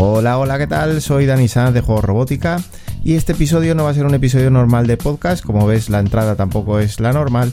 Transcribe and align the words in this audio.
Hola, 0.00 0.38
hola, 0.38 0.58
¿qué 0.58 0.68
tal? 0.68 1.02
Soy 1.02 1.26
Dani 1.26 1.48
Sanz 1.48 1.74
de 1.74 1.80
Juegos 1.80 2.04
Robótica 2.04 2.62
y 3.02 3.14
este 3.14 3.32
episodio 3.32 3.74
no 3.74 3.82
va 3.82 3.90
a 3.90 3.94
ser 3.94 4.06
un 4.06 4.14
episodio 4.14 4.48
normal 4.48 4.86
de 4.86 4.96
podcast, 4.96 5.44
como 5.44 5.66
ves 5.66 5.90
la 5.90 5.98
entrada 5.98 6.36
tampoco 6.36 6.78
es 6.78 7.00
la 7.00 7.12
normal, 7.12 7.52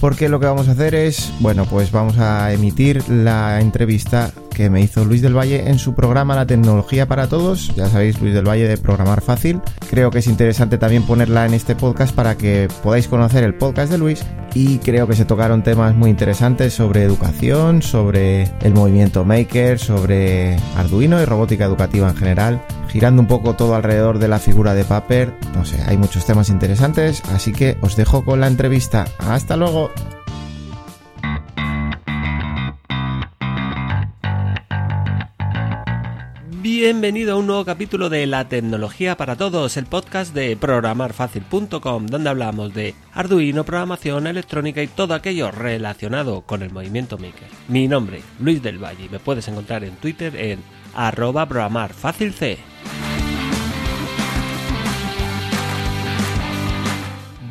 porque 0.00 0.30
lo 0.30 0.40
que 0.40 0.46
vamos 0.46 0.68
a 0.68 0.70
hacer 0.70 0.94
es, 0.94 1.30
bueno, 1.40 1.66
pues 1.66 1.92
vamos 1.92 2.16
a 2.16 2.50
emitir 2.50 3.06
la 3.10 3.60
entrevista 3.60 4.32
que 4.52 4.70
me 4.70 4.80
hizo 4.80 5.04
Luis 5.04 5.22
del 5.22 5.36
Valle 5.36 5.68
en 5.68 5.78
su 5.78 5.94
programa 5.94 6.36
La 6.36 6.46
tecnología 6.46 7.06
para 7.06 7.28
todos. 7.28 7.74
Ya 7.74 7.88
sabéis, 7.88 8.20
Luis 8.20 8.34
del 8.34 8.46
Valle 8.46 8.68
de 8.68 8.78
Programar 8.78 9.20
Fácil. 9.20 9.60
Creo 9.90 10.10
que 10.10 10.18
es 10.18 10.26
interesante 10.26 10.78
también 10.78 11.04
ponerla 11.04 11.46
en 11.46 11.54
este 11.54 11.74
podcast 11.74 12.14
para 12.14 12.36
que 12.36 12.68
podáis 12.82 13.08
conocer 13.08 13.44
el 13.44 13.54
podcast 13.54 13.90
de 13.90 13.98
Luis 13.98 14.24
y 14.54 14.78
creo 14.78 15.06
que 15.06 15.16
se 15.16 15.24
tocaron 15.24 15.62
temas 15.62 15.94
muy 15.94 16.10
interesantes 16.10 16.74
sobre 16.74 17.02
educación, 17.02 17.82
sobre 17.82 18.50
el 18.60 18.74
movimiento 18.74 19.24
maker, 19.24 19.78
sobre 19.78 20.56
Arduino 20.76 21.20
y 21.20 21.24
robótica 21.24 21.64
educativa 21.64 22.08
en 22.08 22.16
general 22.16 22.62
girando 22.92 23.22
un 23.22 23.28
poco 23.28 23.54
todo 23.54 23.74
alrededor 23.74 24.18
de 24.18 24.28
la 24.28 24.38
figura 24.38 24.74
de 24.74 24.84
Paper. 24.84 25.32
No 25.54 25.64
sé, 25.64 25.82
hay 25.86 25.96
muchos 25.96 26.26
temas 26.26 26.50
interesantes, 26.50 27.22
así 27.32 27.52
que 27.52 27.78
os 27.80 27.96
dejo 27.96 28.22
con 28.22 28.40
la 28.40 28.48
entrevista. 28.48 29.06
Hasta 29.18 29.56
luego. 29.56 29.90
Bienvenido 36.84 37.34
a 37.34 37.36
un 37.36 37.46
nuevo 37.46 37.64
capítulo 37.64 38.10
de 38.10 38.26
La 38.26 38.48
tecnología 38.48 39.16
para 39.16 39.36
todos, 39.36 39.76
el 39.76 39.86
podcast 39.86 40.34
de 40.34 40.56
programarfacil.com, 40.56 42.06
donde 42.06 42.28
hablamos 42.28 42.74
de 42.74 42.96
Arduino, 43.12 43.62
programación 43.62 44.26
electrónica 44.26 44.82
y 44.82 44.88
todo 44.88 45.14
aquello 45.14 45.52
relacionado 45.52 46.40
con 46.40 46.60
el 46.60 46.72
movimiento 46.72 47.18
maker. 47.18 47.46
Mi 47.68 47.86
nombre, 47.86 48.20
Luis 48.40 48.60
del 48.64 48.82
Valle, 48.82 49.08
me 49.08 49.20
puedes 49.20 49.46
encontrar 49.46 49.84
en 49.84 49.94
Twitter 49.94 50.34
en 50.34 50.58
arroba 50.92 51.46
programarfacilc. 51.46 52.58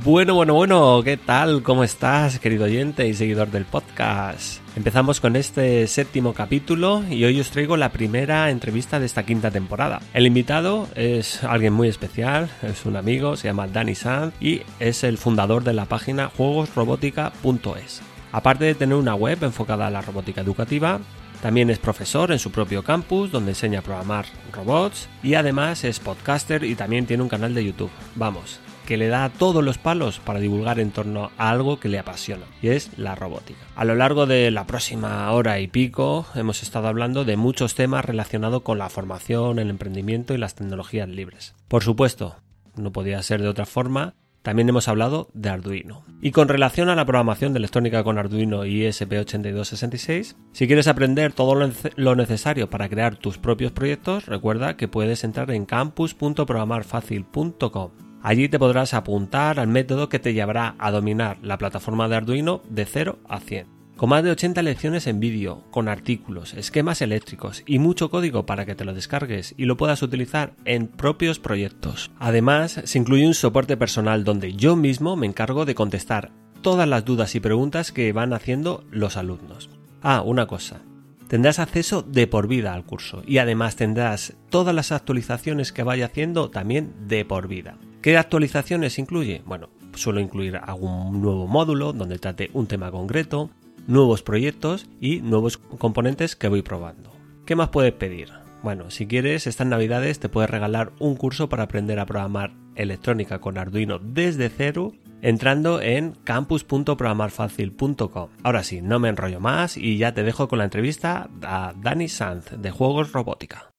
Bueno, 0.04 0.34
bueno, 0.36 0.56
bueno, 0.56 1.02
¿qué 1.06 1.16
tal? 1.16 1.64
¿Cómo 1.64 1.86
estás, 1.86 2.38
querido 2.38 2.66
oyente 2.66 3.08
y 3.08 3.14
seguidor 3.14 3.50
del 3.50 3.64
podcast? 3.64 4.61
Empezamos 4.74 5.20
con 5.20 5.36
este 5.36 5.86
séptimo 5.86 6.34
capítulo 6.34 7.04
y 7.10 7.26
hoy 7.26 7.42
os 7.42 7.52
traigo 7.52 7.76
la 7.76 7.92
primera 7.92 8.50
entrevista 8.50 9.02
de 9.02 9.06
esta 9.06 9.24
quinta 9.24 9.52
temporada. 9.52 10.02
El 10.14 10.26
invitado 10.26 10.88
es 10.96 11.44
alguien 11.44 11.74
muy 11.74 11.90
especial, 11.90 12.50
es 12.62 12.86
un 12.86 12.96
amigo, 12.96 13.36
se 13.36 13.50
llama 13.50 13.68
Dani 13.68 13.96
Sanz 13.96 14.34
y 14.40 14.62
es 14.80 15.04
el 15.04 15.18
fundador 15.18 15.66
de 15.66 15.74
la 15.74 15.86
página 15.86 16.30
juegosrobotica.es. 16.30 18.02
Aparte 18.32 18.64
de 18.64 18.76
tener 18.76 18.96
una 18.96 19.14
web 19.14 19.44
enfocada 19.44 19.88
a 19.88 19.92
la 19.92 20.02
robótica 20.02 20.40
educativa, 20.40 21.02
también 21.42 21.70
es 21.70 21.80
profesor 21.80 22.32
en 22.32 22.40
su 22.40 22.52
propio 22.52 22.82
campus 22.82 23.30
donde 23.30 23.52
enseña 23.52 23.80
a 23.80 23.84
programar 23.84 24.26
robots 24.54 25.10
y 25.22 25.34
además 25.34 25.84
es 25.84 26.00
podcaster 26.00 26.64
y 26.64 26.76
también 26.76 27.06
tiene 27.06 27.24
un 27.24 27.30
canal 27.30 27.54
de 27.54 27.66
YouTube. 27.66 27.92
Vamos, 28.16 28.62
que 28.86 28.98
le 28.98 29.08
da 29.08 29.30
todos 29.30 29.64
los 29.64 29.78
palos 29.78 30.20
para 30.20 30.40
divulgar 30.40 30.80
en 30.80 30.92
torno 30.92 31.32
a 31.38 31.50
algo 31.50 31.80
que 31.80 31.90
le 31.90 32.00
apasiona, 32.00 32.46
y 32.62 32.70
es 32.70 32.98
la 32.98 33.16
robótica. 33.16 33.60
A 33.76 33.86
lo 33.86 33.96
largo 33.96 34.26
de 34.26 34.52
la 34.52 34.68
próxima 34.68 35.32
hora 35.32 35.60
y 35.60 35.68
pico 35.68 36.26
hemos 36.36 36.64
estado 36.64 36.88
hablando 36.88 37.26
de 37.26 37.38
muchos 37.38 37.76
temas 37.76 38.06
relacionados 38.06 38.62
con 38.62 38.78
la 38.78 38.90
formación, 38.90 39.60
el 39.60 39.70
emprendimiento 39.70 40.34
y 40.34 40.38
las 40.38 40.56
tecnologías 40.56 41.10
libres. 41.10 41.56
Por 41.68 41.84
supuesto, 41.84 42.38
no 42.76 42.92
podía 42.92 43.22
ser 43.24 43.42
de 43.42 43.48
otra 43.48 43.66
forma, 43.66 44.16
también 44.42 44.70
hemos 44.70 44.88
hablado 44.88 45.28
de 45.34 45.50
Arduino. 45.50 46.06
Y 46.22 46.32
con 46.32 46.48
relación 46.48 46.88
a 46.90 46.96
la 46.96 47.06
programación 47.06 47.54
de 47.54 47.60
electrónica 47.60 48.04
con 48.04 48.18
Arduino 48.18 48.66
y 48.66 48.82
ESP8266, 48.82 50.36
si 50.52 50.66
quieres 50.68 50.88
aprender 50.88 51.34
todo 51.34 51.70
lo 51.96 52.16
necesario 52.16 52.68
para 52.70 52.90
crear 52.90 53.18
tus 53.18 53.38
propios 53.38 53.72
proyectos, 53.72 54.26
recuerda 54.26 54.76
que 54.78 54.88
puedes 54.88 55.24
entrar 55.24 55.52
en 55.52 55.66
campus.programarfacil.com. 55.66 58.11
Allí 58.24 58.50
te 58.50 58.60
podrás 58.60 58.94
apuntar 58.94 59.60
al 59.60 59.68
método 59.68 60.08
que 60.08 60.20
te 60.20 60.34
llevará 60.34 60.76
a 60.78 60.92
dominar 60.92 61.38
la 61.42 61.58
plataforma 61.58 62.08
de 62.08 62.18
Arduino 62.18 62.62
de 62.70 62.86
0 62.86 63.20
a 63.28 63.40
100. 63.40 63.82
Con 63.98 64.10
más 64.10 64.24
de 64.24 64.32
80 64.32 64.62
lecciones 64.64 65.06
en 65.06 65.20
vídeo, 65.20 65.64
con 65.70 65.88
artículos, 65.88 66.54
esquemas 66.54 67.02
eléctricos 67.02 67.64
y 67.66 67.80
mucho 67.80 68.10
código 68.10 68.46
para 68.46 68.66
que 68.66 68.74
te 68.74 68.86
lo 68.86 68.94
descargues 68.94 69.54
y 69.58 69.66
lo 69.66 69.78
puedas 69.78 70.02
utilizar 70.02 70.54
en 70.66 70.88
propios 70.88 71.40
proyectos. 71.40 72.12
Además, 72.20 72.82
se 72.84 72.98
incluye 72.98 73.28
un 73.28 73.34
soporte 73.34 73.78
personal 73.78 74.24
donde 74.24 74.54
yo 74.54 74.76
mismo 74.76 75.16
me 75.16 75.28
encargo 75.28 75.66
de 75.66 75.76
contestar 75.76 76.32
todas 76.62 76.88
las 76.88 77.06
dudas 77.06 77.36
y 77.36 77.40
preguntas 77.40 77.92
que 77.92 78.12
van 78.14 78.34
haciendo 78.34 78.84
los 78.92 79.18
alumnos. 79.18 79.70
Ah, 80.02 80.22
una 80.22 80.48
cosa. 80.48 80.82
Tendrás 81.28 81.60
acceso 81.60 82.02
de 82.02 82.28
por 82.28 82.48
vida 82.48 82.74
al 82.74 82.86
curso 82.86 83.24
y 83.26 83.38
además 83.38 83.76
tendrás 83.76 84.34
todas 84.50 84.76
las 84.76 84.92
actualizaciones 84.92 85.72
que 85.72 85.84
vaya 85.84 86.06
haciendo 86.06 86.50
también 86.50 86.94
de 87.08 87.24
por 87.24 87.48
vida. 87.48 87.78
¿Qué 88.02 88.18
actualizaciones 88.18 88.98
incluye? 88.98 89.44
Bueno, 89.46 89.70
suelo 89.94 90.20
incluir 90.20 90.58
algún 90.58 91.22
nuevo 91.22 91.46
módulo 91.46 91.94
donde 91.94 92.18
trate 92.18 92.50
un 92.54 92.66
tema 92.66 92.90
concreto, 92.90 93.52
nuevos 93.86 94.24
proyectos 94.24 94.88
y 95.00 95.22
nuevos 95.22 95.58
componentes 95.58 96.36
que 96.36 96.48
voy 96.48 96.64
probando. 96.64 97.12
¿Qué 97.46 97.56
más 97.56 97.70
puedes 97.70 97.94
pedir? 97.94 98.30
Bueno, 98.64 98.90
si 98.90 99.06
quieres, 99.06 99.46
estas 99.46 99.68
navidades 99.68 100.20
te 100.20 100.30
puedes 100.30 100.50
regalar 100.50 100.94
un 101.00 101.16
curso 101.16 101.48
para 101.48 101.62
aprender 101.64 102.00
a 102.00 102.08
programar 102.08 102.54
electrónica 102.76 103.40
con 103.40 103.60
Arduino 103.60 104.00
desde 104.00 104.50
cero 104.50 104.94
entrando 105.22 105.80
en 105.80 106.14
campus.programarfacil.com. 106.24 108.30
Ahora 108.42 108.64
sí, 108.64 108.82
no 108.82 108.98
me 108.98 109.10
enrollo 109.10 109.40
más 109.40 109.78
y 109.78 110.00
ya 110.00 110.16
te 110.16 110.24
dejo 110.24 110.48
con 110.48 110.58
la 110.58 110.66
entrevista 110.66 111.30
a 111.44 111.76
Dani 111.78 112.08
Sanz 112.08 112.50
de 112.58 112.72
Juegos 112.72 113.12
Robótica. 113.12 113.71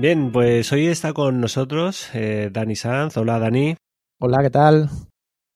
Bien, 0.00 0.32
pues 0.32 0.72
hoy 0.72 0.86
está 0.86 1.12
con 1.12 1.42
nosotros 1.42 2.08
eh, 2.14 2.48
Dani 2.50 2.74
Sanz. 2.74 3.18
Hola, 3.18 3.38
Dani. 3.38 3.76
Hola, 4.18 4.38
¿qué 4.40 4.48
tal? 4.48 4.88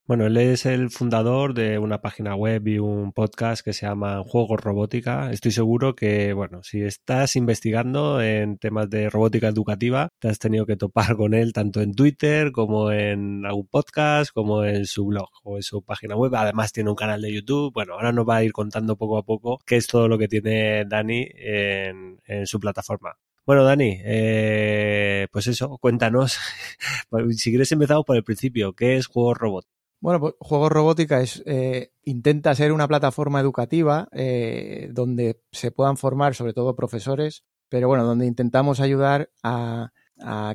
Bueno, 0.07 0.27
él 0.27 0.37
es 0.37 0.67
el 0.67 0.91
fundador 0.91 1.55
de 1.55 1.79
una 1.79 2.03
página 2.03 2.37
web 2.37 2.69
y 2.69 2.79
un 2.79 3.13
podcast 3.15 3.65
que 3.65 3.73
se 3.73 3.87
llama 3.87 4.23
Juegos 4.23 4.61
Robótica. 4.61 5.31
Estoy 5.31 5.51
seguro 5.51 5.95
que, 5.95 6.35
bueno, 6.35 6.63
si 6.63 6.83
estás 6.83 7.37
investigando 7.37 8.21
en 8.21 8.59
temas 8.59 8.91
de 8.91 9.09
robótica 9.09 9.49
educativa, 9.49 10.11
te 10.19 10.29
has 10.29 10.39
tenido 10.39 10.67
que 10.67 10.77
topar 10.77 11.17
con 11.17 11.33
él 11.33 11.55
tanto 11.55 11.81
en 11.81 11.95
Twitter 11.95 12.53
como 12.53 12.93
en 12.93 13.47
algún 13.47 13.67
podcast, 13.69 14.31
como 14.31 14.63
en 14.67 14.85
su 14.85 15.07
blog 15.07 15.31
o 15.43 15.57
en 15.57 15.63
su 15.63 15.83
página 15.83 16.17
web. 16.17 16.35
Además 16.35 16.71
tiene 16.71 16.91
un 16.91 16.97
canal 16.97 17.23
de 17.23 17.33
YouTube. 17.33 17.73
Bueno, 17.73 17.95
ahora 17.95 18.13
nos 18.13 18.29
va 18.29 18.37
a 18.37 18.45
ir 18.45 18.53
contando 18.53 18.99
poco 18.99 19.17
a 19.17 19.23
poco 19.23 19.59
qué 19.65 19.77
es 19.77 19.87
todo 19.87 20.07
lo 20.07 20.19
que 20.19 20.29
tiene 20.29 20.85
Dani 20.85 21.29
en, 21.35 22.21
en 22.27 22.47
su 22.47 22.61
plataforma. 22.61 23.17
Bueno, 23.47 23.65
Dani, 23.65 24.01
eh, 24.03 25.29
pues 25.31 25.47
eso, 25.49 25.77
cuéntanos. 25.77 26.39
si 27.37 27.51
quieres 27.51 27.71
empezamos 27.73 28.07
por 28.07 28.17
el 28.17 28.25
principio, 28.25 28.73
¿qué 28.73 28.97
es 28.97 29.07
Juegos 29.07 29.37
Robótica? 29.37 29.75
Bueno, 30.01 30.19
pues 30.21 30.35
Juegos 30.39 30.73
Robótica 30.73 31.21
es, 31.21 31.43
eh, 31.45 31.93
intenta 32.05 32.55
ser 32.55 32.73
una 32.73 32.89
plataforma 32.89 33.41
educativa 33.41 34.09
eh, 34.13 34.89
donde 34.93 35.43
se 35.53 35.71
puedan 35.73 35.99
formar 35.99 36.35
sobre 36.35 36.55
todo 36.55 36.75
profesores, 36.75 37.45
pero 37.69 37.87
bueno, 37.89 38.05
donde 38.05 38.27
intentamos 38.27 38.81
ayudar 38.81 39.31
a 39.43 39.93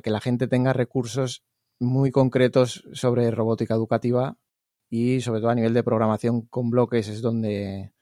que 0.02 0.10
la 0.10 0.20
gente 0.20 0.48
tenga 0.48 0.72
recursos 0.72 1.44
muy 1.78 2.10
concretos 2.10 2.84
sobre 2.92 3.30
robótica 3.30 3.74
educativa 3.74 4.36
y 4.88 5.20
sobre 5.20 5.40
todo 5.40 5.50
a 5.50 5.54
nivel 5.54 5.74
de 5.74 5.84
programación 5.84 6.42
con 6.42 6.70
bloques 6.70 7.08
es 7.08 7.20
donde, 7.20 7.92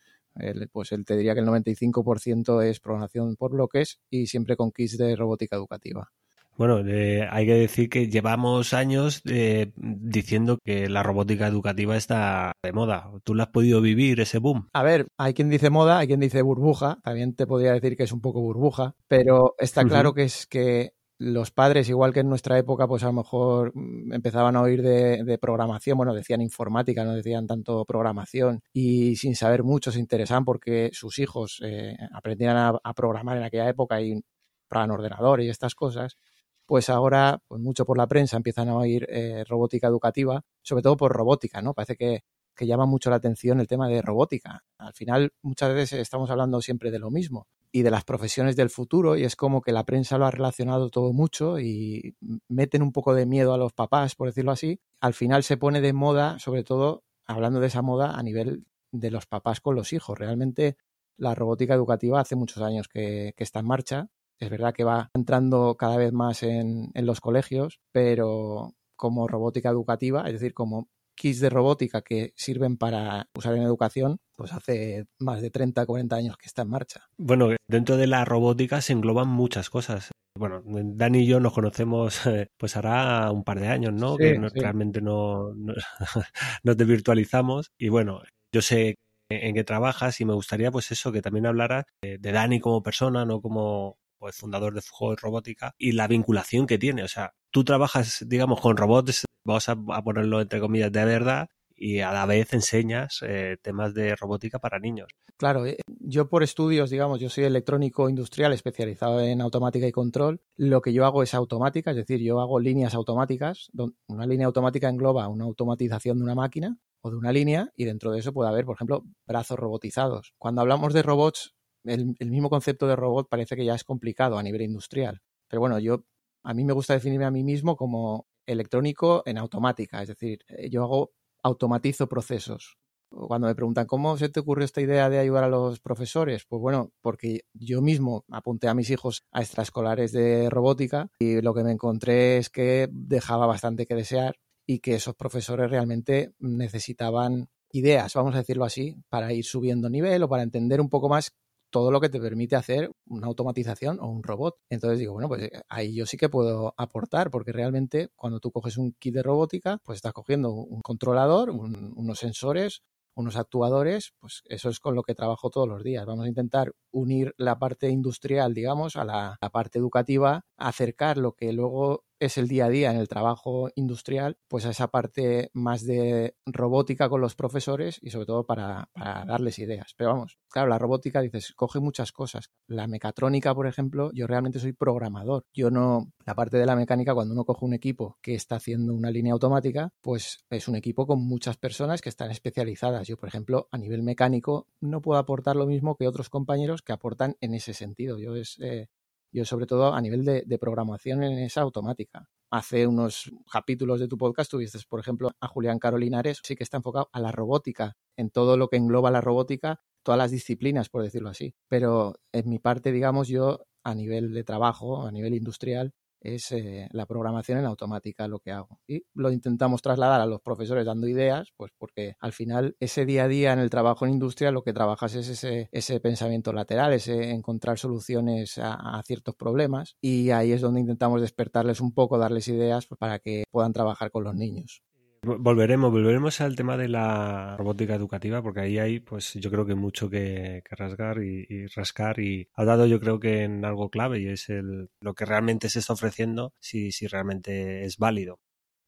pues 0.72 0.92
él 0.92 1.04
te 1.04 1.16
diría 1.16 1.34
que 1.34 1.40
el 1.40 1.46
95% 1.46 2.62
es 2.62 2.80
programación 2.80 3.36
por 3.36 3.52
bloques 3.52 4.00
y 4.10 4.26
siempre 4.26 4.56
con 4.56 4.72
kits 4.72 4.98
de 4.98 5.16
robótica 5.16 5.56
educativa. 5.56 6.10
Bueno, 6.58 6.80
eh, 6.80 7.24
hay 7.30 7.46
que 7.46 7.54
decir 7.54 7.88
que 7.88 8.08
llevamos 8.08 8.74
años 8.74 9.22
eh, 9.30 9.70
diciendo 9.76 10.58
que 10.64 10.88
la 10.88 11.04
robótica 11.04 11.46
educativa 11.46 11.96
está 11.96 12.50
de 12.64 12.72
moda. 12.72 13.12
¿Tú 13.22 13.36
la 13.36 13.44
has 13.44 13.50
podido 13.50 13.80
vivir 13.80 14.18
ese 14.18 14.38
boom? 14.38 14.68
A 14.72 14.82
ver, 14.82 15.06
hay 15.18 15.34
quien 15.34 15.50
dice 15.50 15.70
moda, 15.70 16.00
hay 16.00 16.08
quien 16.08 16.18
dice 16.18 16.42
burbuja. 16.42 16.98
También 17.04 17.36
te 17.36 17.46
podría 17.46 17.74
decir 17.74 17.96
que 17.96 18.02
es 18.02 18.12
un 18.12 18.20
poco 18.20 18.40
burbuja, 18.40 18.96
pero 19.06 19.54
está 19.58 19.84
claro 19.84 20.14
que 20.14 20.24
es 20.24 20.48
que 20.48 20.94
los 21.18 21.50
padres, 21.50 21.88
igual 21.88 22.12
que 22.12 22.20
en 22.20 22.28
nuestra 22.28 22.58
época, 22.58 22.86
pues 22.86 23.02
a 23.02 23.06
lo 23.06 23.12
mejor 23.12 23.72
mm, 23.74 24.12
empezaban 24.12 24.56
a 24.56 24.62
oír 24.62 24.82
de, 24.82 25.38
programación, 25.40 25.96
bueno, 25.96 26.14
decían 26.14 26.40
informática, 26.40 27.04
no 27.04 27.14
decían 27.14 27.46
tanto 27.46 27.84
programación, 27.84 28.60
y 28.72 29.16
sin 29.16 29.34
saber 29.34 29.64
mucho 29.64 29.90
se 29.92 29.98
interesaban 29.98 30.44
porque 30.44 30.90
sus 30.92 31.18
hijos 31.18 31.60
eh, 31.64 31.96
aprendían 32.12 32.56
a, 32.56 32.94
programar 32.94 33.36
en 33.36 33.44
aquella 33.44 33.68
época 33.68 34.00
y 34.00 34.20
para 34.68 34.92
ordenador 34.92 35.40
y 35.40 35.48
estas 35.48 35.74
cosas, 35.74 36.18
pues 36.66 36.88
ahora, 36.90 37.40
pues 37.48 37.60
mucho 37.60 37.84
por 37.86 37.98
la 37.98 38.06
prensa, 38.06 38.36
empiezan 38.36 38.68
a 38.68 38.76
oír 38.76 39.06
eh, 39.10 39.44
robótica 39.48 39.88
educativa, 39.88 40.42
sobre 40.62 40.82
todo 40.82 40.96
por 40.96 41.12
robótica, 41.12 41.62
¿no? 41.62 41.74
Parece 41.74 41.96
que, 41.96 42.24
que 42.54 42.66
llama 42.66 42.86
mucho 42.86 43.10
la 43.10 43.16
atención 43.16 43.60
el 43.60 43.66
tema 43.66 43.88
de 43.88 44.02
robótica. 44.02 44.64
Al 44.78 44.92
final, 44.94 45.32
muchas 45.42 45.74
veces 45.74 46.00
estamos 46.00 46.30
hablando 46.30 46.60
siempre 46.60 46.90
de 46.90 46.98
lo 46.98 47.10
mismo 47.10 47.46
y 47.72 47.82
de 47.82 47.90
las 47.90 48.04
profesiones 48.04 48.56
del 48.56 48.70
futuro 48.70 49.16
y 49.16 49.24
es 49.24 49.36
como 49.36 49.60
que 49.60 49.72
la 49.72 49.84
prensa 49.84 50.18
lo 50.18 50.26
ha 50.26 50.30
relacionado 50.30 50.90
todo 50.90 51.12
mucho 51.12 51.58
y 51.58 52.16
meten 52.48 52.82
un 52.82 52.92
poco 52.92 53.14
de 53.14 53.26
miedo 53.26 53.52
a 53.52 53.58
los 53.58 53.72
papás, 53.72 54.14
por 54.14 54.28
decirlo 54.28 54.52
así. 54.52 54.80
Al 55.00 55.14
final 55.14 55.42
se 55.42 55.56
pone 55.56 55.80
de 55.80 55.92
moda, 55.92 56.38
sobre 56.38 56.64
todo 56.64 57.04
hablando 57.26 57.60
de 57.60 57.66
esa 57.66 57.82
moda 57.82 58.18
a 58.18 58.22
nivel 58.22 58.64
de 58.90 59.10
los 59.10 59.26
papás 59.26 59.60
con 59.60 59.74
los 59.74 59.92
hijos. 59.92 60.18
Realmente 60.18 60.76
la 61.18 61.34
robótica 61.34 61.74
educativa 61.74 62.20
hace 62.20 62.36
muchos 62.36 62.62
años 62.62 62.88
que, 62.88 63.34
está 63.36 63.60
en 63.60 63.66
marcha. 63.66 64.08
Es 64.38 64.50
verdad 64.50 64.72
que 64.72 64.84
va 64.84 65.10
entrando 65.14 65.76
cada 65.76 65.96
vez 65.96 66.12
más 66.12 66.42
en, 66.42 66.90
en 66.94 67.06
los 67.06 67.20
colegios, 67.20 67.80
pero 67.92 68.74
como 68.96 69.28
robótica 69.28 69.68
educativa, 69.68 70.26
es 70.26 70.32
decir, 70.32 70.54
como 70.54 70.88
kits 71.18 71.40
de 71.40 71.50
robótica 71.50 72.02
que 72.02 72.32
sirven 72.36 72.76
para 72.76 73.28
usar 73.34 73.54
en 73.54 73.62
educación, 73.62 74.18
pues 74.36 74.52
hace 74.52 75.06
más 75.18 75.42
de 75.42 75.50
30, 75.50 75.84
40 75.84 76.16
años 76.16 76.36
que 76.38 76.46
está 76.46 76.62
en 76.62 76.70
marcha. 76.70 77.04
Bueno, 77.18 77.50
dentro 77.68 77.96
de 77.96 78.06
la 78.06 78.24
robótica 78.24 78.80
se 78.80 78.92
engloban 78.92 79.28
muchas 79.28 79.68
cosas. 79.68 80.12
Bueno, 80.38 80.62
Dani 80.64 81.20
y 81.20 81.26
yo 81.26 81.40
nos 81.40 81.52
conocemos 81.52 82.20
pues 82.58 82.76
hará 82.76 83.30
un 83.32 83.44
par 83.44 83.60
de 83.60 83.68
años, 83.68 83.92
¿no? 83.92 84.16
que 84.16 84.40
realmente 84.54 85.00
no, 85.00 85.52
no 85.54 85.74
nos 86.62 86.76
desvirtualizamos 86.76 87.72
y 87.78 87.88
bueno, 87.88 88.22
yo 88.54 88.62
sé 88.62 88.94
en 89.30 89.54
qué 89.54 89.64
trabajas 89.64 90.20
y 90.20 90.24
me 90.24 90.34
gustaría 90.34 90.70
pues 90.70 90.90
eso, 90.90 91.12
que 91.12 91.22
también 91.22 91.46
hablara 91.46 91.84
de, 92.02 92.18
Dani 92.18 92.60
como 92.60 92.82
persona, 92.82 93.24
no 93.24 93.40
como 93.40 93.98
pues, 94.18 94.36
fundador 94.36 94.74
de 94.74 94.82
Fuego 94.82 95.16
Robótica 95.16 95.74
y 95.78 95.92
la 95.92 96.08
vinculación 96.08 96.66
que 96.66 96.78
tiene. 96.78 97.02
O 97.02 97.08
sea, 97.08 97.34
tú 97.50 97.64
trabajas, 97.64 98.24
digamos, 98.26 98.60
con 98.60 98.76
robots, 98.76 99.24
vamos 99.44 99.68
a, 99.68 99.76
ponerlo 100.02 100.40
entre 100.40 100.60
comillas, 100.60 100.92
de 100.92 101.04
verdad 101.04 101.48
y 101.80 102.00
a 102.00 102.12
la 102.12 102.26
vez 102.26 102.52
enseñas 102.52 103.20
eh, 103.22 103.56
temas 103.62 103.94
de 103.94 104.16
robótica 104.16 104.58
para 104.58 104.80
niños. 104.80 105.08
Claro, 105.36 105.64
eh, 105.64 105.78
yo 105.86 106.28
por 106.28 106.42
estudios, 106.42 106.90
digamos, 106.90 107.20
yo 107.20 107.30
soy 107.30 107.44
electrónico 107.44 108.08
industrial 108.08 108.52
especializado 108.52 109.20
en 109.20 109.40
automática 109.40 109.86
y 109.86 109.92
control. 109.92 110.40
Lo 110.56 110.82
que 110.82 110.92
yo 110.92 111.06
hago 111.06 111.22
es 111.22 111.34
automática, 111.34 111.92
es 111.92 111.96
decir, 111.96 112.20
yo 112.20 112.40
hago 112.40 112.58
líneas 112.58 112.94
automáticas. 112.94 113.70
Una 114.08 114.26
línea 114.26 114.48
automática 114.48 114.88
engloba 114.88 115.28
una 115.28 115.44
automatización 115.44 116.18
de 116.18 116.24
una 116.24 116.34
máquina 116.34 116.76
o 117.00 117.10
de 117.10 117.16
una 117.16 117.30
línea 117.30 117.70
y 117.76 117.84
dentro 117.84 118.10
de 118.10 118.18
eso 118.18 118.32
puede 118.32 118.50
haber, 118.50 118.64
por 118.64 118.74
ejemplo, 118.74 119.04
brazos 119.26 119.58
robotizados. 119.58 120.34
Cuando 120.38 120.62
hablamos 120.62 120.92
de 120.92 121.02
robots, 121.02 121.54
el, 121.84 122.16
mismo 122.18 122.50
concepto 122.50 122.86
de 122.86 122.96
robot 122.96 123.28
parece 123.28 123.56
que 123.56 123.64
ya 123.64 123.74
es 123.74 123.84
complicado 123.84 124.38
a 124.38 124.42
nivel 124.42 124.62
industrial. 124.62 125.20
Pero 125.48 125.60
bueno, 125.60 125.78
yo 125.78 126.04
a 126.42 126.54
mí 126.54 126.64
me 126.64 126.72
gusta 126.72 126.94
definirme 126.94 127.24
a 127.24 127.30
mí 127.30 127.44
mismo 127.44 127.76
como 127.76 128.26
electrónico 128.46 129.22
en 129.26 129.38
automática, 129.38 130.02
es 130.02 130.08
decir, 130.08 130.40
eh, 130.48 130.70
yo 130.70 130.82
hago 130.82 131.12
automatizo 131.42 132.08
procesos. 132.08 132.78
Cuando 133.10 133.46
me 133.46 133.54
preguntan 133.54 133.86
cómo 133.86 134.18
se 134.18 134.28
te 134.28 134.40
ocurrió 134.40 134.66
esta 134.66 134.82
idea 134.82 135.08
de 135.08 135.18
ayudar 135.18 135.44
a 135.44 135.48
los 135.48 135.80
profesores, 135.80 136.44
pues 136.46 136.60
bueno, 136.60 136.92
porque 137.00 137.44
yo 137.54 137.80
mismo 137.80 138.24
apunté 138.30 138.68
a 138.68 138.74
mis 138.74 138.90
hijos 138.90 139.22
a 139.32 139.40
extraescolares 139.40 140.12
de 140.12 140.50
robótica 140.50 141.08
y 141.18 141.40
lo 141.40 141.54
que 141.54 141.64
me 141.64 141.72
encontré 141.72 142.36
es 142.36 142.50
que 142.50 142.88
dejaba 142.92 143.46
bastante 143.46 143.86
que 143.86 143.94
desear 143.94 144.36
y 144.66 144.80
que 144.80 144.96
esos 144.96 145.14
profesores 145.14 145.70
realmente 145.70 146.34
necesitaban 146.38 147.48
ideas, 147.72 148.12
vamos 148.14 148.34
a 148.34 148.38
decirlo 148.38 148.64
así, 148.64 148.96
para 149.08 149.32
ir 149.32 149.44
subiendo 149.44 149.88
nivel 149.88 150.22
o 150.22 150.28
para 150.28 150.42
entender 150.42 150.80
un 150.80 150.90
poco 150.90 151.08
más 151.08 151.32
todo 151.70 151.90
lo 151.90 152.00
que 152.00 152.08
te 152.08 152.20
permite 152.20 152.56
hacer 152.56 152.90
una 153.06 153.26
automatización 153.26 153.98
o 154.00 154.08
un 154.08 154.22
robot. 154.22 154.56
Entonces 154.70 154.98
digo, 154.98 155.12
bueno, 155.12 155.28
pues 155.28 155.42
eh, 155.42 155.50
ahí 155.68 155.94
yo 155.94 156.06
sí 156.06 156.16
que 156.16 156.28
puedo 156.28 156.74
aportar, 156.76 157.30
porque 157.30 157.52
realmente 157.52 158.08
cuando 158.16 158.40
tú 158.40 158.50
coges 158.50 158.76
un 158.78 158.92
kit 158.98 159.14
de 159.14 159.22
robótica, 159.22 159.78
pues 159.84 159.96
estás 159.96 160.12
cogiendo 160.12 160.52
un 160.52 160.80
controlador, 160.82 161.50
unos 161.50 162.18
sensores, 162.18 162.82
unos 163.14 163.36
actuadores, 163.36 164.12
pues 164.20 164.42
eso 164.46 164.68
es 164.68 164.78
con 164.80 164.94
lo 164.94 165.02
que 165.02 165.14
trabajo 165.14 165.50
todos 165.50 165.68
los 165.68 165.82
días. 165.82 166.06
Vamos 166.06 166.26
a 166.26 166.28
intentar 166.28 166.72
unir 166.90 167.34
la 167.36 167.58
parte 167.58 167.88
industrial, 167.88 168.54
digamos, 168.54 168.96
a 168.96 169.04
la, 169.04 169.38
parte 169.52 169.78
educativa, 169.78 170.44
acercar 170.56 171.16
lo 171.18 171.32
que 171.32 171.52
luego 171.52 172.04
es 172.20 172.36
el 172.36 172.48
día 172.48 172.66
a 172.66 172.68
día 172.68 172.90
en 172.90 172.96
el 172.96 173.08
trabajo 173.08 173.70
industrial, 173.76 174.38
pues 174.48 174.66
a 174.66 174.70
esa 174.70 174.88
parte 174.88 175.50
más 175.52 175.84
de 175.84 176.34
robótica 176.46 177.08
con 177.08 177.20
los 177.20 177.34
profesores 177.34 177.98
y 178.02 178.10
sobre 178.10 178.26
todo 178.26 178.44
para, 178.44 178.90
darles 178.94 179.58
ideas. 179.58 179.94
Pero 179.96 180.10
vamos, 180.10 180.38
claro, 180.48 180.68
la 180.68 180.78
robótica, 180.78 181.20
dices, 181.20 181.52
coge 181.54 181.78
muchas 181.80 182.12
cosas. 182.12 182.50
La 182.66 182.86
mecatrónica, 182.86 183.54
por 183.54 183.66
ejemplo, 183.66 184.10
yo 184.12 184.26
realmente 184.26 184.58
soy 184.58 184.72
programador. 184.72 185.44
Yo 185.52 185.70
no, 185.70 186.12
la 186.26 186.34
parte 186.34 186.56
de 186.56 186.66
la 186.66 186.76
mecánica, 186.76 187.14
cuando 187.14 187.34
uno 187.34 187.44
coge 187.44 187.64
un 187.64 187.74
equipo 187.74 188.18
que 188.20 188.34
está 188.34 188.56
haciendo 188.56 188.94
una 188.94 189.10
línea 189.10 189.32
automática, 189.32 189.90
pues 190.02 190.44
es 190.50 190.66
un 190.68 190.74
equipo 190.74 191.06
con 191.06 191.24
muchas 191.24 191.56
personas 191.56 192.00
que 192.00 192.08
están 192.08 192.30
especializadas. 192.30 193.06
Yo, 193.06 193.16
por 193.16 193.28
ejemplo, 193.28 193.68
a 193.70 193.78
nivel 193.78 194.02
mecánico, 194.02 194.66
no 194.80 195.00
puedo 195.00 195.20
aportar 195.20 195.56
lo 195.56 195.66
mismo 195.66 195.96
que 195.96 196.08
otros 196.08 196.30
compañeros 196.30 196.82
que 196.88 196.94
aportan 196.94 197.36
en 197.42 197.52
ese 197.52 197.74
sentido. 197.74 198.18
Yo 198.18 198.34
es, 198.34 198.56
eh, 198.60 198.88
yo 199.30 199.44
sobre 199.44 199.66
todo 199.66 199.92
a 199.92 200.00
nivel 200.00 200.24
de, 200.24 200.58
programación 200.58 201.22
en 201.22 201.38
esa 201.38 201.60
automática. 201.60 202.30
Hace 202.50 202.86
unos 202.86 203.30
capítulos 203.52 204.00
de 204.00 204.08
tu 204.08 204.16
podcast 204.16 204.50
tuviste, 204.50 204.78
por 204.88 204.98
ejemplo, 204.98 205.30
a 205.38 205.48
Julián 205.48 205.78
Carolinares, 205.78 206.40
sí 206.42 206.56
que 206.56 206.64
está 206.64 206.78
enfocado 206.78 207.10
a 207.12 207.20
la 207.20 207.30
robótica, 207.30 207.98
en 208.16 208.30
todo 208.30 208.56
lo 208.56 208.68
que 208.68 208.78
engloba 208.78 209.10
la 209.10 209.20
robótica, 209.20 209.80
todas 210.02 210.16
las 210.16 210.30
disciplinas, 210.30 210.88
por 210.88 211.02
decirlo 211.02 211.28
así. 211.28 211.54
Pero 211.68 212.14
en 212.32 212.48
mi 212.48 212.58
parte, 212.58 212.90
digamos, 212.90 213.28
yo 213.28 213.66
a 213.84 213.94
nivel 213.94 214.32
de 214.32 214.44
trabajo, 214.44 215.06
a 215.06 215.12
nivel 215.12 215.34
industrial, 215.34 215.92
es 216.20 216.52
eh, 216.52 216.88
la 216.92 217.06
programación 217.06 217.58
en 217.58 217.64
automática 217.64 218.28
lo 218.28 218.40
que 218.40 218.52
hago. 218.52 218.80
Y 218.86 219.04
lo 219.14 219.30
intentamos 219.30 219.82
trasladar 219.82 220.20
a 220.20 220.26
los 220.26 220.40
profesores 220.40 220.86
dando 220.86 221.06
ideas, 221.06 221.52
pues 221.56 221.72
porque 221.78 222.16
al 222.20 222.32
final 222.32 222.76
ese 222.80 223.06
día 223.06 223.24
a 223.24 223.28
día 223.28 223.52
en 223.52 223.58
el 223.58 223.70
trabajo 223.70 224.04
en 224.04 224.12
industria 224.12 224.50
lo 224.50 224.62
que 224.62 224.72
trabajas 224.72 225.14
es 225.14 225.28
ese, 225.28 225.68
ese 225.72 226.00
pensamiento 226.00 226.52
lateral, 226.52 226.92
ese 226.92 227.30
encontrar 227.30 227.78
soluciones 227.78 228.58
a, 228.58 229.02
ciertos 229.04 229.36
problemas 229.36 229.96
y 230.00 230.30
ahí 230.30 230.52
es 230.52 230.60
donde 230.60 230.80
intentamos 230.80 231.20
despertarles 231.20 231.80
un 231.80 231.92
poco, 231.92 232.18
darles 232.18 232.48
ideas 232.48 232.86
pues, 232.86 232.98
para 232.98 233.18
que 233.20 233.44
puedan 233.50 233.72
trabajar 233.72 234.10
con 234.10 234.24
los 234.24 234.34
niños. 234.34 234.82
Volveremos, 235.22 235.90
volveremos 235.90 236.40
al 236.40 236.54
tema 236.54 236.76
de 236.76 236.88
la 236.88 237.56
robótica 237.56 237.94
educativa, 237.94 238.42
porque 238.42 238.60
ahí 238.60 238.78
hay, 238.78 239.00
pues 239.00 239.34
yo 239.34 239.50
creo 239.50 239.66
que 239.66 239.74
mucho 239.74 240.08
que, 240.08 240.62
rasgar 240.70 241.22
y, 241.22 241.66
rascar. 241.66 242.20
Y 242.20 242.48
ha 242.54 242.64
dado, 242.64 242.86
yo 242.86 243.00
creo 243.00 243.18
que 243.18 243.42
en 243.44 243.64
algo 243.64 243.90
clave 243.90 244.20
y 244.20 244.28
es 244.28 244.48
el, 244.48 244.90
lo 245.00 245.14
que 245.14 245.24
realmente 245.24 245.68
se 245.70 245.80
está 245.80 245.92
ofreciendo, 245.92 246.54
si, 246.60 246.92
si 246.92 247.06
realmente 247.06 247.84
es 247.84 247.98
válido. 247.98 248.40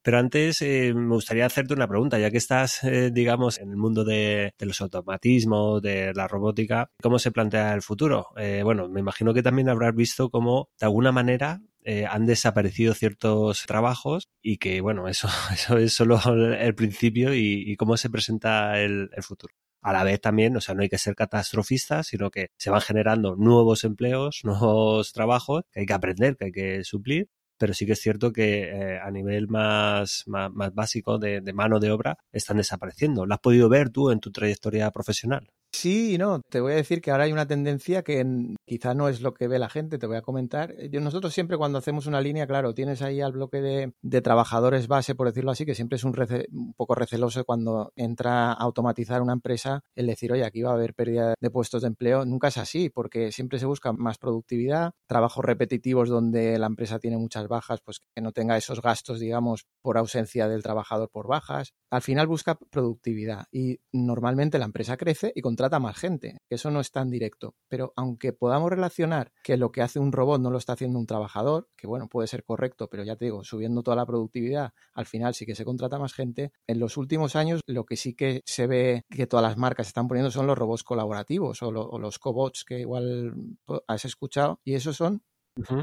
Pero 0.02 0.18
antes 0.18 0.62
eh, 0.62 0.94
me 0.94 1.14
gustaría 1.14 1.44
hacerte 1.44 1.74
una 1.74 1.86
pregunta, 1.86 2.18
ya 2.18 2.30
que 2.30 2.38
estás, 2.38 2.82
eh, 2.84 3.10
digamos, 3.12 3.58
en 3.58 3.70
el 3.70 3.76
mundo 3.76 4.02
de, 4.02 4.54
los 4.60 4.80
automatismos, 4.80 5.82
de 5.82 6.14
la 6.14 6.26
robótica, 6.26 6.90
¿cómo 7.02 7.18
se 7.18 7.30
plantea 7.32 7.74
el 7.74 7.82
futuro? 7.82 8.28
Eh, 8.38 8.62
bueno, 8.64 8.88
me 8.88 9.00
imagino 9.00 9.34
que 9.34 9.42
también 9.42 9.68
habrás 9.68 9.94
visto 9.94 10.30
cómo, 10.30 10.70
de 10.80 10.86
alguna 10.86 11.12
manera, 11.12 11.60
han 12.08 12.26
desaparecido 12.26 12.94
ciertos 12.94 13.64
trabajos 13.66 14.28
y 14.42 14.58
que, 14.58 14.80
bueno, 14.80 15.08
eso, 15.08 15.28
eso 15.52 15.78
es 15.78 15.92
solo 15.92 16.20
el 16.54 16.74
principio 16.74 17.34
y, 17.34 17.76
cómo 17.76 17.96
se 17.96 18.10
presenta 18.10 18.80
el, 18.80 19.10
futuro 19.22 19.54
a 19.82 19.94
la 19.94 20.04
vez 20.04 20.20
también, 20.20 20.54
o 20.56 20.60
sea, 20.60 20.74
no 20.74 20.82
hay 20.82 20.90
que 20.90 20.98
ser 20.98 21.14
catastrofistas, 21.14 22.08
sino 22.08 22.30
que 22.30 22.48
se 22.58 22.68
van 22.68 22.82
generando 22.82 23.34
nuevos 23.36 23.84
empleos, 23.84 24.40
nuevos 24.44 25.12
trabajos 25.12 25.64
que 25.72 25.80
hay 25.80 25.86
que 25.86 25.94
aprender, 25.94 26.36
que 26.36 26.46
hay 26.46 26.52
que 26.52 26.84
suplir 26.84 27.28
pero 27.60 27.74
sí 27.74 27.84
que 27.84 27.92
es 27.92 28.00
cierto 28.00 28.32
que 28.32 28.62
eh, 28.62 28.98
a 28.98 29.10
nivel 29.10 29.46
más, 29.46 30.24
más, 30.26 30.74
básico 30.74 31.18
de, 31.18 31.42
de, 31.42 31.52
mano 31.52 31.78
de 31.78 31.90
obra 31.90 32.16
están 32.32 32.56
desapareciendo. 32.56 33.26
¿Lo 33.26 33.34
has 33.34 33.40
podido 33.40 33.68
ver 33.68 33.90
tú 33.90 34.10
en 34.10 34.18
tu 34.18 34.32
trayectoria 34.32 34.90
profesional? 34.90 35.52
Sí 35.72 36.14
y 36.14 36.18
no. 36.18 36.40
Te 36.48 36.60
voy 36.60 36.72
a 36.72 36.76
decir 36.76 37.00
que 37.00 37.10
ahora 37.10 37.24
hay 37.24 37.32
una 37.32 37.46
tendencia 37.46 38.02
que 38.02 38.26
quizá 38.66 38.92
no 38.92 39.08
es 39.08 39.20
lo 39.20 39.34
que 39.34 39.46
ve 39.46 39.58
la 39.58 39.68
gente, 39.68 39.98
te 39.98 40.06
voy 40.06 40.16
a 40.16 40.22
comentar. 40.22 40.74
Eh, 40.76 40.90
nosotros 41.00 41.32
siempre 41.32 41.56
cuando 41.56 41.78
hacemos 41.78 42.06
una 42.06 42.20
línea, 42.20 42.46
claro, 42.46 42.74
tienes 42.74 43.02
ahí 43.02 43.20
al 43.20 43.32
bloque 43.32 43.60
de, 44.02 44.20
trabajadores 44.20 44.88
base, 44.88 45.14
por 45.14 45.28
decirlo 45.28 45.52
así, 45.52 45.64
que 45.64 45.74
siempre 45.74 45.96
es 45.96 46.04
un, 46.04 46.14
un, 46.52 46.74
poco 46.74 46.94
receloso 46.94 47.44
cuando 47.44 47.92
entra 47.96 48.52
a 48.52 48.54
automatizar 48.54 49.22
una 49.22 49.32
empresa 49.32 49.80
el 49.94 50.06
decir, 50.06 50.32
oye, 50.32 50.44
aquí 50.44 50.60
va 50.62 50.70
a 50.70 50.74
haber 50.74 50.94
pérdida 50.94 51.34
de 51.40 51.50
puestos 51.50 51.82
de 51.82 51.88
empleo. 51.88 52.24
Nunca 52.24 52.48
es 52.48 52.58
así, 52.58 52.90
porque 52.90 53.32
siempre 53.32 53.58
se 53.58 53.66
busca 53.66 53.92
más 53.92 54.18
productividad, 54.18 54.92
trabajos 55.06 55.44
repetitivos 55.44 56.08
donde 56.08 56.58
la 56.58 56.66
empresa 56.66 56.98
tiene 56.98 57.16
muchas 57.16 57.46
bajas, 57.48 57.80
pues 57.84 58.00
que 58.14 58.20
no 58.20 58.32
tenga 58.32 58.56
esos 58.56 58.82
gastos, 58.82 59.20
digamos, 59.20 59.66
por 59.82 59.98
ausencia 59.98 60.48
del 60.48 60.62
trabajador 60.62 61.08
por 61.10 61.28
bajas. 61.28 61.72
Al 61.90 62.02
final 62.02 62.26
busca 62.26 62.58
productividad 62.70 63.46
y 63.50 63.78
normalmente 63.92 64.58
la 64.58 64.64
empresa 64.66 64.96
crece 64.96 65.32
y 65.34 65.40
con 65.40 65.56
trata 65.60 65.78
más 65.78 65.98
gente, 65.98 66.38
eso 66.48 66.70
no 66.70 66.80
es 66.80 66.90
tan 66.90 67.10
directo. 67.10 67.54
Pero 67.68 67.92
aunque 67.94 68.32
podamos 68.32 68.70
relacionar 68.70 69.30
que 69.44 69.58
lo 69.58 69.72
que 69.72 69.82
hace 69.82 69.98
un 69.98 70.10
robot 70.10 70.40
no 70.40 70.50
lo 70.50 70.56
está 70.56 70.72
haciendo 70.72 70.98
un 70.98 71.06
trabajador, 71.06 71.68
que 71.76 71.86
bueno, 71.86 72.08
puede 72.08 72.28
ser 72.28 72.44
correcto, 72.44 72.88
pero 72.88 73.04
ya 73.04 73.16
te 73.16 73.26
digo, 73.26 73.44
subiendo 73.44 73.82
toda 73.82 73.96
la 73.96 74.06
productividad, 74.06 74.72
al 74.94 75.04
final 75.04 75.34
sí 75.34 75.44
que 75.44 75.54
se 75.54 75.66
contrata 75.66 75.98
más 75.98 76.14
gente. 76.14 76.52
En 76.66 76.80
los 76.80 76.96
últimos 76.96 77.36
años 77.36 77.60
lo 77.66 77.84
que 77.84 77.98
sí 77.98 78.14
que 78.14 78.40
se 78.46 78.66
ve 78.66 79.04
que 79.10 79.26
todas 79.26 79.42
las 79.42 79.58
marcas 79.58 79.88
están 79.88 80.08
poniendo 80.08 80.30
son 80.30 80.46
los 80.46 80.56
robots 80.56 80.82
colaborativos 80.82 81.62
o, 81.62 81.68
o 81.68 81.98
los 81.98 82.18
cobots 82.18 82.64
que 82.64 82.80
igual 82.80 83.34
has 83.86 84.06
escuchado 84.06 84.60
y 84.64 84.74
esos 84.74 84.96
son 84.96 85.22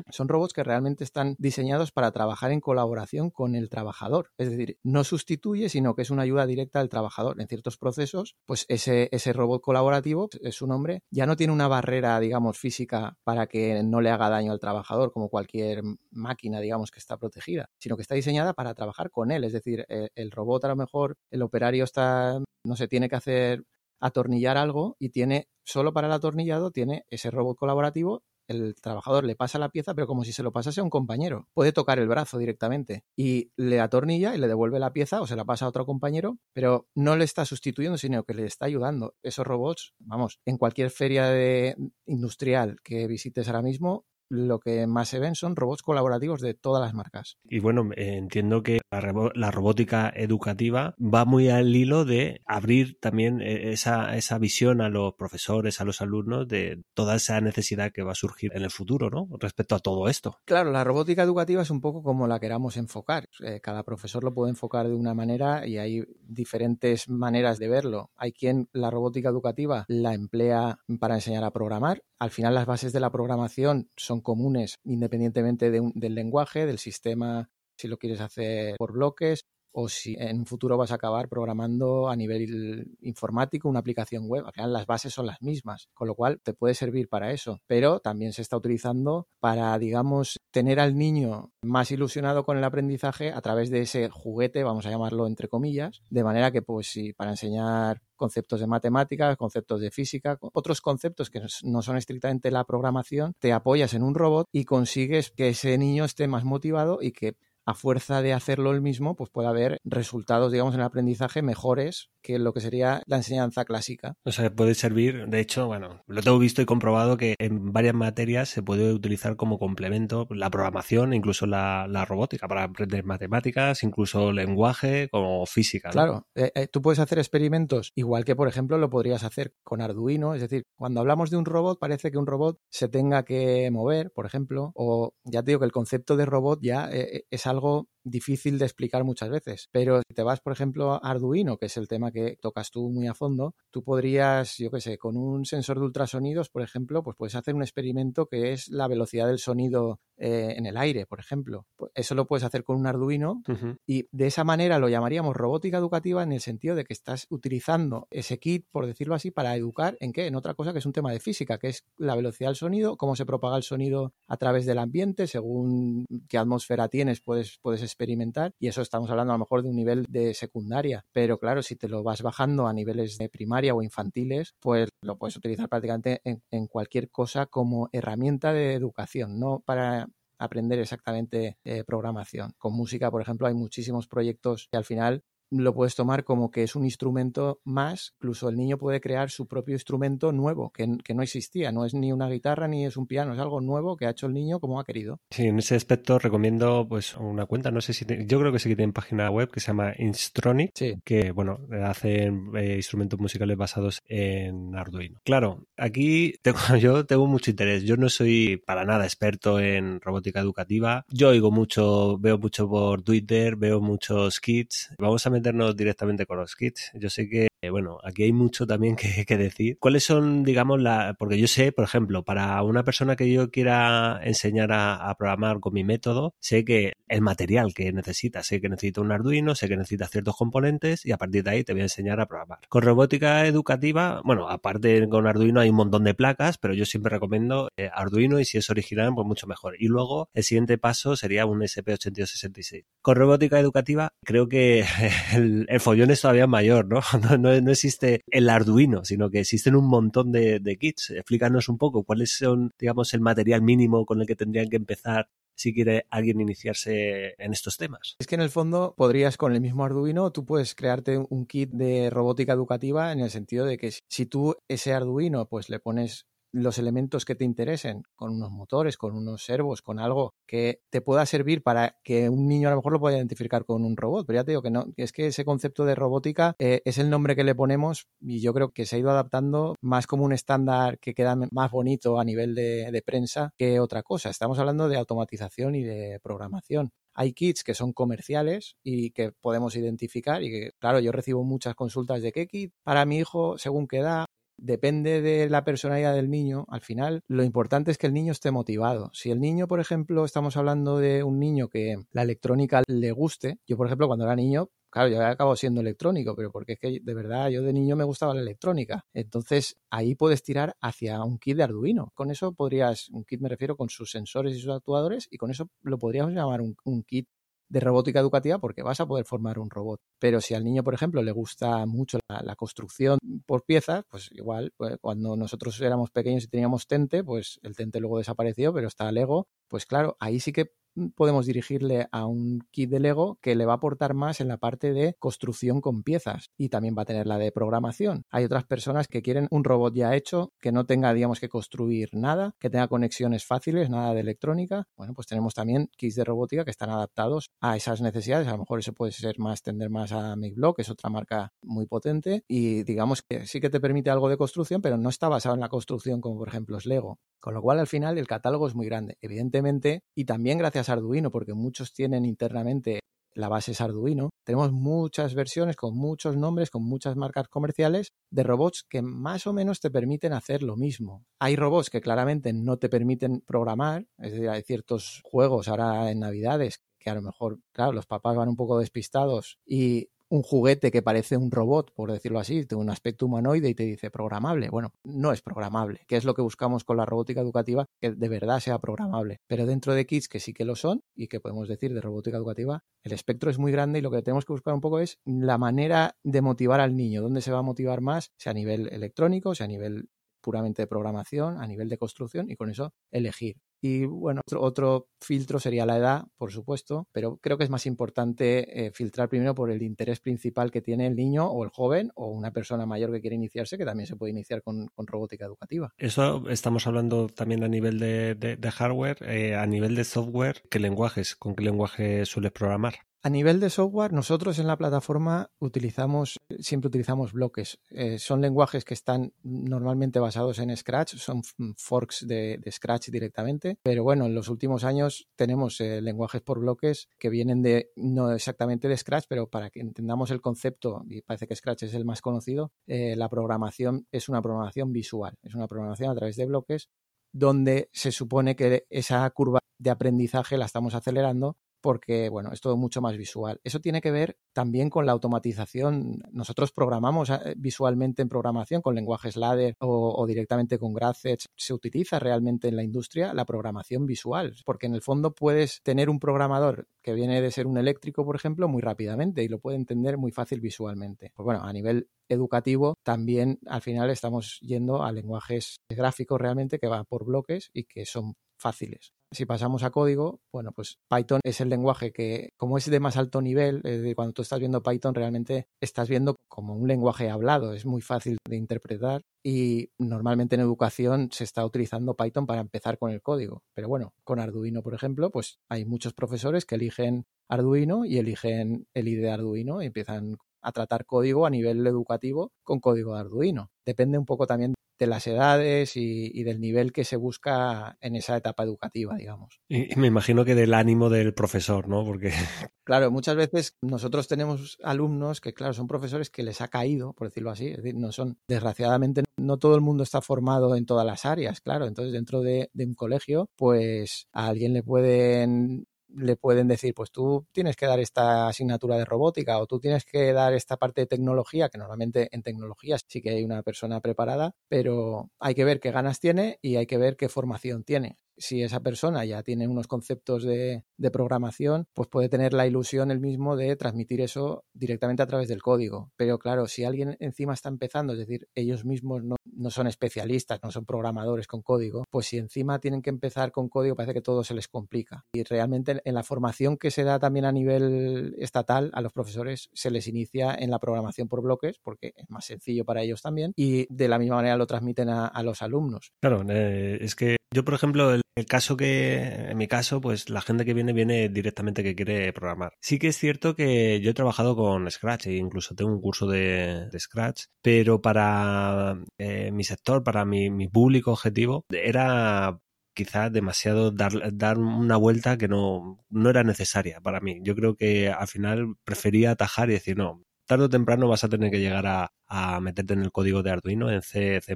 son 0.09 0.27
robots 0.27 0.53
que 0.53 0.63
realmente 0.63 1.03
están 1.03 1.35
diseñados 1.37 1.91
para 1.91 2.11
trabajar 2.11 2.51
en 2.51 2.61
colaboración 2.61 3.29
con 3.29 3.55
el 3.55 3.69
trabajador. 3.69 4.31
Es 4.37 4.49
decir, 4.49 4.77
no 4.83 5.03
sustituye, 5.03 5.69
sino 5.69 5.95
que 5.95 6.01
es 6.01 6.09
una 6.09 6.23
ayuda 6.23 6.45
directa 6.45 6.79
al 6.79 6.89
trabajador. 6.89 7.39
En 7.39 7.47
ciertos 7.47 7.77
procesos, 7.77 8.35
pues 8.45 8.65
ese, 8.69 9.09
ese 9.11 9.33
robot 9.33 9.61
colaborativo, 9.61 10.29
es 10.41 10.55
su 10.55 10.67
nombre, 10.67 11.03
ya 11.11 11.25
no 11.25 11.35
tiene 11.35 11.53
una 11.53 11.67
barrera, 11.67 12.19
digamos, 12.19 12.57
física 12.57 13.17
para 13.23 13.47
que 13.47 13.83
no 13.83 14.01
le 14.01 14.09
haga 14.09 14.29
daño 14.29 14.51
al 14.51 14.59
trabajador, 14.59 15.11
como 15.11 15.29
cualquier 15.29 15.81
máquina, 16.11 16.59
digamos, 16.59 16.91
que 16.91 16.99
está 16.99 17.17
protegida, 17.17 17.69
sino 17.79 17.95
que 17.95 18.01
está 18.01 18.15
diseñada 18.15 18.53
para 18.53 18.73
trabajar 18.73 19.11
con 19.11 19.31
él. 19.31 19.43
Es 19.43 19.53
decir, 19.53 19.85
el, 19.89 20.09
el 20.15 20.31
robot 20.31 20.65
a 20.65 20.69
lo 20.69 20.75
mejor, 20.75 21.17
el 21.31 21.41
operario 21.41 21.83
está, 21.83 22.39
no 22.63 22.75
se 22.75 22.87
tiene 22.87 23.09
que 23.09 23.15
hacer 23.15 23.63
atornillar 23.99 24.57
algo 24.57 24.95
y 24.99 25.09
tiene, 25.09 25.47
solo 25.63 25.93
para 25.93 26.07
el 26.07 26.13
atornillado, 26.13 26.71
tiene 26.71 27.05
ese 27.09 27.31
robot 27.31 27.57
colaborativo 27.57 28.23
el 28.47 28.75
trabajador 28.75 29.25
le 29.25 29.35
pasa 29.35 29.59
la 29.59 29.69
pieza, 29.69 29.93
pero 29.93 30.07
como 30.07 30.23
si 30.23 30.31
se 30.33 30.43
lo 30.43 30.51
pasase 30.51 30.79
a 30.79 30.83
un 30.83 30.89
compañero. 30.89 31.47
Puede 31.53 31.71
tocar 31.71 31.99
el 31.99 32.07
brazo 32.07 32.37
directamente 32.37 33.03
y 33.15 33.51
le 33.57 33.79
atornilla 33.79 34.35
y 34.35 34.37
le 34.37 34.47
devuelve 34.47 34.79
la 34.79 34.93
pieza 34.93 35.21
o 35.21 35.27
se 35.27 35.35
la 35.35 35.45
pasa 35.45 35.65
a 35.65 35.69
otro 35.69 35.85
compañero, 35.85 36.37
pero 36.53 36.87
no 36.95 37.15
le 37.15 37.25
está 37.25 37.45
sustituyendo, 37.45 37.97
sino 37.97 38.23
que 38.23 38.33
le 38.33 38.45
está 38.45 38.65
ayudando. 38.65 39.15
Esos 39.23 39.45
robots, 39.45 39.93
vamos, 39.99 40.39
en 40.45 40.57
cualquier 40.57 40.89
feria 40.89 41.29
de 41.29 41.75
industrial 42.05 42.77
que 42.83 43.07
visites 43.07 43.47
ahora 43.47 43.61
mismo, 43.61 44.05
lo 44.29 44.59
que 44.59 44.87
más 44.87 45.09
se 45.09 45.19
ven 45.19 45.35
son 45.35 45.55
robots 45.55 45.81
colaborativos 45.81 46.41
de 46.41 46.53
todas 46.53 46.81
las 46.81 46.93
marcas. 46.93 47.37
Y 47.43 47.59
bueno, 47.59 47.89
entiendo 47.95 48.63
que 48.63 48.81
la, 48.91 49.51
robótica 49.51 50.11
educativa 50.15 50.95
va 50.99 51.25
muy 51.25 51.49
al 51.49 51.75
hilo 51.75 52.05
de 52.05 52.41
abrir 52.45 52.97
también 52.99 53.41
eh, 53.41 53.71
esa, 53.71 54.15
esa 54.15 54.37
visión 54.37 54.81
a 54.81 54.89
los 54.89 55.13
profesores, 55.15 55.81
a 55.81 55.85
los 55.85 56.01
alumnos 56.01 56.47
de 56.47 56.83
toda 56.93 57.15
esa 57.15 57.39
necesidad 57.41 57.91
que 57.91 58.03
va 58.03 58.11
a 58.11 58.15
surgir 58.15 58.51
en 58.53 58.63
el 58.63 58.71
futuro, 58.71 59.09
¿no? 59.09 59.27
Respecto 59.39 59.75
a 59.75 59.79
todo 59.79 60.07
esto. 60.07 60.37
Claro, 60.45 60.71
la 60.71 60.83
robótica 60.83 61.23
educativa 61.23 61.61
es 61.61 61.69
un 61.69 61.81
poco 61.81 62.03
como 62.03 62.27
la 62.27 62.39
queramos 62.39 62.77
enfocar. 62.77 63.27
Eh, 63.43 63.59
cada 63.61 63.83
profesor 63.83 64.23
lo 64.23 64.33
puede 64.33 64.51
enfocar 64.51 64.87
de 64.87 64.95
una 64.95 65.13
manera 65.13 65.67
y 65.67 65.77
hay 65.77 66.03
diferentes 66.21 67.09
maneras 67.09 67.59
de 67.59 67.67
verlo. 67.67 68.11
Hay 68.15 68.31
quien 68.31 68.69
la 68.73 68.89
robótica 68.89 69.29
educativa 69.29 69.85
la 69.87 70.13
emplea 70.13 70.79
para 70.99 71.15
enseñar 71.15 71.43
a 71.43 71.51
programar. 71.51 72.03
Al 72.19 72.31
final 72.31 72.55
las 72.55 72.65
bases 72.65 72.93
de 72.93 72.99
la 72.99 73.11
programación 73.11 73.89
son 73.95 74.16
comunes 74.21 74.75
independientemente 74.83 75.71
del 75.71 76.15
lenguaje, 76.15 76.65
del 76.65 76.79
sistema 76.79 77.49
si 77.77 77.87
lo 77.87 77.97
quieres 77.97 78.21
hacer 78.21 78.75
por 78.77 78.93
bloques 78.93 79.45
o 79.79 79.89
si 79.89 80.15
en 80.17 80.39
un 80.39 80.45
futuro 80.47 80.75
vas 80.75 80.91
a 80.91 80.95
acabar 80.95 81.29
programando 81.29 82.09
a 82.09 82.15
nivel 82.15 82.97
informático 83.01 83.69
una 83.69 83.77
aplicación 83.77 84.27
web. 84.27 84.43
Al 84.55 84.73
las 84.73 84.87
bases 84.87 85.13
son 85.13 85.27
las 85.27 85.39
mismas, 85.43 85.87
con 85.93 86.07
lo 86.07 86.15
cual 86.15 86.41
te 86.41 86.55
puede 86.55 86.73
servir 86.73 87.09
para 87.09 87.31
eso, 87.31 87.61
pero 87.67 87.99
también 87.99 88.33
se 88.33 88.41
está 88.41 88.57
utilizando 88.57 89.27
para, 89.39 89.77
digamos, 89.77 90.39
tener 90.49 90.79
al 90.79 90.97
niño 90.97 91.51
más 91.61 91.91
ilusionado 91.91 92.43
con 92.43 92.57
el 92.57 92.63
aprendizaje 92.63 93.31
a 93.31 93.39
través 93.41 93.69
de 93.69 93.81
ese 93.81 94.09
juguete, 94.09 94.63
vamos 94.63 94.87
a 94.87 94.89
llamarlo 94.89 95.27
entre 95.27 95.47
comillas, 95.47 96.01
de 96.09 96.23
manera 96.23 96.49
que, 96.49 96.63
pues, 96.63 96.87
si 96.87 97.13
para 97.13 97.29
enseñar 97.29 98.01
conceptos 98.15 98.59
de 98.59 98.65
matemáticas, 98.65 99.37
conceptos 99.37 99.79
de 99.79 99.91
física, 99.91 100.39
otros 100.41 100.81
conceptos 100.81 101.29
que 101.29 101.41
no 101.63 101.83
son 101.83 101.97
estrictamente 101.97 102.49
la 102.49 102.63
programación, 102.63 103.33
te 103.37 103.53
apoyas 103.53 103.93
en 103.93 104.01
un 104.01 104.15
robot 104.15 104.47
y 104.51 104.65
consigues 104.65 105.29
que 105.29 105.49
ese 105.49 105.77
niño 105.77 106.03
esté 106.03 106.27
más 106.27 106.43
motivado 106.43 106.97
y 106.99 107.11
que 107.11 107.37
a 107.67 107.73
fuerza 107.73 108.21
de 108.21 108.33
hacerlo 108.33 108.71
el 108.71 108.81
mismo, 108.81 109.15
pues 109.15 109.29
puede 109.29 109.49
haber 109.49 109.79
resultados, 109.83 110.53
digamos, 110.53 110.73
en 110.73 110.79
el 110.79 110.85
aprendizaje 110.85 111.41
mejores 111.41 112.09
que 112.21 112.39
lo 112.39 112.53
que 112.53 112.61
sería 112.61 113.03
la 113.05 113.17
enseñanza 113.17 113.65
clásica. 113.65 114.15
O 114.23 114.31
sea, 114.31 114.49
puede 114.49 114.73
servir, 114.73 115.27
de 115.27 115.39
hecho, 115.41 115.67
bueno, 115.67 116.01
lo 116.07 116.21
tengo 116.21 116.39
visto 116.39 116.61
y 116.61 116.65
comprobado 116.65 117.17
que 117.17 117.35
en 117.39 117.73
varias 117.73 117.93
materias 117.93 118.49
se 118.49 118.63
puede 118.63 118.93
utilizar 118.93 119.35
como 119.35 119.59
complemento 119.59 120.27
la 120.29 120.49
programación, 120.49 121.13
incluso 121.13 121.45
la, 121.45 121.87
robótica 122.07 122.47
para 122.47 122.63
aprender 122.63 123.03
matemáticas, 123.03 123.83
incluso 123.83 124.31
lenguaje 124.31 125.09
como 125.11 125.45
física. 125.45 125.89
Claro, 125.89 126.25
eh, 126.35 126.51
eh, 126.55 126.67
tú 126.67 126.81
puedes 126.81 126.99
hacer 126.99 127.17
experimentos 127.17 127.91
igual 127.95 128.23
que, 128.23 128.35
por 128.35 128.47
ejemplo, 128.47 128.77
lo 128.77 128.89
podrías 128.89 129.23
hacer 129.23 129.53
con 129.63 129.81
Arduino, 129.81 130.35
es 130.35 130.41
decir, 130.41 130.63
cuando 130.77 131.01
hablamos 131.01 131.29
de 131.31 131.37
un 131.37 131.43
robot 131.43 131.79
parece 131.79 132.11
que 132.11 132.17
un 132.17 132.27
robot 132.27 132.59
se 132.69 132.87
tenga 132.87 133.23
que 133.23 133.69
mover, 133.71 134.11
por 134.11 134.25
ejemplo, 134.25 134.71
o 134.75 135.13
ya 135.25 135.43
te 135.43 135.51
digo 135.51 135.59
que 135.59 135.65
el 135.65 135.71
concepto 135.73 136.15
de 136.15 136.25
robot 136.25 136.59
ya 136.61 136.89
eh, 136.91 137.25
es 137.29 137.45
algo 137.45 137.56
algo 137.57 137.87
difícil 138.09 138.57
de 138.59 138.65
explicar 138.65 139.03
muchas 139.03 139.29
veces. 139.29 139.69
Pero 139.71 140.01
si 140.07 140.13
te 140.13 140.23
vas, 140.23 140.41
por 140.41 140.53
ejemplo, 140.53 140.93
a 140.93 140.97
Arduino, 140.97 141.57
que 141.57 141.67
es 141.67 141.77
el 141.77 141.87
tema 141.87 142.11
que 142.11 142.37
tocas 142.41 142.71
tú 142.71 142.89
muy 142.89 143.07
a 143.07 143.13
fondo, 143.13 143.55
tú 143.71 143.83
podrías, 143.83 144.57
yo 144.57 144.71
qué 144.71 144.81
sé, 144.81 144.97
con 144.97 145.17
un 145.17 145.45
sensor 145.45 145.79
de 145.79 145.85
ultrasonidos, 145.85 146.49
por 146.49 146.61
ejemplo, 146.61 147.03
pues 147.03 147.15
puedes 147.17 147.35
hacer 147.35 147.55
un 147.55 147.61
experimento 147.61 148.27
que 148.27 148.53
es 148.53 148.69
la 148.69 148.87
velocidad 148.87 149.27
del 149.27 149.39
sonido 149.39 149.99
eh, 150.17 150.55
en 150.57 150.65
el 150.65 150.77
aire, 150.77 151.05
por 151.05 151.19
ejemplo. 151.19 151.67
Pues 151.75 151.91
eso 151.93 152.15
lo 152.15 152.25
puedes 152.25 152.43
hacer 152.43 152.63
con 152.63 152.77
un 152.77 152.87
Arduino 152.87 153.43
y 153.85 154.07
de 154.11 154.27
esa 154.27 154.43
manera 154.43 154.79
lo 154.79 154.89
llamaríamos 154.89 155.35
robótica 155.35 155.77
educativa 155.77 156.23
en 156.23 156.31
el 156.31 156.41
sentido 156.41 156.75
de 156.75 156.85
que 156.85 156.93
estás 156.93 157.27
utilizando 157.29 158.07
ese 158.09 158.39
kit, 158.39 158.65
por 158.71 158.87
decirlo 158.87 159.15
así, 159.15 159.31
para 159.31 159.55
educar 159.55 159.95
en 159.99 160.13
qué? 160.13 160.25
En 160.25 160.35
otra 160.35 160.55
cosa 160.55 160.73
que 160.73 160.79
es 160.79 160.85
un 160.85 160.93
tema 160.93 161.11
de 161.11 161.19
física, 161.19 161.57
que 161.59 161.69
es 161.69 161.85
la 161.97 162.15
velocidad 162.15 162.49
del 162.49 162.55
sonido, 162.55 162.97
cómo 162.97 163.15
se 163.15 163.25
propaga 163.25 163.57
el 163.57 163.63
sonido 163.63 164.13
a 164.27 164.37
través 164.37 164.65
del 164.65 164.79
ambiente, 164.79 165.27
según 165.27 166.05
qué 166.27 166.37
atmósfera 166.37 166.89
tienes, 166.89 167.21
puedes, 167.21 167.59
puedes 167.61 167.81
experimentar 167.97 168.53
y 168.59 168.67
eso 168.67 168.81
estamos 168.81 169.09
hablando 169.09 169.33
a 169.33 169.35
lo 169.35 169.39
mejor 169.39 169.63
de 169.63 169.69
un 169.69 169.75
nivel 169.75 170.05
de 170.07 170.35
secundaria, 170.35 171.03
pero 171.11 171.39
claro, 171.39 171.63
si 171.63 171.75
te 171.75 171.89
lo 171.89 172.03
vas 172.03 172.21
bajando 172.21 172.67
a 172.67 172.73
niveles 172.73 173.17
de 173.17 173.27
primaria 173.27 173.73
o 173.73 173.81
infantiles, 173.81 174.53
pues 174.59 174.89
lo 175.01 175.17
puedes 175.17 175.35
utilizar 175.35 175.67
prácticamente 175.67 176.21
en, 176.23 176.67
cualquier 176.67 177.09
cosa 177.09 177.47
como 177.47 177.89
herramienta 177.91 178.53
de 178.53 178.73
educación, 178.73 179.39
no 179.39 179.63
para 179.65 180.07
aprender 180.37 180.79
exactamente 180.79 181.57
eh, 181.63 181.83
programación. 181.83 182.53
Con 182.57 182.73
música, 182.73 183.09
por 183.09 183.21
ejemplo, 183.21 183.47
hay 183.47 183.55
muchísimos 183.55 184.07
proyectos 184.07 184.67
que 184.69 184.77
al 184.77 184.85
final 184.85 185.23
lo 185.49 185.73
puedes 185.73 185.95
tomar 185.95 186.23
como 186.23 186.51
que 186.51 186.63
es 186.63 186.75
un 186.75 186.83
instrumento 186.83 187.59
más, 187.63 188.13
incluso 188.17 188.49
el 188.49 188.55
niño 188.55 188.77
puede 188.77 189.01
crear 189.01 189.29
su 189.29 189.47
propio 189.47 189.75
instrumento 189.75 190.31
nuevo, 190.31 190.71
que, 190.71 190.87
no 190.87 191.23
existía, 191.23 191.71
no 191.71 191.85
es 191.85 191.93
ni 191.93 192.11
una 192.11 192.29
guitarra 192.29 192.67
ni 192.67 192.85
es 192.85 192.97
un 192.97 193.07
piano, 193.07 193.33
es 193.33 193.39
algo 193.39 193.61
nuevo 193.61 193.97
que 193.97 194.05
ha 194.05 194.11
hecho 194.11 194.27
el 194.27 194.33
niño 194.33 194.59
como 194.59 194.79
ha 194.79 194.85
querido. 194.85 195.19
Sí, 195.31 195.47
en 195.47 195.59
ese 195.59 195.75
aspecto 195.75 196.19
recomiendo 196.19 196.85
pues 196.87 197.15
una 197.15 197.45
cuenta, 197.45 197.71
no 197.71 197.81
sé 197.81 197.93
si, 197.93 198.05
yo 198.25 198.39
creo 198.39 198.51
que 198.51 198.59
sí 198.59 198.69
que 198.69 198.75
tienen 198.75 198.93
página 198.93 199.29
web 199.29 199.49
que 199.49 199.59
se 199.59 199.67
llama 199.67 199.93
Instronic, 199.97 201.01
que 201.03 201.31
bueno, 201.31 201.59
hacen 201.83 202.51
eh, 202.55 202.75
instrumentos 202.75 203.19
musicales 203.19 203.57
basados 203.57 204.01
en 204.07 204.75
Arduino. 204.75 205.19
Claro, 205.23 205.65
aquí 205.77 206.33
tengo, 206.41 206.59
yo 206.79 207.05
tengo 207.05 207.27
mucho 207.27 207.51
interés, 207.51 207.83
yo 207.83 207.97
no 207.97 208.09
soy 208.09 208.57
para 208.57 208.85
nada 208.85 209.05
experto 209.05 209.59
en 209.59 210.01
robótica 210.01 210.39
educativa, 210.39 211.05
yo 211.09 211.29
oigo 211.29 211.51
mucho, 211.51 212.17
veo 212.19 212.37
mucho 212.37 212.67
por 212.69 213.01
Twitter, 213.01 213.55
veo 213.55 213.79
muchos 213.81 214.39
kits, 214.39 214.93
vamos 214.97 215.25
a 215.25 215.29
meternos 215.37 215.75
directamente 215.75 216.25
con 216.25 216.37
los 216.37 216.55
kits. 216.55 216.91
Yo 216.93 217.09
sé 217.09 217.29
que, 217.29 217.47
bueno, 217.69 217.99
aquí 218.03 218.23
hay 218.23 218.33
mucho 218.33 218.67
también 218.67 218.95
que, 219.27 219.37
decir. 219.37 219.77
¿Cuáles 219.79 220.03
son, 220.03 220.43
digamos, 220.43 220.81
la. 220.81 221.15
Porque 221.17 221.37
yo 221.39 221.47
sé, 221.47 221.71
por 221.71 221.85
ejemplo, 221.85 222.23
para 222.23 222.61
una 222.63 222.83
persona 222.83 223.15
que 223.15 223.31
yo 223.31 223.51
quiera 223.51 224.19
enseñar 224.23 224.71
a, 224.71 225.15
programar 225.17 225.59
con 225.59 225.73
mi 225.73 225.83
método, 225.83 226.35
sé 226.39 226.63
que 226.63 226.93
el 227.07 227.21
material 227.21 227.73
que 227.73 227.91
necesita, 227.91 228.43
sé 228.43 228.61
que 228.61 228.69
necesita 228.69 229.01
un 229.01 229.11
Arduino, 229.11 229.55
sé 229.55 229.67
que 229.67 229.77
necesita 229.77 230.07
ciertos 230.07 230.35
componentes 230.35 231.05
y 231.05 231.11
a 231.11 231.17
partir 231.17 231.43
de 231.43 231.49
ahí 231.49 231.63
te 231.63 231.73
voy 231.73 231.81
a 231.81 231.85
enseñar 231.85 232.19
a 232.19 232.27
programar. 232.27 232.59
Con 232.69 232.83
robótica 232.83 233.45
educativa, 233.45 234.21
bueno, 234.23 234.49
aparte 234.49 235.07
con 235.09 235.27
Arduino 235.27 235.61
hay 235.61 235.69
un 235.69 235.75
montón 235.75 236.03
de 236.03 236.13
placas, 236.13 236.57
pero 236.57 236.73
yo 236.73 236.85
siempre 236.85 237.09
recomiendo 237.09 237.69
eh, 237.77 237.89
Arduino 237.93 238.39
y 238.39 238.45
si 238.45 238.57
es 238.57 238.69
original, 238.69 239.13
pues 239.15 239.25
mucho 239.25 239.47
mejor. 239.47 239.75
Y 239.79 239.87
luego 239.87 240.29
el 240.33 240.43
siguiente 240.43 240.77
paso 240.77 241.15
sería 241.15 241.45
un 241.45 241.61
SP8266. 241.61 242.85
Con 243.01 243.15
robótica 243.15 243.59
educativa, 243.59 244.13
creo 244.23 244.47
que 244.47 244.85
el, 245.33 245.67
follón 245.79 246.11
es 246.11 246.21
todavía 246.21 246.47
mayor, 246.47 246.87
¿no? 246.87 247.01
¿no? 247.39 247.56
Existe 247.65 248.21
el 248.27 248.49
Arduino, 248.49 249.05
sino 249.05 249.29
que 249.29 249.39
existen 249.39 249.75
un 249.75 249.87
montón 249.87 250.31
de, 250.31 250.77
kits. 250.79 251.11
Explícanos 251.11 251.69
un 251.69 251.77
poco 251.77 252.03
cuáles 252.03 252.37
son, 252.37 252.71
digamos, 252.79 253.13
el 253.13 253.21
material 253.21 253.61
mínimo 253.61 254.05
con 254.05 254.21
el 254.21 254.27
que 254.27 254.35
tendrían 254.35 254.69
que 254.69 254.75
empezar 254.75 255.29
si 255.55 255.73
quiere 255.73 256.05
alguien 256.11 256.39
iniciarse 256.39 257.33
en 257.37 257.51
estos 257.51 257.77
temas. 257.77 258.15
Es 258.19 258.27
que 258.27 258.35
en 258.35 258.41
el 258.41 258.49
fondo 258.49 258.93
podrías 258.95 259.37
con 259.37 259.53
el 259.53 259.61
mismo 259.61 259.83
Arduino, 259.83 260.31
tú 260.31 260.45
puedes 260.45 260.75
crearte 260.75 261.17
un 261.17 261.45
kit 261.47 261.71
de 261.71 262.09
robótica 262.11 262.53
educativa 262.53 263.11
en 263.11 263.21
el 263.21 263.31
sentido 263.31 263.65
de 263.65 263.77
que 263.77 263.91
si 264.07 264.25
tú 264.27 264.55
ese 264.67 264.93
Arduino 264.93 265.47
pues 265.49 265.69
le 265.69 265.79
pones 265.79 266.27
los 266.57 266.77
elementos 266.79 267.25
que 267.25 267.35
te 267.35 267.45
interesen, 267.45 268.03
con 268.15 268.33
unos 268.33 268.51
motores, 268.51 268.97
con 268.97 269.15
unos 269.15 269.43
servos, 269.43 269.81
con 269.81 269.99
algo 269.99 270.33
que 270.45 270.81
te 270.89 271.01
pueda 271.01 271.25
servir 271.25 271.63
para 271.63 271.97
que 272.03 272.29
un 272.29 272.47
niño 272.47 272.67
a 272.67 272.71
lo 272.71 272.77
mejor 272.77 272.93
lo 272.93 272.99
pueda 272.99 273.17
identificar 273.17 273.65
con 273.65 273.83
un 273.83 273.95
robot. 273.97 274.25
Pero 274.25 274.39
ya 274.39 274.43
te 274.43 274.51
digo 274.51 274.61
que 274.61 274.71
no, 274.71 274.85
es 274.97 275.11
que 275.11 275.27
ese 275.27 275.45
concepto 275.45 275.85
de 275.85 275.95
robótica 275.95 276.55
eh, 276.59 276.81
es 276.85 276.97
el 276.97 277.09
nombre 277.09 277.35
que 277.35 277.43
le 277.43 277.55
ponemos 277.55 278.07
y 278.19 278.41
yo 278.41 278.53
creo 278.53 278.71
que 278.71 278.85
se 278.85 278.95
ha 278.95 278.99
ido 278.99 279.11
adaptando 279.11 279.75
más 279.81 280.07
como 280.07 280.23
un 280.25 280.33
estándar 280.33 280.99
que 280.99 281.13
queda 281.13 281.35
más 281.51 281.71
bonito 281.71 282.19
a 282.19 282.23
nivel 282.23 282.55
de, 282.55 282.91
de 282.91 283.01
prensa 283.01 283.53
que 283.57 283.79
otra 283.79 284.03
cosa. 284.03 284.29
Estamos 284.29 284.59
hablando 284.59 284.89
de 284.89 284.97
automatización 284.97 285.75
y 285.75 285.83
de 285.83 286.19
programación 286.21 286.91
hay 287.17 287.33
kits 287.33 287.63
que 287.63 287.73
son 287.73 287.93
comerciales 287.93 288.77
y 288.83 289.09
que 289.09 289.31
podemos 289.31 289.75
identificar 289.75 290.43
y 290.43 290.51
que, 290.51 290.71
claro, 290.77 290.99
yo 290.99 291.11
recibo 291.11 291.43
muchas 291.43 291.73
consultas 291.73 292.21
de 292.21 292.31
qué 292.31 292.45
kit 292.45 292.71
para 292.83 293.05
mi 293.05 293.17
hijo 293.17 293.57
según 293.57 293.87
qué 293.87 293.97
edad 293.97 294.26
depende 294.57 295.21
de 295.21 295.49
la 295.49 295.63
personalidad 295.63 296.13
del 296.13 296.29
niño, 296.29 296.65
al 296.69 296.81
final 296.81 297.23
lo 297.27 297.43
importante 297.43 297.91
es 297.91 297.97
que 297.97 298.07
el 298.07 298.13
niño 298.13 298.31
esté 298.31 298.51
motivado. 298.51 299.09
Si 299.13 299.31
el 299.31 299.39
niño, 299.39 299.67
por 299.67 299.79
ejemplo, 299.79 300.25
estamos 300.25 300.57
hablando 300.57 300.97
de 300.97 301.23
un 301.23 301.39
niño 301.39 301.69
que 301.69 301.97
la 302.11 302.23
electrónica 302.23 302.83
le 302.87 303.11
guste, 303.11 303.59
yo, 303.67 303.77
por 303.77 303.87
ejemplo, 303.87 304.07
cuando 304.07 304.25
era 304.25 304.35
niño, 304.35 304.69
claro, 304.89 305.09
yo 305.09 305.25
acabo 305.25 305.55
siendo 305.55 305.81
electrónico, 305.81 306.35
pero 306.35 306.51
porque 306.51 306.73
es 306.73 306.79
que 306.79 306.99
de 307.01 307.13
verdad 307.13 307.49
yo 307.49 307.61
de 307.61 307.73
niño 307.73 307.95
me 307.95 308.03
gustaba 308.03 308.33
la 308.33 308.41
electrónica. 308.41 309.05
Entonces 309.13 309.77
ahí 309.89 310.15
puedes 310.15 310.43
tirar 310.43 310.75
hacia 310.81 311.23
un 311.23 311.37
kit 311.37 311.57
de 311.57 311.63
Arduino. 311.63 312.11
Con 312.15 312.31
eso 312.31 312.53
podrías, 312.53 313.09
un 313.09 313.23
kit 313.23 313.41
me 313.41 313.49
refiero 313.49 313.77
con 313.77 313.89
sus 313.89 314.11
sensores 314.11 314.55
y 314.55 314.59
sus 314.59 314.73
actuadores, 314.73 315.27
y 315.31 315.37
con 315.37 315.51
eso 315.51 315.69
lo 315.81 315.97
podríamos 315.97 316.33
llamar 316.33 316.61
un, 316.61 316.75
un 316.83 317.03
kit 317.03 317.27
de 317.69 317.79
robótica 317.79 318.19
educativa 318.19 318.59
porque 318.59 318.83
vas 318.83 318.99
a 318.99 319.07
poder 319.07 319.25
formar 319.25 319.59
un 319.59 319.69
robot. 319.69 319.99
Pero 320.19 320.41
si 320.41 320.53
al 320.53 320.63
niño, 320.63 320.83
por 320.83 320.93
ejemplo, 320.93 321.21
le 321.21 321.31
gusta 321.31 321.85
mucho 321.85 322.19
la, 322.27 322.55
construcción 322.55 323.19
por 323.45 323.63
piezas, 323.65 324.03
pues 324.09 324.29
igual, 324.31 324.73
pues 324.77 324.97
cuando 325.01 325.35
nosotros 325.35 325.79
éramos 325.81 326.09
pequeños 326.11 326.43
y 326.45 326.47
teníamos 326.47 326.87
Tente, 326.87 327.23
pues 327.23 327.59
el 327.63 327.75
Tente 327.75 327.99
luego 327.99 328.17
desapareció, 328.17 328.73
pero 328.73 328.87
está 328.87 329.11
Lego, 329.11 329.47
pues 329.67 329.85
claro, 329.85 330.17
ahí 330.19 330.39
sí 330.39 330.51
que 330.51 330.71
podemos 331.15 331.45
dirigirle 331.45 332.07
a 332.11 332.25
un 332.25 332.59
kit 332.71 332.89
de 332.89 332.99
Lego 332.99 333.37
que 333.41 333.55
le 333.55 333.65
va 333.65 333.73
a 333.73 333.75
aportar 333.77 334.13
más 334.13 334.41
en 334.41 334.47
la 334.47 334.57
parte 334.57 334.93
de 334.93 335.15
construcción 335.19 335.81
con 335.81 336.03
piezas 336.03 336.51
y 336.57 336.69
también 336.69 336.95
va 336.97 337.03
a 337.03 337.05
tener 337.05 337.27
la 337.27 337.37
de 337.37 337.51
programación. 337.51 338.23
Hay 338.31 338.43
otras 338.43 338.65
personas 338.65 339.07
que 339.07 339.21
quieren 339.21 339.47
un 339.51 339.63
robot 339.63 339.93
ya 339.93 340.15
hecho, 340.15 340.53
que 340.59 340.71
no 340.71 340.85
tenga, 340.85 341.13
digamos, 341.13 341.39
que 341.39 341.49
construir 341.49 342.09
nada, 342.13 342.55
que 342.59 342.69
tenga 342.69 342.87
conexiones 342.87 343.45
fáciles, 343.45 343.89
nada 343.89 344.13
de 344.13 344.21
electrónica. 344.21 344.85
Bueno, 344.95 345.13
pues 345.13 345.27
tenemos 345.27 345.53
también 345.53 345.89
kits 345.97 346.15
de 346.15 346.23
robótica 346.23 346.65
que 346.65 346.71
están 346.71 346.89
adaptados 346.89 347.49
a 347.61 347.75
esas 347.75 348.01
necesidades. 348.01 348.47
A 348.47 348.51
lo 348.51 348.59
mejor 348.59 348.79
eso 348.79 348.93
puede 348.93 349.11
ser 349.11 349.39
más, 349.39 349.61
tender 349.61 349.89
más 349.89 350.11
a 350.11 350.35
MakeBlock, 350.35 350.77
que 350.77 350.81
es 350.81 350.89
otra 350.89 351.09
marca 351.09 351.53
muy 351.61 351.85
potente 351.85 352.43
y 352.47 352.83
digamos 352.83 353.21
que 353.21 353.45
sí 353.45 353.59
que 353.61 353.69
te 353.69 353.79
permite 353.79 354.09
algo 354.09 354.29
de 354.29 354.37
construcción, 354.37 354.81
pero 354.81 354.97
no 354.97 355.09
está 355.09 355.29
basado 355.29 355.55
en 355.55 355.61
la 355.61 355.69
construcción 355.69 356.21
como 356.21 356.37
por 356.37 356.47
ejemplo 356.47 356.77
es 356.77 356.85
Lego. 356.85 357.19
Con 357.39 357.53
lo 357.53 357.61
cual 357.61 357.79
al 357.79 357.87
final 357.87 358.17
el 358.17 358.27
catálogo 358.27 358.67
es 358.67 358.75
muy 358.75 358.87
grande, 358.87 359.17
evidentemente, 359.21 360.03
y 360.15 360.25
también 360.25 360.57
gracias 360.57 360.86
Arduino, 360.89 361.31
porque 361.31 361.53
muchos 361.53 361.93
tienen 361.93 362.25
internamente 362.25 363.01
la 363.37 363.49
base 363.49 363.71
es 363.71 363.81
Arduino. 363.81 364.31
Tenemos 364.43 364.71
muchas 364.71 365.35
versiones 365.35 365.75
con 365.75 365.95
muchos 365.95 366.35
nombres, 366.35 366.71
con 366.71 366.83
muchas 366.83 367.15
marcas 367.15 367.47
comerciales 367.47 368.09
de 368.31 368.43
robots 368.43 368.83
que 368.89 369.01
más 369.01 369.45
o 369.45 369.53
menos 369.53 369.79
te 369.79 369.91
permiten 369.91 370.33
hacer 370.33 370.63
lo 370.63 370.75
mismo. 370.75 371.23
Hay 371.39 371.55
robots 371.55 371.89
que 371.89 372.01
claramente 372.01 372.51
no 372.51 372.77
te 372.77 372.89
permiten 372.89 373.41
programar, 373.41 374.07
es 374.17 374.31
decir, 374.31 374.49
hay 374.49 374.63
ciertos 374.63 375.21
juegos 375.23 375.67
ahora 375.67 376.09
en 376.09 376.19
Navidades 376.19 376.81
que 376.99 377.11
a 377.11 377.15
lo 377.15 377.21
mejor, 377.21 377.59
claro, 377.71 377.91
los 377.93 378.07
papás 378.07 378.35
van 378.35 378.49
un 378.49 378.55
poco 378.55 378.79
despistados 378.79 379.59
y 379.65 380.09
un 380.29 380.41
juguete 380.41 380.91
que 380.91 381.01
parece 381.01 381.37
un 381.37 381.51
robot, 381.51 381.91
por 381.93 382.11
decirlo 382.11 382.39
así, 382.39 382.63
de 382.63 382.75
un 382.75 382.89
aspecto 382.89 383.25
humanoide 383.25 383.69
y 383.69 383.75
te 383.75 383.83
dice 383.83 384.11
programable. 384.11 384.69
Bueno, 384.69 384.93
no 385.03 385.31
es 385.31 385.41
programable, 385.41 386.01
que 386.07 386.17
es 386.17 386.25
lo 386.25 386.33
que 386.33 386.41
buscamos 386.41 386.83
con 386.83 386.97
la 386.97 387.05
robótica 387.05 387.41
educativa, 387.41 387.85
que 388.01 388.11
de 388.11 388.29
verdad 388.29 388.59
sea 388.59 388.79
programable. 388.79 389.39
Pero 389.47 389.65
dentro 389.65 389.93
de 389.93 390.05
kits 390.05 390.27
que 390.27 390.39
sí 390.39 390.53
que 390.53 390.65
lo 390.65 390.75
son 390.75 391.01
y 391.15 391.27
que 391.27 391.39
podemos 391.39 391.67
decir 391.67 391.93
de 391.93 392.01
robótica 392.01 392.37
educativa, 392.37 392.83
el 393.03 393.13
espectro 393.13 393.49
es 393.49 393.57
muy 393.57 393.71
grande 393.71 393.99
y 393.99 394.01
lo 394.01 394.11
que 394.11 394.21
tenemos 394.21 394.45
que 394.45 394.53
buscar 394.53 394.73
un 394.73 394.81
poco 394.81 394.99
es 394.99 395.19
la 395.25 395.57
manera 395.57 396.17
de 396.23 396.41
motivar 396.41 396.79
al 396.79 396.95
niño, 396.95 397.21
dónde 397.21 397.41
se 397.41 397.51
va 397.51 397.59
a 397.59 397.63
motivar 397.63 398.01
más, 398.01 398.31
sea 398.37 398.51
a 398.51 398.55
nivel 398.55 398.89
electrónico, 398.91 399.55
sea 399.55 399.65
a 399.65 399.69
nivel 399.69 400.09
puramente 400.41 400.81
de 400.81 400.87
programación, 400.87 401.57
a 401.61 401.67
nivel 401.67 401.89
de 401.89 401.97
construcción 401.97 402.49
y 402.49 402.55
con 402.55 402.69
eso 402.69 402.93
elegir. 403.11 403.57
Y 403.81 404.05
bueno, 404.05 404.41
otro, 404.55 405.07
filtro 405.21 405.59
sería 405.59 405.85
la 405.85 405.97
edad, 405.97 406.25
por 406.37 406.51
supuesto, 406.51 407.07
pero 407.11 407.37
creo 407.37 407.57
que 407.57 407.63
es 407.63 407.69
más 407.69 407.85
importante 407.85 408.85
eh, 408.85 408.91
filtrar 408.91 409.29
primero 409.29 409.55
por 409.55 409.71
el 409.71 409.81
interés 409.81 410.19
principal 410.19 410.71
que 410.71 410.81
tiene 410.81 411.07
el 411.07 411.15
niño 411.15 411.47
o 411.47 411.63
el 411.63 411.69
joven 411.69 412.11
o 412.15 412.27
una 412.27 412.51
persona 412.51 412.85
mayor 412.85 413.11
que 413.11 413.21
quiere 413.21 413.35
iniciarse, 413.35 413.77
que 413.77 413.85
también 413.85 414.07
se 414.07 414.15
puede 414.15 414.31
iniciar 414.31 414.61
con, 414.61 414.87
robótica 414.97 415.45
educativa. 415.45 415.93
Eso 415.97 416.49
estamos 416.49 416.85
hablando 416.87 417.27
también 417.27 417.63
a 417.63 417.67
nivel 417.67 417.99
de, 417.99 418.71
hardware, 418.71 419.17
eh, 419.21 419.55
a 419.55 419.65
nivel 419.65 419.95
de 419.95 420.03
software, 420.03 420.61
¿qué 420.69 420.79
lenguajes? 420.79 421.35
¿Con 421.35 421.55
qué 421.55 421.63
lenguaje 421.63 422.25
sueles 422.25 422.51
programar? 422.51 422.95
A 423.27 423.29
nivel 423.29 423.59
de 423.59 423.69
software, 423.69 424.13
nosotros 424.13 424.57
en 424.57 424.67
la 424.67 424.77
plataforma 424.77 425.51
utilizamos, 425.59 426.37
siempre 426.59 426.87
utilizamos 426.87 427.33
bloques. 427.33 427.77
Eh, 427.89 428.19
son 428.19 428.39
lenguajes 428.39 428.85
que 428.85 428.93
están 428.93 429.33
normalmente 429.43 430.21
basados 430.21 430.59
en 430.59 430.73
Scratch, 430.77 431.17
son 431.17 431.41
forks 431.75 432.25
de, 432.25 432.61
Scratch 432.71 433.09
directamente, 433.09 433.79
pero 433.83 434.05
bueno, 434.05 434.27
en 434.27 434.33
los 434.33 434.47
últimos 434.47 434.85
años 434.85 435.27
tenemos 435.35 435.81
eh, 435.81 435.99
lenguajes 435.99 436.41
por 436.41 436.61
bloques 436.61 437.09
que 437.19 437.29
vienen 437.29 437.61
de, 437.61 437.91
no 437.97 438.31
exactamente 438.31 438.87
de 438.87 438.95
Scratch, 438.95 439.25
pero 439.27 439.49
para 439.49 439.71
que 439.71 439.81
entendamos 439.81 440.31
el 440.31 440.39
concepto, 440.39 441.03
y 441.09 441.21
parece 441.21 441.47
que 441.47 441.55
Scratch 441.57 441.83
es 441.83 441.93
el 441.95 442.05
más 442.05 442.21
conocido, 442.21 442.71
eh, 442.85 443.17
la 443.17 443.27
programación 443.27 444.07
es 444.09 444.29
una 444.29 444.41
programación 444.41 444.93
visual, 444.93 445.35
es 445.43 445.53
una 445.53 445.67
programación 445.67 446.11
a 446.11 446.15
través 446.15 446.37
de 446.37 446.45
bloques 446.45 446.87
donde 447.33 447.89
se 447.91 448.13
supone 448.13 448.55
que 448.55 448.85
esa 448.89 449.29
curva 449.31 449.59
de 449.79 449.89
aprendizaje 449.89 450.57
la 450.57 450.65
estamos 450.65 450.95
acelerando 450.95 451.57
porque, 451.81 452.29
bueno, 452.29 452.51
es 452.51 452.61
todo 452.61 452.77
mucho 452.77 453.01
más 453.01 453.17
visual. 453.17 453.59
Eso 453.63 453.79
tiene 453.79 454.01
que 454.01 454.11
ver 454.11 454.37
también 454.53 454.89
con 454.89 455.05
la 455.05 455.11
automatización. 455.11 456.23
Nosotros 456.31 456.71
programamos 456.71 457.29
eh, 457.29 457.53
visualmente 457.57 458.21
en 458.21 458.29
programación 458.29 458.81
con 458.81 458.95
lenguajes 458.95 459.37
ladder 459.37 459.75
o, 459.79 460.25
directamente 460.27 460.77
con 460.79 460.93
GraphEdge. 460.93 461.45
Se 461.55 461.73
utiliza 461.73 462.19
realmente 462.19 462.67
en 462.67 462.75
la 462.75 462.83
industria 462.83 463.33
la 463.33 463.45
programación 463.45 464.05
visual, 464.05 464.55
porque 464.65 464.87
en 464.87 464.95
el 464.95 465.01
fondo 465.01 465.33
puedes 465.33 465.81
tener 465.83 466.09
un 466.09 466.19
programador 466.19 466.87
que 467.01 467.13
viene 467.13 467.41
de 467.41 467.51
ser 467.51 467.67
un 467.67 467.77
eléctrico, 467.77 468.25
por 468.25 468.35
ejemplo, 468.35 468.67
muy 468.67 468.81
rápidamente 468.81 469.43
y 469.43 469.47
lo 469.47 469.59
puede 469.59 469.77
entender 469.77 470.17
muy 470.17 470.31
fácil 470.31 470.59
visualmente. 470.59 471.31
Pues 471.35 471.45
bueno, 471.45 471.63
a 471.63 471.71
nivel 471.73 472.09
educativo 472.29 472.95
también 473.03 473.59
al 473.67 473.81
final 473.81 474.09
estamos 474.09 474.59
yendo 474.61 475.03
a 475.03 475.11
lenguajes 475.11 475.77
gráficos 475.89 476.39
realmente 476.39 476.79
que 476.79 476.87
van 476.87 477.05
por 477.05 477.25
bloques 477.25 477.69
y 477.73 477.85
que 477.85 478.05
son 478.05 478.35
fáciles. 478.57 479.13
Si 479.33 479.45
pasamos 479.45 479.83
a 479.83 479.89
código, 479.89 480.39
bueno, 480.53 480.71
pues 480.71 480.99
Python 481.09 481.41
es 481.43 481.59
el 481.59 481.67
lenguaje 481.67 482.13
que, 482.13 482.53
como 482.55 482.77
es 482.77 482.89
de 482.89 483.01
más 483.01 483.17
alto 483.17 483.41
nivel, 483.41 483.81
es 483.83 483.99
decir, 483.99 484.15
cuando 484.15 484.31
tú 484.31 484.41
estás 484.41 484.59
viendo 484.59 484.81
Python, 484.81 485.15
realmente 485.15 485.67
estás 485.81 486.07
viendo 486.07 486.37
como 486.47 486.75
un 486.75 486.87
lenguaje 486.87 487.29
hablado, 487.29 487.73
es 487.73 487.85
muy 487.85 488.01
fácil 488.01 488.37
de 488.47 488.55
interpretar 488.55 489.23
y 489.43 489.89
normalmente 489.99 490.55
en 490.55 490.61
educación 490.61 491.29
se 491.33 491.43
está 491.43 491.65
utilizando 491.65 492.15
Python 492.15 492.45
para 492.45 492.61
empezar 492.61 492.97
con 492.97 493.11
el 493.11 493.21
código. 493.21 493.63
Pero 493.73 493.89
bueno, 493.89 494.13
con 494.23 494.39
Arduino, 494.39 494.81
por 494.81 494.93
ejemplo, 494.93 495.29
pues 495.29 495.59
hay 495.69 495.83
muchos 495.83 496.13
profesores 496.13 496.65
que 496.65 496.75
eligen 496.75 497.25
Arduino 497.49 498.05
y 498.05 498.19
eligen 498.19 498.87
el 498.93 499.09
IDE 499.09 499.23
de 499.23 499.31
Arduino 499.31 499.81
y 499.81 499.87
empiezan 499.87 500.37
a 500.61 500.71
tratar 500.71 501.05
código 501.05 501.45
a 501.45 501.49
nivel 501.49 501.85
educativo 501.85 502.51
con 502.63 502.79
código 502.79 503.13
de 503.13 503.21
Arduino. 503.21 503.71
Depende 503.85 504.17
un 504.17 504.25
poco 504.25 504.47
también 504.47 504.73
de 504.99 505.07
las 505.07 505.27
edades 505.27 505.95
y, 505.95 506.43
del 506.43 506.59
nivel 506.59 506.91
que 506.91 507.03
se 507.03 507.17
busca 507.17 507.97
en 508.01 508.15
esa 508.15 508.35
etapa 508.37 508.63
educativa, 508.63 509.15
digamos. 509.15 509.59
Y, 509.67 509.95
me 509.95 510.07
imagino 510.07 510.43
que 510.45 510.55
del 510.55 510.73
ánimo 510.73 511.09
del 511.09 511.33
profesor, 511.33 511.87
¿no? 511.87 512.03
Porque... 512.03 512.31
Claro, 512.87 513.11
muchas 513.11 513.35
veces 513.35 513.75
nosotros 513.81 514.29
tenemos 514.29 514.77
alumnos 514.81 515.41
que, 515.41 515.53
claro, 515.53 515.73
son 515.73 515.87
profesores 515.87 516.29
que 516.29 516.41
les 516.41 516.61
ha 516.61 516.69
caído, 516.69 517.11
por 517.11 517.27
decirlo 517.27 517.51
así, 517.51 517.67
es 517.67 517.77
decir, 517.77 517.95
no 517.95 518.13
son, 518.13 518.37
desgraciadamente, 518.47 519.25
no 519.35 519.57
todo 519.57 519.75
el 519.75 519.81
mundo 519.81 520.03
está 520.03 520.21
formado 520.21 520.73
en 520.73 520.85
todas 520.85 521.05
las 521.05 521.25
áreas, 521.25 521.59
claro, 521.59 521.85
entonces 521.85 522.13
dentro 522.13 522.39
de, 522.39 522.69
de 522.71 522.85
un 522.85 522.93
colegio, 522.93 523.49
pues 523.57 524.29
a 524.31 524.47
alguien 524.47 524.71
le 524.71 524.83
pueden 524.83 525.85
le 526.09 526.35
pueden 526.35 526.67
decir, 526.67 526.93
pues 526.93 527.11
tú 527.11 527.45
tienes 527.51 527.75
que 527.75 527.85
dar 527.85 527.99
esta 527.99 528.47
asignatura 528.47 528.97
de 528.97 529.05
robótica 529.05 529.59
o 529.59 529.67
tú 529.67 529.79
tienes 529.79 530.05
que 530.05 530.33
dar 530.33 530.53
esta 530.53 530.77
parte 530.77 531.01
de 531.01 531.07
tecnología, 531.07 531.69
que 531.69 531.77
normalmente 531.77 532.29
en 532.31 532.43
tecnología 532.43 532.97
sí 533.07 533.21
que 533.21 533.31
hay 533.31 533.43
una 533.43 533.63
persona 533.63 533.99
preparada, 534.01 534.53
pero 534.69 535.29
hay 535.39 535.55
que 535.55 535.65
ver 535.65 535.79
qué 535.79 535.91
ganas 535.91 536.19
tiene 536.19 536.59
y 536.61 536.77
hay 536.77 536.87
que 536.87 536.97
ver 536.97 537.17
qué 537.17 537.29
formación 537.29 537.83
tiene 537.83 538.17
si 538.37 538.63
esa 538.63 538.81
persona 538.81 539.25
ya 539.25 539.43
tiene 539.43 539.67
unos 539.67 539.87
conceptos 539.87 540.43
de, 540.43 540.83
programación, 541.11 541.87
pues 541.93 542.09
puede 542.09 542.27
tener 542.27 542.53
la 542.53 542.67
ilusión 542.67 543.11
el 543.11 543.19
mismo 543.19 543.55
de 543.55 543.75
transmitir 543.77 544.19
eso 544.19 544.65
directamente 544.73 545.23
a 545.23 545.27
través 545.27 545.47
del 545.47 545.61
código. 545.61 546.11
Pero 546.17 546.37
claro, 546.37 546.67
si 546.67 546.83
alguien 546.83 547.15
encima 547.19 547.53
está 547.53 547.69
empezando, 547.69 548.13
es 548.13 548.19
decir, 548.19 548.49
ellos 548.55 548.83
mismos 548.83 549.23
no, 549.23 549.37
no 549.45 549.69
son 549.69 549.87
especialistas, 549.87 550.59
no 550.63 550.71
son 550.71 550.85
programadores 550.85 551.47
con 551.47 551.61
código, 551.61 552.03
pues 552.09 552.27
si 552.27 552.37
encima 552.37 552.79
tienen 552.79 553.01
que 553.01 553.09
empezar 553.09 553.51
con 553.51 553.69
código, 553.69 553.95
parece 553.95 554.13
que 554.13 554.21
todo 554.21 554.43
se 554.43 554.53
les 554.53 554.67
complica. 554.67 555.25
Y 555.33 555.43
realmente 555.43 556.01
en 556.03 556.13
la 556.13 556.23
formación 556.23 556.77
que 556.77 556.91
se 556.91 557.03
da 557.03 557.19
también 557.19 557.45
a 557.45 557.51
nivel 557.51 558.35
estatal, 558.37 558.91
a 558.93 559.01
los 559.01 559.13
profesores 559.13 559.69
se 559.73 559.89
les 559.89 560.07
inicia 560.07 560.53
en 560.53 560.71
la 560.71 560.79
programación 560.79 561.27
por 561.27 561.41
bloques, 561.41 561.79
porque 561.81 562.13
es 562.15 562.29
más 562.29 562.45
sencillo 562.45 562.85
para 562.85 563.01
ellos 563.01 563.21
también, 563.21 563.53
y 563.55 563.87
de 563.89 564.07
la 564.07 564.19
misma 564.19 564.37
manera 564.37 564.57
lo 564.57 564.67
transmiten 564.67 565.09
a, 565.09 565.43
los 565.43 565.61
alumnos. 565.61 566.11
Claro, 566.19 566.43
eh, 566.49 566.97
es 566.99 567.15
que 567.15 567.37
yo, 567.53 567.63
por 567.63 567.73
ejemplo, 567.73 568.13
el, 568.13 568.21
caso 568.45 568.77
que, 568.77 569.49
en 569.49 569.57
mi 569.57 569.67
caso, 569.67 570.01
pues 570.01 570.29
la 570.29 570.41
gente 570.41 570.65
que 570.65 570.73
viene, 570.73 570.93
viene 570.93 571.29
directamente 571.29 571.83
que 571.83 571.95
quiere 571.95 572.31
programar. 572.33 572.73
Sí 572.81 572.99
que 572.99 573.07
es 573.07 573.17
cierto 573.17 573.55
que 573.55 573.99
yo 574.01 574.11
he 574.11 574.13
trabajado 574.13 574.55
con 574.55 574.89
Scratch 574.89 575.27
e 575.27 575.37
incluso 575.37 575.75
tengo 575.75 575.91
un 575.91 576.01
curso 576.01 576.27
de, 576.27 576.87
Scratch, 576.97 577.45
pero 577.61 578.01
para 578.01 578.97
eh, 579.17 579.51
mi 579.51 579.63
sector, 579.63 580.03
para 580.03 580.25
mi, 580.25 580.49
mi 580.49 580.67
público 580.67 581.11
objetivo, 581.11 581.65
era 581.69 582.59
quizás 582.97 583.31
demasiado 583.31 583.91
dar, 583.91 584.11
dar 584.33 584.57
una 584.57 584.97
vuelta 584.97 585.37
que 585.37 585.47
no, 585.47 586.03
no 586.09 586.29
era 586.31 586.43
necesaria 586.43 586.99
para 586.99 587.19
mí. 587.19 587.39
Yo 587.43 587.55
creo 587.55 587.75
que 587.75 588.09
al 588.09 588.27
final 588.27 588.75
prefería 588.83 589.31
atajar 589.31 589.69
y 589.69 589.73
decir, 589.73 589.97
no, 589.97 590.23
tarde 590.47 590.65
o 590.65 590.69
temprano 590.69 591.07
vas 591.07 591.23
a 591.23 591.29
tener 591.29 591.51
que 591.51 591.59
llegar 591.59 591.85
a, 591.85 592.11
meterte 592.59 592.93
en 592.93 593.01
el 593.01 593.11
código 593.11 593.43
de 593.43 593.51
Arduino, 593.51 593.91
en 593.91 594.01
C, 594.01 594.41
C++. 594.41 594.55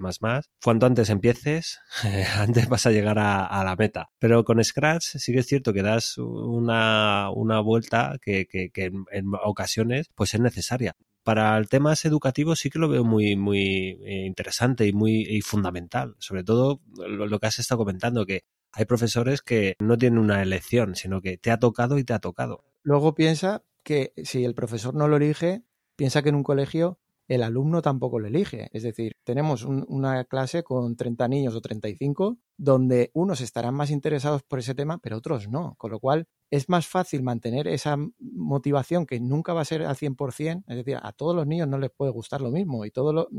Cuanto 0.64 0.86
antes 0.86 1.10
empieces, 1.10 1.80
antes 2.38 2.68
vas 2.68 2.86
a 2.86 2.92
llegar 2.92 3.20
a, 3.20 3.64
la 3.64 3.76
meta. 3.76 4.10
Pero 4.20 4.44
con 4.44 4.64
Scratch 4.64 5.18
sí 5.18 5.32
que 5.32 5.40
es 5.40 5.48
cierto 5.48 5.74
que 5.74 5.84
das 5.84 6.18
una, 6.18 7.30
vuelta 7.64 8.18
que, 8.22 8.48
en, 8.74 9.26
ocasiones 9.44 10.10
pues 10.16 10.34
es 10.34 10.40
necesaria. 10.40 10.96
Para 11.24 11.56
el 11.58 11.70
temas 11.70 12.04
educativos 12.06 12.60
sí 12.60 12.72
que 12.72 12.80
lo 12.80 12.90
veo 12.90 13.04
muy, 13.04 13.36
muy 13.36 14.00
eh, 14.04 14.26
interesante 14.26 14.88
y 14.88 14.94
muy 14.94 15.40
fundamental. 15.42 16.16
Sobre 16.18 16.44
todo 16.44 16.82
lo, 16.98 17.28
lo 17.28 17.40
que 17.40 17.46
has 17.46 17.60
estado 17.60 17.80
comentando, 17.80 18.26
que 18.26 18.44
hay 18.72 18.86
profesores 18.86 19.42
que 19.42 19.76
no 19.80 19.98
tienen 19.98 20.20
una 20.20 20.42
elección, 20.42 20.96
sino 20.96 21.22
que 21.22 21.38
te 21.38 21.52
ha 21.52 21.60
tocado 21.60 21.98
y 22.00 22.04
te 22.04 22.14
ha 22.14 22.20
tocado. 22.20 22.64
Luego 22.84 23.14
piensa 23.14 23.64
que 23.84 24.14
si 24.24 24.44
el 24.46 24.56
profesor 24.56 24.94
no 24.96 25.08
lo 25.08 25.18
elige, 25.18 25.64
piensa 26.02 26.24
que 26.24 26.30
en 26.30 26.36
un 26.36 26.42
colegio 26.42 26.98
el 27.28 27.44
alumno 27.44 27.84
tampoco 27.84 28.18
lo 28.18 28.26
elige. 28.26 28.70
Es 28.74 28.82
decir, 28.82 29.18
tenemos 29.24 29.66
una 29.66 30.26
clase 30.26 30.64
con 30.64 30.96
30 30.96 31.28
niños 31.28 31.54
o 31.54 31.62
35 31.62 32.40
donde 32.58 33.12
unos 33.14 33.40
estarán 33.40 33.76
más 33.76 33.92
interesados 33.92 34.42
por 34.42 34.58
ese 34.58 34.74
tema, 34.74 34.98
pero 34.98 35.18
otros 35.18 35.48
no. 35.48 35.76
Con 35.78 35.92
lo 35.92 36.00
cual 36.00 36.28
es 36.50 36.70
más 36.70 36.88
fácil 36.88 37.22
mantener 37.22 37.68
esa 37.68 37.98
motivación 38.18 39.06
que 39.06 39.20
nunca 39.20 39.54
va 39.54 39.62
a 39.62 39.66
ser 39.66 39.84
al 39.84 39.96
100%. 39.96 40.64
Es 40.68 40.76
decir, 40.76 40.98
a 41.00 41.12
todos 41.12 41.36
los 41.36 41.46
niños 41.46 41.68
no 41.68 41.78
les 41.78 41.92
puede 41.92 42.12
gustar 42.12 42.42
lo 42.42 42.50
mismo 42.50 42.84
y 42.84 42.90
todo 42.90 43.14
lo, 43.14 43.30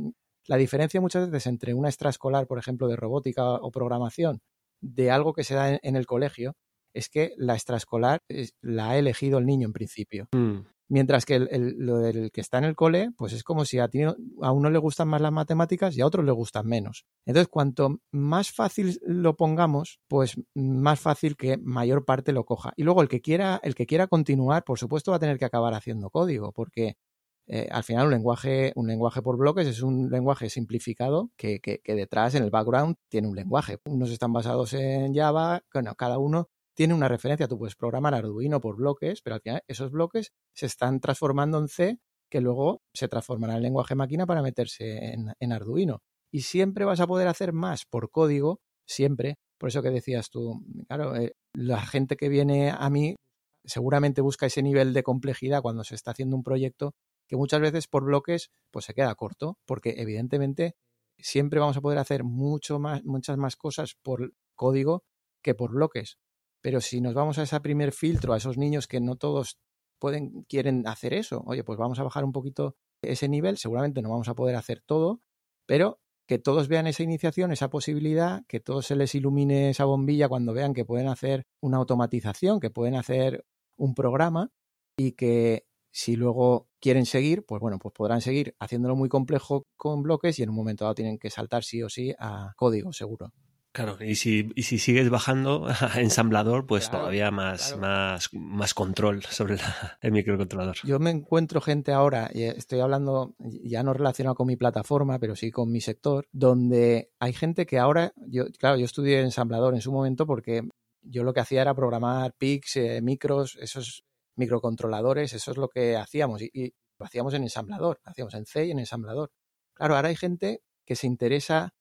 la 0.46 0.56
diferencia 0.56 1.00
muchas 1.00 1.28
veces 1.28 1.48
entre 1.48 1.74
una 1.74 1.88
extraescolar, 1.88 2.46
por 2.46 2.60
ejemplo, 2.60 2.86
de 2.86 2.94
robótica 2.94 3.54
o 3.54 3.72
programación, 3.72 4.40
de 4.80 5.10
algo 5.10 5.32
que 5.32 5.42
se 5.42 5.56
da 5.56 5.80
en, 5.82 5.96
el 5.96 6.06
colegio, 6.06 6.54
es 6.94 7.08
que 7.08 7.34
la 7.38 7.54
extraescolar 7.54 8.20
la 8.60 8.90
ha 8.90 8.98
elegido 8.98 9.40
el 9.40 9.46
niño 9.46 9.66
en 9.66 9.72
principio. 9.72 10.28
Mm. 10.30 10.60
Mientras 10.92 11.24
que 11.24 11.36
el, 11.36 11.74
lo 11.78 12.00
del 12.00 12.30
que 12.30 12.42
está 12.42 12.58
en 12.58 12.64
el 12.64 12.76
cole, 12.76 13.12
pues 13.16 13.32
es 13.32 13.44
como 13.44 13.64
si 13.64 13.78
a, 13.78 13.88
ti, 13.88 14.02
a 14.02 14.52
uno 14.52 14.68
le 14.68 14.78
gustan 14.78 15.08
más 15.08 15.22
las 15.22 15.32
matemáticas 15.32 15.96
y 15.96 16.02
a 16.02 16.06
otro 16.06 16.22
le 16.22 16.32
gustan 16.32 16.66
menos. 16.66 17.06
Entonces, 17.24 17.48
cuanto 17.48 18.00
más 18.10 18.52
fácil 18.52 19.00
lo 19.00 19.34
pongamos, 19.34 20.00
pues 20.06 20.38
más 20.54 21.00
fácil 21.00 21.38
que 21.38 21.56
mayor 21.56 22.04
parte 22.04 22.32
lo 22.32 22.44
coja. 22.44 22.74
Y 22.76 22.82
luego 22.82 23.00
el 23.00 23.08
que 23.08 23.22
quiera, 23.22 23.58
el 23.62 23.74
que 23.74 23.86
quiera 23.86 24.06
continuar, 24.06 24.64
por 24.64 24.78
supuesto, 24.78 25.12
va 25.12 25.16
a 25.16 25.20
tener 25.20 25.38
que 25.38 25.46
acabar 25.46 25.72
haciendo 25.72 26.10
código, 26.10 26.52
porque 26.52 26.98
eh, 27.46 27.68
al 27.70 27.84
final 27.84 28.08
un 28.08 28.12
lenguaje, 28.12 28.72
un 28.76 28.86
lenguaje 28.86 29.22
por 29.22 29.38
bloques 29.38 29.66
es 29.66 29.80
un 29.80 30.10
lenguaje 30.10 30.50
simplificado 30.50 31.30
que, 31.38 31.60
que, 31.60 31.80
que, 31.80 31.94
detrás 31.94 32.34
en 32.34 32.44
el 32.44 32.50
background 32.50 32.96
tiene 33.08 33.28
un 33.28 33.34
lenguaje. 33.34 33.78
Unos 33.86 34.10
están 34.10 34.34
basados 34.34 34.74
en 34.74 35.14
Java, 35.14 35.62
bueno, 35.72 35.94
cada 35.94 36.18
uno 36.18 36.50
tiene 36.74 36.94
una 36.94 37.08
referencia. 37.08 37.48
Tú 37.48 37.58
puedes 37.58 37.76
programar 37.76 38.14
Arduino 38.14 38.60
por 38.60 38.76
bloques, 38.76 39.22
pero 39.22 39.34
al 39.34 39.42
final 39.42 39.62
esos 39.68 39.90
bloques 39.90 40.32
se 40.54 40.66
están 40.66 41.00
transformando 41.00 41.58
en 41.58 41.68
C, 41.68 41.98
que 42.30 42.40
luego 42.40 42.82
se 42.94 43.08
transformará 43.08 43.56
en 43.56 43.62
lenguaje 43.62 43.94
máquina 43.94 44.26
para 44.26 44.42
meterse 44.42 45.14
en, 45.38 45.52
Arduino. 45.52 46.00
Y 46.30 46.42
siempre 46.42 46.84
vas 46.84 47.00
a 47.00 47.06
poder 47.06 47.28
hacer 47.28 47.52
más 47.52 47.84
por 47.84 48.10
código, 48.10 48.60
siempre. 48.86 49.36
Por 49.58 49.68
eso 49.68 49.82
que 49.82 49.90
decías 49.90 50.30
tú, 50.30 50.64
claro, 50.88 51.14
eh, 51.16 51.34
la 51.54 51.82
gente 51.82 52.16
que 52.16 52.28
viene 52.28 52.70
a 52.70 52.88
mí 52.90 53.16
seguramente 53.64 54.22
busca 54.22 54.46
ese 54.46 54.62
nivel 54.62 54.92
de 54.92 55.02
complejidad 55.02 55.62
cuando 55.62 55.84
se 55.84 55.94
está 55.94 56.12
haciendo 56.12 56.36
un 56.36 56.42
proyecto 56.42 56.94
que 57.28 57.36
muchas 57.36 57.60
veces 57.60 57.86
por 57.86 58.04
bloques 58.04 58.50
pues 58.70 58.86
se 58.86 58.94
queda 58.94 59.14
corto, 59.14 59.58
porque 59.66 59.94
evidentemente 59.98 60.74
siempre 61.18 61.60
vamos 61.60 61.76
a 61.76 61.80
poder 61.80 61.98
hacer 61.98 62.24
mucho 62.24 62.78
más, 62.78 63.04
muchas 63.04 63.36
más 63.36 63.56
cosas 63.56 63.94
por 64.02 64.32
código 64.54 65.04
que 65.42 65.54
por 65.54 65.72
bloques. 65.72 66.16
Pero 66.62 66.80
si 66.80 67.00
nos 67.00 67.14
vamos 67.14 67.38
a 67.38 67.42
ese 67.42 67.60
primer 67.60 67.92
filtro, 67.92 68.32
a 68.32 68.36
esos 68.38 68.56
niños 68.56 68.86
que 68.86 69.00
no 69.00 69.16
todos 69.16 69.58
pueden, 69.98 70.44
quieren 70.48 70.86
hacer 70.86 71.14
eso, 71.14 71.42
oye, 71.46 71.64
pues 71.64 71.78
vamos 71.78 71.98
a 71.98 72.04
bajar 72.04 72.24
un 72.24 72.32
poquito 72.32 72.76
ese 73.02 73.28
nivel, 73.28 73.58
seguramente 73.58 74.02
no 74.02 74.10
vamos 74.10 74.28
a 74.28 74.34
poder 74.34 74.56
hacer 74.56 74.82
todo, 74.84 75.20
pero 75.66 76.00
que 76.26 76.38
todos 76.38 76.68
vean 76.68 76.86
esa 76.86 77.02
iniciación, 77.02 77.52
esa 77.52 77.68
posibilidad, 77.68 78.42
que 78.46 78.60
todos 78.60 78.86
se 78.86 78.96
les 78.96 79.14
ilumine 79.14 79.70
esa 79.70 79.84
bombilla 79.84 80.28
cuando 80.28 80.52
vean 80.52 80.72
que 80.72 80.84
pueden 80.84 81.08
hacer 81.08 81.44
una 81.60 81.78
automatización, 81.78 82.60
que 82.60 82.70
pueden 82.70 82.94
hacer 82.94 83.44
un 83.76 83.94
programa 83.94 84.50
y 84.96 85.12
que 85.12 85.66
si 85.92 86.16
luego 86.16 86.68
quieren 86.80 87.06
seguir, 87.06 87.44
pues 87.44 87.60
bueno, 87.60 87.78
pues 87.78 87.92
podrán 87.92 88.20
seguir 88.22 88.54
haciéndolo 88.58 88.96
muy 88.96 89.08
complejo 89.08 89.66
con 89.76 90.02
bloques 90.02 90.38
y 90.38 90.42
en 90.42 90.50
un 90.50 90.56
momento 90.56 90.84
dado 90.84 90.94
tienen 90.94 91.18
que 91.18 91.30
saltar 91.30 91.64
sí 91.64 91.82
o 91.82 91.88
sí 91.88 92.14
a 92.18 92.52
código 92.56 92.92
seguro. 92.92 93.32
Claro, 93.72 93.96
y 94.04 94.16
si, 94.16 94.50
y 94.54 94.64
si 94.64 94.78
sigues 94.78 95.08
bajando 95.08 95.66
a 95.80 96.00
ensamblador, 96.00 96.66
pues 96.66 96.90
todavía 96.90 97.30
más, 97.30 97.76
más, 97.78 98.28
más 98.32 98.74
control 98.74 99.22
sobre 99.30 99.56
el 100.02 100.12
microcontrolador. 100.12 100.76
Yo 100.84 100.98
me 100.98 101.10
encuentro 101.10 101.62
gente 101.62 101.92
ahora, 101.92 102.30
y 102.32 102.42
estoy 102.42 102.80
hablando 102.80 103.34
ya 103.38 103.82
no 103.82 103.94
relacionado 103.94 104.34
con 104.34 104.46
mi 104.46 104.56
plataforma, 104.56 105.18
pero 105.18 105.36
sí 105.36 105.50
con 105.50 105.72
mi 105.72 105.80
sector, 105.80 106.26
donde 106.32 107.10
hay 107.18 107.32
gente 107.32 107.64
que 107.64 107.78
ahora, 107.78 108.12
yo, 108.16 108.44
claro, 108.58 108.76
yo 108.76 108.84
estudié 108.84 109.20
ensamblador 109.20 109.74
en 109.74 109.80
su 109.80 109.90
momento 109.90 110.26
porque 110.26 110.62
yo 111.00 111.24
lo 111.24 111.32
que 111.32 111.40
hacía 111.40 111.62
era 111.62 111.74
programar 111.74 112.34
PICs, 112.36 112.76
eh, 112.76 113.00
micros, 113.02 113.56
esos 113.58 114.04
microcontroladores, 114.36 115.32
eso 115.32 115.50
es 115.50 115.56
lo 115.56 115.68
que 115.68 115.96
hacíamos, 115.96 116.42
y, 116.42 116.50
y 116.52 116.74
lo 116.98 117.06
hacíamos 117.06 117.32
en 117.32 117.44
ensamblador, 117.44 118.00
lo 118.04 118.10
hacíamos 118.10 118.34
en 118.34 118.44
C 118.44 118.66
y 118.66 118.70
en 118.70 118.80
ensamblador. 118.80 119.30
Claro, 119.72 119.96
ahora 119.96 120.08
hay 120.08 120.16
gente 120.16 120.60
que 120.84 120.94
se 120.94 121.06
interesa 121.06 121.72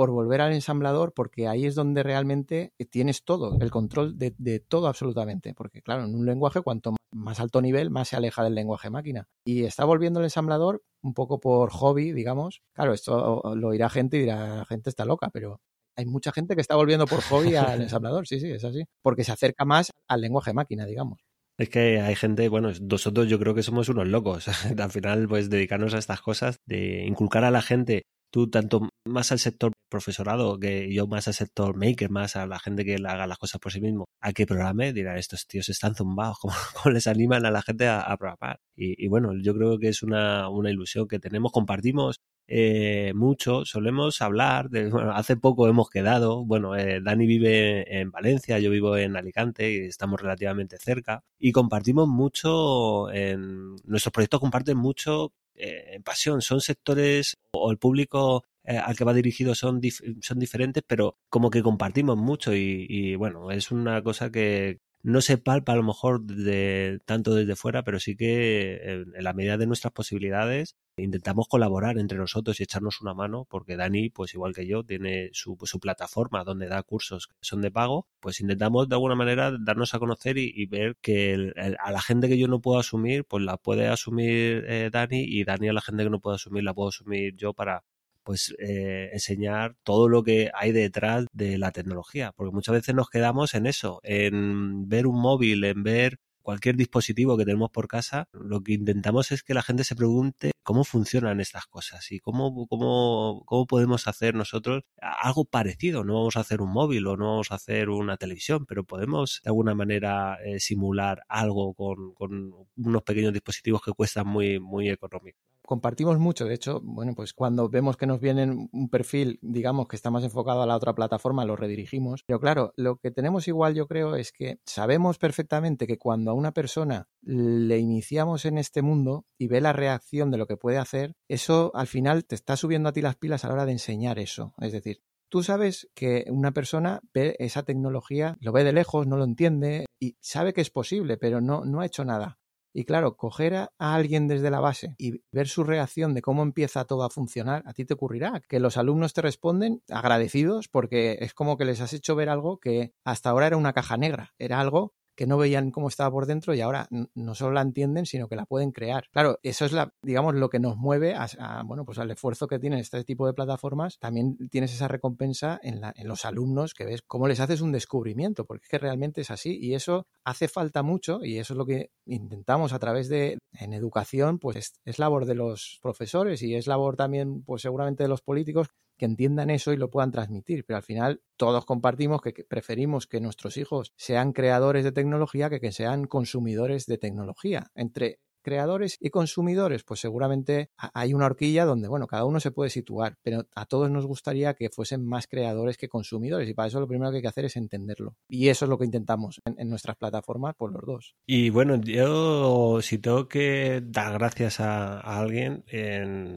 por 0.00 0.12
volver 0.12 0.40
al 0.40 0.54
ensamblador 0.54 1.12
porque 1.12 1.46
ahí 1.46 1.66
es 1.66 1.74
donde 1.74 2.02
realmente 2.02 2.72
tienes 2.88 3.22
todo, 3.22 3.58
el 3.60 3.70
control 3.70 4.16
de, 4.16 4.64
todo 4.66 4.86
absolutamente. 4.86 5.52
Porque 5.52 5.82
claro, 5.82 6.06
en 6.06 6.14
un 6.14 6.24
lenguaje 6.24 6.62
cuanto 6.62 6.96
más 7.12 7.38
alto 7.38 7.60
nivel, 7.60 7.90
más 7.90 8.08
se 8.08 8.16
aleja 8.16 8.42
del 8.42 8.54
lenguaje 8.54 8.88
máquina. 8.88 9.28
Y 9.44 9.64
está 9.64 9.84
volviendo 9.84 10.20
el 10.20 10.24
ensamblador 10.24 10.82
un 11.02 11.12
poco 11.12 11.38
por 11.38 11.68
hobby, 11.68 12.12
digamos. 12.12 12.62
Claro, 12.74 12.94
esto 12.94 13.42
lo 13.54 13.68
oirá 13.68 13.90
gente 13.90 14.16
y 14.16 14.20
dirá, 14.20 14.56
la 14.56 14.64
gente 14.64 14.88
está 14.88 15.04
loca, 15.04 15.28
pero 15.34 15.60
hay 15.98 16.06
mucha 16.06 16.32
gente 16.32 16.54
que 16.54 16.62
está 16.62 16.76
volviendo 16.76 17.06
por 17.06 17.20
hobby 17.20 17.56
al 17.56 17.82
ensamblador, 17.82 18.26
sí, 18.26 18.40
sí, 18.40 18.50
es 18.50 18.64
así. 18.64 18.86
Porque 19.02 19.22
se 19.22 19.32
acerca 19.32 19.66
más 19.66 19.90
al 20.08 20.22
lenguaje 20.22 20.54
máquina, 20.54 20.86
digamos. 20.86 21.20
Es 21.58 21.68
que 21.68 22.00
hay 22.00 22.14
gente, 22.14 22.48
bueno, 22.48 22.70
nosotros 22.80 23.28
yo 23.28 23.38
creo 23.38 23.54
que 23.54 23.62
somos 23.62 23.90
unos 23.90 24.08
locos. 24.08 24.48
Al 24.78 24.90
final, 24.90 25.28
pues 25.28 25.50
dedicarnos 25.50 25.92
a 25.92 25.98
estas 25.98 26.22
cosas, 26.22 26.56
de 26.66 27.04
inculcar 27.04 27.44
a 27.44 27.50
la 27.50 27.60
gente 27.60 28.04
tú 28.32 28.48
tanto 28.48 28.88
más 29.06 29.32
al 29.32 29.38
sector 29.38 29.72
profesorado 29.90 30.58
que 30.58 30.92
yo 30.92 31.06
más 31.06 31.28
al 31.28 31.34
sector 31.34 31.76
maker, 31.76 32.10
más 32.10 32.36
a 32.36 32.46
la 32.46 32.58
gente 32.58 32.84
que 32.84 32.94
haga 32.94 33.26
las 33.26 33.38
cosas 33.38 33.60
por 33.60 33.72
sí 33.72 33.80
mismo, 33.80 34.08
a 34.20 34.32
que 34.32 34.46
programe, 34.46 34.92
dirán, 34.92 35.18
estos 35.18 35.46
tíos 35.46 35.68
están 35.68 35.94
zumbados, 35.94 36.38
como, 36.38 36.54
les 36.92 37.06
animan 37.06 37.44
a 37.46 37.50
la 37.50 37.62
gente 37.62 37.88
a, 37.88 38.16
programar. 38.16 38.60
Y, 38.76 39.08
bueno, 39.08 39.32
yo 39.42 39.54
creo 39.54 39.78
que 39.78 39.88
es 39.88 40.02
una, 40.02 40.48
una 40.48 40.70
ilusión 40.70 41.06
que 41.06 41.18
tenemos, 41.18 41.52
compartimos 41.52 42.20
eh, 42.52 43.12
mucho, 43.14 43.64
solemos 43.64 44.20
hablar, 44.22 44.70
hace 45.14 45.36
poco 45.36 45.68
hemos 45.68 45.88
quedado, 45.88 46.44
bueno, 46.44 46.74
eh, 46.76 47.00
Dani 47.00 47.24
vive 47.24 48.00
en 48.00 48.10
Valencia, 48.10 48.58
yo 48.58 48.70
vivo 48.70 48.96
en 48.96 49.16
Alicante 49.16 49.70
y 49.70 49.76
estamos 49.86 50.20
relativamente 50.20 50.76
cerca 50.78 51.22
y 51.38 51.52
compartimos 51.52 52.08
mucho, 52.08 53.08
en, 53.12 53.76
nuestros 53.84 54.12
proyectos 54.12 54.40
comparten 54.40 54.76
mucho 54.76 55.32
eh, 55.54 55.94
en 55.94 56.02
pasión, 56.02 56.42
son 56.42 56.60
sectores 56.60 57.36
o 57.52 57.70
el 57.70 57.78
público 57.78 58.44
eh, 58.64 58.76
al 58.76 58.96
que 58.96 59.04
va 59.04 59.14
dirigido 59.14 59.54
son, 59.54 59.80
son 60.20 60.38
diferentes, 60.38 60.82
pero 60.86 61.16
como 61.28 61.50
que 61.50 61.62
compartimos 61.62 62.16
mucho 62.16 62.54
y, 62.54 63.14
bueno, 63.16 63.50
es 63.50 63.70
una 63.70 64.02
cosa 64.02 64.30
que 64.30 64.80
no 65.02 65.22
se 65.22 65.38
palpa 65.38 65.72
a 65.72 65.76
lo 65.76 65.82
mejor 65.82 66.22
de, 66.24 67.00
tanto 67.06 67.34
desde 67.34 67.56
fuera, 67.56 67.82
pero 67.82 67.98
sí 67.98 68.16
que 68.16 68.80
en, 68.82 69.12
la 69.24 69.32
medida 69.32 69.56
de 69.56 69.66
nuestras 69.66 69.94
posibilidades 69.94 70.76
intentamos 70.96 71.48
colaborar 71.48 71.96
entre 71.98 72.18
nosotros 72.18 72.60
y 72.60 72.64
echarnos 72.64 73.00
una 73.00 73.14
mano, 73.14 73.46
porque 73.48 73.76
Dani, 73.76 74.10
pues 74.10 74.34
igual 74.34 74.54
que 74.54 74.66
yo, 74.66 74.84
tiene 74.84 75.30
su, 75.32 75.56
su 75.62 75.80
plataforma 75.80 76.44
donde 76.44 76.68
da 76.68 76.82
cursos 76.82 77.28
que 77.28 77.34
son 77.40 77.62
de 77.62 77.70
pago, 77.70 78.06
pues 78.20 78.40
intentamos 78.40 78.90
de 78.90 78.96
alguna 78.96 79.14
manera 79.14 79.56
darnos 79.58 79.94
a 79.94 79.98
conocer 79.98 80.36
y, 80.36 80.66
ver 80.66 80.96
que 81.00 81.52
a 81.78 81.90
la 81.90 82.02
gente 82.02 82.28
que 82.28 82.38
yo 82.38 82.46
no 82.46 82.60
puedo 82.60 82.78
asumir, 82.78 83.24
pues 83.24 83.42
la 83.42 83.56
puede 83.56 83.88
asumir 83.88 84.64
eh, 84.68 84.90
Dani 84.92 85.22
y 85.22 85.44
Dani 85.44 85.68
a 85.68 85.72
la 85.72 85.80
gente 85.80 86.04
que 86.04 86.10
no 86.10 86.20
puedo 86.20 86.36
asumir 86.36 86.62
la 86.62 86.74
puedo 86.74 86.90
asumir 86.90 87.34
yo 87.36 87.54
para 87.54 87.82
pues 88.22 88.54
eh, 88.58 89.10
enseñar 89.12 89.76
todo 89.82 90.08
lo 90.08 90.22
que 90.22 90.50
hay 90.54 90.72
detrás 90.72 91.26
de 91.32 91.58
la 91.58 91.72
tecnología, 91.72 92.32
porque 92.36 92.54
muchas 92.54 92.74
veces 92.74 92.94
nos 92.94 93.10
quedamos 93.10 93.54
en 93.54 93.66
eso, 93.66 94.00
en 94.02 94.88
ver 94.88 95.06
un 95.06 95.20
móvil, 95.20 95.64
en 95.64 95.82
ver 95.82 96.18
cualquier 96.42 96.76
dispositivo 96.76 97.36
que 97.36 97.44
tenemos 97.44 97.70
por 97.70 97.86
casa, 97.86 98.28
lo 98.32 98.60
que 98.62 98.72
intentamos 98.72 99.30
es 99.32 99.42
que 99.42 99.54
la 99.54 99.62
gente 99.62 99.84
se 99.84 99.94
pregunte 99.94 100.52
cómo 100.62 100.84
funcionan 100.84 101.40
estas 101.40 101.66
cosas 101.66 102.10
y 102.12 102.18
cómo, 102.20 102.66
cómo, 102.68 103.42
cómo 103.46 103.66
podemos 103.66 104.06
hacer 104.08 104.34
nosotros 104.34 104.82
algo 105.00 105.44
parecido. 105.44 106.04
No 106.04 106.14
vamos 106.14 106.36
a 106.36 106.40
hacer 106.40 106.60
un 106.60 106.72
móvil 106.72 107.06
o 107.06 107.16
no 107.16 107.26
vamos 107.26 107.50
a 107.50 107.56
hacer 107.56 107.88
una 107.88 108.16
televisión, 108.16 108.66
pero 108.66 108.84
podemos 108.84 109.40
de 109.44 109.50
alguna 109.50 109.74
manera 109.74 110.38
eh, 110.44 110.60
simular 110.60 111.22
algo 111.28 111.74
con, 111.74 112.14
con, 112.14 112.52
unos 112.76 113.02
pequeños 113.02 113.32
dispositivos 113.32 113.82
que 113.82 113.92
cuestan 113.92 114.26
muy, 114.26 114.58
muy 114.58 114.90
económicos 114.90 115.49
compartimos 115.70 116.18
mucho. 116.18 116.46
De 116.46 116.54
hecho, 116.54 116.80
bueno, 116.82 117.14
pues 117.14 117.32
cuando 117.32 117.68
vemos 117.68 117.96
que 117.96 118.08
nos 118.08 118.18
viene 118.18 118.68
un 118.72 118.90
perfil, 118.90 119.38
digamos, 119.40 119.86
que 119.86 119.94
está 119.94 120.10
más 120.10 120.24
enfocado 120.24 120.62
a 120.62 120.66
la 120.66 120.74
otra 120.74 120.96
plataforma, 120.96 121.44
lo 121.44 121.54
redirigimos. 121.54 122.24
Pero 122.26 122.40
claro, 122.40 122.72
lo 122.74 122.96
que 122.96 123.12
tenemos 123.12 123.46
igual, 123.46 123.76
yo 123.76 123.86
creo, 123.86 124.16
es 124.16 124.32
que 124.32 124.58
sabemos 124.66 125.18
perfectamente 125.18 125.86
que 125.86 125.96
cuando 125.96 126.32
a 126.32 126.34
una 126.34 126.50
persona 126.50 127.08
le 127.22 127.78
iniciamos 127.78 128.46
en 128.46 128.58
este 128.58 128.82
mundo 128.82 129.26
y 129.38 129.46
ve 129.46 129.60
la 129.60 129.72
reacción 129.72 130.32
de 130.32 130.38
lo 130.38 130.48
que 130.48 130.56
puede 130.56 130.78
hacer, 130.78 131.14
eso 131.28 131.70
al 131.74 131.86
final 131.86 132.24
te 132.24 132.34
está 132.34 132.56
subiendo 132.56 132.88
a 132.88 132.92
ti 132.92 133.00
las 133.00 133.14
pilas 133.14 133.44
a 133.44 133.48
la 133.48 133.54
hora 133.54 133.66
de 133.66 133.72
enseñar 133.72 134.18
eso. 134.18 134.54
Es 134.58 134.72
decir, 134.72 135.02
Tú 135.32 135.44
sabes 135.44 135.88
que 135.94 136.24
una 136.26 136.50
persona 136.50 137.02
ve 137.14 137.36
esa 137.38 137.62
tecnología, 137.62 138.36
lo 138.40 138.50
ve 138.50 138.64
de 138.64 138.72
lejos, 138.72 139.06
no 139.06 139.16
lo 139.16 139.22
entiende 139.22 139.86
y 140.00 140.16
sabe 140.18 140.52
que 140.52 140.60
es 140.60 140.70
posible, 140.70 141.18
pero 141.18 141.40
no, 141.40 141.64
no 141.64 141.80
ha 141.80 141.86
hecho 141.86 142.04
nada. 142.04 142.39
Y 142.72 142.84
claro, 142.84 143.16
coger 143.16 143.54
a, 143.54 143.70
alguien 143.78 144.28
desde 144.28 144.50
la 144.50 144.60
base 144.60 144.94
y 144.98 145.22
ver 145.32 145.48
su 145.48 145.64
reacción 145.64 146.14
de 146.14 146.22
cómo 146.22 146.42
empieza 146.42 146.84
todo 146.84 147.04
a 147.04 147.10
funcionar, 147.10 147.62
a 147.66 147.72
ti 147.72 147.84
te 147.84 147.94
ocurrirá 147.94 148.40
que 148.48 148.60
los 148.60 148.76
alumnos 148.76 149.12
te 149.12 149.22
responden 149.22 149.82
agradecidos 149.88 150.68
porque 150.68 151.18
es 151.20 151.34
como 151.34 151.56
que 151.56 151.64
les 151.64 151.80
has 151.80 151.92
hecho 151.92 152.14
ver 152.14 152.28
algo 152.28 152.58
que 152.58 152.92
hasta 153.04 153.30
ahora 153.30 153.48
era 153.48 153.56
una 153.56 153.72
caja 153.72 153.96
negra, 153.96 154.34
era 154.38 154.60
algo 154.60 154.94
que 155.20 155.26
no 155.26 155.36
veían 155.36 155.70
cómo 155.70 155.88
estaba 155.88 156.10
por 156.10 156.24
dentro 156.24 156.54
y 156.54 156.62
ahora 156.62 156.88
no 157.14 157.34
solo 157.34 157.52
la 157.52 157.60
entienden, 157.60 158.06
sino 158.06 158.26
que 158.26 158.36
la 158.36 158.46
pueden 158.46 158.72
crear. 158.72 159.04
Claro, 159.12 159.38
eso 159.42 159.66
es 159.66 159.72
la, 159.72 159.92
digamos, 160.00 160.34
lo 160.34 160.48
que 160.48 160.58
nos 160.58 160.78
mueve 160.78 161.14
a, 161.14 161.62
bueno, 161.62 161.84
pues 161.84 161.98
al 161.98 162.10
esfuerzo 162.10 162.46
que 162.46 162.58
tienen 162.58 162.78
este 162.78 163.04
tipo 163.04 163.26
de 163.26 163.34
plataformas. 163.34 163.98
También 163.98 164.38
tienes 164.48 164.72
esa 164.72 164.88
recompensa 164.88 165.60
en, 165.62 165.82
en 165.94 166.08
los 166.08 166.24
alumnos 166.24 166.72
que 166.72 166.86
ves 166.86 167.02
cómo 167.02 167.28
les 167.28 167.38
haces 167.38 167.60
un 167.60 167.70
descubrimiento, 167.70 168.46
porque 168.46 168.62
es 168.64 168.70
que 168.70 168.78
realmente 168.78 169.20
es 169.20 169.30
así 169.30 169.58
y 169.60 169.74
eso 169.74 170.06
hace 170.24 170.48
falta 170.48 170.82
mucho 170.82 171.22
y 171.22 171.36
eso 171.36 171.52
es 171.52 171.58
lo 171.58 171.66
que 171.66 171.90
intentamos 172.06 172.72
a 172.72 172.78
través 172.78 173.10
de, 173.10 173.36
en 173.52 173.74
educación, 173.74 174.38
pues 174.38 174.56
es, 174.56 174.80
es 174.86 174.98
labor 174.98 175.26
de 175.26 175.34
los 175.34 175.80
profesores 175.82 176.40
y 176.42 176.54
es 176.54 176.66
labor 176.66 176.96
también, 176.96 177.42
pues 177.42 177.60
seguramente 177.60 178.04
de 178.04 178.08
los 178.08 178.22
políticos 178.22 178.68
que 179.00 179.06
entiendan 179.06 179.48
eso 179.48 179.72
y 179.72 179.78
lo 179.78 179.90
puedan 179.90 180.12
transmitir. 180.12 180.66
Pero 180.66 180.76
al 180.76 180.82
final 180.82 181.22
todos 181.38 181.64
compartimos 181.64 182.20
que, 182.20 182.44
preferimos 182.44 183.06
que 183.06 183.18
nuestros 183.18 183.56
hijos 183.56 183.94
sean 183.96 184.34
creadores 184.34 184.84
de 184.84 184.92
tecnología 184.92 185.48
que 185.48 185.58
que 185.58 185.72
sean 185.72 186.04
consumidores 186.06 186.84
de 186.84 186.98
tecnología. 186.98 187.70
Entre 187.74 188.20
creadores 188.40 188.96
y 189.00 189.10
consumidores, 189.10 189.84
pues 189.84 190.00
seguramente 190.00 190.70
hay 190.76 191.14
una 191.14 191.26
horquilla 191.26 191.64
donde, 191.64 191.88
bueno, 191.88 192.06
cada 192.06 192.24
uno 192.24 192.40
se 192.40 192.50
puede 192.50 192.70
situar, 192.70 193.16
pero 193.22 193.46
a 193.54 193.66
todos 193.66 193.90
nos 193.90 194.06
gustaría 194.06 194.54
que 194.54 194.70
fuesen 194.70 195.04
más 195.04 195.26
creadores 195.26 195.76
que 195.76 195.88
consumidores 195.88 196.48
y 196.48 196.54
para 196.54 196.68
eso 196.68 196.80
lo 196.80 196.88
primero 196.88 197.10
que 197.10 197.18
hay 197.18 197.22
que 197.22 197.28
hacer 197.28 197.44
es 197.44 197.56
entenderlo. 197.56 198.16
Y 198.28 198.48
eso 198.48 198.64
es 198.64 198.68
lo 198.68 198.78
que 198.78 198.84
intentamos 198.84 199.40
en, 199.44 199.68
nuestras 199.68 199.96
plataformas, 199.96 200.54
por 200.56 200.72
los 200.72 200.82
dos. 200.84 201.14
Y 201.26 201.50
bueno, 201.50 201.80
yo 201.80 202.80
si 202.82 202.98
tengo 202.98 203.28
que 203.28 203.82
dar 203.84 204.14
gracias 204.14 204.60
a, 204.60 205.00
alguien, 205.00 205.64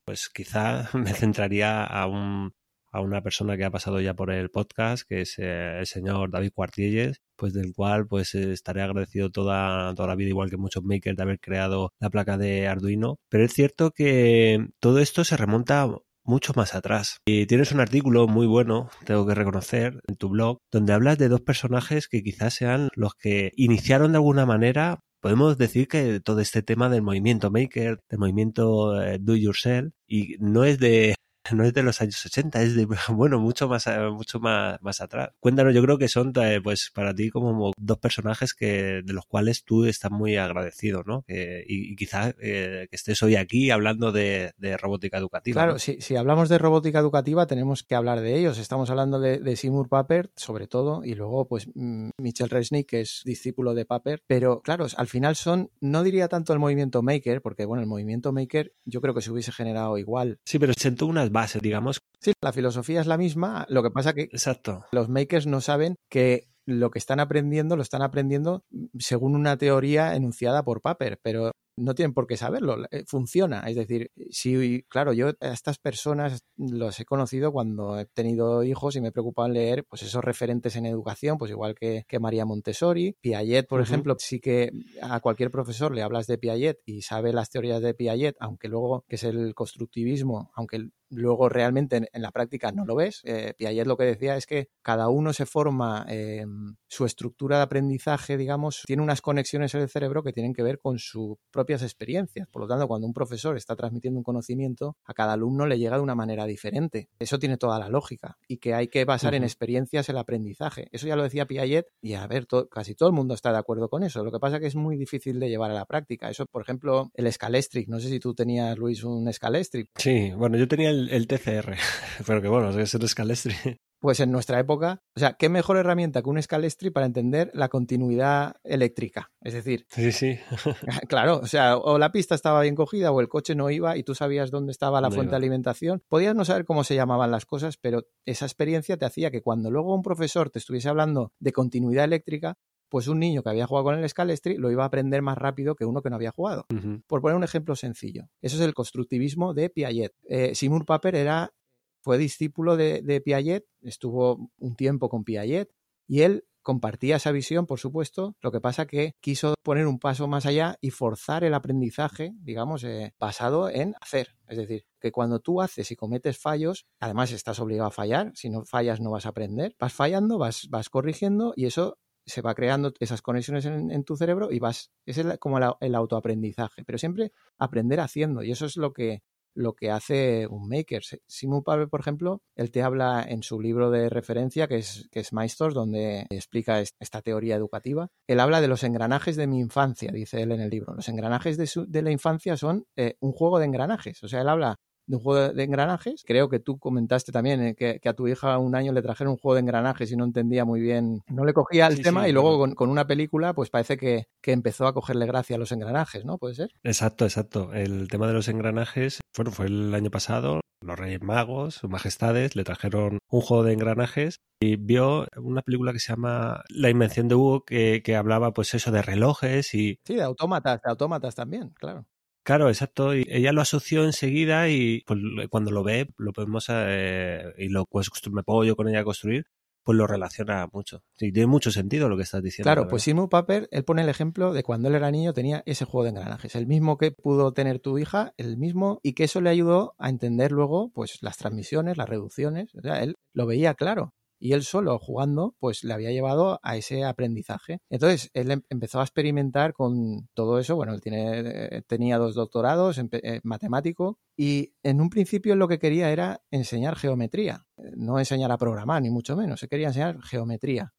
pues 0.05 0.29
quizá 0.29 0.89
me 0.93 1.13
centraría 1.13 1.83
a 1.83 2.07
un 2.07 2.53
a 2.93 3.01
una 3.01 3.21
persona 3.21 3.57
que 3.57 3.65
ha 3.65 3.71
pasado 3.71 3.99
ya 3.99 4.13
por 4.13 4.31
el 4.31 4.49
podcast, 4.49 5.03
que 5.07 5.21
es 5.21 5.37
eh, 5.39 5.79
el 5.79 5.87
señor 5.87 6.31
David 6.31 6.51
Cuartilles, 6.53 7.21
pues 7.35 7.53
del 7.53 7.73
cual 7.73 8.07
pues 8.07 8.35
estaré 8.35 8.83
agradecido 8.83 9.31
toda, 9.31 9.93
toda 9.95 10.07
la 10.07 10.15
vida, 10.15 10.29
igual 10.29 10.49
que 10.49 10.57
muchos 10.57 10.83
makers, 10.83 11.17
de 11.17 11.23
haber 11.23 11.39
creado 11.39 11.91
la 11.99 12.09
placa 12.09 12.37
de 12.37 12.67
Arduino. 12.67 13.17
Pero 13.29 13.43
es 13.43 13.53
cierto 13.53 13.91
que 13.91 14.67
todo 14.79 14.99
esto 14.99 15.23
se 15.23 15.35
remonta 15.35 15.89
mucho 16.23 16.53
más 16.55 16.75
atrás. 16.75 17.17
Y 17.25 17.47
tienes 17.47 17.71
un 17.71 17.79
artículo 17.79 18.27
muy 18.27 18.47
bueno, 18.47 18.89
tengo 19.05 19.25
que 19.25 19.35
reconocer, 19.35 19.99
en 20.07 20.15
tu 20.15 20.29
blog, 20.29 20.59
donde 20.71 20.93
hablas 20.93 21.17
de 21.17 21.27
dos 21.29 21.41
personajes 21.41 22.07
que 22.07 22.21
quizás 22.21 22.53
sean 22.53 22.89
los 22.95 23.15
que 23.15 23.51
iniciaron 23.55 24.11
de 24.11 24.17
alguna 24.17 24.45
manera 24.45 24.99
podemos 25.23 25.57
decir 25.57 25.87
que 25.87 26.19
todo 26.19 26.41
este 26.41 26.63
tema 26.63 26.89
del 26.89 27.01
movimiento 27.01 27.49
maker, 27.49 28.01
del 28.09 28.19
movimiento 28.19 29.01
eh, 29.01 29.19
do 29.21 29.37
yourself, 29.37 29.93
y 30.05 30.35
no 30.39 30.65
es 30.65 30.79
de 30.79 31.15
no 31.53 31.63
es 31.63 31.73
de 31.73 31.83
los 31.83 32.01
años 32.01 32.25
80, 32.25 32.61
es 32.61 32.75
de, 32.75 32.85
bueno, 33.09 33.39
mucho 33.39 33.67
más, 33.67 33.87
mucho 34.11 34.39
más, 34.39 34.81
más 34.81 35.01
atrás. 35.01 35.31
Cuéntanos, 35.39 35.73
yo 35.73 35.81
creo 35.81 35.97
que 35.97 36.07
son, 36.07 36.33
eh, 36.41 36.61
pues, 36.61 36.91
para 36.93 37.13
ti 37.13 37.29
como 37.29 37.71
dos 37.77 37.97
personajes 37.97 38.53
que, 38.53 39.01
de 39.03 39.13
los 39.13 39.25
cuales 39.25 39.63
tú 39.63 39.85
estás 39.85 40.11
muy 40.11 40.37
agradecido, 40.37 41.03
¿no? 41.05 41.23
Que, 41.23 41.63
y, 41.67 41.95
quizás 41.95 42.35
eh, 42.41 42.87
que 42.89 42.95
estés 42.95 43.21
hoy 43.23 43.35
aquí 43.35 43.71
hablando 43.71 44.11
de, 44.11 44.53
robótica 44.79 45.17
educativa. 45.17 45.61
Claro, 45.61 45.79
si, 45.79 46.01
si, 46.01 46.15
hablamos 46.15 46.49
de 46.49 46.57
robótica 46.57 46.99
educativa 46.99 47.45
tenemos 47.45 47.83
que 47.83 47.95
hablar 47.95 48.21
de 48.21 48.37
ellos. 48.37 48.57
Estamos 48.57 48.89
hablando 48.89 49.19
de, 49.19 49.39
de 49.39 49.55
Seymour 49.55 49.87
Papert, 49.87 50.31
sobre 50.35 50.67
todo, 50.67 51.03
y 51.03 51.13
luego, 51.15 51.47
pues, 51.47 51.67
mm, 51.73 52.09
Michel 52.17 52.49
Resnick, 52.49 52.89
que 52.89 53.01
es 53.01 53.21
discípulo 53.25 53.73
de 53.73 53.85
Papert. 53.85 54.23
Pero, 54.27 54.61
claro, 54.61 54.87
al 54.97 55.07
final 55.07 55.35
son, 55.35 55.69
no 55.79 56.03
diría 56.03 56.27
tanto 56.27 56.53
el 56.53 56.59
movimiento 56.59 57.01
maker, 57.01 57.41
porque, 57.41 57.65
bueno, 57.65 57.81
el 57.81 57.87
movimiento 57.87 58.31
maker 58.31 58.73
yo 58.85 59.01
creo 59.01 59.13
que 59.13 59.21
se 59.21 59.31
hubiese 59.31 59.51
generado 59.51 59.97
igual. 59.97 60.39
Sí, 60.45 60.59
pero 60.59 60.73
sentó 60.73 61.05
unas 61.05 61.31
base, 61.33 61.59
digamos. 61.59 61.99
Sí, 62.19 62.31
la 62.41 62.53
filosofía 62.53 63.01
es 63.01 63.07
la 63.07 63.17
misma, 63.17 63.65
lo 63.69 63.83
que 63.83 63.91
pasa 63.91 64.13
que 64.13 64.23
Exacto. 64.23 64.85
los 64.91 65.09
makers 65.09 65.47
no 65.47 65.59
saben 65.59 65.95
que 66.09 66.47
lo 66.65 66.91
que 66.91 66.99
están 66.99 67.19
aprendiendo 67.19 67.75
lo 67.75 67.81
están 67.81 68.01
aprendiendo 68.01 68.63
según 68.97 69.35
una 69.35 69.57
teoría 69.57 70.15
enunciada 70.15 70.63
por 70.63 70.81
Paper, 70.81 71.19
pero 71.21 71.51
no 71.75 71.95
tienen 71.95 72.13
por 72.13 72.27
qué 72.27 72.37
saberlo, 72.37 72.77
eh, 72.91 73.03
funciona. 73.07 73.61
Es 73.61 73.75
decir, 73.75 74.11
si, 74.29 74.83
claro, 74.83 75.13
yo 75.13 75.29
a 75.39 75.53
estas 75.53 75.79
personas 75.79 76.43
los 76.55 76.99
he 76.99 77.05
conocido 77.05 77.51
cuando 77.51 77.99
he 77.99 78.05
tenido 78.05 78.63
hijos 78.63 78.95
y 78.95 79.01
me 79.01 79.11
preocupan 79.11 79.53
leer 79.53 79.83
pues 79.89 80.03
esos 80.03 80.23
referentes 80.23 80.75
en 80.75 80.85
educación, 80.85 81.37
pues 81.37 81.51
igual 81.51 81.75
que, 81.75 82.05
que 82.07 82.19
María 82.19 82.45
Montessori, 82.45 83.15
Piaget, 83.21 83.67
por 83.67 83.81
ejemplo, 83.81 84.15
sí 84.19 84.39
que 84.39 84.71
a 85.01 85.19
cualquier 85.19 85.51
profesor 85.51 85.93
le 85.93 86.03
hablas 86.03 86.27
de 86.27 86.37
Piaget 86.37 86.79
y 86.85 87.01
sabe 87.01 87.33
las 87.33 87.49
teorías 87.49 87.81
de 87.81 87.93
Piaget, 87.93 88.35
aunque 88.39 88.67
luego, 88.67 89.03
que 89.07 89.15
es 89.15 89.23
el 89.23 89.55
constructivismo, 89.55 90.51
aunque 90.53 90.89
luego 91.13 91.49
realmente 91.49 92.09
en, 92.11 92.21
la 92.21 92.31
práctica 92.31 92.71
no 92.71 92.85
lo 92.85 92.95
ves. 92.95 93.21
Eh, 93.23 93.53
Piaget 93.57 93.87
lo 93.87 93.97
que 93.97 94.05
decía 94.05 94.35
es 94.37 94.45
que 94.45 94.69
cada 94.81 95.09
uno 95.09 95.33
se 95.33 95.45
forma 95.45 96.05
eh, 96.09 96.45
su 96.87 97.05
estructura 97.05 97.57
de 97.57 97.63
aprendizaje, 97.63 98.37
digamos, 98.37 98.83
tiene 98.85 99.01
unas 99.01 99.21
conexiones 99.21 99.73
en 99.75 99.81
el 99.81 99.89
cerebro 99.89 100.23
que 100.23 100.33
tienen 100.33 100.53
que 100.53 100.63
ver 100.63 100.79
con 100.79 100.99
sus 100.99 101.37
propias 101.51 101.81
experiencias. 101.81 102.47
Por 102.47 102.61
lo 102.61 102.67
tanto, 102.67 102.87
cuando 102.87 103.07
un 103.07 103.13
profesor 103.13 103.57
está 103.57 103.75
transmitiendo 103.75 104.19
un 104.19 104.23
conocimiento, 104.23 104.97
a 105.05 105.13
cada 105.13 105.33
alumno 105.33 105.65
le 105.65 105.77
llega 105.77 105.97
de 105.97 106.03
una 106.03 106.15
manera 106.15 106.45
diferente. 106.45 107.09
Eso 107.19 107.39
tiene 107.39 107.57
toda 107.57 107.79
la 107.79 107.89
lógica 107.89 108.37
y 108.47 108.57
que 108.57 108.73
hay 108.73 108.87
que 108.87 109.05
basar 109.05 109.35
en 109.35 109.43
experiencias 109.43 110.09
el 110.09 110.17
aprendizaje. 110.17 110.87
Eso 110.91 111.07
ya 111.07 111.15
lo 111.15 111.23
decía 111.23 111.45
Piaget 111.45 111.87
y 112.01 112.13
a 112.13 112.27
ver, 112.27 112.47
casi 112.69 112.95
todo 112.95 113.09
el 113.09 113.15
mundo 113.15 113.33
está 113.33 113.51
de 113.51 113.57
acuerdo 113.57 113.89
con 113.89 114.03
eso. 114.03 114.23
Lo 114.23 114.31
que 114.31 114.39
pasa 114.39 114.57
es 114.57 114.61
que 114.61 114.67
es 114.67 114.75
muy 114.75 114.97
difícil 114.97 115.39
de 115.39 115.49
llevar 115.49 115.71
a 115.71 115.73
la 115.73 115.85
práctica. 115.85 116.29
Eso, 116.29 116.45
por 116.45 116.61
ejemplo, 116.61 117.11
el 117.13 117.31
Scalestric. 117.31 117.87
No 117.87 117.99
sé 117.99 118.09
si 118.09 118.19
tú 118.19 118.33
tenías, 118.33 118.77
Luis, 118.77 119.03
un 119.03 119.31
Scalestric. 119.31 119.89
Sí, 119.95 120.31
bueno, 120.35 120.57
yo 120.57 120.67
tenía 120.67 120.89
el 120.89 121.02
el, 121.09 121.27
TCR, 121.27 121.75
pero 122.27 122.41
que 122.41 122.47
bueno, 122.47 122.77
es 122.77 122.93
el 122.93 123.07
Scalestri. 123.07 123.55
Pues 124.03 124.19
en 124.19 124.31
nuestra 124.31 124.59
época, 124.59 125.01
o 125.15 125.19
sea, 125.21 125.33
¿qué 125.39 125.47
mejor 125.47 125.77
herramienta 125.77 126.21
que 126.21 126.29
un 126.29 126.41
Scalestri 126.41 126.89
para 126.89 127.05
entender 127.05 127.49
la 127.53 127.69
continuidad 127.69 128.55
eléctrica? 128.65 129.31
Es 129.39 129.53
decir, 129.53 129.85
sí, 129.89 130.11
sí. 130.11 130.37
claro, 131.07 131.37
o 131.37 131.47
sea, 131.47 131.77
o 131.77 131.97
la 131.97 132.11
pista 132.11 132.35
estaba 132.35 132.61
bien 132.61 132.75
cogida 132.75 133.13
o 133.13 133.21
el 133.21 133.29
coche 133.29 133.55
no 133.55 133.69
iba 133.69 133.95
y 133.95 134.03
tú 134.03 134.13
sabías 134.13 134.51
dónde 134.51 134.71
estaba 134.73 134.99
la 134.99 135.09
fuente 135.09 135.31
de 135.31 135.37
alimentación. 135.37 136.03
Podías 136.09 136.35
no 136.35 136.43
saber 136.43 136.65
cómo 136.65 136.83
se 136.83 136.95
llamaban 136.95 137.31
las 137.31 137.45
cosas, 137.45 137.77
pero 137.77 138.03
esa 138.25 138.45
experiencia 138.45 138.97
te 138.97 139.05
hacía 139.05 139.31
que 139.31 139.41
cuando 139.41 139.71
luego 139.71 139.95
un 139.95 140.01
profesor 140.01 140.49
te 140.49 140.59
estuviese 140.59 140.89
hablando 140.89 141.31
de 141.39 141.53
continuidad 141.53 142.03
eléctrica, 142.03 142.57
pues 142.93 143.07
un 143.07 143.17
niño 143.17 143.41
que 143.41 143.49
había 143.49 143.65
jugado 143.65 143.85
con 143.85 143.97
el 143.97 144.07
Scalestri 144.07 144.55
lo 144.55 144.69
iba 144.69 144.83
a 144.83 144.85
aprender 144.85 145.23
más 145.23 145.35
rápido 145.35 145.73
que 145.73 145.83
uno 145.83 146.03
que 146.03 146.11
no 146.11 146.15
había 146.15 146.29
jugado. 146.29 146.67
Por 147.07 147.21
poner 147.21 147.35
un 147.35 147.43
ejemplo 147.43 147.75
sencillo. 147.75 148.29
Eso 148.39 148.57
es 148.57 148.61
el 148.61 148.75
constructivismo 148.75 149.55
de 149.55 149.71
Piaget. 149.71 150.13
Eh, 150.29 150.53
Simon 150.53 150.85
Paper 150.85 151.15
era, 151.15 151.55
fue 152.03 152.19
discípulo 152.19 152.77
de, 152.77 153.01
de 153.01 153.19
Piaget, 153.19 153.65
estuvo 153.81 154.51
un 154.59 154.75
tiempo 154.75 155.09
con 155.09 155.23
Piaget 155.23 155.73
y 156.07 156.21
él 156.21 156.45
compartía 156.61 157.15
esa 157.15 157.31
visión, 157.31 157.65
por 157.65 157.79
supuesto, 157.79 158.35
lo 158.41 158.51
que 158.51 158.61
pasa 158.61 158.85
que 158.85 159.15
quiso 159.21 159.55
poner 159.63 159.87
un 159.87 159.97
paso 159.97 160.27
más 160.27 160.45
allá 160.45 160.77
y 160.79 160.91
forzar 160.91 161.43
el 161.43 161.55
aprendizaje, 161.55 162.33
digamos, 162.41 162.83
eh, 162.83 163.15
basado 163.19 163.69
en 163.69 163.95
hacer. 164.01 164.35
Es 164.47 164.57
decir, 164.57 164.85
que 164.99 165.11
cuando 165.11 165.39
tú 165.39 165.61
haces 165.61 165.89
y 165.89 165.95
cometes 165.95 166.37
fallos, 166.37 166.85
además 166.99 167.31
estás 167.31 167.59
obligado 167.59 167.87
a 167.87 167.91
fallar, 167.91 168.31
si 168.35 168.51
no 168.51 168.65
fallas 168.65 169.01
no 169.01 169.09
vas 169.09 169.25
a 169.25 169.29
aprender, 169.29 169.75
vas 169.79 169.93
fallando, 169.93 170.37
vas, 170.37 170.67
vas 170.69 170.89
corrigiendo 170.89 171.53
y 171.55 171.65
eso 171.65 171.97
se 172.25 172.41
va 172.41 172.55
creando 172.55 172.93
esas 172.99 173.21
conexiones 173.21 173.65
en, 173.65 174.03
tu 174.03 174.15
cerebro 174.15 174.51
y 174.51 174.59
vas, 174.59 174.91
es 175.05 175.21
como 175.39 175.59
el 175.79 175.95
autoaprendizaje, 175.95 176.83
pero 176.85 176.97
siempre 176.97 177.31
aprender 177.57 177.99
haciendo 177.99 178.43
y 178.43 178.51
eso 178.51 178.65
es 178.65 178.77
lo 178.77 178.93
que, 178.93 179.23
lo 179.55 179.73
que 179.73 179.91
hace 179.91 180.47
un 180.47 180.67
maker. 180.67 181.03
Simon 181.27 181.63
Pavel, 181.63 181.89
por 181.89 181.99
ejemplo, 181.99 182.41
él 182.55 182.71
te 182.71 182.81
habla 182.81 183.23
en 183.27 183.43
su 183.43 183.59
libro 183.59 183.91
de 183.91 184.09
referencia, 184.09 184.67
que 184.67 184.77
es, 184.77 185.07
que 185.11 185.19
es 185.19 185.31
donde 185.73 186.25
explica 186.29 186.81
esta 186.81 187.21
teoría 187.21 187.55
educativa. 187.55 188.09
Él 188.27 188.39
habla 188.39 188.61
de 188.61 188.67
los 188.67 188.83
engranajes 188.83 189.35
de 189.35 189.47
mi 189.47 189.59
infancia, 189.59 190.11
dice 190.11 190.41
él 190.41 190.51
en 190.51 190.61
el 190.61 190.69
libro. 190.69 190.93
Los 190.93 191.09
engranajes 191.09 191.57
de, 191.57 191.69
de 191.87 192.01
la 192.01 192.11
infancia 192.11 192.57
son 192.57 192.85
eh, 192.95 193.15
un 193.19 193.31
juego 193.31 193.59
de 193.59 193.65
engranajes. 193.65 194.23
O 194.23 194.27
sea, 194.27 194.41
él 194.41 194.49
habla 194.49 194.79
de 195.05 195.15
un 195.15 195.21
juego 195.21 195.53
de 195.53 195.63
engranajes. 195.63 196.23
Creo 196.25 196.49
que 196.49 196.59
tú 196.59 196.77
comentaste 196.77 197.31
también 197.31 197.61
eh, 197.61 197.75
que, 197.75 197.99
a 198.07 198.13
tu 198.13 198.27
hija 198.27 198.57
un 198.57 198.75
año 198.75 198.91
le 198.93 199.01
trajeron 199.01 199.31
un 199.31 199.37
juego 199.37 199.55
de 199.55 199.61
engranajes 199.61 200.11
y 200.11 200.15
no 200.15 200.25
entendía 200.25 200.65
muy 200.65 200.81
bien, 200.81 201.21
no 201.27 201.45
le 201.45 201.53
cogía 201.53 201.87
el 201.87 202.01
tema 202.01 202.27
y 202.27 202.31
luego 202.31 202.73
con, 202.75 202.89
una 202.89 203.07
película 203.07 203.53
pues 203.53 203.69
parece 203.69 203.97
que, 203.97 204.27
empezó 204.43 204.85
a 204.85 204.93
cogerle 204.93 205.25
gracia 205.25 205.55
a 205.55 205.59
los 205.59 205.71
engranajes, 205.71 206.25
¿no? 206.25 206.37
¿Puede 206.37 206.55
ser? 206.55 206.69
Exacto, 206.83 207.25
exacto. 207.25 207.73
El 207.73 208.07
tema 208.07 208.27
de 208.27 208.33
los 208.33 208.47
engranajes, 208.47 209.19
bueno, 209.35 209.51
fue 209.51 209.65
el 209.65 209.93
año 209.95 210.11
pasado, 210.11 210.61
los 210.81 210.99
Reyes 210.99 211.21
Magos, 211.21 211.75
sus 211.75 211.89
majestades, 211.89 212.55
le 212.55 212.63
trajeron 212.63 213.17
un 213.29 213.41
juego 213.41 213.63
de 213.63 213.73
engranajes 213.73 214.41
y 214.59 214.75
vio 214.75 215.25
una 215.37 215.61
película 215.61 215.91
que 215.91 215.99
se 215.99 216.13
llama 216.13 216.63
La 216.69 216.89
invención 216.89 217.27
de 217.27 217.35
Hugo 217.35 217.63
que, 217.65 218.01
que 218.03 218.15
hablaba 218.15 218.53
pues 218.53 218.73
eso 218.73 218.91
de 218.91 219.01
relojes 219.01 219.73
y... 219.73 219.97
Sí, 220.05 220.15
de 220.15 220.23
autómatas, 220.23 220.81
de 220.81 220.89
autómatas 220.91 221.33
también, 221.35 221.69
claro. 221.69 222.05
Claro, 222.43 222.67
exacto. 222.67 223.15
Y 223.15 223.25
ella 223.29 223.53
lo 223.53 223.61
asoció 223.61 224.03
enseguida 224.03 224.69
y 224.69 225.01
pues, 225.07 225.19
cuando 225.49 225.71
lo 225.71 225.83
ve, 225.83 226.09
lo 226.17 226.33
podemos 226.33 226.65
eh, 226.69 227.53
y 227.57 227.69
lo 227.69 227.85
pues, 227.85 228.09
me 228.31 228.43
puedo 228.43 228.63
yo 228.65 228.75
con 228.75 228.89
ella 228.89 229.03
construir. 229.03 229.45
pues 229.83 229.97
lo 229.97 230.07
relaciona 230.07 230.67
mucho. 230.71 231.03
Sí, 231.15 231.31
tiene 231.31 231.47
mucho 231.47 231.71
sentido 231.71 232.09
lo 232.09 232.17
que 232.17 232.23
estás 232.23 232.43
diciendo. 232.43 232.65
Claro, 232.65 232.87
pues 232.87 233.03
Simon 233.03 233.29
Paper, 233.29 233.67
él 233.71 233.83
pone 233.83 234.01
el 234.01 234.09
ejemplo 234.09 234.53
de 234.53 234.63
cuando 234.63 234.89
él 234.89 234.95
era 234.95 235.11
niño 235.11 235.33
tenía 235.33 235.63
ese 235.65 235.85
juego 235.85 236.03
de 236.03 236.09
engranajes, 236.09 236.55
el 236.55 236.67
mismo 236.67 236.97
que 236.97 237.11
pudo 237.11 237.53
tener 237.53 237.79
tu 237.79 237.97
hija, 237.97 238.33
el 238.37 238.57
mismo, 238.57 238.99
y 239.03 239.13
que 239.13 239.25
eso 239.25 239.41
le 239.41 239.49
ayudó 239.49 239.95
a 239.97 240.09
entender 240.09 240.51
luego 240.51 240.91
pues 240.93 241.19
las 241.21 241.37
transmisiones, 241.37 241.97
las 241.97 242.09
reducciones, 242.09 242.73
o 242.75 242.81
sea, 242.81 243.03
él 243.03 243.15
lo 243.33 243.45
veía 243.45 243.73
claro 243.73 244.13
y 244.43 244.51
él 244.51 244.63
solo 244.63 244.99
jugando 244.99 245.55
pues 245.57 245.85
le 245.85 245.93
había 245.93 246.11
llevado 246.11 246.59
a 246.63 246.75
ese 246.75 247.05
aprendizaje. 247.05 247.79
Entonces 247.89 248.29
él 248.33 248.51
em, 248.51 248.61
empezó 248.69 248.99
a 248.99 249.03
experimentar 249.03 249.71
con 249.71 250.27
todo 250.33 250.59
eso, 250.59 250.75
bueno, 250.75 250.93
él 250.93 250.99
tiene, 250.99 251.77
eh, 251.77 251.81
tenía 251.87 252.17
dos 252.17 252.35
doctorados, 252.35 252.97
en 252.97 253.09
eh, 253.13 253.39
matemático, 253.43 254.19
y 254.35 254.73
en 254.83 254.99
un 254.99 255.09
principio 255.09 255.55
lo 255.55 255.69
que 255.69 255.79
quería 255.79 256.11
era 256.11 256.41
enseñar 256.51 256.97
geometría, 256.97 257.67
no 257.95 258.19
enseñar 258.19 258.51
a 258.51 258.57
programar, 258.57 259.01
ni 259.01 259.09
mucho 259.09 259.37
menos, 259.37 259.61
se 259.61 259.69
quería 259.69 259.87
enseñar 259.87 260.21
geometría 260.21 260.93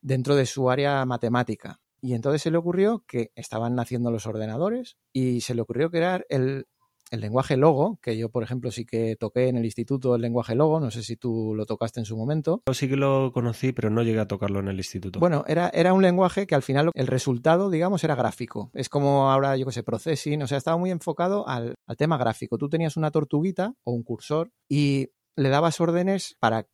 dentro 0.00 0.34
de 0.34 0.46
su 0.46 0.68
área 0.68 1.04
matemática. 1.06 1.80
Y 2.00 2.14
entonces 2.14 2.42
se 2.42 2.50
le 2.50 2.58
ocurrió 2.58 3.04
que 3.06 3.30
estaban 3.36 3.76
naciendo 3.76 4.10
los 4.10 4.26
ordenadores 4.26 4.96
y 5.12 5.42
se 5.42 5.54
le 5.54 5.62
ocurrió 5.62 5.88
crear 5.92 6.26
el 6.30 6.66
el 7.12 7.20
lenguaje 7.20 7.58
Logo, 7.58 7.98
que 8.02 8.16
yo, 8.16 8.30
por 8.30 8.42
ejemplo, 8.42 8.70
sí 8.70 8.86
que 8.86 9.16
toqué 9.16 9.48
en 9.48 9.58
el 9.58 9.64
instituto 9.66 10.16
el 10.16 10.22
lenguaje 10.22 10.54
Logo, 10.54 10.80
no 10.80 10.90
sé 10.90 11.02
si 11.02 11.16
tú 11.16 11.54
lo 11.54 11.66
tocaste 11.66 12.00
en 12.00 12.06
su 12.06 12.16
momento. 12.16 12.62
Yo 12.66 12.74
sí 12.74 12.88
que 12.88 12.96
lo 12.96 13.32
conocí, 13.32 13.72
pero 13.72 13.90
no 13.90 14.02
llegué 14.02 14.18
a 14.18 14.26
tocarlo 14.26 14.60
en 14.60 14.68
el 14.68 14.78
instituto. 14.78 15.20
Bueno, 15.20 15.44
era, 15.46 15.68
era 15.74 15.92
un 15.92 16.00
lenguaje 16.00 16.46
que 16.46 16.54
al 16.54 16.62
final 16.62 16.90
el 16.94 17.06
resultado, 17.06 17.68
digamos, 17.68 18.02
era 18.02 18.14
gráfico. 18.14 18.70
Es 18.72 18.88
como 18.88 19.30
ahora, 19.30 19.58
yo 19.58 19.66
qué 19.66 19.72
sé, 19.72 19.82
processing, 19.82 20.42
o 20.42 20.46
sea, 20.46 20.56
estaba 20.56 20.78
muy 20.78 20.90
enfocado 20.90 21.46
al, 21.46 21.74
al 21.86 21.96
tema 21.98 22.16
gráfico. 22.16 22.56
Tú 22.56 22.70
tenías 22.70 22.96
una 22.96 23.10
tortuguita 23.10 23.74
o 23.84 23.92
un 23.92 24.02
cursor 24.02 24.50
y 24.66 25.10
le 25.36 25.50
dabas 25.50 25.80
órdenes 25.80 26.36
para 26.40 26.66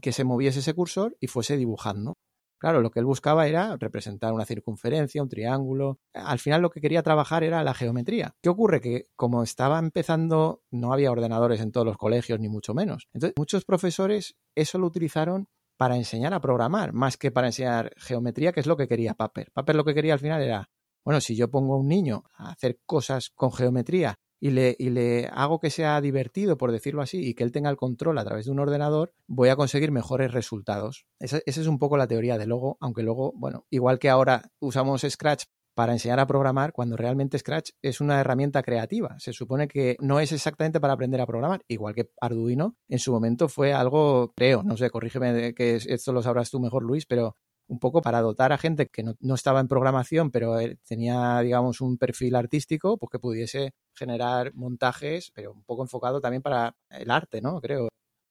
que 0.00 0.12
se 0.12 0.22
moviese 0.22 0.60
ese 0.60 0.74
cursor 0.74 1.16
y 1.18 1.26
fuese 1.26 1.56
dibujando. 1.56 2.14
Claro, 2.62 2.80
lo 2.80 2.92
que 2.92 3.00
él 3.00 3.06
buscaba 3.06 3.48
era 3.48 3.76
representar 3.76 4.32
una 4.32 4.44
circunferencia, 4.44 5.20
un 5.20 5.28
triángulo. 5.28 5.98
Al 6.14 6.38
final 6.38 6.62
lo 6.62 6.70
que 6.70 6.80
quería 6.80 7.02
trabajar 7.02 7.42
era 7.42 7.64
la 7.64 7.74
geometría. 7.74 8.36
¿Qué 8.40 8.48
ocurre? 8.48 8.80
Que 8.80 9.08
como 9.16 9.42
estaba 9.42 9.80
empezando, 9.80 10.62
no 10.70 10.92
había 10.92 11.10
ordenadores 11.10 11.60
en 11.60 11.72
todos 11.72 11.84
los 11.84 11.96
colegios, 11.96 12.38
ni 12.38 12.48
mucho 12.48 12.72
menos. 12.72 13.08
Entonces, 13.14 13.34
muchos 13.36 13.64
profesores 13.64 14.36
eso 14.54 14.78
lo 14.78 14.86
utilizaron 14.86 15.48
para 15.76 15.96
enseñar 15.96 16.34
a 16.34 16.40
programar, 16.40 16.92
más 16.92 17.16
que 17.16 17.32
para 17.32 17.48
enseñar 17.48 17.94
geometría, 17.96 18.52
que 18.52 18.60
es 18.60 18.68
lo 18.68 18.76
que 18.76 18.86
quería 18.86 19.14
Paper. 19.14 19.50
Paper 19.52 19.74
lo 19.74 19.84
que 19.84 19.94
quería 19.94 20.12
al 20.12 20.20
final 20.20 20.40
era, 20.40 20.70
bueno, 21.04 21.20
si 21.20 21.34
yo 21.34 21.50
pongo 21.50 21.74
a 21.74 21.78
un 21.78 21.88
niño 21.88 22.22
a 22.34 22.52
hacer 22.52 22.78
cosas 22.86 23.30
con 23.34 23.52
geometría 23.52 24.20
y 24.42 24.50
le, 24.50 25.28
hago 25.32 25.60
que 25.60 25.70
sea 25.70 26.00
divertido, 26.00 26.58
por 26.58 26.72
decirlo 26.72 27.00
así, 27.00 27.24
y 27.24 27.34
que 27.34 27.44
él 27.44 27.52
tenga 27.52 27.70
el 27.70 27.76
control 27.76 28.18
a 28.18 28.24
través 28.24 28.46
de 28.46 28.50
un 28.50 28.58
ordenador, 28.58 29.14
voy 29.28 29.50
a 29.50 29.56
conseguir 29.56 29.92
mejores 29.92 30.32
resultados. 30.32 31.06
Esa, 31.20 31.38
esa 31.46 31.60
es 31.60 31.68
un 31.68 31.78
poco 31.78 31.96
la 31.96 32.08
teoría 32.08 32.38
de 32.38 32.48
Logo, 32.48 32.76
aunque 32.80 33.04
luego, 33.04 33.32
bueno, 33.36 33.66
igual 33.70 34.00
que 34.00 34.10
ahora 34.10 34.50
usamos 34.58 35.06
Scratch 35.08 35.44
para 35.74 35.92
enseñar 35.92 36.18
a 36.18 36.26
programar 36.26 36.72
cuando 36.72 36.96
realmente 36.96 37.38
Scratch 37.38 37.70
es 37.82 38.00
una 38.00 38.18
herramienta 38.18 38.64
creativa. 38.64 39.14
Se 39.20 39.32
supone 39.32 39.68
que 39.68 39.96
no 40.00 40.18
es 40.18 40.32
exactamente 40.32 40.80
para 40.80 40.94
aprender 40.94 41.20
a 41.20 41.26
programar, 41.26 41.62
igual 41.68 41.94
que 41.94 42.10
Arduino 42.20 42.76
en 42.88 42.98
su 42.98 43.12
momento 43.12 43.48
fue 43.48 43.72
algo, 43.72 44.32
creo, 44.34 44.64
no 44.64 44.76
sé, 44.76 44.90
corrígeme 44.90 45.54
que 45.54 45.76
esto 45.76 46.12
lo 46.12 46.20
sabrás 46.20 46.50
tú 46.50 46.58
mejor 46.58 46.82
Luis, 46.82 47.06
pero 47.06 47.36
un 47.72 47.78
poco 47.78 48.02
para 48.02 48.20
dotar 48.20 48.52
a 48.52 48.58
gente 48.58 48.88
que 48.88 49.02
no, 49.02 49.34
estaba 49.34 49.58
en 49.60 49.66
programación, 49.66 50.30
pero 50.30 50.56
tenía, 50.86 51.40
digamos, 51.40 51.80
un 51.80 51.96
perfil 51.96 52.34
artístico, 52.34 52.98
pues 52.98 53.10
que 53.10 53.18
pudiese 53.18 53.72
generar 53.94 54.52
montajes, 54.54 55.30
pero 55.34 55.52
un 55.52 55.64
poco 55.64 55.82
enfocado 55.82 56.20
también 56.20 56.42
para 56.42 56.76
el 56.90 57.10
arte, 57.10 57.40
¿no? 57.40 57.60
Creo. 57.62 57.88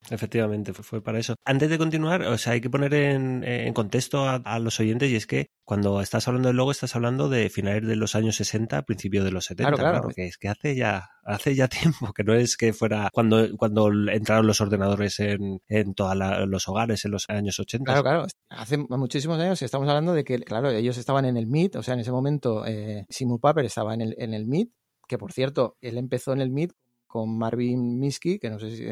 Efectivamente, 0.10 0.74
fue, 0.74 1.02
para 1.02 1.20
eso. 1.20 1.36
Antes 1.46 1.70
de 1.70 1.78
continuar, 1.78 2.24
o 2.24 2.38
sea, 2.38 2.54
hay 2.54 2.62
que 2.62 2.70
poner 2.70 2.94
en, 2.94 3.74
contexto 3.74 4.28
a, 4.28 4.60
los 4.60 4.80
oyentes 4.80 5.10
y 5.12 5.16
es 5.16 5.28
que 5.28 5.48
cuando 5.64 6.02
estás 6.02 6.28
hablando 6.28 6.50
del 6.50 6.58
logo 6.58 6.72
estás 6.72 6.96
hablando 6.96 7.30
de 7.30 7.50
finales 7.50 7.88
de 7.88 7.96
los 7.96 8.16
años 8.16 8.36
60, 8.36 8.82
principios 8.84 9.24
de 9.24 9.32
los 9.32 9.46
70, 9.46 9.74
claro, 9.74 10.00
claro. 10.00 10.14
que 10.14 10.26
es 10.26 10.38
que 10.38 10.50
hace 10.50 10.76
ya 10.76 11.10
hace 11.24 11.56
ya 11.56 11.68
tiempo, 11.68 12.14
que 12.14 12.24
no 12.24 12.34
es 12.34 12.58
que 12.58 12.74
fuera 12.74 13.10
cuando, 13.14 13.48
cuando 13.58 13.92
entraron 14.10 14.48
los 14.48 14.60
ordenadores 14.60 15.20
en, 15.20 15.62
en 15.68 15.94
todos 15.94 16.16
los 16.48 16.68
hogares 16.68 17.06
en 17.06 17.12
los 17.12 17.30
años 17.30 17.60
80. 17.60 17.86
Claro, 17.86 18.04
claro, 18.04 18.26
hace 18.50 18.78
muchísimos 18.78 19.40
años 19.40 19.62
estamos 19.62 19.88
hablando 19.88 20.14
de 20.14 20.24
que, 20.24 20.40
claro, 20.40 20.72
ellos 20.72 20.98
estaban 20.98 21.26
en 21.26 21.38
el 21.38 21.46
MIT, 21.46 21.76
o 21.76 21.84
sea, 21.84 21.94
en 21.94 22.00
ese 22.00 22.12
momento 22.12 22.66
eh, 22.66 23.06
Simon 23.10 23.40
Paper 23.40 23.66
estaba 23.66 23.94
en 23.94 24.02
el, 24.02 24.16
en 24.18 24.34
el 24.34 24.48
MIT, 24.48 24.72
que 25.08 25.18
por 25.18 25.32
cierto, 25.32 25.78
él 25.80 25.98
empezó 25.98 26.34
en 26.34 26.42
el 26.42 26.50
MIT 26.50 26.72
con 27.06 27.38
Marvin 27.38 28.00
Minsky, 28.00 28.40
que 28.40 28.50
no 28.50 28.58
sé 28.58 28.76
si 28.76 28.86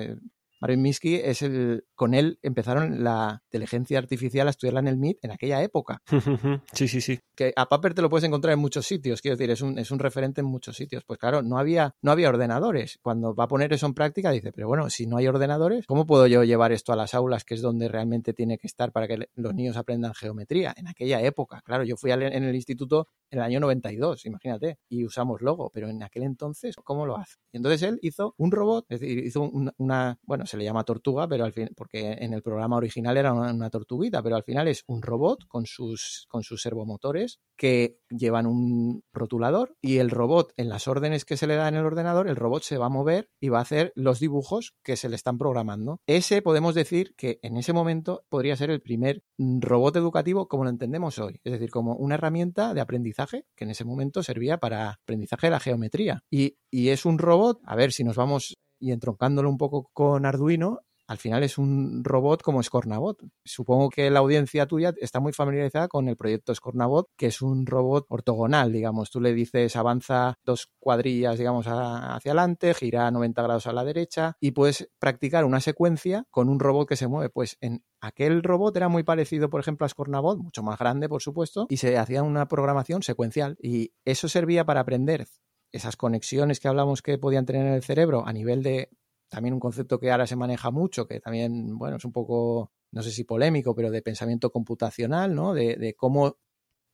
Marvin 0.60 0.82
Minsky 0.82 1.16
es 1.16 1.42
el, 1.42 1.86
con 1.96 2.14
él 2.14 2.40
empezaron 2.42 3.04
la 3.04 3.42
inteligencia 3.46 3.98
artificial 3.98 4.48
a 4.48 4.52
estudiarla 4.52 4.82
en 4.82 4.88
el 4.88 4.98
MIT 4.98 5.20
en 5.24 5.32
aquella 5.32 5.62
época. 5.64 6.02
Sí, 6.74 6.88
sí, 6.88 7.02
sí. 7.02 7.20
Que 7.36 7.52
a 7.56 7.68
Paper 7.68 7.94
te 7.94 8.02
lo 8.02 8.10
puedes 8.10 8.24
encontrar 8.24 8.54
en 8.54 8.60
muchos 8.60 8.86
sitios, 8.86 9.22
quiero 9.22 9.36
decir, 9.36 9.50
es 9.50 9.62
un, 9.62 9.78
es 9.80 9.92
un 9.92 10.00
referente 10.00 10.42
en 10.42 10.48
muchos 10.48 10.76
sitios. 10.76 11.04
Pues 11.06 11.20
claro, 11.20 11.42
no 11.42 11.58
había, 11.58 11.96
no 12.02 12.12
había 12.12 12.30
ordenadores. 12.30 13.00
Cuando 13.02 13.34
va 13.34 13.46
a 13.46 13.48
poner 13.48 13.74
eso 13.74 13.86
en 13.86 13.94
práctica 13.94 14.32
dice, 14.32 14.52
pero 14.52 14.68
bueno, 14.68 14.90
si 14.90 15.08
no 15.08 15.18
hay 15.18 15.28
ordenadores, 15.28 15.86
¿cómo 15.88 16.06
puedo 16.06 16.28
yo 16.28 16.44
llevar 16.44 16.72
esto 16.72 16.94
a 16.94 16.96
las 16.96 17.14
aulas, 17.14 17.44
que 17.44 17.56
es 17.56 17.62
donde 17.62 17.88
realmente 17.88 18.34
tiene 18.34 18.58
que 18.58 18.68
estar 18.68 18.92
para 18.92 19.08
que 19.08 19.30
los 19.36 19.54
niños 19.54 19.78
aprendan 19.78 20.14
geometría? 20.14 20.74
En 20.78 20.88
aquella 20.88 21.22
época, 21.22 21.62
claro, 21.64 21.84
yo 21.84 21.98
fui 21.98 22.12
en 22.12 22.22
el 22.22 22.56
instituto 22.56 23.08
en 23.32 23.40
el 23.40 23.46
año 23.46 23.60
92, 23.60 24.26
imagínate, 24.26 24.80
y 24.90 25.06
usamos 25.06 25.42
logo, 25.42 25.70
pero 25.74 25.90
en 25.90 26.02
aquel 26.04 26.24
entonces, 26.24 26.76
¿cómo 26.84 27.06
lo 27.06 27.18
hace? 27.18 27.36
Y 27.52 27.58
entonces 27.58 27.82
él 27.84 28.00
hizo 28.02 28.34
un 28.38 28.52
robot, 28.52 28.86
es 28.90 29.00
decir, 29.00 29.20
hizo 29.20 29.42
una, 29.42 30.18
bueno, 30.24 30.46
se 30.50 30.58
le 30.58 30.64
llama 30.64 30.84
tortuga, 30.84 31.28
pero 31.28 31.46
al 31.46 31.54
fin, 31.54 31.70
porque 31.76 32.18
en 32.20 32.34
el 32.34 32.42
programa 32.42 32.78
original 32.78 33.18
era 33.18 33.34
una, 33.34 33.70
tortuguita, 33.70 34.22
pero 34.24 34.36
al 34.36 34.44
final 34.44 34.68
es 34.68 34.84
un 34.88 35.02
robot 35.02 35.48
con 35.48 35.66
sus, 35.66 36.26
con 36.28 36.44
sus 36.44 36.62
servomotores 36.62 37.40
que 37.56 38.00
llevan 38.10 38.48
un 38.48 39.04
rotulador 39.14 39.76
y 39.82 39.98
el 39.98 40.10
robot, 40.10 40.54
en 40.58 40.70
las 40.70 40.88
órdenes 40.88 41.26
que 41.26 41.38
se 41.38 41.46
le 41.46 41.56
da 41.56 41.68
en 41.68 41.76
el 41.76 41.86
ordenador, 41.86 42.28
el 42.28 42.36
robot 42.36 42.64
se 42.64 42.78
va 42.78 42.88
a 42.88 42.90
mover 42.90 43.30
y 43.40 43.50
va 43.50 43.60
a 43.60 43.64
hacer 43.64 43.92
los 43.96 44.20
dibujos 44.20 44.74
que 44.84 44.98
se 44.98 45.10
le 45.10 45.16
están 45.16 45.38
programando. 45.38 46.00
Ese 46.08 46.42
podemos 46.42 46.74
decir 46.74 47.14
que 47.16 47.40
en 47.44 47.58
ese 47.58 47.74
momento 47.74 48.24
podría 48.30 48.56
ser 48.56 48.72
el 48.72 48.82
primer 48.82 49.24
robot 49.38 49.96
educativo 49.98 50.48
como 50.48 50.64
lo 50.64 50.70
entendemos 50.70 51.20
hoy, 51.20 51.40
es 51.44 51.54
decir, 51.54 51.70
como 51.70 51.96
una 51.96 52.16
herramienta 52.16 52.74
de 52.74 52.82
aprendizaje 52.82 53.46
que 53.56 53.66
en 53.66 53.72
ese 53.72 53.86
momento 53.86 54.24
servía 54.24 54.58
para 54.58 54.92
aprendizaje 54.92 55.48
de 55.48 55.52
la 55.52 55.60
geometría. 55.60 56.24
Y, 56.32 56.58
y 56.72 56.90
es 56.90 57.06
un 57.06 57.20
robot, 57.20 57.60
a 57.66 57.76
ver 57.76 57.92
si 57.92 58.04
nos 58.04 58.16
vamos 58.16 58.58
y 58.80 58.92
entroncándolo 58.92 59.50
un 59.50 59.58
poco 59.58 59.90
con 59.94 60.26
Arduino, 60.26 60.82
al 61.10 61.18
final 61.18 61.42
es 61.42 61.58
un 61.58 62.04
robot 62.04 62.44
como 62.44 62.62
Scornabot. 62.62 63.18
Supongo 63.44 63.90
que 63.90 64.12
la 64.12 64.20
audiencia 64.20 64.68
tuya 64.68 64.94
está 65.02 65.20
muy 65.20 65.34
familiarizada 65.34 65.88
con 65.88 66.08
el 66.08 66.16
proyecto 66.16 66.54
Scornabot, 66.54 67.08
que 67.18 67.26
es 67.26 67.42
un 67.42 67.66
robot 67.66 68.06
ortogonal, 68.10 68.72
digamos. 68.72 69.10
Tú 69.10 69.20
le 69.20 69.34
dices 69.34 69.76
avanza 69.76 70.36
dos 70.46 70.70
cuadrillas, 70.78 71.40
digamos, 71.40 71.66
hacia 71.66 72.32
adelante, 72.32 72.76
gira 72.76 73.10
90 73.10 73.42
grados 73.42 73.66
a 73.66 73.74
la 73.74 73.84
derecha 73.84 74.38
y 74.40 74.52
puedes 74.52 74.88
practicar 75.00 75.46
una 75.46 75.62
secuencia 75.62 76.26
con 76.30 76.48
un 76.48 76.60
robot 76.60 76.88
que 76.88 76.96
se 76.96 77.08
mueve. 77.08 77.32
Pues 77.32 77.58
en 77.60 77.84
aquel 78.02 78.44
robot 78.44 78.78
era 78.78 78.88
muy 78.88 79.02
parecido, 79.02 79.50
por 79.50 79.62
ejemplo, 79.62 79.88
a 79.88 79.90
Scornabot, 79.90 80.38
mucho 80.38 80.62
más 80.62 80.78
grande, 80.78 81.10
por 81.10 81.24
supuesto, 81.24 81.66
y 81.70 81.78
se 81.78 81.98
hacía 81.98 82.22
una 82.22 82.48
programación 82.48 83.02
secuencial 83.02 83.58
y 83.60 83.94
eso 84.06 84.30
servía 84.30 84.64
para 84.64 84.82
aprender 84.82 85.26
esas 85.72 85.96
conexiones 85.96 86.60
que 86.60 86.68
hablamos 86.68 87.02
que 87.02 87.18
podían 87.18 87.46
tener 87.46 87.66
en 87.66 87.74
el 87.74 87.84
cerebro 87.84 88.26
a 88.26 88.34
nivel 88.34 88.64
de 88.64 88.90
también 89.30 89.54
un 89.54 89.60
concepto 89.60 90.00
que 90.00 90.12
ahora 90.12 90.28
se 90.28 90.36
maneja 90.36 90.72
mucho, 90.72 91.08
que 91.08 91.20
también, 91.20 91.78
bueno, 91.78 91.98
es 91.98 92.06
un 92.06 92.12
poco, 92.12 92.72
no 92.92 93.04
sé 93.04 93.12
si 93.12 93.24
polémico, 93.24 93.76
pero 93.76 93.92
de 93.92 94.02
pensamiento 94.02 94.52
computacional, 94.52 95.36
¿no? 95.36 95.54
De, 95.54 95.96
cómo 95.96 96.38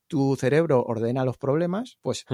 tu 0.08 0.36
cerebro 0.36 0.84
ordena 0.84 1.26
los 1.26 1.38
problemas, 1.38 1.98
pues 2.02 2.26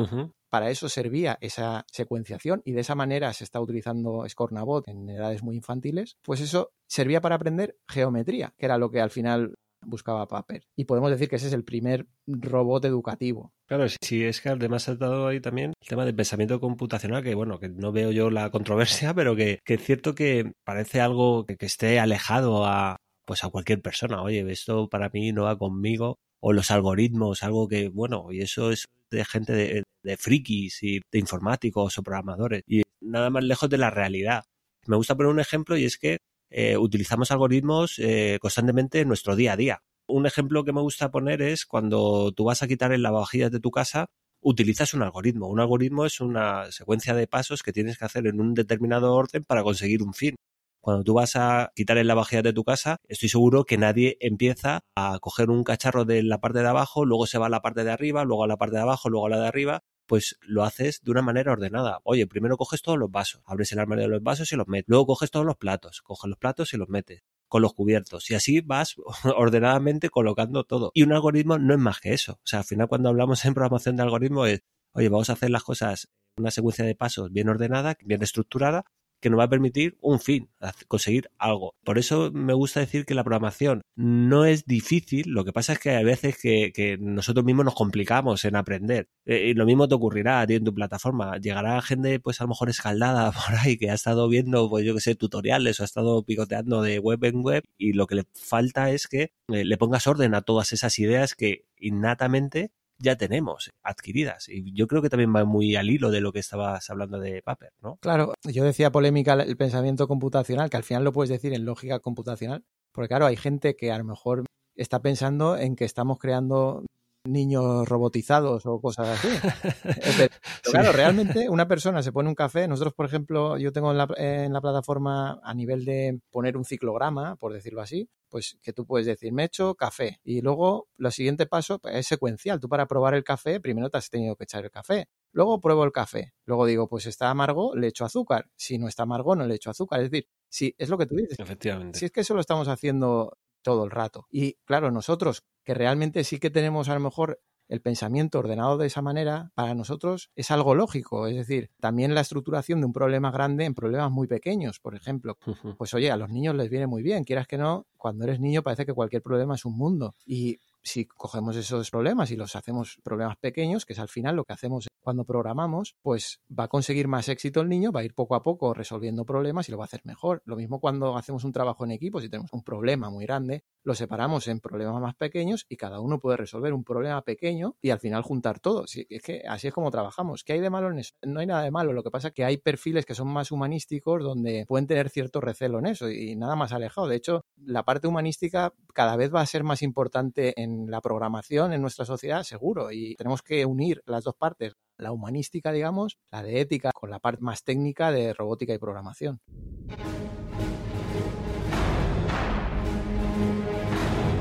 para 0.50 0.70
eso 0.70 0.90
servía 0.90 1.38
esa 1.40 1.86
secuenciación 1.90 2.62
y 2.66 2.74
de 2.74 2.82
esa 2.82 2.96
manera 2.96 3.32
se 3.32 3.46
está 3.46 3.62
utilizando 3.62 4.28
Scornabot 4.28 4.88
en 4.90 5.08
edades 5.08 5.44
muy 5.44 5.56
infantiles, 5.56 6.18
pues 6.22 6.42
eso 6.42 6.74
servía 6.88 7.22
para 7.22 7.36
aprender 7.36 7.78
geometría, 7.88 8.54
que 8.58 8.66
era 8.66 8.78
lo 8.78 8.92
que 8.92 9.00
al 9.00 9.12
final 9.12 9.56
buscaba 9.86 10.28
Paper. 10.28 10.64
Y 10.76 10.86
podemos 10.86 11.12
decir 11.12 11.30
que 11.30 11.36
ese 11.36 11.48
es 11.48 11.54
el 11.54 11.64
primer 11.64 12.08
robot 12.28 12.86
educativo. 12.86 13.54
Claro, 13.68 13.86
sí, 14.02 14.24
es 14.24 14.42
que 14.42 14.50
además 14.50 14.88
ha 14.90 14.96
dado 14.96 15.28
ahí 15.28 15.40
también 15.40 15.74
el 15.82 15.88
tema 15.88 16.06
del 16.06 16.16
pensamiento 16.16 16.60
computacional, 16.60 17.24
que 17.24 17.36
bueno, 17.36 17.60
que 17.60 17.70
no 17.70 17.92
veo 17.92 18.12
yo 18.12 18.30
la 18.30 18.50
controversia, 18.52 19.14
pero 19.16 19.36
que, 19.36 19.60
es 19.66 19.84
cierto 19.84 20.16
que 20.16 20.52
parece 20.64 21.02
algo 21.02 21.46
que, 21.46 21.58
esté 21.62 22.00
alejado 22.00 22.66
a 22.66 22.98
pues 23.26 23.44
a 23.44 23.50
cualquier 23.50 23.82
persona. 23.82 24.22
Oye, 24.22 24.50
esto 24.52 24.90
para 24.90 25.10
mí 25.10 25.32
no 25.32 25.44
va 25.44 25.58
conmigo. 25.58 26.18
O 26.44 26.54
los 26.54 26.72
algoritmos, 26.72 27.44
algo 27.44 27.68
que, 27.68 27.90
bueno, 27.90 28.32
y 28.32 28.42
eso 28.42 28.72
es 28.72 28.86
de 29.12 29.24
gente 29.26 29.54
de, 29.54 29.84
de 30.04 30.18
frikis 30.18 30.82
y 30.82 31.00
de 31.12 31.20
informáticos 31.20 31.98
o 31.98 32.04
programadores. 32.04 32.64
Y 32.66 32.82
nada 33.00 33.30
más 33.30 33.44
lejos 33.44 33.70
de 33.70 33.78
la 33.78 33.92
realidad. 33.92 34.44
Me 34.88 34.96
gusta 34.96 35.16
poner 35.16 35.32
un 35.32 35.40
ejemplo 35.40 35.78
y 35.78 35.86
es 35.86 35.98
que 35.98 36.18
eh, 36.52 36.78
utilizamos 36.78 37.32
algoritmos 37.32 37.98
eh, 38.00 38.38
constantemente 38.42 39.00
en 39.00 39.08
nuestro 39.08 39.36
día 39.36 39.54
a 39.54 39.58
día. 39.58 39.84
Un 40.08 40.26
ejemplo 40.26 40.64
que 40.64 40.74
me 40.74 40.82
gusta 40.82 41.10
poner 41.10 41.42
es 41.42 41.66
cuando 41.66 42.32
tú 42.34 42.44
vas 42.44 42.62
a 42.62 42.68
quitar 42.68 42.92
el 42.92 43.02
lavavajillas 43.02 43.52
de 43.52 43.62
tu 43.62 43.72
casa, 43.72 44.08
utilizas 44.42 44.94
un 44.94 45.04
algoritmo. 45.04 45.48
Un 45.48 45.62
algoritmo 45.62 46.06
es 46.06 46.20
una 46.20 46.72
secuencia 46.72 47.14
de 47.14 47.28
pasos 47.28 47.64
que 47.64 47.72
tienes 47.72 47.98
que 47.98 48.06
hacer 48.06 48.28
en 48.28 48.42
un 48.42 48.54
determinado 48.54 49.14
orden 49.14 49.46
para 49.46 49.64
conseguir 49.64 50.04
un 50.04 50.14
fin. 50.14 50.36
Cuando 50.82 51.04
tú 51.04 51.14
vas 51.14 51.36
a 51.36 51.72
quitar 51.76 51.98
el 52.00 52.08
lavavajillas 52.08 52.44
de 52.44 52.54
tu 52.54 52.64
casa, 52.64 52.98
estoy 53.08 53.30
seguro 53.30 53.66
que 53.66 53.78
nadie 53.78 54.18
empieza 54.20 54.82
a 54.96 55.20
coger 55.22 55.52
un 55.52 55.64
cacharro 55.64 56.06
de 56.06 56.24
la 56.24 56.42
parte 56.42 56.60
de 56.60 56.68
abajo, 56.68 57.06
luego 57.06 57.28
se 57.28 57.38
va 57.38 57.46
a 57.46 57.50
la 57.50 57.62
parte 57.62 57.84
de 57.84 57.92
arriba, 57.92 58.26
luego 58.26 58.44
a 58.44 58.48
la 58.48 58.58
parte 58.58 58.78
de 58.78 58.82
abajo, 58.82 59.10
luego 59.10 59.28
a 59.28 59.30
la 59.30 59.40
de 59.40 59.48
arriba, 59.48 59.84
pues 60.12 60.38
lo 60.42 60.66
haces 60.66 61.00
de 61.04 61.12
una 61.12 61.22
manera 61.22 61.54
ordenada. 61.54 62.02
Oye, 62.04 62.28
primero 62.28 62.58
coges 62.58 62.82
todos 62.82 63.00
los 63.00 63.10
vasos, 63.10 63.42
abres 63.46 63.72
el 63.72 63.80
armario 63.80 64.04
de 64.04 64.10
los 64.10 64.22
vasos 64.22 64.52
y 64.52 64.58
los 64.58 64.68
metes. 64.68 64.90
Luego 64.90 65.06
coges 65.06 65.32
todos 65.32 65.46
los 65.46 65.56
platos, 65.56 66.02
coges 66.02 66.28
los 66.28 66.38
platos 66.38 66.74
y 66.74 66.78
los 66.78 66.90
metes 66.90 67.24
con 67.48 67.62
los 67.62 67.74
cubiertos. 67.74 68.30
Y 68.30 68.34
así 68.34 68.60
vas 68.60 68.96
ordenadamente 69.38 70.10
colocando 70.10 70.66
todo. 70.66 70.92
Y 70.94 71.04
un 71.04 71.14
algoritmo 71.14 71.60
no 71.60 71.74
es 71.74 71.80
más 71.80 72.02
que 72.02 72.12
eso. 72.12 72.34
O 72.34 72.44
sea, 72.44 72.60
al 72.60 72.66
final 72.66 72.90
cuando 72.90 73.08
hablamos 73.08 73.46
en 73.46 73.54
programación 73.54 73.96
de 73.96 74.04
algoritmo 74.04 74.46
es, 74.46 74.64
oye, 74.92 75.08
vamos 75.08 75.30
a 75.30 75.34
hacer 75.34 75.50
las 75.50 75.64
cosas 75.64 76.10
una 76.36 76.52
secuencia 76.52 76.84
de 76.84 76.94
pasos 76.94 77.32
bien 77.32 77.48
ordenada, 77.48 77.96
bien 78.04 78.22
estructurada, 78.22 78.84
que 79.22 79.30
nos 79.30 79.40
va 79.40 79.46
a 79.46 79.50
permitir 79.50 79.98
un 80.02 80.20
fin, 80.20 80.50
conseguir 80.88 81.30
algo. 81.38 81.76
Por 81.84 81.98
eso 81.98 82.32
me 82.34 82.54
gusta 82.54 82.80
decir 82.80 83.06
que 83.06 83.14
la 83.14 83.24
programación 83.24 83.82
no 83.96 84.46
es 84.46 84.66
difícil, 84.66 85.30
lo 85.30 85.46
que 85.46 85.54
pasa 85.54 85.74
es 85.74 85.80
que 85.80 85.92
a 85.96 86.04
veces 86.04 86.38
que, 86.38 86.98
nosotros 87.00 87.46
mismos 87.46 87.66
nos 87.66 87.76
complicamos 87.76 88.44
en 88.46 88.56
aprender. 88.56 89.10
Eh, 89.26 89.50
y 89.50 89.54
lo 89.54 89.66
mismo 89.66 89.88
te 89.88 89.96
ocurrirá 89.96 90.42
a 90.42 90.48
ti 90.48 90.56
en 90.56 90.66
tu 90.66 90.74
plataforma. 90.74 91.38
Llegará 91.38 91.82
gente, 91.82 92.20
pues 92.20 92.42
a 92.42 92.46
lo 92.46 92.50
mejor 92.50 92.70
escaldada 92.70 93.32
por 93.32 93.56
ahí, 93.60 93.78
que 93.78 93.92
ha 93.92 93.94
estado 93.94 94.28
viendo, 94.28 94.70
pues 94.70 94.86
yo 94.86 94.96
que 94.96 95.02
sé, 95.02 95.16
tutoriales 95.16 95.80
o 95.80 95.84
ha 95.84 95.86
estado 95.86 96.24
picoteando 96.24 96.82
de 96.82 97.00
web 97.00 97.24
en 97.24 97.42
web 97.42 97.64
y 97.78 97.94
lo 97.94 98.08
que 98.08 98.16
le 98.16 98.26
falta 98.34 98.92
es 98.92 99.08
que 99.08 99.32
eh, 99.50 99.66
le 99.66 99.78
pongas 99.78 100.08
orden 100.08 100.34
a 100.34 100.42
todas 100.42 100.74
esas 100.74 100.98
ideas 101.00 101.36
que 101.36 101.66
innatamente 101.78 102.72
ya 103.02 103.16
tenemos 103.16 103.70
adquiridas. 103.84 104.48
Y 104.48 104.74
yo 104.74 104.88
creo 104.88 105.02
que 105.02 105.10
también 105.10 105.36
va 105.36 105.44
muy 105.44 105.76
al 105.76 105.90
hilo 105.90 106.12
de 106.12 106.22
lo 106.22 106.32
que 106.32 106.40
estabas 106.40 106.90
hablando 106.90 107.20
de 107.20 107.42
Paper, 107.42 107.74
¿no? 107.82 107.98
Claro, 108.02 108.34
yo 108.44 108.64
decía 108.64 108.92
polémica 108.92 109.34
el 109.34 109.58
pensamiento 109.58 110.08
computacional, 110.08 110.70
que 110.70 110.78
al 110.78 110.84
final 110.84 111.04
lo 111.04 111.12
puedes 111.12 111.30
decir 111.30 111.54
en 111.54 111.66
lógica 111.66 112.00
computacional, 112.00 112.64
porque 112.94 113.10
claro, 113.10 113.26
hay 113.26 113.38
gente 113.38 113.76
que 113.76 113.92
a 113.92 113.98
lo 113.98 114.04
mejor 114.04 114.46
está 114.76 115.02
pensando 115.02 115.58
en 115.58 115.76
que 115.76 115.86
estamos 115.86 116.18
creando 116.20 116.86
niños 117.24 117.88
robotizados 117.88 118.66
o 118.66 118.80
cosas 118.82 119.10
así. 119.10 119.30
claro, 120.64 120.92
realmente 120.92 121.50
una 121.50 121.68
persona 121.68 122.02
se 122.02 122.12
pone 122.12 122.30
un 122.30 122.36
café. 122.36 122.68
Nosotros, 122.68 122.94
por 122.94 123.06
ejemplo, 123.06 123.58
yo 123.58 123.72
tengo 123.72 123.92
en 123.92 123.98
la, 123.98 124.08
en 124.18 124.54
la, 124.54 124.62
plataforma 124.62 125.40
a 125.44 125.54
nivel 125.54 125.86
de 125.86 126.20
poner 126.32 126.58
un 126.58 126.66
ciclograma, 126.66 127.36
por 127.36 127.54
decirlo 127.54 127.82
así, 127.82 128.10
pues 128.30 128.58
que 128.62 128.74
tú 128.74 128.86
puedes 128.86 129.06
decir, 129.06 129.34
me 129.34 129.44
echo 129.44 129.76
café. 129.76 130.20
Y 130.24 130.42
luego, 130.42 130.88
lo 130.98 131.12
siguiente 131.12 131.46
paso 131.46 131.80
pues, 131.80 131.96
es 131.96 132.08
secuencial. 132.08 132.60
Tú 132.60 132.70
para 132.70 132.88
probar 132.88 133.14
el 133.14 133.24
café, 133.24 133.60
primero 133.60 133.90
te 133.90 133.98
has 133.98 134.10
tenido 134.10 134.36
que 134.36 134.46
echar 134.46 134.64
el 134.64 134.72
café. 134.72 135.08
Luego 135.32 135.62
pruebo 135.62 135.84
el 135.84 135.92
café. 135.92 136.34
Luego 136.46 136.66
digo, 136.66 136.88
pues 136.88 137.06
está 137.06 137.30
amargo, 137.30 137.76
le 137.76 137.88
echo 137.88 138.06
azúcar. 138.06 138.50
Si 138.56 138.78
no 138.78 138.88
está 138.88 139.04
amargo, 139.04 139.36
no 139.36 139.46
le 139.46 139.56
echo 139.56 139.70
azúcar. 139.70 140.02
Es 140.02 140.10
decir, 140.10 140.28
si 140.50 140.76
es 140.78 140.90
lo 140.90 140.98
que 140.98 141.06
tú 141.06 141.16
dices. 141.16 141.40
Efectivamente. 141.40 142.00
Si 142.00 142.06
es 142.06 142.12
que 142.12 142.22
eso 142.22 142.34
lo 142.34 142.42
estamos 142.42 142.68
haciendo 142.68 143.38
todo 143.62 143.86
el 143.86 143.92
rato. 143.92 144.28
Y 144.30 144.54
claro, 144.66 144.92
nosotros 144.92 145.44
que 145.64 145.74
realmente 145.74 146.24
sí 146.24 146.40
que 146.40 146.50
tenemos 146.50 146.90
a 146.90 146.94
lo 146.94 147.00
mejor 147.00 147.40
el 147.72 147.82
pensamiento 147.82 148.40
ordenado 148.40 148.78
de 148.78 148.88
esa 148.88 149.02
manera, 149.02 149.54
para 149.56 149.74
nosotros 149.74 150.30
es 150.36 150.52
algo 150.52 150.76
lógico. 150.76 151.28
Es 151.28 151.38
decir, 151.38 151.72
también 151.80 152.14
la 152.14 152.20
estructuración 152.20 152.82
de 152.82 152.86
un 152.88 152.92
problema 152.92 153.32
grande 153.32 153.64
en 153.64 153.74
problemas 153.74 154.12
muy 154.12 154.28
pequeños, 154.28 154.82
por 154.82 154.94
ejemplo. 154.94 155.38
Pues 155.78 155.94
oye, 155.94 156.12
a 156.12 156.18
los 156.18 156.30
niños 156.30 156.54
les 156.56 156.70
viene 156.70 156.86
muy 156.86 157.02
bien, 157.02 157.24
quieras 157.24 157.48
que 157.48 157.58
no, 157.58 157.88
cuando 157.96 158.26
eres 158.26 158.42
niño 158.42 158.62
parece 158.62 158.86
que 158.86 158.94
cualquier 158.94 159.22
problema 159.22 159.56
es 159.56 159.64
un 159.64 159.78
mundo. 159.78 160.16
Y 160.26 160.60
si 160.84 161.06
cogemos 161.06 161.56
esos 161.56 161.90
problemas 161.92 162.32
y 162.32 162.36
los 162.36 162.56
hacemos 162.56 163.00
problemas 163.04 163.38
pequeños, 163.38 163.86
que 163.86 163.94
es 163.94 164.00
al 164.00 164.10
final 164.10 164.36
lo 164.36 164.44
que 164.44 164.54
hacemos 164.54 164.88
cuando 165.02 165.26
programamos, 165.26 165.96
pues 166.02 166.42
va 166.58 166.66
a 166.66 166.68
conseguir 166.68 167.08
más 167.08 167.28
éxito 167.28 167.62
el 167.62 167.70
niño, 167.70 167.92
va 167.92 168.02
a 168.02 168.04
ir 168.04 168.14
poco 168.14 168.36
a 168.36 168.44
poco 168.44 168.74
resolviendo 168.74 169.26
problemas 169.26 169.68
y 169.68 169.72
lo 169.72 169.78
va 169.78 169.86
a 169.86 169.86
hacer 169.86 170.02
mejor. 170.04 170.42
Lo 170.46 170.56
mismo 170.56 170.80
cuando 170.80 171.18
hacemos 171.18 171.44
un 171.44 171.52
trabajo 171.52 171.84
en 171.84 171.92
equipo, 171.92 172.22
si 172.22 172.30
tenemos 172.30 172.54
un 172.54 172.64
problema 172.64 173.10
muy 173.10 173.26
grande, 173.26 173.64
lo 173.84 173.96
separamos 173.96 174.48
en 174.48 174.60
problemas 174.60 175.02
más 175.02 175.16
pequeños 175.16 175.66
y 175.68 175.78
cada 175.78 176.00
uno 176.00 176.20
puede 176.20 176.38
resolver 176.38 176.74
un 176.74 176.84
problema 176.84 177.24
pequeño 177.24 177.76
y 177.82 177.90
al 177.90 178.00
final 178.00 178.22
juntar 178.22 178.60
todo. 178.60 178.86
es 178.86 179.22
que 179.24 179.42
así 179.48 179.68
es 179.68 179.74
como 179.74 179.90
trabajamos. 179.90 180.44
¿Qué 180.44 180.54
hay 180.54 180.60
de 180.60 180.70
malo 180.70 180.92
en 180.92 181.00
eso? 181.00 181.14
No 181.24 181.40
hay 181.40 181.48
nada 181.48 181.64
de 181.64 181.72
malo. 181.72 181.94
Lo 181.94 182.04
que 182.04 182.12
pasa 182.12 182.30
es 182.30 182.34
que 182.34 182.46
hay 182.46 182.58
perfiles 182.58 183.06
que 183.06 183.16
son 183.16 183.28
más 183.28 183.52
humanísticos 183.52 184.24
donde 184.24 184.66
pueden 184.68 184.88
tener 184.88 185.10
cierto 185.10 185.42
recelo 185.42 185.80
en 185.80 185.88
eso 185.88 186.10
y 186.10 186.36
nada 186.36 186.56
más 186.56 186.74
alejado. 186.74 187.08
De 187.08 187.16
hecho, 187.16 187.44
la 187.58 187.84
parte 187.84 188.08
humanística 188.08 188.74
cada 188.94 189.16
vez 189.16 189.34
va 189.34 189.42
a 189.42 189.46
ser 189.46 189.64
más 189.64 189.82
importante 189.82 190.62
en 190.62 190.71
la 190.88 191.02
programación 191.02 191.74
en 191.74 191.82
nuestra 191.82 192.06
sociedad, 192.06 192.44
seguro. 192.44 192.92
Y 192.92 193.16
tenemos 193.16 193.42
que 193.42 193.66
unir 193.66 194.02
las 194.06 194.24
dos 194.24 194.36
partes 194.36 194.74
la 195.02 195.12
humanística, 195.12 195.72
digamos, 195.72 196.18
la 196.32 196.44
de 196.44 196.62
ética, 196.62 196.92
con 196.94 197.10
la 197.10 197.20
parte 197.20 197.42
más 197.42 197.64
técnica 197.64 198.12
de 198.12 198.34
robótica 198.34 198.74
y 198.74 198.78
programación. 198.78 199.42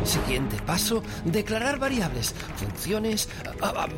Siguiente 0.04 0.56
paso, 0.66 1.02
declarar 1.24 1.78
variables, 1.78 2.32
funciones... 2.56 3.28
Ah, 3.62 3.86
ah, 3.86 3.88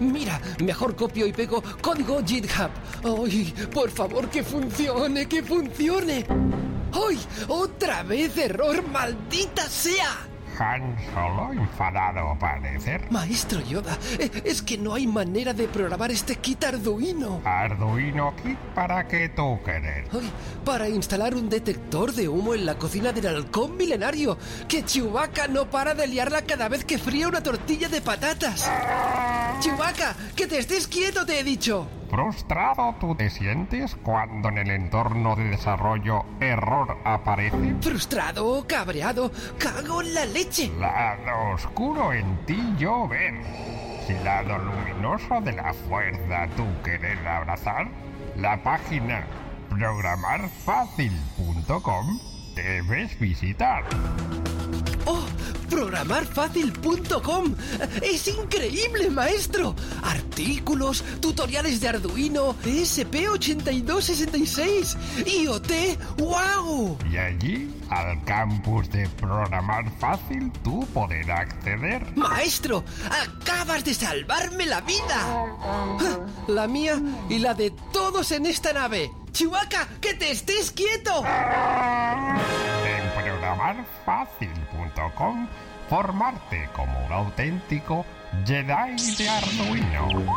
mira, 0.00 0.40
mejor 0.62 0.96
copio 0.96 1.26
y 1.26 1.32
pego 1.32 1.62
código 1.82 2.22
GitHub. 2.24 2.70
¡Ay, 3.04 3.52
por 3.72 3.90
favor, 3.90 4.28
que 4.30 4.42
funcione, 4.42 5.28
que 5.28 5.42
funcione! 5.42 6.24
¡Ay, 6.92 7.18
otra 7.48 8.02
vez 8.02 8.36
error, 8.38 8.82
maldita 8.88 9.62
sea! 9.62 10.29
Han 10.60 10.94
Solo 11.14 11.52
enfadado 11.54 12.36
parecer. 12.38 13.10
Maestro 13.10 13.62
Yoda, 13.62 13.96
eh, 14.18 14.30
es 14.44 14.60
que 14.60 14.76
no 14.76 14.92
hay 14.92 15.06
manera 15.06 15.54
de 15.54 15.66
programar 15.66 16.10
este 16.10 16.36
kit 16.36 16.62
Arduino. 16.64 17.40
¿Arduino 17.46 18.34
kit 18.36 18.58
para 18.74 19.08
qué 19.08 19.30
tú 19.30 19.58
querer? 19.64 20.04
Ay, 20.12 20.30
para 20.62 20.86
instalar 20.86 21.34
un 21.34 21.48
detector 21.48 22.12
de 22.12 22.28
humo 22.28 22.54
en 22.54 22.66
la 22.66 22.76
cocina 22.76 23.10
del 23.10 23.26
halcón 23.26 23.78
milenario. 23.78 24.36
Que 24.68 24.84
Chewbacca 24.84 25.48
no 25.48 25.70
para 25.70 25.94
de 25.94 26.06
liarla 26.06 26.42
cada 26.42 26.68
vez 26.68 26.84
que 26.84 26.98
fría 26.98 27.28
una 27.28 27.42
tortilla 27.42 27.88
de 27.88 28.02
patatas. 28.02 28.70
Chewbacca, 29.60 30.14
que 30.36 30.46
te 30.46 30.58
estés 30.58 30.86
quieto, 30.86 31.24
te 31.24 31.40
he 31.40 31.44
dicho. 31.44 31.88
¿Frustrado 32.10 32.94
tú 32.98 33.14
te 33.14 33.30
sientes 33.30 33.94
cuando 34.02 34.48
en 34.48 34.58
el 34.58 34.70
entorno 34.70 35.36
de 35.36 35.44
desarrollo 35.44 36.24
error 36.40 36.98
aparece? 37.04 37.76
¿Frustrado? 37.80 38.66
¿Cabreado? 38.66 39.30
¡Cago 39.58 40.02
en 40.02 40.14
la 40.14 40.26
leche! 40.26 40.72
Lado 40.76 41.52
oscuro 41.54 42.12
en 42.12 42.44
ti 42.46 42.60
yo 42.76 43.06
ver. 43.06 43.34
Si 44.08 44.14
lado 44.24 44.58
luminoso 44.58 45.40
de 45.40 45.52
la 45.52 45.72
fuerza 45.72 46.48
tú 46.56 46.66
querer 46.82 47.24
abrazar, 47.28 47.86
la 48.34 48.60
página 48.60 49.24
programarfacil.com 49.68 52.18
debes 52.56 53.16
visitar. 53.20 53.84
¡Oh! 55.06 55.24
Programarfacil.com. 55.70 57.54
Es 58.02 58.28
increíble, 58.28 59.08
maestro. 59.08 59.74
Artículos, 60.02 61.02
tutoriales 61.20 61.80
de 61.80 61.88
Arduino, 61.88 62.54
ESP8266, 62.64 64.98
IoT, 65.26 65.70
¡wow! 66.18 66.98
Y 67.10 67.16
allí, 67.16 67.74
al 67.88 68.22
campus 68.24 68.90
de 68.90 69.08
Programar 69.10 69.88
Fácil, 69.98 70.50
tú 70.64 70.84
podrás 70.92 71.40
acceder. 71.40 72.04
Maestro, 72.16 72.84
acabas 73.08 73.84
de 73.84 73.94
salvarme 73.94 74.66
la 74.66 74.80
vida. 74.82 75.46
La 76.48 76.66
mía 76.66 77.00
y 77.28 77.38
la 77.38 77.54
de 77.54 77.70
todos 77.92 78.32
en 78.32 78.46
esta 78.46 78.72
nave. 78.72 79.12
Chihuahua, 79.32 79.86
que 80.00 80.14
te 80.14 80.32
estés 80.32 80.72
quieto. 80.72 81.22
En 81.24 82.40
programarfacil.com 85.00 85.48
formarte 85.88 86.68
como 86.74 87.04
un 87.06 87.12
auténtico 87.12 88.04
Jedi 88.46 89.16
de 89.18 89.28
Arduino. 89.28 90.36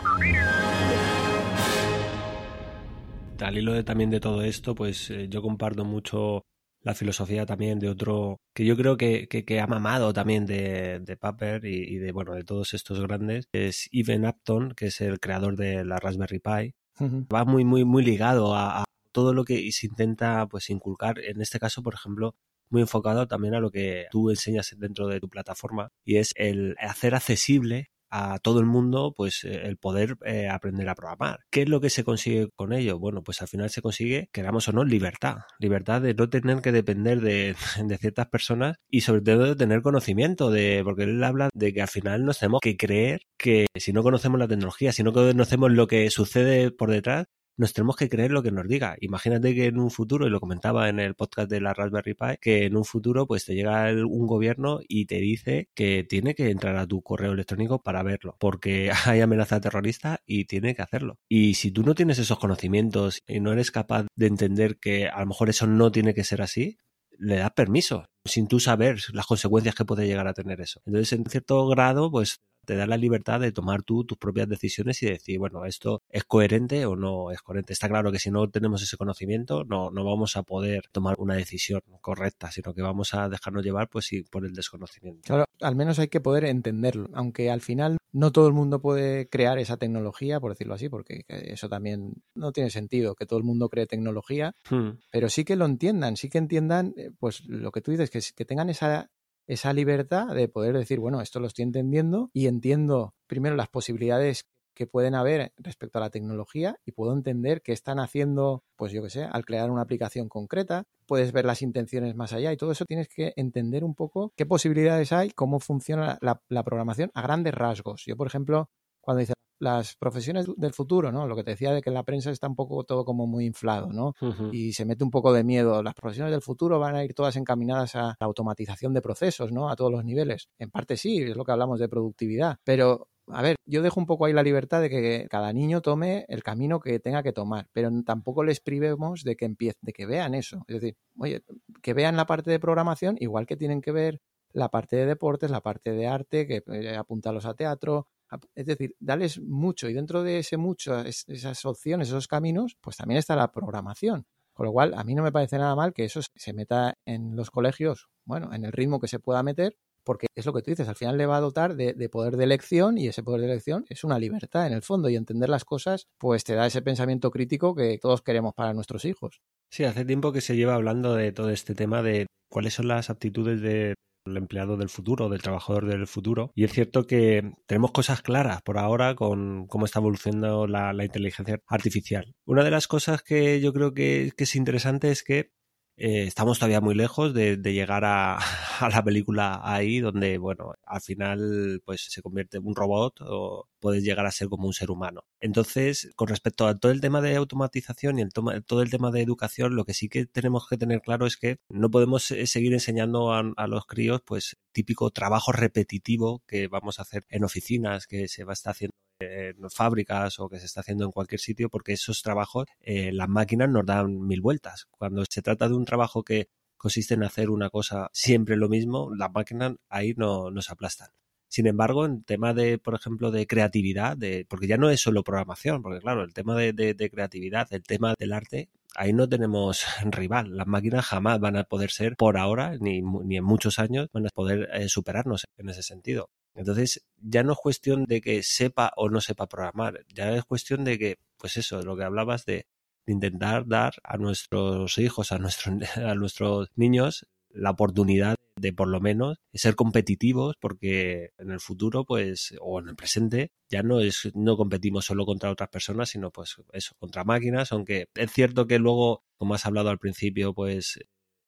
Al 3.40 3.58
hilo 3.58 3.74
de, 3.74 3.84
también 3.84 4.10
de 4.10 4.20
todo 4.20 4.42
esto, 4.42 4.74
pues 4.74 5.12
eh, 5.12 5.28
yo 5.30 5.42
comparto 5.42 5.84
mucho 5.86 6.44
la 6.82 6.96
filosofía 6.96 7.46
también 7.46 7.80
de 7.80 7.90
otro 7.90 8.38
que 8.54 8.66
yo 8.66 8.76
creo 8.76 8.98
que, 8.98 9.28
que, 9.28 9.60
ha 9.60 9.68
mamado 9.68 10.12
también 10.12 10.46
de, 10.46 11.00
de 11.00 11.18
Paper 11.18 11.64
y, 11.66 11.98
de 11.98 12.12
bueno 12.12 12.34
de 12.34 12.44
todos 12.44 12.74
estos 12.74 13.00
grandes 13.00 13.46
es 13.54 13.88
Evan 13.92 14.26
Upton 14.26 14.74
que 14.76 14.88
es 14.88 15.00
el 15.02 15.20
creador 15.20 15.56
de 15.56 15.86
la 15.86 15.98
Raspberry 15.98 16.40
Pi. 16.40 16.74
Va 17.02 17.46
muy 17.46 17.64
muy 17.64 17.86
muy 17.86 18.04
ligado 18.04 18.56
a, 18.56 18.82
a, 18.82 18.86
todo 19.12 19.34
lo 19.34 19.46
que 19.46 19.72
se 19.72 19.88
intenta 19.88 20.48
pues 20.48 20.70
inculcar. 20.70 21.20
En 21.20 21.42
este 21.42 21.60
caso 21.60 21.84
por 21.84 21.94
ejemplo 21.94 22.36
muy 22.74 22.82
enfocado 22.82 23.28
también 23.28 23.56
a 23.56 23.60
lo 23.60 23.72
que 23.72 24.08
tú 24.12 24.30
enseñas 24.30 24.76
dentro 24.78 25.08
de 25.08 25.20
tu 25.20 25.30
plataforma 25.30 25.90
y 26.04 26.18
es 26.18 26.34
el 26.36 26.76
hacer 26.80 27.16
accesible 27.16 27.88
a 28.16 28.38
todo 28.38 28.60
el 28.60 28.68
mundo 28.68 29.12
pues 29.16 29.44
eh, 29.44 29.62
el 29.66 29.78
poder 29.78 30.18
eh, 30.24 30.48
aprender 30.48 30.88
a 30.88 30.94
programar. 30.94 31.40
¿Qué 31.50 31.64
es 31.64 31.70
lo 31.70 31.82
que 31.82 31.90
se 31.90 32.04
consigue 32.04 32.48
con 32.56 32.72
ello? 32.72 33.00
Bueno, 33.00 33.24
pues 33.24 33.42
al 33.42 33.48
final 33.48 33.72
se 33.72 33.82
consigue, 33.82 34.30
queramos 34.32 34.68
o 34.68 34.72
no, 34.72 34.84
libertad. 34.84 35.38
Libertad 35.58 36.00
de 36.02 36.14
no 36.14 36.30
tener 36.30 36.62
que 36.62 36.72
depender 36.72 37.22
de, 37.22 37.56
de 37.84 37.98
ciertas 37.98 38.28
personas 38.28 38.78
y 38.88 39.02
sobre 39.02 39.22
todo 39.22 39.46
de 39.46 39.56
tener 39.56 39.82
conocimiento, 39.82 40.52
de 40.52 40.82
porque 40.84 41.04
él 41.04 41.24
habla 41.24 41.50
de 41.56 41.74
que 41.74 41.82
al 41.82 41.88
final 41.88 42.24
nos 42.24 42.38
tenemos 42.38 42.62
que 42.62 42.78
creer 42.78 43.22
que 43.36 43.66
si 43.76 43.94
no 43.94 44.04
conocemos 44.04 44.40
la 44.40 44.48
tecnología, 44.48 44.92
si 44.92 45.02
no 45.02 45.12
conocemos 45.12 45.72
lo 45.72 45.88
que 45.88 46.12
sucede 46.12 46.70
por 46.70 46.92
detrás, 46.92 47.26
nos 47.58 47.74
tenemos 47.74 47.96
que 47.96 48.10
creer 48.10 48.32
lo 48.32 48.44
que 48.44 48.52
nos 48.52 48.68
diga. 48.68 48.96
Imagínate 49.00 49.54
que 49.56 49.66
en 49.66 49.80
un 49.80 49.92
futuro, 49.92 50.28
y 50.28 50.30
lo 50.30 50.40
comentaba 50.40 50.90
en 50.90 51.00
el 51.00 51.16
podcast 51.16 51.50
de 51.50 51.62
la 51.62 51.74
Raspberry 51.74 52.14
Pi, 52.14 52.38
que 52.42 52.66
en 52.66 52.76
un 52.76 52.86
futuro 52.86 53.28
pues 53.28 53.46
te 53.46 53.56
llega 53.56 53.92
un 53.92 54.28
gobierno 54.28 54.80
y 54.88 55.06
te 55.06 55.18
dice 55.18 55.70
que 55.74 56.04
tiene 56.04 56.36
que 56.36 56.50
entrar 56.50 56.76
a 56.78 56.88
tu 56.88 57.02
correo 57.02 57.34
electrónico 57.34 57.82
para 57.82 58.04
verlo, 58.04 58.36
porque 58.40 58.92
hay 59.06 59.22
amenaza 59.22 59.62
terrorista 59.62 60.22
y 60.26 60.46
tiene 60.46 60.76
que 60.76 60.82
hacerlo. 60.82 61.20
Y 61.30 61.56
si 61.56 61.72
tú 61.72 61.84
no 61.84 61.96
tienes 61.96 62.20
esos 62.20 62.40
conocimientos 62.40 63.22
y 63.28 63.40
no 63.40 63.52
eres 63.54 63.72
capaz 63.72 64.08
de 64.16 64.28
entender 64.28 64.78
que 64.80 65.08
a 65.08 65.20
lo 65.20 65.28
mejor 65.28 65.50
eso 65.50 65.68
no 65.68 65.92
tiene 65.92 66.14
que 66.14 66.24
ser 66.24 66.42
así, 66.42 66.78
le 67.18 67.38
das 67.38 67.52
permiso 67.52 68.06
sin 68.26 68.48
tú 68.48 68.60
saber 68.60 69.00
las 69.14 69.26
consecuencias 69.26 69.76
que 69.76 69.86
puede 69.86 70.08
llegar 70.08 70.28
a 70.28 70.34
tener 70.34 70.62
eso. 70.62 70.82
Entonces, 70.86 71.14
en 71.14 71.26
cierto 71.26 71.68
grado, 71.68 72.10
pues 72.10 72.40
te 72.66 72.76
da 72.76 72.86
la 72.86 72.98
libertad 72.98 73.40
de 73.40 73.52
tomar 73.52 73.84
tú 73.84 74.04
tus 74.04 74.18
propias 74.18 74.48
decisiones 74.48 75.02
y 75.04 75.08
decir, 75.08 75.40
bueno, 75.40 75.66
esto 75.66 76.02
es 76.10 76.24
coherente 76.24 76.86
o 76.86 76.96
no 76.96 77.32
es 77.32 77.42
coherente. 77.42 77.74
Está 77.74 77.90
claro 77.90 78.12
que 78.12 78.20
si 78.20 78.32
no 78.32 78.50
tenemos 78.50 78.82
ese 78.82 78.98
conocimiento, 78.98 79.64
no, 79.64 79.92
no 79.92 80.04
vamos 80.04 80.38
a 80.38 80.44
poder 80.44 80.86
tomar 80.92 81.16
una 81.20 81.36
decisión 81.36 81.82
correcta, 82.02 82.52
sino 82.52 82.74
que 82.74 82.82
vamos 82.82 83.14
a 83.14 83.30
dejarnos 83.30 83.64
llevar 83.64 83.90
pues 83.90 84.06
sí, 84.06 84.24
por 84.24 84.46
el 84.46 84.54
desconocimiento. 84.54 85.22
Claro, 85.26 85.46
al 85.62 85.76
menos 85.76 86.00
hay 86.00 86.08
que 86.08 86.22
poder 86.22 86.46
entenderlo, 86.46 87.10
aunque 87.14 87.50
al 87.50 87.62
final 87.62 87.98
no 88.12 88.32
todo 88.32 88.48
el 88.48 88.54
mundo 88.54 88.80
puede 88.80 89.28
crear 89.28 89.58
esa 89.58 89.78
tecnología, 89.78 90.40
por 90.40 90.52
decirlo 90.52 90.76
así, 90.76 90.88
porque 90.88 91.26
eso 91.28 91.68
también 91.68 92.14
no 92.36 92.52
tiene 92.52 92.70
sentido, 92.70 93.16
que 93.16 93.26
todo 93.26 93.40
el 93.40 93.46
mundo 93.46 93.70
cree 93.70 93.88
tecnología, 93.88 94.54
hmm. 94.70 94.90
pero 95.12 95.30
sí 95.30 95.44
que 95.44 95.56
lo 95.56 95.66
entiendan, 95.66 96.16
sí 96.16 96.30
que 96.30 96.38
entiendan, 96.38 96.94
eh, 96.96 97.10
pues 97.20 97.44
lo 97.48 97.72
que 97.72 97.82
tú 97.82 97.92
dices, 97.92 98.12
que, 98.12 98.20
que 98.36 98.46
tengan 98.46 98.70
esa 98.70 99.10
esa 99.48 99.74
libertad 99.74 100.34
de 100.34 100.48
poder 100.48 100.78
decir, 100.78 101.00
bueno, 101.00 101.22
esto 101.22 101.40
lo 101.40 101.48
estoy 101.48 101.64
entendiendo 101.64 102.30
y 102.34 102.48
entiendo 102.48 103.14
primero 103.28 103.56
las 103.56 103.70
posibilidades 103.70 104.48
que 104.74 104.88
pueden 104.88 105.16
haber 105.16 105.54
respecto 105.58 106.00
a 106.00 106.02
la 106.02 106.10
tecnología 106.10 106.80
y 106.86 106.92
puedo 106.92 107.14
entender 107.14 107.62
qué 107.62 107.74
están 107.74 108.00
haciendo, 108.00 108.64
pues 108.76 108.92
yo 108.92 109.04
qué 109.04 109.10
sé, 109.10 109.24
al 109.24 109.46
crear 109.46 109.70
una 109.70 109.82
aplicación 109.82 110.30
concreta, 110.30 110.86
puedes 111.06 111.32
ver 111.32 111.46
las 111.46 111.62
intenciones 111.62 112.16
más 112.16 112.34
allá 112.34 112.52
y 112.52 112.58
todo 112.58 112.72
eso 112.72 112.86
tienes 112.86 113.08
que 113.08 113.34
entender 113.36 113.84
un 113.84 113.96
poco 113.96 114.34
qué 114.36 114.46
posibilidades 114.46 115.12
hay, 115.12 115.30
cómo 115.30 115.60
funciona 115.60 116.18
la, 116.22 116.42
la 116.50 116.64
programación 116.64 117.12
a 117.14 117.22
grandes 117.22 117.54
rasgos. 117.54 118.04
Yo, 118.06 118.18
por 118.18 118.28
ejemplo, 118.28 118.70
cuando 119.02 119.20
dice 119.20 119.34
las 119.64 119.96
profesiones 119.96 120.46
del 120.58 120.74
futuro, 120.74 121.12
¿no? 121.12 121.28
Lo 121.28 121.36
que 121.36 121.44
te 121.44 121.52
decía 121.52 121.72
de 121.72 121.82
que 121.82 121.90
en 121.90 121.96
la 121.96 122.04
prensa 122.04 122.30
está 122.30 122.48
un 122.48 122.56
poco 122.56 122.84
todo 122.84 123.06
como 123.06 123.26
muy 123.26 123.46
inflado, 123.46 123.92
¿no? 123.92 124.14
Y 124.52 124.74
se 124.74 124.86
mete 124.86 125.04
un 125.04 125.10
poco 125.10 125.34
de 125.34 125.44
miedo. 125.44 125.82
Las 125.82 125.96
profesiones 125.96 126.32
del 126.32 126.42
futuro 126.42 126.80
van 126.80 126.96
a 126.96 127.04
ir 127.04 127.14
todas 127.14 127.36
encaminadas 127.36 127.96
a 127.96 128.16
la 128.20 128.26
automatización 128.26 128.94
de 128.94 129.02
procesos, 129.02 129.52
¿no? 129.52 129.70
A 129.70 129.76
todos 129.76 129.92
los 129.92 130.04
niveles. 130.04 130.50
En 130.60 130.70
parte 130.70 130.98
sí, 130.98 131.18
es 131.18 131.36
lo 131.36 131.46
que 131.46 131.52
hablamos 131.52 131.80
de 131.80 131.88
productividad, 131.88 132.58
pero 132.64 133.08
a 133.28 133.42
ver, 133.42 133.56
yo 133.66 133.82
dejo 133.82 134.00
un 134.00 134.06
poco 134.06 134.26
ahí 134.26 134.34
la 134.34 134.44
libertad 134.44 134.82
de 134.82 134.90
que 134.90 135.28
cada 135.30 135.54
niño 135.54 135.82
tome 135.82 136.26
el 136.28 136.44
camino 136.44 136.80
que 136.80 137.00
tenga 137.00 137.24
que 137.24 137.32
tomar, 137.32 137.70
pero 137.72 137.90
tampoco 138.06 138.44
les 138.44 138.60
privemos 138.60 139.24
de 139.24 139.38
que 139.38 139.46
empiece, 139.46 139.80
de 139.82 139.94
que 139.94 140.06
vean 140.06 140.36
eso. 140.36 140.66
Es 140.68 140.82
decir, 140.82 140.98
oye, 141.18 141.42
que 141.82 141.94
vean 141.94 142.18
la 142.18 142.26
parte 142.26 142.52
de 142.52 142.60
programación, 142.60 143.16
igual 143.20 143.46
que 143.46 143.56
tienen 143.56 143.82
que 143.82 143.94
ver 143.94 144.20
la 144.52 144.70
parte 144.70 144.96
de 144.96 145.06
deportes, 145.06 145.50
la 145.50 145.62
parte 145.62 145.92
de 145.92 146.08
arte, 146.08 146.48
que 146.48 146.64
eh, 146.68 146.96
apuntarlos 146.96 147.46
a 147.46 147.56
teatro, 147.56 148.08
es 148.56 148.66
decir, 148.66 148.96
darles 149.00 149.40
mucho 149.40 149.90
y 149.90 149.94
dentro 149.94 150.24
de 150.24 150.40
ese 150.40 150.58
mucho, 150.58 151.00
esas 151.02 151.66
opciones, 151.66 152.08
esos 152.10 152.28
caminos, 152.28 152.78
pues 152.82 152.98
también 152.98 153.18
está 153.18 153.36
la 153.36 153.52
programación. 153.52 154.26
Con 154.54 154.68
lo 154.68 154.72
cual, 154.72 154.94
a 154.96 155.04
mí 155.04 155.16
no 155.16 155.24
me 155.24 155.32
parece 155.32 155.58
nada 155.58 155.76
mal 155.76 155.94
que 155.94 156.06
eso 156.06 156.22
se 156.36 156.54
meta 156.54 156.98
en 157.06 157.36
los 157.36 157.50
colegios, 157.50 158.10
bueno, 158.24 158.54
en 158.54 158.66
el 158.66 158.72
ritmo 158.72 159.00
que 159.00 159.08
se 159.08 159.20
pueda 159.20 159.42
meter, 159.42 159.78
porque 160.04 160.28
es 160.36 160.46
lo 160.46 160.54
que 160.54 160.62
tú 160.62 160.70
dices, 160.70 160.88
al 160.88 160.96
final 160.96 161.18
le 161.18 161.26
va 161.26 161.38
a 161.38 161.42
dotar 161.42 161.76
de, 161.76 161.94
de, 161.94 162.10
poder 162.10 162.38
de 162.38 162.44
elección 162.44 162.98
y 162.98 163.08
ese 163.08 163.24
poder 163.24 163.42
de 163.42 163.48
elección 163.48 163.86
es 163.90 164.04
una 164.04 164.20
libertad 164.20 164.68
en 164.68 164.74
el 164.74 164.82
fondo 164.82 165.10
y 165.10 165.16
entender 165.16 165.50
las 165.50 165.66
cosas 165.66 166.08
pues 166.18 166.44
te 166.44 166.56
da 166.56 166.68
ese 166.68 166.82
pensamiento 166.82 167.32
crítico 167.32 167.74
que 167.74 167.98
todos 167.98 168.22
queremos 168.22 168.54
para 168.54 168.74
nuestros 168.74 169.06
hijos. 169.06 169.42
Sí, 169.72 169.86
hace 169.86 170.06
tiempo 170.06 170.32
que 170.32 170.42
se 170.42 170.56
lleva 170.56 170.76
hablando 170.76 171.16
de 171.16 171.32
todo 171.32 171.50
este 171.50 171.74
tema 171.74 172.04
de 172.04 172.28
cuáles 172.50 172.76
son 172.76 172.88
las 172.88 173.10
aptitudes 173.10 173.62
de 173.62 173.96
el 174.26 174.38
empleado 174.38 174.78
del 174.78 174.90
futuro, 174.90 175.30
del 175.30 175.42
trabajador 175.42 175.86
del 175.86 176.08
futuro. 176.08 176.52
Y 176.56 176.64
es 176.64 176.72
cierto 176.72 177.06
que 177.06 177.54
tenemos 177.66 177.92
cosas 177.92 178.22
claras 178.22 178.62
por 178.62 178.78
ahora 178.78 179.16
con 179.16 179.68
cómo 179.68 179.86
está 179.86 180.00
evolucionando 180.00 180.68
la, 180.68 180.94
inteligencia 181.04 181.60
artificial. 181.68 182.36
Una 182.46 182.64
de 182.64 182.72
las 182.72 182.88
cosas 182.88 183.22
que 183.24 183.60
yo 183.60 183.74
creo 183.74 183.94
que, 183.94 184.32
que 184.38 184.46
es 184.46 184.56
interesante 184.56 185.12
es 185.12 185.24
que 185.24 185.52
eh, 185.96 186.24
estamos 186.24 186.58
todavía 186.58 186.82
muy 186.82 186.96
lejos 186.96 187.34
de, 187.34 187.58
llegar 187.58 188.04
a, 188.06 188.40
la 188.82 189.04
película 189.04 189.62
ahí 189.64 190.00
donde, 190.00 190.38
bueno, 190.38 190.74
al 190.86 191.02
final 191.02 191.82
pues 191.86 192.06
se 192.10 192.22
convierte 192.22 192.58
en 192.58 192.66
un 192.68 192.76
robot 192.76 193.22
o 193.22 193.68
puedes 193.80 194.04
llegar 194.04 194.26
a 194.26 194.32
ser 194.32 194.50
como 194.50 194.68
un 194.68 194.74
ser 194.74 194.92
humano. 194.92 195.26
Entonces, 195.40 196.12
con 196.16 196.28
respecto 196.28 196.68
a 196.68 196.78
todo 196.78 196.92
el 196.92 197.02
tema 197.02 197.22
de 197.22 197.36
automatización 197.36 198.20
y 198.20 198.24
el 198.24 198.34
todo 198.34 198.82
el 198.82 198.90
tema 198.90 199.12
de 199.12 199.22
educación, 199.22 199.76
lo 199.76 199.86
que 199.86 199.94
sí 199.94 200.10
que 200.10 200.26
tenemos 200.26 200.68
que 200.68 200.78
tener 200.78 201.02
claro 201.02 201.26
es 201.28 201.38
que 201.38 201.58
no 201.70 201.92
podemos 201.92 202.32
eh, 202.32 202.48
seguir 202.48 202.74
enseñando 202.74 203.34
a, 203.34 203.44
a 203.56 203.68
los 203.68 203.86
críos 203.86 204.22
pues 204.26 204.58
típico 204.72 205.12
trabajo 205.12 205.52
repetitivo 205.52 206.44
que 206.48 206.68
vamos 206.68 207.00
a 207.00 207.04
hacer 207.04 207.26
en 207.30 207.44
oficinas, 207.44 208.08
que 208.08 208.28
se 208.28 208.44
va 208.44 208.54
a 208.54 208.54
estar 208.54 208.72
haciendo 208.72 208.96
en 209.24 209.70
fábricas 209.70 210.40
o 210.40 210.50
que 210.50 210.60
se 210.60 210.66
está 210.66 210.82
haciendo 210.82 211.06
en 211.06 211.12
cualquier 211.12 211.40
sitio, 211.40 211.70
porque 211.70 211.94
esos 211.94 212.22
trabajos 212.22 212.66
eh, 212.82 213.12
las 213.12 213.30
máquinas 213.30 213.70
nos 213.70 213.86
dan 213.86 214.20
mil 214.28 214.42
vueltas. 214.42 214.88
Cuando 214.92 215.24
se 215.30 215.42
trata 215.42 215.68
de 215.68 215.76
un 215.76 215.86
trabajo 215.86 216.24
que 216.24 216.50
consiste 216.78 217.14
en 217.14 217.24
hacer 217.24 217.50
una 217.50 217.70
cosa 217.70 218.10
siempre 218.14 218.58
lo 218.58 218.70
mismo, 218.70 219.10
las 219.16 219.32
máquinas 219.32 219.76
ahí 219.90 220.14
no 220.18 220.52
nos 220.52 220.70
aplastan. 220.70 221.10
Sin 221.48 221.68
embargo, 221.68 222.06
en 222.06 222.24
tema 222.24 222.54
de, 222.56 222.80
por 222.80 222.96
ejemplo, 222.96 223.30
de 223.30 223.46
creatividad, 223.46 224.18
de, 224.18 224.44
porque 224.50 224.66
ya 224.66 224.78
no 224.78 224.90
es 224.90 225.00
solo 225.02 225.24
programación, 225.24 225.84
porque 225.84 226.00
claro, 226.00 226.24
el 226.24 226.34
tema 226.34 226.56
de, 226.56 227.10
creatividad, 227.12 227.68
el 227.72 227.84
tema 227.84 228.16
del 228.18 228.34
arte, 228.34 228.70
ahí 228.96 229.14
no 229.14 229.30
tenemos 229.30 229.86
rival. 230.04 230.58
Las 230.58 230.66
máquinas 230.66 231.06
jamás 231.06 231.40
van 231.40 231.56
a 231.56 231.64
poder 231.64 231.92
ser, 231.92 232.16
por 232.18 232.38
ahora, 232.38 232.76
ni, 232.80 233.02
ni 233.02 233.38
en 233.38 233.44
muchos 233.44 233.78
años, 233.78 234.10
van 234.12 234.26
a 234.26 234.30
poder 234.34 234.68
eh, 234.74 234.90
superarnos 234.90 235.46
en 235.58 235.70
ese 235.70 235.84
sentido. 235.84 236.32
Entonces, 236.56 237.06
ya 237.18 237.44
no 237.44 237.54
es 237.54 237.60
cuestión 237.60 238.06
de 238.06 238.22
que 238.22 238.44
sepa 238.44 238.92
o 238.96 239.10
no 239.10 239.22
sepa 239.22 239.48
programar, 239.48 240.06
ya 240.14 240.36
es 240.36 240.44
cuestión 240.46 240.84
de 240.84 241.00
que, 241.00 241.18
pues 241.38 241.58
eso, 241.58 241.82
lo 241.82 241.98
que 241.98 242.04
hablabas 242.04 242.46
de, 242.46 242.68
intentar 243.06 243.68
dar 243.68 243.94
a 244.04 244.18
nuestros 244.18 244.98
hijos, 244.98 245.32
a, 245.32 245.36
a 246.10 246.16
nuestros 246.16 246.70
niños, 246.76 247.28
la 247.50 247.72
oportunidad 247.72 248.36
de 248.56 248.74
por 248.74 248.88
lo 248.88 249.00
menos 249.00 249.38
ser 249.54 249.76
competitivos 249.76 250.56
porque 250.60 251.32
en 251.38 251.52
el 251.52 251.60
futuro 251.60 252.06
pues 252.06 252.56
o 252.60 252.80
en 252.80 252.90
el 252.90 252.96
presente 252.96 253.52
ya 253.70 253.84
no 253.84 254.00
es 254.00 254.32
no 254.36 254.58
competimos 254.58 255.06
solo 255.06 255.26
contra 255.26 255.52
otras 255.52 255.70
personas 255.70 256.10
sino 256.10 256.32
pues 256.32 256.56
eso 256.72 256.96
contra 257.00 257.24
máquinas 257.24 257.72
aunque 257.72 258.08
es 258.16 258.32
cierto 258.32 258.68
que 258.68 258.80
luego 258.80 259.24
como 259.38 259.54
has 259.54 259.66
hablado 259.66 259.90
al 259.90 260.00
principio 260.00 260.54
pues 260.54 261.00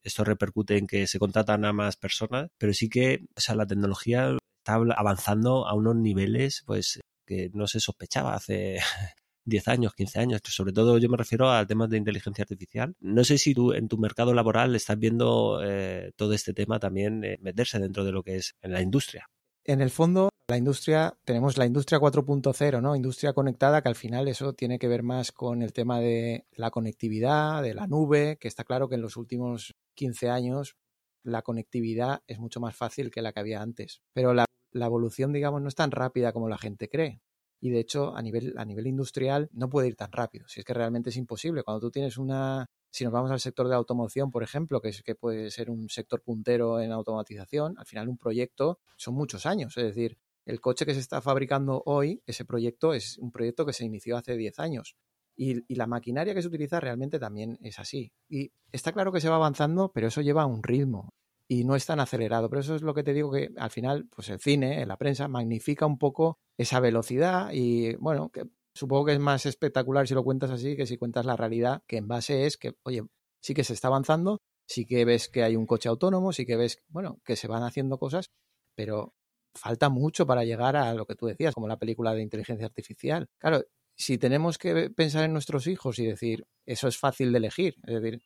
esto 0.03 0.23
repercute 0.23 0.77
en 0.77 0.87
que 0.87 1.07
se 1.07 1.19
contratan 1.19 1.65
a 1.65 1.73
más 1.73 1.95
personas 1.95 2.49
pero 2.57 2.73
sí 2.73 2.89
que 2.89 3.25
o 3.35 3.41
sea 3.41 3.55
la 3.55 3.67
tecnología 3.67 4.35
está 4.65 4.81
avanzando 4.97 5.67
a 5.67 5.73
unos 5.75 5.95
niveles 5.95 6.63
pues 6.65 6.99
que 7.25 7.51
no 7.53 7.67
se 7.67 7.79
sospechaba 7.79 8.33
hace 8.33 8.79
10 9.45 9.67
años, 9.67 9.93
15 9.93 10.19
años, 10.19 10.41
sobre 10.43 10.73
todo 10.73 10.97
yo 10.97 11.07
me 11.07 11.17
refiero 11.17 11.51
a 11.51 11.65
temas 11.67 11.89
de 11.89 11.97
inteligencia 11.97 12.41
artificial. 12.41 12.95
No 12.99 13.23
sé 13.23 13.37
si 13.37 13.53
tú 13.53 13.73
en 13.73 13.87
tu 13.87 13.99
mercado 13.99 14.33
laboral 14.33 14.75
estás 14.75 14.97
viendo 14.97 15.61
eh, 15.63 16.11
todo 16.15 16.33
este 16.33 16.53
tema 16.53 16.79
también 16.79 17.23
eh, 17.23 17.37
meterse 17.41 17.77
dentro 17.77 18.03
de 18.03 18.11
lo 18.11 18.23
que 18.23 18.37
es 18.37 18.55
en 18.63 18.73
la 18.73 18.81
industria. 18.81 19.27
En 19.63 19.81
el 19.81 19.91
fondo, 19.91 20.29
la 20.47 20.57
industria, 20.57 21.15
tenemos 21.25 21.57
la 21.57 21.65
industria 21.65 21.99
4.0, 21.99 22.81
¿no? 22.81 22.95
Industria 22.95 23.33
conectada, 23.33 23.81
que 23.81 23.89
al 23.89 23.95
final 23.95 24.27
eso 24.27 24.53
tiene 24.53 24.79
que 24.79 24.87
ver 24.87 25.03
más 25.03 25.31
con 25.31 25.61
el 25.61 25.73
tema 25.73 25.99
de 25.99 26.45
la 26.51 26.71
conectividad, 26.71 27.61
de 27.61 27.75
la 27.75 27.87
nube, 27.87 28.37
que 28.39 28.47
está 28.47 28.63
claro 28.63 28.89
que 28.89 28.95
en 28.95 29.01
los 29.01 29.17
últimos 29.17 29.73
15 29.95 30.29
años 30.29 30.75
la 31.23 31.41
conectividad 31.41 32.21
es 32.27 32.39
mucho 32.39 32.59
más 32.59 32.75
fácil 32.75 33.11
que 33.11 33.21
la 33.21 33.33
que 33.33 33.39
había 33.39 33.61
antes. 33.61 34.01
Pero 34.13 34.33
la, 34.33 34.44
evolución, 34.83 35.31
digamos, 35.31 35.61
no 35.61 35.69
es 35.69 35.75
tan 35.75 35.91
rápida 35.91 36.33
como 36.33 36.49
la 36.49 36.57
gente 36.57 36.89
cree. 36.89 37.21
Y 37.61 37.69
de 37.69 37.79
hecho, 37.79 38.15
a 38.15 38.21
nivel, 38.21 38.53
a 38.57 38.65
nivel 38.65 38.87
industrial 38.87 39.49
no 39.53 39.69
puede 39.69 39.87
ir 39.87 39.95
tan 39.95 40.11
rápido. 40.11 40.47
Si 40.47 40.59
es 40.59 40.65
que 40.65 40.73
realmente 40.73 41.09
es 41.09 41.17
imposible. 41.17 41.63
Cuando 41.63 41.79
tú 41.79 41.91
tienes 41.91 42.17
una. 42.17 42.69
Si 42.91 43.03
nos 43.03 43.13
vamos 43.13 43.31
al 43.31 43.39
sector 43.39 43.67
de 43.67 43.75
automoción, 43.75 44.31
por 44.31 44.43
ejemplo, 44.43 44.81
que, 44.81 44.89
es, 44.89 45.01
que 45.01 45.15
puede 45.15 45.51
ser 45.51 45.69
un 45.69 45.89
sector 45.89 46.21
puntero 46.21 46.79
en 46.79 46.91
automatización, 46.91 47.75
al 47.77 47.85
final 47.85 48.07
un 48.07 48.17
proyecto 48.17 48.79
son 48.97 49.15
muchos 49.15 49.45
años. 49.45 49.75
Es 49.77 49.83
decir, 49.83 50.17
el 50.45 50.61
coche 50.61 50.85
que 50.85 50.93
se 50.93 50.99
está 50.99 51.21
fabricando 51.21 51.81
hoy, 51.85 52.21
ese 52.25 52.45
proyecto 52.45 52.93
es 52.93 53.17
un 53.17 53.31
proyecto 53.31 53.65
que 53.65 53.73
se 53.73 53.85
inició 53.85 54.17
hace 54.17 54.37
10 54.37 54.59
años. 54.59 54.95
Y, 55.35 55.63
y, 55.67 55.75
la 55.75 55.87
maquinaria 55.87 56.33
que 56.33 56.41
se 56.41 56.47
utiliza 56.47 56.79
realmente 56.79 57.19
también 57.19 57.57
es 57.61 57.79
así. 57.79 58.13
Y 58.29 58.51
está 58.71 58.93
claro 58.93 59.11
que 59.11 59.19
se 59.19 59.27
va 59.27 59.35
avanzando, 59.35 59.91
pero 59.93 60.07
eso 60.07 60.21
lleva 60.21 60.45
un 60.45 60.63
ritmo 60.63 61.13
y 61.47 61.63
no 61.63 61.75
es 61.75 61.85
tan 61.85 61.99
acelerado. 61.99 62.49
Pero 62.49 62.61
eso 62.61 62.75
es 62.75 62.81
lo 62.81 62.93
que 62.93 63.03
te 63.03 63.13
digo 63.13 63.31
que 63.31 63.51
al 63.57 63.71
final, 63.71 64.07
pues 64.13 64.29
el 64.29 64.39
cine, 64.39 64.85
la 64.85 64.97
prensa, 64.97 65.27
magnifica 65.27 65.85
un 65.85 65.97
poco 65.97 66.39
esa 66.57 66.79
velocidad 66.79 67.49
y 67.53 67.95
bueno, 67.95 68.29
que 68.29 68.45
supongo 68.73 69.05
que 69.05 69.13
es 69.13 69.19
más 69.19 69.45
espectacular 69.45 70.07
si 70.07 70.13
lo 70.13 70.23
cuentas 70.23 70.51
así 70.51 70.75
que 70.75 70.85
si 70.85 70.97
cuentas 70.97 71.25
la 71.25 71.35
realidad, 71.35 71.83
que 71.87 71.97
en 71.97 72.07
base 72.07 72.45
es 72.45 72.57
que, 72.57 72.73
oye, 72.83 73.03
sí 73.41 73.53
que 73.53 73.63
se 73.63 73.73
está 73.73 73.87
avanzando, 73.87 74.41
sí 74.67 74.85
que 74.85 75.05
ves 75.05 75.29
que 75.29 75.43
hay 75.43 75.55
un 75.55 75.65
coche 75.65 75.89
autónomo, 75.89 76.33
sí 76.33 76.45
que 76.45 76.57
ves, 76.57 76.83
bueno, 76.87 77.19
que 77.23 77.35
se 77.35 77.47
van 77.47 77.63
haciendo 77.63 77.97
cosas, 77.97 78.31
pero 78.75 79.13
falta 79.55 79.89
mucho 79.89 80.25
para 80.27 80.43
llegar 80.43 80.75
a 80.75 80.93
lo 80.93 81.05
que 81.05 81.15
tú 81.15 81.27
decías, 81.27 81.53
como 81.53 81.67
la 81.67 81.77
película 81.77 82.13
de 82.13 82.21
inteligencia 82.21 82.65
artificial. 82.65 83.27
Claro, 83.39 83.63
si 83.97 84.17
tenemos 84.17 84.57
que 84.57 84.89
pensar 84.89 85.23
en 85.23 85.33
nuestros 85.33 85.67
hijos 85.67 85.99
y 85.99 86.05
decir, 86.05 86.45
eso 86.65 86.87
es 86.87 86.97
fácil 86.97 87.31
de 87.31 87.37
elegir, 87.37 87.75
es 87.87 88.01
decir, 88.01 88.21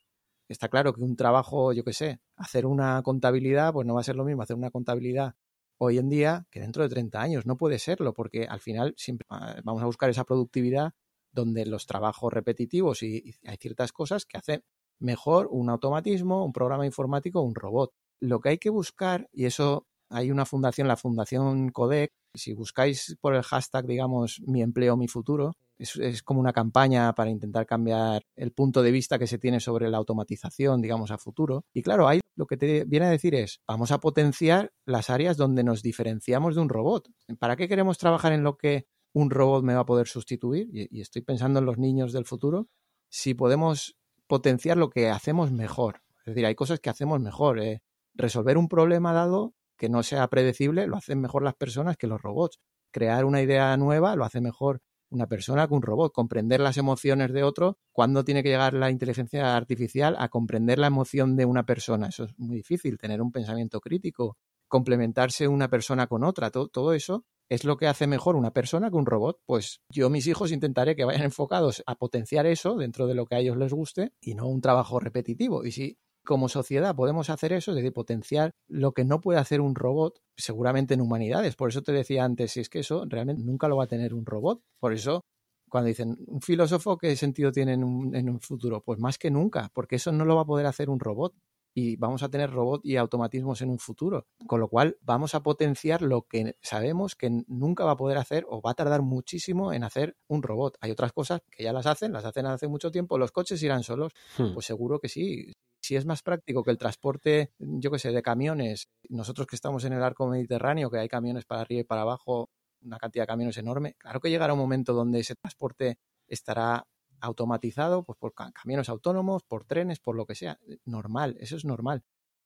está 0.52 0.68
claro 0.68 0.92
que 0.92 1.02
un 1.02 1.16
trabajo, 1.16 1.72
yo 1.72 1.84
qué 1.84 1.92
sé, 1.92 2.20
hacer 2.36 2.66
una 2.66 3.02
contabilidad, 3.02 3.72
pues 3.72 3.86
no 3.86 3.94
va 3.94 4.00
a 4.00 4.04
ser 4.04 4.16
lo 4.16 4.24
mismo 4.24 4.42
hacer 4.42 4.56
una 4.56 4.70
contabilidad 4.70 5.34
hoy 5.78 5.98
en 5.98 6.08
día 6.08 6.46
que 6.50 6.60
dentro 6.60 6.82
de 6.82 6.88
30 6.88 7.20
años. 7.20 7.46
No 7.46 7.56
puede 7.56 7.78
serlo, 7.78 8.12
porque 8.12 8.46
al 8.46 8.60
final 8.60 8.94
siempre 8.96 9.26
ah, 9.30 9.60
vamos 9.64 9.82
a 9.82 9.86
buscar 9.86 10.10
esa 10.10 10.24
productividad 10.24 10.92
donde 11.32 11.64
los 11.66 11.86
trabajos 11.86 12.32
repetitivos 12.32 13.02
y, 13.02 13.36
hay 13.46 13.56
ciertas 13.58 13.92
cosas 13.92 14.26
que 14.26 14.38
hacen 14.38 14.64
mejor 14.98 15.48
un 15.50 15.70
automatismo, 15.70 16.44
un 16.44 16.52
programa 16.52 16.84
informático, 16.84 17.40
un 17.40 17.54
robot. 17.54 17.92
Lo 18.20 18.40
que 18.40 18.50
hay 18.50 18.58
que 18.58 18.70
buscar, 18.70 19.28
y 19.32 19.46
eso 19.46 19.86
hay 20.10 20.30
una 20.30 20.44
fundación, 20.44 20.88
la 20.88 20.96
Fundación 20.96 21.70
Codec, 21.70 22.12
si 22.34 22.52
buscáis 22.52 23.16
por 23.20 23.34
el 23.34 23.42
hashtag, 23.42 23.86
digamos, 23.86 24.42
mi 24.46 24.62
empleo, 24.62 24.96
mi 24.96 25.08
futuro, 25.08 25.56
es, 25.78 26.22
como 26.22 26.40
una 26.40 26.52
campaña 26.52 27.14
para 27.14 27.30
intentar 27.30 27.64
cambiar 27.64 28.22
el 28.36 28.52
punto 28.52 28.82
de 28.82 28.90
vista 28.90 29.18
que 29.18 29.26
se 29.26 29.38
tiene 29.38 29.60
sobre 29.60 29.88
la 29.88 29.96
automatización, 29.96 30.82
digamos, 30.82 31.10
a 31.10 31.18
futuro. 31.18 31.64
Y 31.72 31.82
claro, 31.82 32.06
ahí 32.06 32.20
lo 32.36 32.46
que 32.46 32.56
te 32.56 32.84
viene 32.84 33.06
a 33.06 33.10
decir 33.10 33.34
es, 33.34 33.60
vamos 33.66 33.92
a 33.92 33.98
potenciar 33.98 34.72
las 34.84 35.10
áreas 35.10 35.36
donde 35.36 35.64
nos 35.64 35.82
diferenciamos 35.82 36.54
de 36.54 36.60
un 36.60 36.68
robot. 36.68 37.08
¿Para 37.38 37.56
qué 37.56 37.68
queremos 37.68 37.98
trabajar 37.98 38.32
en 38.32 38.42
lo 38.42 38.58
que 38.58 38.86
un 39.12 39.30
robot 39.30 39.64
me 39.64 39.74
va 39.74 39.80
a 39.80 39.86
poder 39.86 40.06
sustituir? 40.06 40.68
Y, 40.72 41.00
estoy 41.00 41.22
pensando 41.22 41.60
en 41.60 41.66
los 41.66 41.78
niños 41.78 42.12
del 42.12 42.26
futuro. 42.26 42.68
Si 43.08 43.34
podemos 43.34 43.96
potenciar 44.26 44.76
lo 44.76 44.90
que 44.90 45.08
hacemos 45.08 45.50
mejor. 45.50 46.02
Es 46.20 46.34
decir, 46.34 46.46
hay 46.46 46.54
cosas 46.54 46.78
que 46.80 46.90
hacemos 46.90 47.20
mejor. 47.20 47.58
¿eh? 47.58 47.82
Resolver 48.14 48.58
un 48.58 48.68
problema 48.68 49.12
dado 49.12 49.54
que 49.80 49.88
no 49.88 50.02
sea 50.02 50.28
predecible 50.28 50.86
lo 50.86 50.98
hacen 50.98 51.22
mejor 51.22 51.42
las 51.42 51.54
personas 51.54 51.96
que 51.96 52.06
los 52.06 52.20
robots. 52.20 52.60
Crear 52.92 53.24
una 53.24 53.40
idea 53.40 53.74
nueva 53.78 54.14
lo 54.14 54.26
hace 54.26 54.42
mejor 54.42 54.82
una 55.08 55.26
persona 55.26 55.66
que 55.66 55.72
un 55.72 55.80
robot. 55.80 56.12
Comprender 56.12 56.60
las 56.60 56.76
emociones 56.76 57.32
de 57.32 57.44
otro, 57.44 57.78
cuando 57.90 58.22
tiene 58.22 58.42
que 58.42 58.50
llegar 58.50 58.74
la 58.74 58.90
inteligencia 58.90 59.56
artificial 59.56 60.16
a 60.18 60.28
comprender 60.28 60.78
la 60.78 60.88
emoción 60.88 61.34
de 61.34 61.46
una 61.46 61.64
persona? 61.64 62.08
Eso 62.08 62.24
es 62.24 62.38
muy 62.38 62.56
difícil, 62.56 62.98
tener 62.98 63.22
un 63.22 63.32
pensamiento 63.32 63.80
crítico, 63.80 64.36
complementarse 64.68 65.48
una 65.48 65.70
persona 65.70 66.06
con 66.08 66.24
otra, 66.24 66.50
todo, 66.50 66.68
todo 66.68 66.92
eso 66.92 67.24
es 67.48 67.64
lo 67.64 67.78
que 67.78 67.86
hace 67.86 68.06
mejor 68.06 68.36
una 68.36 68.52
persona 68.52 68.90
que 68.90 68.96
un 68.96 69.06
robot. 69.06 69.40
Pues 69.46 69.80
yo, 69.88 70.10
mis 70.10 70.26
hijos, 70.26 70.52
intentaré 70.52 70.94
que 70.94 71.06
vayan 71.06 71.22
enfocados 71.22 71.82
a 71.86 71.94
potenciar 71.94 72.44
eso 72.44 72.76
dentro 72.76 73.06
de 73.06 73.14
lo 73.14 73.24
que 73.24 73.36
a 73.36 73.38
ellos 73.38 73.56
les 73.56 73.72
guste 73.72 74.12
y 74.20 74.34
no 74.34 74.46
un 74.46 74.60
trabajo 74.60 75.00
repetitivo. 75.00 75.64
Y 75.64 75.72
si 75.72 75.98
como 76.30 76.48
sociedad 76.48 76.94
podemos 76.94 77.28
hacer 77.28 77.52
eso, 77.52 77.72
es 77.72 77.74
decir, 77.74 77.92
potenciar 77.92 78.52
lo 78.68 78.92
que 78.92 79.04
no 79.04 79.20
puede 79.20 79.40
hacer 79.40 79.60
un 79.60 79.74
robot, 79.74 80.22
seguramente 80.36 80.94
en 80.94 81.00
humanidades. 81.00 81.56
Por 81.56 81.70
eso 81.70 81.82
te 81.82 81.90
decía 81.90 82.22
antes, 82.22 82.52
si 82.52 82.60
es 82.60 82.68
que 82.68 82.78
eso 82.78 83.04
realmente 83.08 83.42
nunca 83.42 83.66
lo 83.66 83.76
va 83.76 83.82
a 83.82 83.88
tener 83.88 84.14
un 84.14 84.24
robot. 84.24 84.62
Por 84.78 84.92
eso, 84.92 85.24
cuando 85.68 85.88
dicen, 85.88 86.16
¿un 86.28 86.40
filósofo 86.40 86.98
qué 86.98 87.16
sentido 87.16 87.50
tiene 87.50 87.72
en 87.72 87.82
un, 87.82 88.14
en 88.14 88.30
un 88.30 88.38
futuro? 88.38 88.80
Pues 88.80 89.00
más 89.00 89.18
que 89.18 89.28
nunca, 89.28 89.72
porque 89.74 89.96
eso 89.96 90.12
no 90.12 90.24
lo 90.24 90.36
va 90.36 90.42
a 90.42 90.44
poder 90.44 90.66
hacer 90.66 90.88
un 90.88 91.00
robot 91.00 91.34
y 91.74 91.96
vamos 91.96 92.22
a 92.22 92.28
tener 92.28 92.52
robot 92.52 92.82
y 92.84 92.94
automatismos 92.94 93.60
en 93.62 93.70
un 93.70 93.80
futuro. 93.80 94.28
Con 94.46 94.60
lo 94.60 94.68
cual 94.68 94.98
vamos 95.00 95.34
a 95.34 95.42
potenciar 95.42 96.00
lo 96.00 96.28
que 96.28 96.54
sabemos 96.62 97.16
que 97.16 97.42
nunca 97.48 97.84
va 97.84 97.92
a 97.92 97.96
poder 97.96 98.18
hacer 98.18 98.46
o 98.48 98.62
va 98.62 98.70
a 98.70 98.74
tardar 98.74 99.02
muchísimo 99.02 99.72
en 99.72 99.82
hacer 99.82 100.16
un 100.28 100.44
robot. 100.44 100.76
Hay 100.80 100.92
otras 100.92 101.12
cosas 101.12 101.40
que 101.50 101.64
ya 101.64 101.72
las 101.72 101.86
hacen, 101.86 102.12
las 102.12 102.24
hacen 102.24 102.46
hace 102.46 102.68
mucho 102.68 102.92
tiempo. 102.92 103.18
¿Los 103.18 103.32
coches 103.32 103.60
irán 103.64 103.82
solos? 103.82 104.12
Hmm. 104.38 104.54
Pues 104.54 104.66
seguro 104.66 105.00
que 105.00 105.08
sí 105.08 105.52
si 105.90 105.96
es 105.96 106.06
más 106.06 106.22
práctico 106.22 106.62
que 106.62 106.70
el 106.70 106.78
transporte, 106.78 107.50
yo 107.58 107.90
qué 107.90 107.98
sé, 107.98 108.12
de 108.12 108.22
camiones, 108.22 108.88
nosotros 109.08 109.48
que 109.48 109.56
estamos 109.56 109.84
en 109.84 109.92
el 109.92 110.04
arco 110.04 110.28
mediterráneo, 110.28 110.88
que 110.88 111.00
hay 111.00 111.08
camiones 111.08 111.46
para 111.46 111.62
arriba 111.62 111.80
y 111.80 111.84
para 111.84 112.02
abajo, 112.02 112.48
una 112.80 112.96
cantidad 112.96 113.24
de 113.24 113.26
camiones 113.26 113.56
enorme, 113.56 113.96
claro 113.98 114.20
que 114.20 114.30
llegará 114.30 114.52
un 114.52 114.60
momento 114.60 114.92
donde 114.92 115.18
ese 115.18 115.34
transporte 115.34 115.98
estará 116.28 116.86
automatizado, 117.20 118.04
pues 118.04 118.16
por 118.20 118.34
camiones 118.34 118.88
autónomos, 118.88 119.42
por 119.42 119.64
trenes, 119.64 119.98
por 119.98 120.14
lo 120.14 120.26
que 120.26 120.36
sea. 120.36 120.60
Normal, 120.84 121.36
eso 121.40 121.56
es 121.56 121.64
normal. 121.64 122.04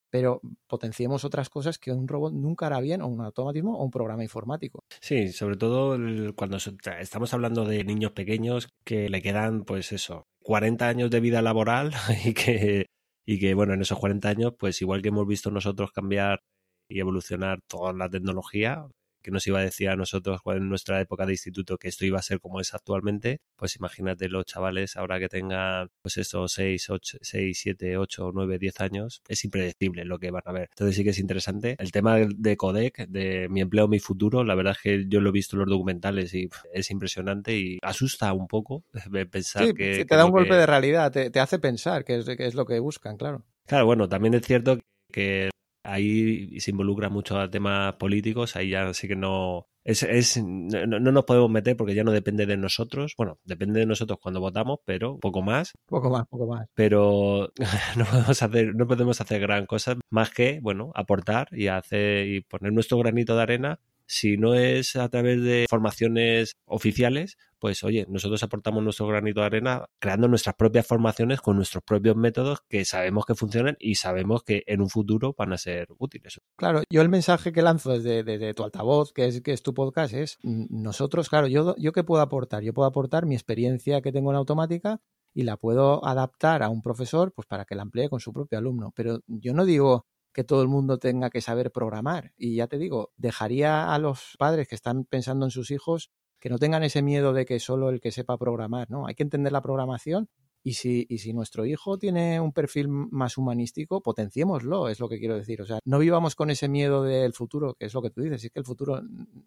Pero 0.08 0.40
potenciemos 0.66 1.26
otras 1.26 1.50
cosas 1.50 1.78
que 1.78 1.92
un 1.92 2.08
robot 2.08 2.32
nunca 2.32 2.68
hará 2.68 2.80
bien, 2.80 3.02
o 3.02 3.08
un 3.08 3.20
automatismo 3.20 3.76
o 3.76 3.84
un 3.84 3.90
programa 3.90 4.22
informático. 4.22 4.84
Sí, 5.02 5.32
sobre 5.32 5.58
todo 5.58 5.98
cuando 6.34 6.56
estamos 6.56 7.34
hablando 7.34 7.66
de 7.66 7.84
niños 7.84 8.12
pequeños 8.12 8.70
que 8.84 9.10
le 9.10 9.20
quedan, 9.20 9.64
pues 9.64 9.92
eso, 9.92 10.24
40 10.44 10.88
años 10.88 11.10
de 11.10 11.20
vida 11.20 11.42
laboral 11.42 11.92
y 12.24 12.32
que 12.32 12.86
y 13.26 13.38
que 13.40 13.54
bueno, 13.54 13.74
en 13.74 13.82
esos 13.82 13.98
40 13.98 14.28
años, 14.28 14.54
pues 14.58 14.80
igual 14.82 15.02
que 15.02 15.08
hemos 15.08 15.26
visto 15.26 15.50
nosotros 15.50 15.92
cambiar 15.92 16.40
y 16.88 17.00
evolucionar 17.00 17.60
toda 17.68 17.92
la 17.92 18.08
tecnología, 18.10 18.86
que 19.24 19.30
nos 19.30 19.46
iba 19.46 19.58
a 19.58 19.62
decir 19.62 19.88
a 19.88 19.96
nosotros 19.96 20.40
en 20.46 20.68
nuestra 20.68 21.00
época 21.00 21.24
de 21.24 21.32
instituto 21.32 21.78
que 21.78 21.88
esto 21.88 22.04
iba 22.04 22.18
a 22.18 22.22
ser 22.22 22.40
como 22.40 22.60
es 22.60 22.74
actualmente, 22.74 23.40
pues 23.56 23.74
imagínate 23.76 24.28
los 24.28 24.44
chavales 24.44 24.96
ahora 24.96 25.18
que 25.18 25.28
tengan 25.28 25.88
pues 26.02 26.18
estos 26.18 26.52
6, 26.52 26.90
8, 26.90 27.18
6, 27.22 27.58
7, 27.58 27.96
8, 27.96 28.30
9, 28.34 28.58
10 28.58 28.80
años, 28.80 29.22
es 29.26 29.44
impredecible 29.44 30.04
lo 30.04 30.18
que 30.18 30.30
van 30.30 30.42
a 30.44 30.52
ver. 30.52 30.68
Entonces 30.70 30.96
sí 30.96 31.04
que 31.04 31.10
es 31.10 31.18
interesante. 31.18 31.76
El 31.78 31.90
tema 31.90 32.18
de 32.18 32.56
Codec, 32.56 33.08
de 33.08 33.48
mi 33.48 33.62
empleo, 33.62 33.88
mi 33.88 33.98
futuro, 33.98 34.44
la 34.44 34.54
verdad 34.54 34.74
es 34.76 34.82
que 34.82 35.04
yo 35.08 35.20
lo 35.20 35.30
he 35.30 35.32
visto 35.32 35.56
en 35.56 35.60
los 35.60 35.70
documentales 35.70 36.34
y 36.34 36.50
es 36.72 36.90
impresionante 36.90 37.56
y 37.56 37.78
asusta 37.82 38.32
un 38.34 38.46
poco 38.46 38.84
pensar 39.30 39.72
que... 39.74 40.04
te 40.04 40.16
da 40.16 40.26
un 40.26 40.32
golpe 40.32 40.54
de 40.54 40.66
realidad, 40.66 41.10
te, 41.10 41.30
te 41.30 41.40
hace 41.40 41.58
pensar 41.58 42.04
que 42.04 42.18
es, 42.18 42.26
que 42.26 42.46
es 42.46 42.54
lo 42.54 42.66
que 42.66 42.78
buscan, 42.78 43.16
claro. 43.16 43.42
Claro, 43.66 43.86
bueno, 43.86 44.06
también 44.06 44.34
es 44.34 44.46
cierto 44.46 44.78
que 45.10 45.48
ahí 45.84 46.58
se 46.60 46.70
involucra 46.70 47.08
mucho 47.08 47.38
a 47.38 47.50
temas 47.50 47.94
políticos, 47.94 48.56
ahí 48.56 48.70
ya 48.70 48.92
sí 48.94 49.06
que 49.06 49.16
no, 49.16 49.68
es, 49.84 50.02
es 50.02 50.42
no, 50.42 50.98
nos 50.98 51.24
podemos 51.24 51.50
meter 51.50 51.76
porque 51.76 51.94
ya 51.94 52.04
no 52.04 52.10
depende 52.10 52.46
de 52.46 52.56
nosotros. 52.56 53.14
Bueno, 53.18 53.38
depende 53.44 53.80
de 53.80 53.86
nosotros 53.86 54.18
cuando 54.20 54.40
votamos, 54.40 54.80
pero 54.84 55.18
poco 55.18 55.42
más. 55.42 55.72
Poco 55.86 56.10
más, 56.10 56.26
poco 56.26 56.46
más. 56.46 56.66
Pero 56.74 57.52
no 57.96 58.04
podemos 58.06 58.42
hacer, 58.42 58.74
no 58.74 58.86
podemos 58.86 59.20
hacer 59.20 59.40
gran 59.40 59.66
cosa 59.66 59.96
más 60.10 60.30
que, 60.30 60.58
bueno, 60.62 60.90
aportar 60.94 61.48
y 61.52 61.68
hacer 61.68 62.26
y 62.26 62.40
poner 62.40 62.72
nuestro 62.72 62.98
granito 62.98 63.36
de 63.36 63.42
arena 63.42 63.80
si 64.06 64.36
no 64.36 64.54
es 64.54 64.96
a 64.96 65.08
través 65.08 65.42
de 65.42 65.66
formaciones 65.68 66.56
oficiales, 66.66 67.36
pues 67.58 67.82
oye, 67.82 68.06
nosotros 68.08 68.42
aportamos 68.42 68.82
nuestro 68.82 69.06
granito 69.06 69.40
de 69.40 69.46
arena 69.46 69.86
creando 69.98 70.28
nuestras 70.28 70.54
propias 70.54 70.86
formaciones 70.86 71.40
con 71.40 71.56
nuestros 71.56 71.82
propios 71.82 72.14
métodos 72.14 72.60
que 72.68 72.84
sabemos 72.84 73.24
que 73.24 73.34
funcionan 73.34 73.76
y 73.78 73.94
sabemos 73.94 74.42
que 74.42 74.64
en 74.66 74.82
un 74.82 74.90
futuro 74.90 75.34
van 75.36 75.52
a 75.54 75.58
ser 75.58 75.88
útiles. 75.98 76.40
Claro, 76.56 76.82
yo 76.90 77.00
el 77.00 77.08
mensaje 77.08 77.52
que 77.52 77.62
lanzo 77.62 77.98
desde, 77.98 78.54
tu 78.54 78.64
altavoz, 78.64 79.12
que 79.12 79.26
es, 79.26 79.40
que 79.40 79.52
es 79.52 79.62
tu 79.62 79.72
podcast, 79.72 80.12
es 80.12 80.38
nosotros, 80.42 81.30
claro, 81.30 81.46
yo, 81.46 81.74
yo 81.78 81.92
qué 81.92 82.04
puedo 82.04 82.22
aportar? 82.22 82.62
Yo 82.62 82.74
puedo 82.74 82.86
aportar 82.86 83.24
mi 83.24 83.34
experiencia 83.34 84.02
que 84.02 84.12
tengo 84.12 84.30
en 84.30 84.36
automática 84.36 85.00
y 85.32 85.42
la 85.42 85.56
puedo 85.56 86.04
adaptar 86.06 86.62
a 86.62 86.68
un 86.68 86.82
profesor 86.82 87.32
pues 87.32 87.46
para 87.46 87.64
que 87.64 87.74
la 87.74 87.82
emplee 87.82 88.08
con 88.08 88.20
su 88.20 88.32
propio 88.32 88.58
alumno. 88.58 88.92
Pero 88.94 89.20
yo 89.26 89.54
no 89.54 89.64
digo 89.64 90.06
que 90.34 90.44
todo 90.44 90.60
el 90.60 90.68
mundo 90.68 90.98
tenga 90.98 91.30
que 91.30 91.40
saber 91.40 91.70
programar. 91.70 92.32
Y 92.36 92.56
ya 92.56 92.66
te 92.66 92.76
digo, 92.76 93.12
dejaría 93.16 93.94
a 93.94 93.98
los 93.98 94.36
padres 94.38 94.68
que 94.68 94.74
están 94.74 95.04
pensando 95.04 95.46
en 95.46 95.50
sus 95.50 95.70
hijos 95.70 96.10
que 96.40 96.50
no 96.50 96.58
tengan 96.58 96.82
ese 96.82 97.00
miedo 97.00 97.32
de 97.32 97.46
que 97.46 97.58
solo 97.60 97.88
el 97.88 98.02
que 98.02 98.12
sepa 98.12 98.36
programar, 98.36 98.90
¿no? 98.90 99.06
Hay 99.06 99.14
que 99.14 99.22
entender 99.22 99.52
la 99.52 99.62
programación 99.62 100.28
y 100.66 100.74
si, 100.74 101.06
y 101.10 101.18
si 101.18 101.34
nuestro 101.34 101.66
hijo 101.66 101.98
tiene 101.98 102.40
un 102.40 102.52
perfil 102.52 102.88
más 102.88 103.36
humanístico, 103.36 104.02
potenciémoslo, 104.02 104.88
es 104.88 104.98
lo 104.98 105.10
que 105.10 105.18
quiero 105.18 105.36
decir. 105.36 105.60
O 105.60 105.66
sea, 105.66 105.78
no 105.84 105.98
vivamos 105.98 106.34
con 106.34 106.50
ese 106.50 106.68
miedo 106.68 107.02
del 107.02 107.34
futuro, 107.34 107.74
que 107.74 107.84
es 107.84 107.94
lo 107.94 108.00
que 108.00 108.10
tú 108.10 108.22
dices, 108.22 108.44
es 108.44 108.50
que 108.50 108.60
el 108.60 108.64
futuro 108.64 109.02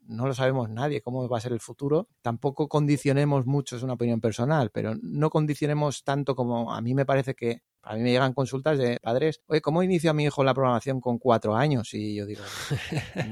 no 0.08 0.28
lo 0.28 0.34
sabemos 0.36 0.70
nadie, 0.70 1.02
cómo 1.02 1.28
va 1.28 1.38
a 1.40 1.42
ser 1.42 1.54
el 1.54 1.60
futuro. 1.60 2.08
Tampoco 2.22 2.68
condicionemos 2.68 3.48
mucho, 3.48 3.76
es 3.76 3.84
una 3.84 3.94
opinión 3.94 4.22
personal, 4.22 4.70
pero 4.72 4.94
no 5.02 5.32
condicionemos 5.32 6.04
tanto 6.04 6.36
como 6.36 6.72
a 6.72 6.82
mí 6.82 6.94
me 6.94 7.06
parece 7.06 7.34
que 7.34 7.64
a 7.88 7.96
mí 7.96 8.02
me 8.02 8.12
llegan 8.12 8.34
consultas 8.34 8.78
de 8.78 9.00
padres, 9.02 9.42
oye, 9.48 9.62
¿cómo 9.62 9.82
inicio 9.82 10.12
a 10.12 10.14
mi 10.14 10.26
hijo 10.26 10.44
la 10.44 10.54
programación 10.54 11.00
con 11.00 11.18
cuatro 11.20 11.56
años? 11.56 11.94
Y 11.94 12.16
yo 12.16 12.26
digo, 12.26 12.44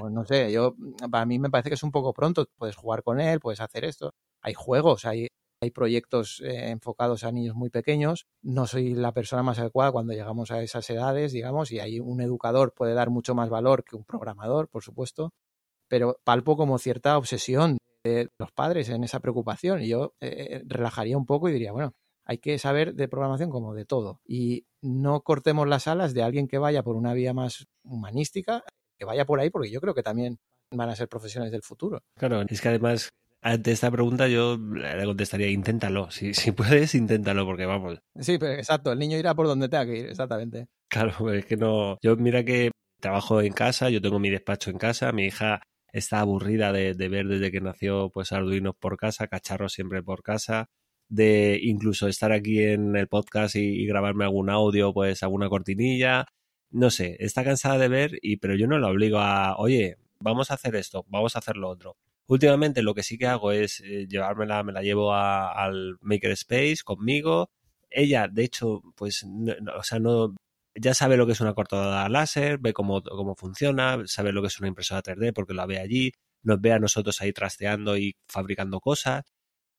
no 0.10 0.26
sé, 0.26 0.50
yo, 0.52 0.76
para 1.12 1.26
mí 1.26 1.40
me 1.40 1.50
parece 1.50 1.70
que 1.70 1.76
es 1.76 1.84
un 1.84 1.92
poco 1.92 2.14
pronto, 2.14 2.48
puedes 2.58 2.76
jugar 2.76 3.04
con 3.04 3.20
él, 3.20 3.42
puedes 3.42 3.60
hacer 3.60 3.84
esto. 3.84 4.14
Hay 4.42 4.54
juegos, 4.54 5.04
hay, 5.04 5.28
hay 5.62 5.72
proyectos 5.72 6.42
eh, 6.46 6.70
enfocados 6.70 7.26
a 7.26 7.34
niños 7.34 7.56
muy 7.56 7.70
pequeños. 7.70 8.28
No 8.42 8.66
soy 8.66 8.94
la 8.94 9.12
persona 9.12 9.44
más 9.44 9.60
adecuada 9.60 9.92
cuando 9.92 10.14
llegamos 10.14 10.52
a 10.52 10.62
esas 10.64 10.90
edades, 10.90 11.34
digamos, 11.34 11.72
y 11.72 11.80
ahí 11.80 12.00
un 12.00 12.22
educador 12.22 12.74
puede 12.74 12.94
dar 12.94 13.10
mucho 13.10 13.36
más 13.36 13.50
valor 13.50 13.84
que 13.84 13.98
un 13.98 14.06
programador, 14.06 14.70
por 14.70 14.84
supuesto, 14.84 15.34
pero 15.90 16.18
palpo 16.24 16.56
como 16.56 16.78
cierta 16.78 17.18
obsesión 17.18 17.78
de 18.06 18.30
los 18.40 18.52
padres 18.54 18.88
en 18.88 19.04
esa 19.04 19.20
preocupación 19.20 19.82
y 19.82 19.90
yo 19.90 20.14
eh, 20.22 20.48
eh, 20.50 20.64
relajaría 20.66 21.18
un 21.18 21.26
poco 21.26 21.50
y 21.50 21.54
diría, 21.54 21.74
bueno, 21.74 21.94
hay 22.26 22.40
que 22.40 22.58
saber 22.60 22.96
de 22.96 23.08
programación 23.08 23.50
como 23.50 23.74
de 23.74 23.86
todo. 23.86 24.22
Y 24.26 24.66
no 24.82 25.22
cortemos 25.22 25.68
las 25.68 25.88
alas 25.88 26.14
de 26.14 26.24
alguien 26.24 26.48
que 26.48 26.58
vaya 26.58 26.84
por 26.84 26.96
una 26.96 27.14
vía 27.14 27.34
más 27.34 27.68
humanística, 27.84 28.64
que 28.98 29.06
vaya 29.06 29.26
por 29.26 29.40
ahí, 29.40 29.50
porque 29.50 29.72
yo 29.72 29.80
creo 29.82 29.94
que 29.94 30.04
también 30.04 30.40
van 30.72 30.90
a 30.90 30.96
ser 30.96 31.08
profesiones 31.08 31.52
del 31.52 31.62
futuro. 31.62 32.04
Claro, 32.18 32.42
es 32.42 32.62
que 32.62 32.70
además, 32.70 33.10
ante 33.42 33.72
esta 33.72 33.92
pregunta 33.92 34.28
yo 34.28 34.58
le 34.58 35.06
contestaría, 35.06 35.50
inténtalo. 35.50 36.10
Si, 36.12 36.34
si 36.34 36.52
puedes, 36.52 36.96
inténtalo, 36.96 37.46
porque 37.46 37.66
vamos. 37.66 38.00
Sí, 38.20 38.38
pero 38.38 38.54
exacto, 38.54 38.92
el 38.92 39.00
niño 39.00 39.18
irá 39.18 39.36
por 39.36 39.48
donde 39.48 39.70
tenga 39.70 39.86
que 39.86 39.98
ir, 39.98 40.06
exactamente. 40.08 40.68
Claro, 40.90 41.12
es 41.34 41.46
que 41.46 41.58
no. 41.58 41.98
Yo 42.02 42.16
mira 42.16 42.44
que 42.44 42.72
trabajo 43.00 43.42
en 43.42 43.54
casa, 43.54 43.90
yo 43.90 44.02
tengo 44.02 44.20
mi 44.20 44.30
despacho 44.30 44.72
en 44.72 44.78
casa, 44.78 45.12
mi 45.12 45.26
hija 45.26 45.62
está 45.92 46.20
aburrida 46.20 46.74
de, 46.74 46.94
ver 46.94 47.28
desde 47.28 47.52
que 47.52 47.62
nació 47.62 48.10
pues 48.10 48.34
Arduino 48.34 48.74
por 48.74 48.98
casa, 48.98 49.28
cacharros 49.28 49.74
siempre 49.74 50.04
por 50.04 50.24
casa, 50.24 50.70
de 51.10 51.60
incluso 51.62 52.08
estar 52.08 52.32
aquí 52.32 52.62
en 52.64 52.96
el 52.96 53.08
podcast 53.08 53.56
y, 53.56 53.86
grabarme 53.86 54.26
algún 54.26 54.50
audio, 54.50 54.94
pues 54.94 55.24
alguna 55.24 55.50
cortinilla. 55.50 56.26
No 56.72 56.90
sé, 56.92 57.18
está 57.20 57.44
cansada 57.44 57.78
de 57.78 57.88
ver, 57.88 58.20
y, 58.22 58.38
pero 58.38 58.56
yo 58.56 58.68
no 58.68 58.80
la 58.80 58.90
obligo 58.90 59.20
a, 59.20 59.56
oye, 59.58 59.98
vamos 60.20 60.52
a 60.52 60.56
hacer 60.56 60.76
esto, 60.76 61.06
vamos 61.08 61.36
a 61.36 61.40
hacer 61.40 61.58
lo 61.58 61.70
otro. 61.70 61.98
Últimamente 62.28 62.82
lo 62.82 62.94
que 62.96 63.04
sí 63.04 63.18
que 63.18 63.28
hago 63.28 63.52
es 63.52 63.82
eh, 63.82 64.08
llevármela, 64.10 64.64
me 64.64 64.74
la 64.74 64.82
llevo 64.82 65.14
al 65.14 65.98
Makerspace 66.02 66.78
conmigo. 66.84 67.50
Ella, 67.90 68.28
de 68.28 68.44
hecho, 68.44 68.82
pues, 68.96 69.24
o 69.78 69.84
sea, 69.84 70.00
no, 70.00 70.36
ya 70.76 70.94
sabe 70.94 71.18
lo 71.18 71.26
que 71.26 71.34
es 71.34 71.42
una 71.42 71.54
cortadora 71.54 72.10
láser, 72.10 72.58
ve 72.60 72.74
cómo, 72.74 73.02
cómo 73.04 73.36
funciona, 73.36 74.02
sabe 74.06 74.32
lo 74.32 74.42
que 74.42 74.48
es 74.48 74.60
una 74.60 74.68
impresora 74.68 75.04
3D 75.04 75.34
porque 75.34 75.54
la 75.54 75.66
ve 75.66 75.80
allí, 75.80 76.12
nos 76.44 76.60
ve 76.62 76.74
a 76.74 76.80
nosotros 76.80 77.22
ahí 77.22 77.32
trasteando 77.32 77.98
y 77.98 78.16
fabricando 78.28 78.80
cosas, 78.80 79.24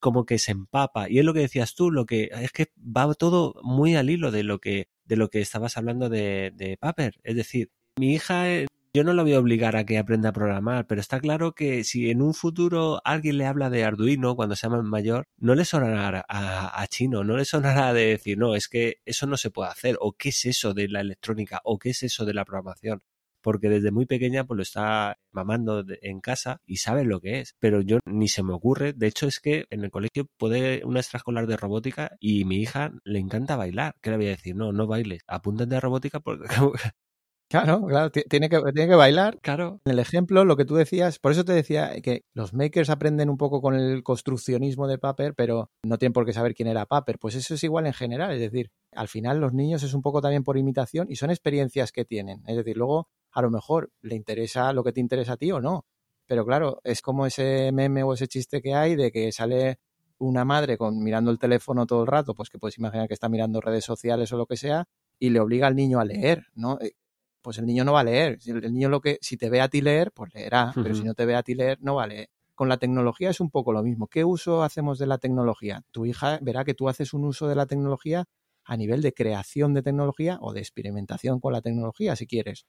como 0.07 0.24
que 0.24 0.38
se 0.38 0.52
empapa. 0.52 1.11
Y 1.11 1.18
es 1.18 1.24
lo 1.24 1.34
que 1.34 1.40
decías 1.40 1.74
tú, 1.74 1.90
lo 1.90 2.07
que 2.07 2.30
es 2.32 2.52
que 2.52 2.70
va 2.78 3.12
todo 3.14 3.57
muy 3.64 3.96
al 3.96 4.09
hilo 4.09 4.30
de 4.30 4.44
lo 4.44 4.61
que, 4.61 4.86
de 5.04 5.16
lo 5.16 5.30
que 5.30 5.40
estabas 5.40 5.76
hablando 5.76 6.09
de, 6.09 6.52
de 6.54 6.76
Paper. 6.76 7.18
Es 7.24 7.34
decir, 7.34 7.72
mi 7.96 8.14
hija 8.14 8.48
eh, 8.48 8.68
yo 8.94 9.02
no 9.02 9.14
lo 9.14 9.24
voy 9.24 9.32
a 9.32 9.40
obligar 9.40 9.74
a 9.74 9.84
que 9.84 9.98
aprenda 9.98 10.28
a 10.28 10.32
programar, 10.32 10.86
pero 10.86 11.00
está 11.00 11.18
claro 11.18 11.57
que 11.57 11.82
si 11.82 12.09
en 12.09 12.22
un 12.22 12.34
futuro 12.34 13.00
alguien 13.04 13.36
le 13.36 13.46
habla 13.46 13.68
de 13.68 13.82
Arduino 13.82 14.36
cuando 14.36 14.54
sea 14.54 14.70
más 14.70 14.84
mayor, 14.84 15.24
no 15.38 15.57
le 15.57 15.64
sonará 15.64 16.24
a, 16.28 16.86
chino, 16.86 17.24
no 17.24 17.36
le 17.36 17.44
sonará 17.44 17.92
de 17.92 18.07
decir, 18.07 18.38
no, 18.38 18.54
es 18.54 18.68
que 18.68 18.98
eso 19.07 19.26
no 19.26 19.36
se 19.36 19.50
puede 19.50 19.70
hacer, 19.70 19.96
o 20.00 20.12
qué 20.12 20.28
es 20.28 20.44
eso 20.44 20.72
de 20.72 20.86
la 20.86 21.00
electrónica, 21.00 21.61
o 21.64 21.80
qué 21.80 21.90
es 21.90 22.04
eso 22.04 22.24
de 22.24 22.34
la 22.34 22.44
programación 22.44 23.02
porque 23.43 23.68
desde 23.68 23.91
muy 23.91 24.07
pequeña 24.07 24.45
pues 24.45 24.57
lo 24.57 24.62
está 24.62 25.18
mamando 25.32 25.84
en 26.03 26.20
casa 26.20 26.61
y 26.66 26.76
sabe 26.76 27.05
lo 27.05 27.20
que 27.20 27.41
es, 27.41 27.55
pero 27.59 27.80
yo 27.80 28.01
ni 28.07 28.28
se 28.28 28.43
me 28.43 28.53
ocurre, 28.53 28.93
de 28.93 29.07
hecho 29.07 29.26
es 29.26 29.41
que 29.41 29.66
en 29.70 29.84
el 29.84 29.91
colegio 29.91 30.26
puede 30.39 30.84
una 30.84 31.01
extraescolar 31.01 31.47
de 31.47 31.57
robótica 31.57 32.16
y 32.20 32.45
mi 32.45 32.57
hija 32.57 32.93
le 33.05 33.18
encanta 33.18 33.57
bailar, 33.57 33.95
¿qué 34.03 34.11
le 34.11 34.16
voy 34.16 34.26
a 34.26 34.30
decir? 34.30 34.57
No, 34.57 34.72
no 34.72 34.87
bailes, 34.87 35.22
apúntate 35.26 35.76
a 35.76 35.80
robótica 35.80 36.20
porque 36.20 36.47
Claro, 37.49 37.87
claro, 37.87 38.11
tiene 38.11 38.49
que, 38.49 38.61
tiene 38.74 38.89
que 38.89 38.97
bailar. 38.97 39.39
Claro. 39.41 39.80
En 39.84 39.93
el 39.93 39.99
ejemplo, 40.01 40.45
lo 40.45 40.57
que 40.57 40.64
tú 40.64 40.74
decías, 40.74 41.20
por 41.20 41.30
eso 41.30 41.45
te 41.45 41.53
decía 41.53 41.93
que 42.03 42.24
los 42.34 42.53
makers 42.53 42.91
aprenden 42.91 43.30
un 43.30 43.37
poco 43.37 43.62
con 43.62 43.74
el 43.74 44.03
construccionismo 44.03 44.89
de 44.89 44.99
Paper, 44.99 45.34
pero 45.37 45.70
no 45.84 45.97
tienen 45.97 46.12
por 46.12 46.26
qué 46.26 46.32
saber 46.32 46.55
quién 46.55 46.68
era 46.68 46.87
Paper. 46.87 47.18
Pues 47.20 47.37
eso 47.37 47.55
es 47.55 47.62
igual 47.62 47.87
en 47.87 47.93
general, 47.93 48.32
es 48.32 48.41
decir, 48.41 48.70
al 48.93 49.07
final 49.07 49.39
los 49.39 49.53
niños 49.53 49.84
es 49.84 49.95
un 49.95 50.03
poco 50.03 50.20
también 50.20 50.43
por 50.43 50.59
imitación 50.59 51.07
y 51.09 51.16
son 51.16 51.30
experiencias 51.30 51.93
que 51.93 52.05
tienen. 52.05 52.43
Es 52.49 52.57
decir, 52.57 52.76
luego 52.76 53.09
a 53.37 53.43
lo 53.43 53.51
mejor 53.51 53.91
le 54.01 54.16
interesa 54.16 54.72
lo 54.72 54.82
que 54.82 54.93
te 54.93 55.01
interesa 55.01 55.34
a 55.34 55.37
ti 55.37 55.53
o 55.53 55.61
no. 55.61 55.84
Pero 56.26 56.47
claro, 56.47 56.80
es 56.84 57.03
como 57.03 57.26
ese 57.26 57.70
meme 57.70 58.03
o 58.03 58.14
ese 58.14 58.28
chiste 58.28 58.62
que 58.62 58.74
hay 58.74 58.97
de 58.97 59.12
que 59.12 59.30
sale 59.30 59.78
una 60.16 60.47
madre 60.47 60.78
con 60.78 61.03
mirando 61.03 61.30
el 61.30 61.39
teléfono 61.39 61.84
todo 61.84 62.01
el 62.01 62.07
rato, 62.07 62.34
pues 62.34 62.49
que 62.49 62.59
puedes 62.59 62.78
imaginar 62.78 63.09
que 63.09 63.12
está 63.12 63.28
mirando 63.28 63.61
redes 63.61 63.84
sociales 63.84 64.32
o 64.32 64.39
lo 64.39 64.47
que 64.47 64.57
sea, 64.57 64.87
y 65.18 65.28
le 65.28 65.41
obliga 65.41 65.66
al 65.66 65.76
niño 65.76 66.01
a 66.01 66.07
leer, 66.07 66.47
¿no? 66.55 66.78
Eh, 66.80 66.95
pues 67.43 67.59
el 67.59 67.66
niño 67.66 67.84
no 67.84 67.93
va 67.93 68.01
a 68.01 68.05
leer. 68.05 68.39
El 68.47 68.72
niño 68.72 68.89
lo 68.89 69.03
que, 69.03 69.18
si 69.20 69.37
te 69.37 69.51
ve 69.51 69.61
a 69.61 69.68
ti 69.68 69.82
leer, 69.82 70.12
pues 70.12 70.32
leerá, 70.32 70.72
pero 70.74 70.95
si 70.95 71.05
no 71.05 71.12
te 71.12 71.26
ve 71.26 71.37
a 71.37 71.43
ti 71.43 71.55
leer, 71.55 71.76
no 71.82 71.97
va 71.97 72.05
a 72.05 72.07
leer. 72.07 72.30
Con 72.55 72.70
la 72.70 72.78
tecnología 72.78 73.28
es 73.28 73.41
un 73.41 73.51
poco 73.51 73.74
lo 73.74 73.82
mismo. 73.82 74.07
¿Qué 74.07 74.24
uso 74.24 74.62
hacemos 74.62 74.99
de 74.99 75.07
la 75.07 75.18
tecnología? 75.18 75.82
Tu 75.91 76.07
hija 76.07 76.39
verá 76.41 76.64
que 76.64 76.72
tú 76.72 76.89
haces 76.89 77.12
un 77.12 77.26
uso 77.26 77.49
de 77.49 77.55
la 77.55 77.66
tecnología 77.66 78.24
a 78.64 78.76
nivel 78.78 79.03
de 79.03 79.12
creación 79.12 79.74
de 79.74 79.82
tecnología 79.82 80.39
o 80.41 80.55
de 80.55 80.61
experimentación 80.61 81.39
con 81.39 81.53
la 81.53 81.61
tecnología, 81.61 82.16
si 82.16 82.26
quieres. 82.26 82.64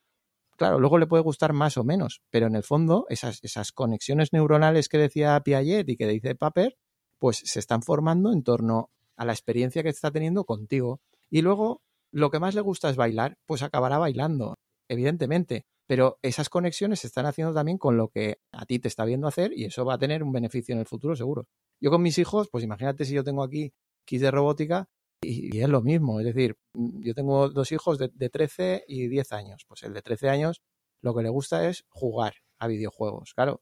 Claro, 0.58 0.80
luego 0.80 0.98
le 0.98 1.06
puede 1.06 1.22
gustar 1.22 1.54
más 1.54 1.78
o 1.78 1.84
menos, 1.84 2.22
pero 2.32 2.48
en 2.48 2.56
el 2.56 2.64
fondo 2.64 3.06
esas, 3.10 3.44
esas 3.44 3.72
conexiones 3.72 4.34
neuronales 4.34 4.90
que 4.90 4.98
decía 4.98 5.40
Piaget 5.40 5.88
y 5.88 5.98
que 5.98 6.08
dice 6.08 6.34
Paper, 6.36 6.76
pues 7.20 7.38
se 7.46 7.60
están 7.60 7.84
formando 7.84 8.34
en 8.34 8.44
torno 8.44 8.90
a 9.18 9.26
la 9.26 9.34
experiencia 9.34 9.84
que 9.84 9.90
está 9.90 10.10
teniendo 10.12 10.46
contigo. 10.46 11.00
Y 11.30 11.42
luego, 11.44 11.82
lo 12.12 12.32
que 12.32 12.40
más 12.40 12.56
le 12.56 12.62
gusta 12.62 12.90
es 12.90 12.96
bailar, 12.96 13.38
pues 13.46 13.62
acabará 13.62 14.00
bailando 14.00 14.56
evidentemente, 14.90 15.66
pero 15.86 16.18
esas 16.22 16.50
conexiones 16.50 17.02
se 17.02 17.08
están 17.08 17.26
haciendo 17.26 17.54
también 17.54 17.78
con 17.78 17.98
lo 17.98 18.10
que 18.10 18.40
a 18.52 18.66
ti 18.66 18.80
te 18.80 18.88
está 18.88 19.06
viendo 19.06 19.28
hacer 19.28 19.52
y 19.54 19.66
eso 19.66 19.86
va 19.86 19.96
a 19.96 20.00
tener 20.00 20.24
un 20.24 20.32
beneficio 20.32 20.74
en 20.74 20.80
el 20.80 20.88
futuro 20.88 21.16
seguro. 21.16 21.46
Yo 21.80 21.92
con 21.92 22.02
mis 22.02 22.18
hijos, 22.18 22.50
pues 22.52 22.64
imagínate 22.64 23.06
si 23.06 23.14
yo 23.14 23.24
tengo 23.24 23.44
aquí 23.44 23.74
kits 24.06 24.22
de 24.22 24.32
robótica 24.32 24.90
y, 25.22 25.60
es 25.60 25.70
lo 25.70 25.82
mismo, 25.82 26.20
es 26.20 26.26
decir, 26.26 26.56
mm, 26.74 27.02
yo 27.04 27.14
tengo 27.14 27.50
dos 27.50 27.72
hijos 27.72 27.98
de, 27.98 28.10
de 28.14 28.30
13 28.30 28.84
y 28.88 29.08
10 29.08 29.32
años, 29.34 29.66
pues 29.68 29.84
el 29.84 29.94
de 29.94 30.02
13 30.02 30.30
años 30.30 30.62
lo 31.02 31.16
que 31.16 31.24
le 31.24 31.30
gusta 31.30 31.68
es 31.70 31.86
jugar 31.90 32.36
a 32.60 32.68
videojuegos, 32.68 33.34
claro, 33.34 33.62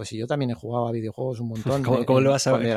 pues 0.00 0.08
si 0.08 0.16
yo 0.16 0.26
también 0.26 0.50
he 0.50 0.54
jugado 0.54 0.88
a 0.88 0.92
videojuegos 0.92 1.40
un 1.40 1.48
montón. 1.62 1.82
¿Cómo, 1.82 2.22
lo 2.22 2.30
vas 2.30 2.46
a 2.46 2.56
ver? 2.56 2.74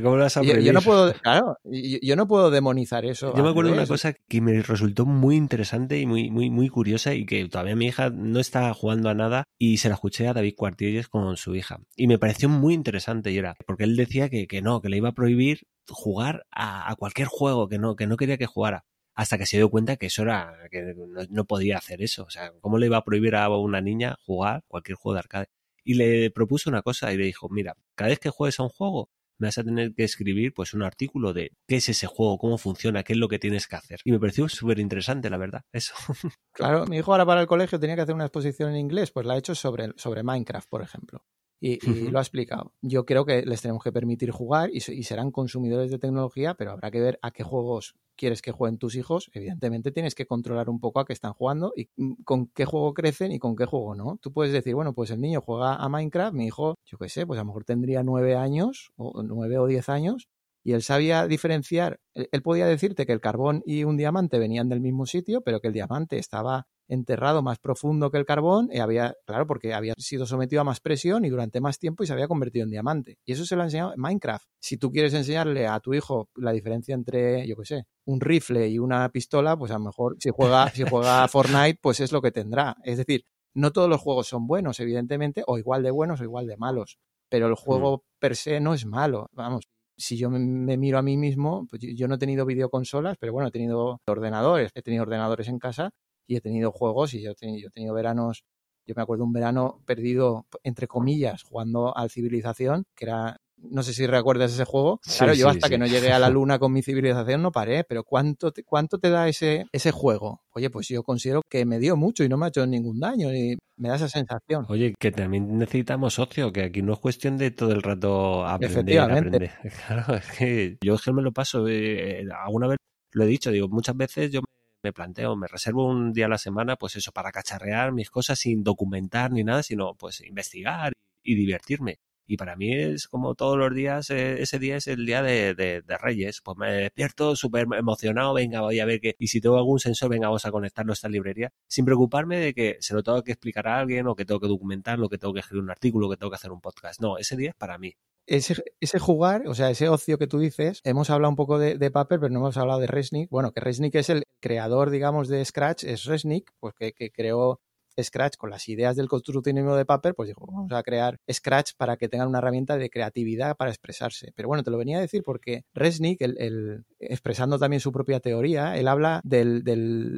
¿cómo 0.00 0.14
lo 0.14 0.22
vas 0.22 0.36
a 0.36 0.42
yo, 0.44 0.72
no 0.72 0.80
puedo, 0.80 1.12
claro, 1.14 1.56
yo, 1.64 2.14
no 2.14 2.28
puedo 2.28 2.48
demonizar 2.52 3.04
eso. 3.04 3.34
Yo 3.36 3.42
me 3.42 3.50
acuerdo 3.50 3.72
de 3.72 3.78
una 3.78 3.88
cosa 3.88 4.12
que 4.12 4.40
me 4.40 4.62
resultó 4.62 5.04
muy 5.04 5.34
interesante 5.34 5.98
y 5.98 6.06
muy, 6.06 6.30
muy, 6.30 6.48
muy 6.48 6.68
curiosa 6.68 7.12
y 7.12 7.26
que 7.26 7.48
todavía 7.48 7.74
mi 7.74 7.86
hija 7.86 8.10
no 8.10 8.38
está 8.38 8.72
jugando 8.72 9.08
a 9.08 9.14
nada 9.14 9.42
y 9.58 9.78
se 9.78 9.88
la 9.88 9.96
escuché 9.96 10.28
a 10.28 10.32
David 10.32 10.54
Cuartilles 10.56 11.08
con 11.08 11.36
su 11.36 11.56
hija. 11.56 11.80
Y 11.96 12.06
me 12.06 12.20
pareció 12.20 12.48
muy 12.48 12.74
interesante 12.74 13.32
y 13.32 13.38
era, 13.38 13.56
porque 13.66 13.82
él 13.82 13.96
decía 13.96 14.28
que, 14.28 14.46
que 14.46 14.62
no, 14.62 14.80
que 14.80 14.90
le 14.90 14.98
iba 14.98 15.08
a 15.08 15.14
prohibir 15.14 15.66
jugar 15.88 16.46
a, 16.52 16.94
cualquier 17.00 17.26
juego, 17.26 17.68
que 17.68 17.78
no, 17.78 17.96
que 17.96 18.06
no 18.06 18.16
quería 18.16 18.38
que 18.38 18.46
jugara 18.46 18.84
hasta 19.16 19.38
que 19.38 19.46
se 19.46 19.56
dio 19.56 19.70
cuenta 19.70 19.96
que 19.96 20.06
eso 20.06 20.22
era, 20.22 20.54
que 20.70 20.94
no, 20.94 21.24
no, 21.28 21.44
podía 21.46 21.78
hacer 21.78 22.00
eso. 22.00 22.22
O 22.22 22.30
sea, 22.30 22.52
¿cómo 22.60 22.78
le 22.78 22.86
iba 22.86 22.96
a 22.96 23.04
prohibir 23.04 23.34
a 23.34 23.48
una 23.48 23.80
niña 23.80 24.16
jugar 24.24 24.62
cualquier 24.68 24.94
juego 24.94 25.14
de 25.14 25.18
arcade? 25.18 25.48
Y 25.84 25.94
le 25.94 26.30
propuso 26.30 26.70
una 26.70 26.82
cosa 26.82 27.12
y 27.12 27.16
le 27.16 27.24
dijo, 27.24 27.48
mira, 27.48 27.76
cada 27.94 28.10
vez 28.10 28.18
que 28.18 28.30
juegues 28.30 28.60
a 28.60 28.64
un 28.64 28.68
juego, 28.68 29.10
me 29.38 29.48
vas 29.48 29.58
a 29.58 29.64
tener 29.64 29.94
que 29.94 30.04
escribir 30.04 30.52
pues 30.52 30.74
un 30.74 30.82
artículo 30.82 31.32
de 31.32 31.52
qué 31.66 31.76
es 31.76 31.88
ese 31.88 32.06
juego, 32.06 32.38
cómo 32.38 32.58
funciona, 32.58 33.02
qué 33.02 33.14
es 33.14 33.18
lo 33.18 33.28
que 33.28 33.38
tienes 33.38 33.66
que 33.66 33.76
hacer. 33.76 34.00
Y 34.04 34.12
me 34.12 34.20
pareció 34.20 34.48
súper 34.48 34.78
interesante, 34.78 35.30
la 35.30 35.38
verdad, 35.38 35.62
eso. 35.72 35.94
Claro, 36.52 36.84
mi 36.86 36.98
hijo 36.98 37.12
ahora 37.12 37.24
para 37.24 37.40
el 37.40 37.46
colegio 37.46 37.80
tenía 37.80 37.96
que 37.96 38.02
hacer 38.02 38.14
una 38.14 38.26
exposición 38.26 38.70
en 38.70 38.76
inglés, 38.76 39.10
pues 39.10 39.24
la 39.24 39.34
ha 39.34 39.38
hecho 39.38 39.54
sobre, 39.54 39.92
sobre 39.96 40.22
Minecraft, 40.22 40.68
por 40.68 40.82
ejemplo 40.82 41.24
y, 41.60 41.78
lo 42.10 42.18
ha 42.18 42.22
explicado. 42.22 42.72
Yo 42.80 43.04
creo 43.04 43.24
que 43.24 43.42
les 43.42 43.60
tenemos 43.60 43.84
que 43.84 43.92
permitir 43.92 44.30
jugar 44.30 44.70
y, 44.72 44.80
serán 44.80 45.30
consumidores 45.30 45.90
de 45.90 45.98
tecnología, 45.98 46.54
pero 46.54 46.72
habrá 46.72 46.90
que 46.90 47.00
ver 47.00 47.18
a 47.22 47.30
qué 47.30 47.42
juegos 47.42 47.94
quieres 48.16 48.42
que 48.42 48.52
jueguen 48.52 48.78
tus 48.78 48.96
hijos. 48.96 49.30
Evidentemente 49.32 49.92
tienes 49.92 50.14
que 50.14 50.26
controlar 50.26 50.68
un 50.70 50.80
poco 50.80 51.00
a 51.00 51.04
qué 51.04 51.12
están 51.12 51.32
jugando 51.32 51.72
y 51.76 51.88
mm, 51.96 52.22
con 52.24 52.46
qué 52.48 52.64
juego 52.64 52.94
crecen 52.94 53.32
y 53.32 53.38
con 53.38 53.56
qué 53.56 53.66
juego 53.66 53.94
no. 53.94 54.18
Tú 54.20 54.32
puedes 54.32 54.52
decir, 54.52 54.74
bueno, 54.74 54.94
pues 54.94 55.10
el 55.10 55.20
niño 55.20 55.40
juega 55.40 55.76
a 55.76 55.88
Minecraft, 55.88 56.34
mi 56.34 56.46
hijo, 56.46 56.76
yo 56.84 56.98
qué 56.98 57.08
sé, 57.08 57.26
pues 57.26 57.38
a 57.38 57.42
lo 57.42 57.46
mejor 57.46 57.64
tendría 57.64 58.02
nueve 58.02 58.36
años 58.36 58.92
o 58.96 59.22
nueve 59.22 59.58
o 59.58 59.66
diez 59.66 59.88
años 59.88 60.28
y 60.62 60.72
él 60.72 60.82
sabía 60.82 61.26
diferenciar, 61.26 62.00
él, 62.14 62.42
podía 62.42 62.66
decirte 62.66 63.06
que 63.06 63.12
el 63.12 63.20
carbón 63.20 63.62
y 63.64 63.84
un 63.84 63.96
diamante 63.96 64.38
venían 64.38 64.68
del 64.68 64.80
mismo 64.80 65.06
sitio, 65.06 65.40
pero 65.40 65.60
que 65.60 65.68
el 65.68 65.72
diamante 65.72 66.18
estaba 66.18 66.66
enterrado 66.90 67.40
más 67.40 67.58
profundo 67.58 68.10
que 68.10 68.18
el 68.18 68.26
carbón 68.26 68.68
y 68.72 68.80
había, 68.80 69.14
claro, 69.24 69.46
porque 69.46 69.72
había 69.72 69.94
sido 69.96 70.26
sometido 70.26 70.60
a 70.60 70.64
más 70.64 70.80
presión 70.80 71.24
y 71.24 71.30
durante 71.30 71.60
más 71.60 71.78
tiempo 71.78 72.02
y 72.02 72.06
se 72.06 72.12
había 72.12 72.26
convertido 72.26 72.64
en 72.64 72.70
diamante. 72.70 73.18
Y 73.24 73.32
eso 73.32 73.46
se 73.46 73.54
lo 73.54 73.62
ha 73.62 73.66
enseñado 73.66 73.94
en 73.94 74.00
Minecraft. 74.00 74.44
Si 74.60 74.76
tú 74.76 74.90
quieres 74.90 75.14
enseñarle 75.14 75.66
a 75.68 75.78
tu 75.80 75.94
hijo 75.94 76.28
la 76.34 76.52
diferencia 76.52 76.94
entre, 76.94 77.46
yo 77.46 77.56
qué 77.56 77.64
sé, 77.64 77.84
un 78.06 78.20
rifle 78.20 78.68
y 78.68 78.78
una 78.78 79.08
pistola, 79.10 79.56
pues 79.56 79.70
a 79.70 79.74
lo 79.74 79.84
mejor 79.84 80.16
si 80.18 80.30
juega, 80.30 80.68
si 80.70 80.82
juega 80.82 81.22
a 81.22 81.28
Fortnite, 81.28 81.78
pues 81.80 82.00
es 82.00 82.10
lo 82.10 82.20
que 82.20 82.32
tendrá. 82.32 82.76
Es 82.82 82.98
decir, 82.98 83.24
no 83.54 83.70
todos 83.70 83.88
los 83.88 84.00
juegos 84.00 84.26
son 84.26 84.48
buenos, 84.48 84.80
evidentemente, 84.80 85.44
o 85.46 85.58
igual 85.58 85.84
de 85.84 85.92
buenos 85.92 86.20
o 86.20 86.24
igual 86.24 86.46
de 86.46 86.56
malos. 86.56 86.98
Pero 87.28 87.46
el 87.46 87.54
juego 87.54 87.98
mm. 87.98 88.00
per 88.18 88.36
se 88.36 88.60
no 88.60 88.74
es 88.74 88.84
malo. 88.84 89.28
Vamos, 89.32 89.68
si 89.96 90.16
yo 90.16 90.28
me, 90.28 90.76
miro 90.76 90.98
a 90.98 91.02
mí 91.02 91.16
mismo, 91.16 91.66
pues 91.70 91.82
yo 91.82 92.08
no 92.08 92.16
he 92.16 92.18
tenido 92.18 92.46
videoconsolas, 92.46 93.16
pero 93.20 93.32
bueno, 93.32 93.48
he 93.48 93.52
tenido 93.52 94.00
ordenadores, 94.06 94.72
he 94.74 94.82
tenido 94.82 95.02
ordenadores 95.02 95.46
en 95.46 95.60
casa 95.60 95.90
y 96.30 96.36
he 96.36 96.40
tenido 96.40 96.70
juegos 96.70 97.12
y 97.14 97.22
yo 97.22 97.32
he 97.32 97.34
tenido, 97.34 97.58
yo 97.58 97.68
he 97.68 97.70
tenido 97.70 97.92
veranos, 97.92 98.44
yo 98.86 98.94
me 98.94 99.02
acuerdo 99.02 99.24
un 99.24 99.32
verano 99.32 99.82
perdido, 99.84 100.46
entre 100.62 100.86
comillas, 100.86 101.42
jugando 101.42 101.96
al 101.96 102.08
Civilización, 102.08 102.84
que 102.94 103.06
era 103.06 103.36
no 103.62 103.82
sé 103.82 103.92
si 103.92 104.06
recuerdas 104.06 104.52
ese 104.52 104.64
juego. 104.64 105.00
claro, 105.18 105.34
yo 105.34 105.48
hasta 105.48 105.68
que 105.68 105.76
no 105.76 105.86
llegué 105.86 106.12
a 106.12 106.20
la 106.20 106.30
luna 106.30 106.58
con 106.58 106.72
mi 106.72 106.82
civilización 106.82 107.42
no 107.42 107.50
paré, 107.50 107.84
pero 107.84 108.04
¿cuánto 108.04 108.52
te, 108.52 108.62
cuánto 108.62 108.98
te 108.98 109.10
da 109.10 109.28
ese, 109.28 109.66
ese 109.72 109.90
juego? 109.90 110.42
Oye, 110.52 110.70
pues 110.70 110.88
yo 110.88 111.02
considero 111.02 111.42
que 111.50 111.66
me 111.66 111.78
dio 111.78 111.96
mucho 111.96 112.24
y 112.24 112.28
no 112.28 112.38
me 112.38 112.46
ha 112.46 112.48
hecho 112.48 112.64
ningún 112.64 113.00
daño 113.00 113.34
y 113.34 113.58
me 113.76 113.88
da 113.88 113.96
esa 113.96 114.08
sensación. 114.08 114.64
Oye, 114.68 114.94
que 114.98 115.10
también 115.10 115.58
necesitamos 115.58 116.14
socio, 116.14 116.52
que 116.52 116.62
aquí 116.62 116.80
no 116.80 116.92
es 116.92 117.00
cuestión 117.00 117.36
de 117.36 117.50
todo 117.50 117.72
el 117.72 117.82
rato 117.82 118.46
aprender. 118.46 119.00
aprender. 119.00 119.50
Claro, 119.86 120.14
es 120.14 120.30
que 120.38 120.78
yo 120.82 120.94
es 120.94 121.02
que 121.02 121.12
me 121.12 121.22
lo 121.22 121.32
paso. 121.32 121.66
Eh, 121.68 122.24
alguna 122.44 122.68
vez 122.68 122.78
lo 123.12 123.24
he 123.24 123.26
dicho, 123.26 123.50
digo, 123.50 123.68
muchas 123.68 123.96
veces 123.96 124.30
yo 124.30 124.40
me 124.82 124.92
planteo, 124.92 125.36
me 125.36 125.46
reservo 125.46 125.86
un 125.86 126.12
día 126.12 126.26
a 126.26 126.28
la 126.28 126.38
semana, 126.38 126.76
pues 126.76 126.96
eso, 126.96 127.12
para 127.12 127.32
cacharrear 127.32 127.92
mis 127.92 128.10
cosas 128.10 128.38
sin 128.38 128.62
documentar 128.64 129.30
ni 129.32 129.44
nada, 129.44 129.62
sino 129.62 129.94
pues 129.94 130.20
investigar 130.22 130.92
y 131.22 131.34
divertirme 131.34 131.98
Y 132.26 132.36
para 132.36 132.56
mí 132.56 132.72
es 132.72 133.08
como 133.08 133.34
todos 133.34 133.58
los 133.58 133.74
días, 133.74 134.08
eh, 134.10 134.40
ese 134.40 134.58
día 134.58 134.76
es 134.76 134.86
el 134.86 135.04
día 135.04 135.22
de, 135.22 135.54
de, 135.54 135.98
Reyes. 135.98 136.40
Pues 136.42 136.56
me 136.56 136.70
despierto 136.72 137.34
súper 137.36 137.66
emocionado, 137.76 138.34
venga, 138.34 138.60
voy 138.60 138.78
a 138.80 138.84
ver 138.84 139.00
que, 139.00 139.16
y 139.18 139.26
si 139.28 139.40
tengo 139.40 139.58
algún 139.58 139.80
sensor, 139.80 140.10
venga, 140.10 140.28
vamos 140.28 140.46
a 140.46 140.52
conectarlo 140.52 140.94
a 141.02 141.08
librería, 141.08 141.52
sin 141.66 141.84
preocuparme 141.84 142.38
de 142.38 142.54
que 142.54 142.76
se 142.80 142.94
lo 142.94 143.02
tengo 143.02 143.22
que 143.24 143.32
explicar 143.32 143.66
a 143.68 143.80
alguien 143.80 144.06
o 144.06 144.14
que 144.14 144.24
tengo 144.24 144.40
que 144.40 144.48
documentarlo, 144.48 145.08
que 145.08 145.18
tengo 145.18 145.34
que 145.34 145.40
escribir 145.40 145.64
un 145.64 145.70
artículo, 145.70 146.08
que 146.08 146.16
tengo 146.16 146.30
que 146.30 146.36
hacer 146.36 146.52
un 146.52 146.60
podcast. 146.60 147.00
No, 147.00 147.18
ese 147.18 147.36
día 147.36 147.50
es 147.50 147.56
para 147.56 147.78
mí. 147.78 147.96
Ese, 148.26 148.62
ese, 148.80 149.00
jugar, 149.00 149.48
o 149.48 149.54
sea, 149.54 149.70
ese 149.70 149.88
ocio 149.88 150.16
que 150.16 150.28
tú 150.28 150.38
dices, 150.38 150.80
hemos 150.84 151.10
hablado 151.10 151.30
un 151.30 151.36
poco 151.36 151.58
de, 151.58 151.76
de 151.78 151.90
Paper, 151.90 152.20
pero 152.20 152.32
no 152.32 152.38
hemos 152.38 152.56
hablado 152.56 152.78
de 152.78 152.86
Resnick. 152.86 153.28
Bueno, 153.28 153.50
que 153.50 153.60
Resnick 153.60 153.96
es 153.96 154.08
el 154.08 154.22
creador, 154.40 154.90
digamos, 154.90 155.28
de 155.28 155.44
Scratch, 155.44 155.84
es 155.84 156.04
Resnick, 156.04 156.52
pues 156.60 156.74
que, 156.74 156.92
que 156.92 157.10
creó 157.10 157.60
Scratch 158.00 158.36
con 158.36 158.50
las 158.50 158.68
ideas 158.68 158.96
del 158.96 159.08
constructivismo 159.08 159.76
de 159.76 159.84
Paper, 159.84 160.14
pues 160.14 160.28
dijo, 160.28 160.46
vamos 160.46 160.72
a 160.72 160.82
crear 160.82 161.18
Scratch 161.30 161.72
para 161.76 161.96
que 161.96 162.08
tengan 162.08 162.28
una 162.28 162.38
herramienta 162.38 162.76
de 162.76 162.90
creatividad 162.90 163.56
para 163.56 163.70
expresarse. 163.70 164.32
Pero 164.34 164.48
bueno, 164.48 164.62
te 164.62 164.70
lo 164.70 164.78
venía 164.78 164.98
a 164.98 165.00
decir 165.00 165.22
porque 165.24 165.64
Resnick, 165.74 166.20
el, 166.22 166.84
expresando 166.98 167.58
también 167.58 167.80
su 167.80 167.92
propia 167.92 168.20
teoría, 168.20 168.76
él 168.76 168.88
habla 168.88 169.20
del, 169.24 169.62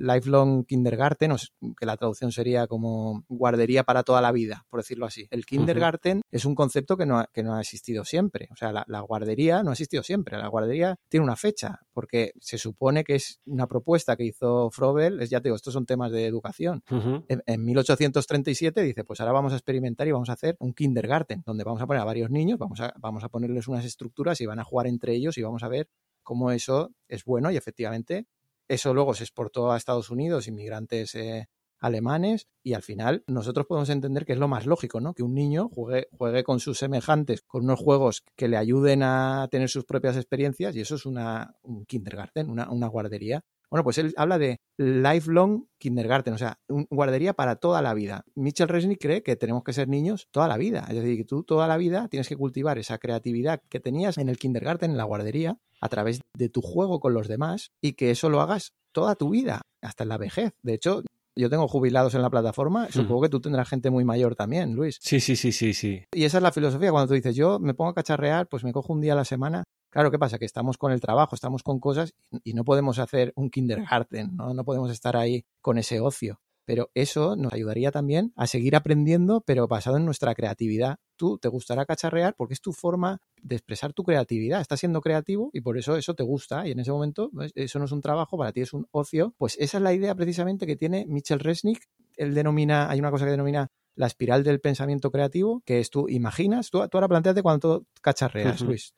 lifelong 0.05 0.65
kindergarten, 0.65 1.35
que 1.79 1.87
la 1.87 1.97
traducción 1.97 2.33
sería 2.33 2.67
como 2.67 3.25
guardería 3.29 3.85
para 3.85 4.03
toda 4.03 4.21
la 4.21 4.33
vida, 4.33 4.65
por 4.69 4.81
decirlo 4.81 5.07
así. 5.07 5.27
El 5.31 5.47
kindergarten 5.47 6.23
es 6.31 6.45
un 6.45 6.55
concepto 6.55 6.97
que 6.97 7.07
no, 7.07 7.19
ha, 7.19 7.29
que 7.33 7.43
no 7.43 7.55
ha 7.55 7.61
existido 7.61 8.05
siempre. 8.05 8.49
O 8.53 8.57
sea, 8.57 8.73
la, 8.73 9.01
guardería 9.01 9.63
no 9.63 9.71
ha 9.71 9.73
existido 9.73 10.03
siempre. 10.03 10.39
La 10.39 10.49
guardería 10.49 10.97
tiene 11.09 11.25
una 11.25 11.37
fecha, 11.37 11.81
porque 11.93 12.33
se 12.41 12.59
supone 12.59 13.05
que 13.05 13.17
es 13.17 13.41
una 13.47 13.67
propuesta 13.67 14.17
que 14.17 14.25
hizo 14.25 14.71
Frobel, 14.71 15.21
es, 15.21 15.31
ya 15.31 15.41
te 15.41 15.49
digo, 15.49 15.57
estos 15.57 15.75
son 15.75 15.87
temas 15.87 16.13
de 16.13 16.27
educación. 16.27 16.83
en 17.29 17.62
1837 17.65 18.83
dice, 18.83 19.05
pues 19.05 19.21
ahora 19.21 19.33
vamos 19.33 19.53
a 19.53 19.57
experimentar 19.57 20.07
y 20.09 20.13
vamos 20.13 20.31
a 20.31 20.35
hacer 20.35 20.57
un 20.61 20.75
kindergarten, 20.75 21.43
donde 21.45 21.65
vamos 21.65 21.83
a 21.83 21.87
poner 21.87 22.03
a 22.03 22.05
varios 22.05 22.31
niños, 22.31 22.59
vamos 22.59 22.81
a, 22.81 22.93
vamos 22.99 23.25
a 23.25 23.29
ponerles 23.29 23.69
unas 23.69 23.85
estructuras 23.85 24.41
y 24.41 24.47
van 24.47 24.59
a 24.59 24.65
jugar 24.65 24.87
entre 24.87 25.15
ellos 25.15 25.39
y 25.39 25.43
vamos 25.43 25.63
a 25.63 25.69
ver 25.69 25.89
cómo 26.23 26.51
eso 26.51 26.93
es 27.09 27.25
bueno 27.25 27.51
y 27.51 27.57
efectivamente 27.57 28.27
eso 28.69 28.95
luego 28.95 29.15
se 29.15 29.25
exportó 29.25 29.73
a 29.73 29.77
Estados 29.77 30.11
Unidos, 30.11 30.49
inmigrantes 30.49 31.15
eh, 31.15 31.49
alemanes, 31.83 32.49
y 32.63 32.75
al 32.75 32.83
final 32.83 33.25
nosotros 33.27 33.67
podemos 33.67 33.91
entender 33.91 34.25
que 34.25 34.33
es 34.33 34.39
lo 34.39 34.49
más 34.49 34.67
lógico, 34.67 35.01
¿no? 35.01 35.15
Que 35.15 35.25
un 35.25 35.35
niño 35.35 35.69
juegue, 35.69 36.07
juegue 36.17 36.45
con 36.45 36.61
sus 36.61 36.79
semejantes, 36.79 37.43
con 37.43 37.65
unos 37.65 37.81
juegos 37.81 38.23
que 38.37 38.49
le 38.49 38.57
ayuden 38.57 39.03
a 39.03 39.49
tener 39.51 39.69
sus 39.69 39.85
propias 39.85 40.17
experiencias, 40.17 40.77
y 40.77 40.81
eso 40.81 40.95
es 40.95 41.05
una, 41.05 41.57
un 41.63 41.85
kindergarten, 41.85 42.49
una, 42.49 42.71
una 42.71 42.87
guardería. 42.87 43.45
Bueno, 43.73 43.85
pues 43.85 43.97
él 43.97 44.13
habla 44.19 44.37
de 44.37 44.61
lifelong 44.77 45.65
kindergarten, 45.79 46.35
o 46.35 46.39
sea, 46.39 46.59
un 46.69 46.87
guardería 46.91 47.33
para 47.33 47.57
toda 47.57 47.81
la 47.81 47.95
vida. 47.95 48.23
Mitchell 48.35 48.69
Resnick 48.69 49.01
cree 49.01 49.23
que 49.23 49.35
tenemos 49.35 49.65
que 49.65 49.73
ser 49.73 49.89
niños 49.89 50.29
toda 50.31 50.47
la 50.47 50.59
vida, 50.59 50.85
es 50.91 50.97
decir, 50.97 51.17
que 51.17 51.25
tú 51.25 51.43
toda 51.43 51.67
la 51.67 51.79
vida 51.79 52.09
tienes 52.09 52.29
que 52.29 52.37
cultivar 52.37 52.77
esa 52.77 52.99
creatividad 52.99 53.63
que 53.71 53.81
tenías 53.81 54.19
en 54.19 54.29
el 54.29 54.37
kindergarten, 54.37 54.91
en 54.91 54.99
la 54.99 55.05
guardería, 55.05 55.57
a 55.81 55.89
través 55.89 56.21
de 56.37 56.51
tu 56.51 56.61
juego 56.61 57.01
con 57.01 57.15
los 57.15 57.29
demás 57.29 57.71
y 57.81 57.95
que 57.95 58.11
eso 58.11 58.29
lo 58.29 58.43
hagas 58.43 58.75
toda 58.93 59.15
tu 59.15 59.31
vida, 59.31 59.63
hasta 59.81 60.03
en 60.03 60.11
la 60.11 60.19
vejez. 60.19 60.53
De 60.63 60.75
hecho, 60.75 61.03
yo 61.35 61.49
tengo 61.49 61.67
jubilados 61.67 62.15
en 62.15 62.21
la 62.21 62.29
plataforma, 62.29 62.91
supongo 62.91 63.23
que 63.23 63.31
tú 63.31 63.41
tendrás 63.41 63.71
gente 63.71 63.89
muy 63.89 64.05
mayor 64.05 64.35
también, 64.35 64.75
Luis. 64.75 64.99
Sí, 65.01 65.19
sí, 65.19 65.35
sí, 65.35 65.51
sí, 65.51 65.73
sí. 65.73 66.05
Y 66.13 66.25
esa 66.25 66.37
es 66.37 66.43
la 66.43 66.53
filosofía, 66.53 66.91
cuando 66.91 67.09
tú 67.09 67.15
dices, 67.15 67.35
yo 67.35 67.59
me 67.59 67.73
pongo 67.73 67.93
a 67.93 67.95
cacharrear, 67.95 68.49
pues 68.49 68.65
me 68.65 68.73
cojo 68.75 68.93
un 68.93 69.01
día 69.01 69.15
a 69.15 69.17
la 69.17 69.25
semana 69.25 69.65
Claro, 69.93 70.11
¿qué 70.11 70.19
pasa? 70.19 70.39
Que 70.39 70.47
estamos 70.47 70.79
con 70.79 70.91
el 70.91 71.03
trabajo, 71.03 71.35
estamos 71.35 71.63
con 71.63 71.79
cosas 71.79 72.15
y 72.43 72.55
no 72.55 72.65
podemos 72.65 72.99
hacer 72.99 73.35
un 73.37 73.51
kindergarten, 73.51 74.35
¿no? 74.37 74.55
No 74.55 74.65
podemos 74.65 74.91
estar 74.91 75.19
ahí 75.19 75.45
con 75.61 75.77
ese 75.77 76.01
ocio. 76.01 76.41
Pero 76.65 76.91
eso 76.95 77.37
nos 77.37 77.53
ayudaría 77.53 77.91
también 77.91 78.33
a 78.35 78.47
seguir 78.47 78.75
aprendiendo, 78.75 79.43
pero 79.43 79.69
basado 79.69 79.99
en 79.99 80.07
nuestra 80.07 80.35
creatividad. 80.35 80.97
Tú 81.17 81.37
te 81.37 81.49
gustará 81.49 81.85
cacharrear 81.85 82.35
porque 82.37 82.55
es 82.55 82.63
tu 82.63 82.73
forma 82.73 83.21
de 83.43 83.57
expresar 83.57 83.93
tu 83.93 84.03
creatividad. 84.03 84.63
Estás 84.63 84.81
siendo 84.81 85.03
creativo 85.03 85.51
y 85.53 85.61
por 85.61 85.77
eso 85.77 85.97
eso 85.97 86.15
te 86.15 86.23
gusta. 86.23 86.67
Y 86.67 86.71
en 86.71 86.79
ese 86.79 86.93
momento, 86.93 87.31
pues, 87.31 87.53
eso 87.55 87.79
no 87.79 87.85
es 87.85 87.93
un 87.93 88.01
trabajo, 88.01 88.39
para 88.39 88.53
ti 88.53 88.63
es 88.63 88.73
un 88.73 88.87
ocio. 88.93 89.35
Pues 89.37 89.57
esa 89.59 89.77
es 89.77 89.83
la 89.83 89.93
idea 89.93 90.15
precisamente 90.15 90.67
que 90.67 90.77
tiene 90.77 91.05
Mitchell 91.07 91.41
Resnick. 91.41 91.87
Él 92.17 92.33
denomina, 92.33 92.89
hay 92.89 92.99
una 92.99 93.11
cosa 93.11 93.27
que 93.27 93.33
denomina 93.33 93.71
la 93.95 94.07
espiral 94.07 94.43
del 94.43 94.61
pensamiento 94.61 95.11
creativo, 95.11 95.63
que 95.67 95.81
es 95.81 95.91
tú 95.91 96.09
imaginas, 96.09 96.71
tú, 96.71 96.81
ahora 96.81 97.09
planteate 97.09 97.43
cuando 97.43 97.81
tú 97.81 97.87
cacharreas, 98.01 98.63
Luis. 98.63 98.95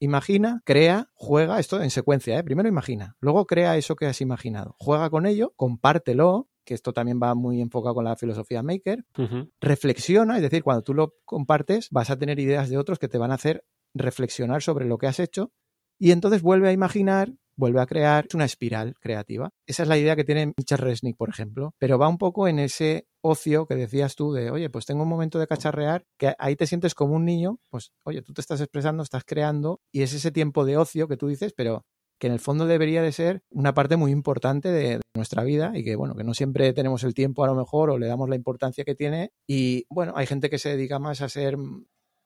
Imagina, 0.00 0.62
crea, 0.64 1.10
juega, 1.14 1.58
esto 1.58 1.82
en 1.82 1.90
secuencia, 1.90 2.38
¿eh? 2.38 2.44
primero 2.44 2.68
imagina, 2.68 3.16
luego 3.20 3.46
crea 3.46 3.76
eso 3.76 3.96
que 3.96 4.06
has 4.06 4.20
imaginado, 4.20 4.76
juega 4.78 5.10
con 5.10 5.26
ello, 5.26 5.52
compártelo, 5.56 6.48
que 6.64 6.74
esto 6.74 6.92
también 6.92 7.18
va 7.20 7.34
muy 7.34 7.60
enfocado 7.60 7.94
con 7.94 8.04
la 8.04 8.14
filosofía 8.14 8.62
maker, 8.62 9.04
reflexiona, 9.60 10.36
es 10.36 10.42
decir, 10.42 10.62
cuando 10.62 10.82
tú 10.82 10.94
lo 10.94 11.14
compartes 11.24 11.88
vas 11.90 12.10
a 12.10 12.18
tener 12.18 12.38
ideas 12.38 12.68
de 12.68 12.78
otros 12.78 12.98
que 12.98 13.08
te 13.08 13.18
van 13.18 13.30
a 13.30 13.34
hacer 13.34 13.64
reflexionar 13.94 14.62
sobre 14.62 14.86
lo 14.86 14.98
que 14.98 15.06
has 15.06 15.18
hecho. 15.18 15.52
Y 15.98 16.12
entonces 16.12 16.42
vuelve 16.42 16.68
a 16.68 16.72
imaginar, 16.72 17.32
vuelve 17.58 17.80
a 17.80 17.86
crear 17.86 18.26
una 18.34 18.44
espiral 18.44 18.94
creativa. 19.00 19.50
Esa 19.66 19.82
es 19.82 19.88
la 19.88 19.98
idea 19.98 20.16
que 20.16 20.24
tiene 20.24 20.52
Michel 20.56 20.78
Resnick, 20.78 21.16
por 21.16 21.28
ejemplo, 21.28 21.74
pero 21.78 21.98
va 21.98 22.08
un 22.08 22.18
poco 22.18 22.48
en 22.48 22.58
ese 22.58 23.06
ocio 23.20 23.66
que 23.66 23.74
decías 23.74 24.14
tú 24.14 24.32
de, 24.32 24.50
oye, 24.50 24.70
pues 24.70 24.86
tengo 24.86 25.02
un 25.02 25.08
momento 25.08 25.38
de 25.38 25.46
cacharrear, 25.46 26.04
que 26.16 26.34
ahí 26.38 26.56
te 26.56 26.66
sientes 26.66 26.94
como 26.94 27.14
un 27.14 27.24
niño, 27.24 27.58
pues, 27.68 27.92
oye, 28.04 28.22
tú 28.22 28.32
te 28.32 28.40
estás 28.40 28.60
expresando, 28.60 29.02
estás 29.02 29.24
creando, 29.24 29.80
y 29.92 30.02
es 30.02 30.14
ese 30.14 30.30
tiempo 30.30 30.64
de 30.64 30.76
ocio 30.76 31.08
que 31.08 31.16
tú 31.16 31.26
dices, 31.26 31.52
pero 31.54 31.84
que 32.18 32.28
en 32.28 32.32
el 32.32 32.40
fondo 32.40 32.66
debería 32.66 33.02
de 33.02 33.12
ser 33.12 33.42
una 33.50 33.74
parte 33.74 33.96
muy 33.96 34.12
importante 34.12 34.70
de, 34.70 35.00
nuestra 35.18 35.42
vida 35.42 35.72
y 35.74 35.82
que, 35.82 35.96
bueno, 35.96 36.14
que 36.14 36.22
no 36.22 36.32
siempre 36.32 36.72
tenemos 36.72 37.02
el 37.02 37.12
tiempo 37.12 37.42
a 37.42 37.48
lo 37.48 37.56
mejor 37.56 37.90
o 37.90 37.98
le 37.98 38.06
damos 38.06 38.28
la 38.28 38.36
importancia 38.36 38.84
que 38.84 38.94
tiene. 38.94 39.32
Y, 39.48 39.84
bueno, 39.90 40.12
hay 40.16 40.26
gente 40.26 40.48
que 40.48 40.58
se 40.58 40.70
dedica 40.70 40.98
más 40.98 41.20
a 41.20 41.28
ser 41.28 41.56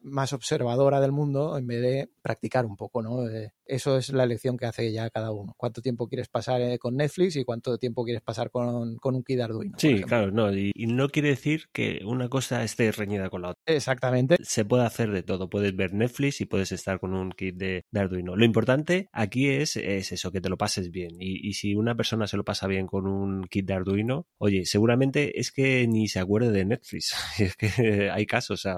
más 0.02 0.32
observadora 0.32 1.00
del 1.00 1.12
mundo 1.12 1.56
en 1.56 1.66
vez 1.66 1.82
de 1.82 2.10
practicar 2.22 2.66
un 2.66 2.76
poco, 2.76 3.02
¿no? 3.02 3.26
eso 3.72 3.96
es 3.96 4.12
la 4.12 4.24
elección 4.24 4.56
que 4.56 4.66
hace 4.66 4.92
ya 4.92 5.08
cada 5.10 5.32
uno. 5.32 5.54
¿Cuánto 5.56 5.80
tiempo 5.80 6.08
quieres 6.08 6.28
pasar 6.28 6.60
eh, 6.60 6.78
con 6.78 6.96
Netflix 6.96 7.36
y 7.36 7.44
cuánto 7.44 7.78
tiempo 7.78 8.04
quieres 8.04 8.22
pasar 8.22 8.50
con, 8.50 8.98
un 9.02 9.24
kit 9.24 9.40
Arduino? 9.40 9.78
Sí, 9.78 10.02
claro, 10.02 10.30
no, 10.30 10.52
y, 10.54 10.72
no 10.76 11.08
quiere 11.08 11.30
decir 11.30 11.68
que 11.72 12.00
una 12.04 12.28
cosa 12.28 12.62
esté 12.64 12.92
reñida 12.92 13.30
con 13.30 13.42
la 13.42 13.50
otra. 13.50 13.62
Exactamente. 13.66 14.36
Se 14.42 14.64
puede 14.64 14.84
hacer 14.84 15.10
de 15.10 15.22
todo. 15.22 15.48
Puedes 15.48 15.74
ver 15.74 15.94
Netflix 15.94 16.40
y 16.40 16.46
puedes 16.46 16.72
estar 16.72 17.00
con 17.00 17.14
un 17.14 17.32
kit 17.32 17.56
de, 17.56 17.84
Arduino. 17.94 18.36
Lo 18.36 18.44
importante 18.44 19.08
aquí 19.12 19.48
es, 19.48 19.76
es, 19.76 20.12
eso, 20.12 20.32
que 20.32 20.40
te 20.40 20.48
lo 20.48 20.58
pases 20.58 20.90
bien. 20.90 21.16
Y, 21.18 21.48
y, 21.48 21.54
si 21.54 21.74
una 21.74 21.94
persona 21.94 22.26
se 22.26 22.36
lo 22.36 22.44
pasa 22.44 22.66
bien 22.66 22.86
con 22.86 23.06
un 23.06 23.44
kit 23.44 23.66
de 23.66 23.74
Arduino, 23.74 24.26
oye, 24.38 24.64
seguramente 24.64 25.38
es 25.40 25.52
que 25.52 25.86
ni 25.86 26.08
se 26.08 26.18
acuerde 26.18 26.50
de 26.50 26.64
Netflix. 26.64 27.14
es 27.38 27.56
que 27.56 28.10
hay 28.10 28.26
casos, 28.26 28.60
o 28.60 28.62
sea, 28.62 28.76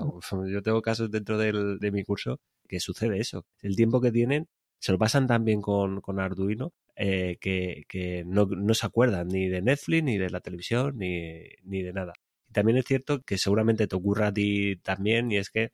yo 0.51 0.63
tengo 0.63 0.83
casos 0.83 1.11
dentro 1.15 1.39
del, 1.39 1.79
de 1.79 1.91
mi 1.91 2.05
curso 2.05 2.41
que 2.69 2.81
sucede 2.81 3.19
eso. 3.19 3.47
El 3.61 3.77
tiempo 3.77 4.01
que 4.01 4.13
tienen 4.13 4.49
se 4.79 4.93
lo 4.93 4.99
pasan 4.99 5.27
tan 5.27 5.45
bien 5.45 5.63
con, 5.63 6.03
Arduino 6.21 6.73
eh, 6.97 7.39
que, 7.41 8.25
no, 8.27 8.75
se 8.75 8.87
acuerdan 8.87 9.29
ni 9.29 9.49
de 9.49 9.63
Netflix, 9.63 10.05
ni 10.05 10.19
de 10.19 10.29
la 10.29 10.41
televisión, 10.41 10.99
ni, 10.99 11.41
ni 11.63 11.83
de 11.83 11.93
nada. 11.93 12.13
Y 12.49 12.53
también 12.53 12.79
es 12.79 12.85
cierto 12.85 13.23
que 13.23 13.39
seguramente 13.39 13.87
te 13.87 13.97
ocurra 13.97 14.29
a 14.29 14.33
ti 14.35 14.77
también, 14.83 15.33
y 15.33 15.39
es 15.39 15.51
que, 15.51 15.71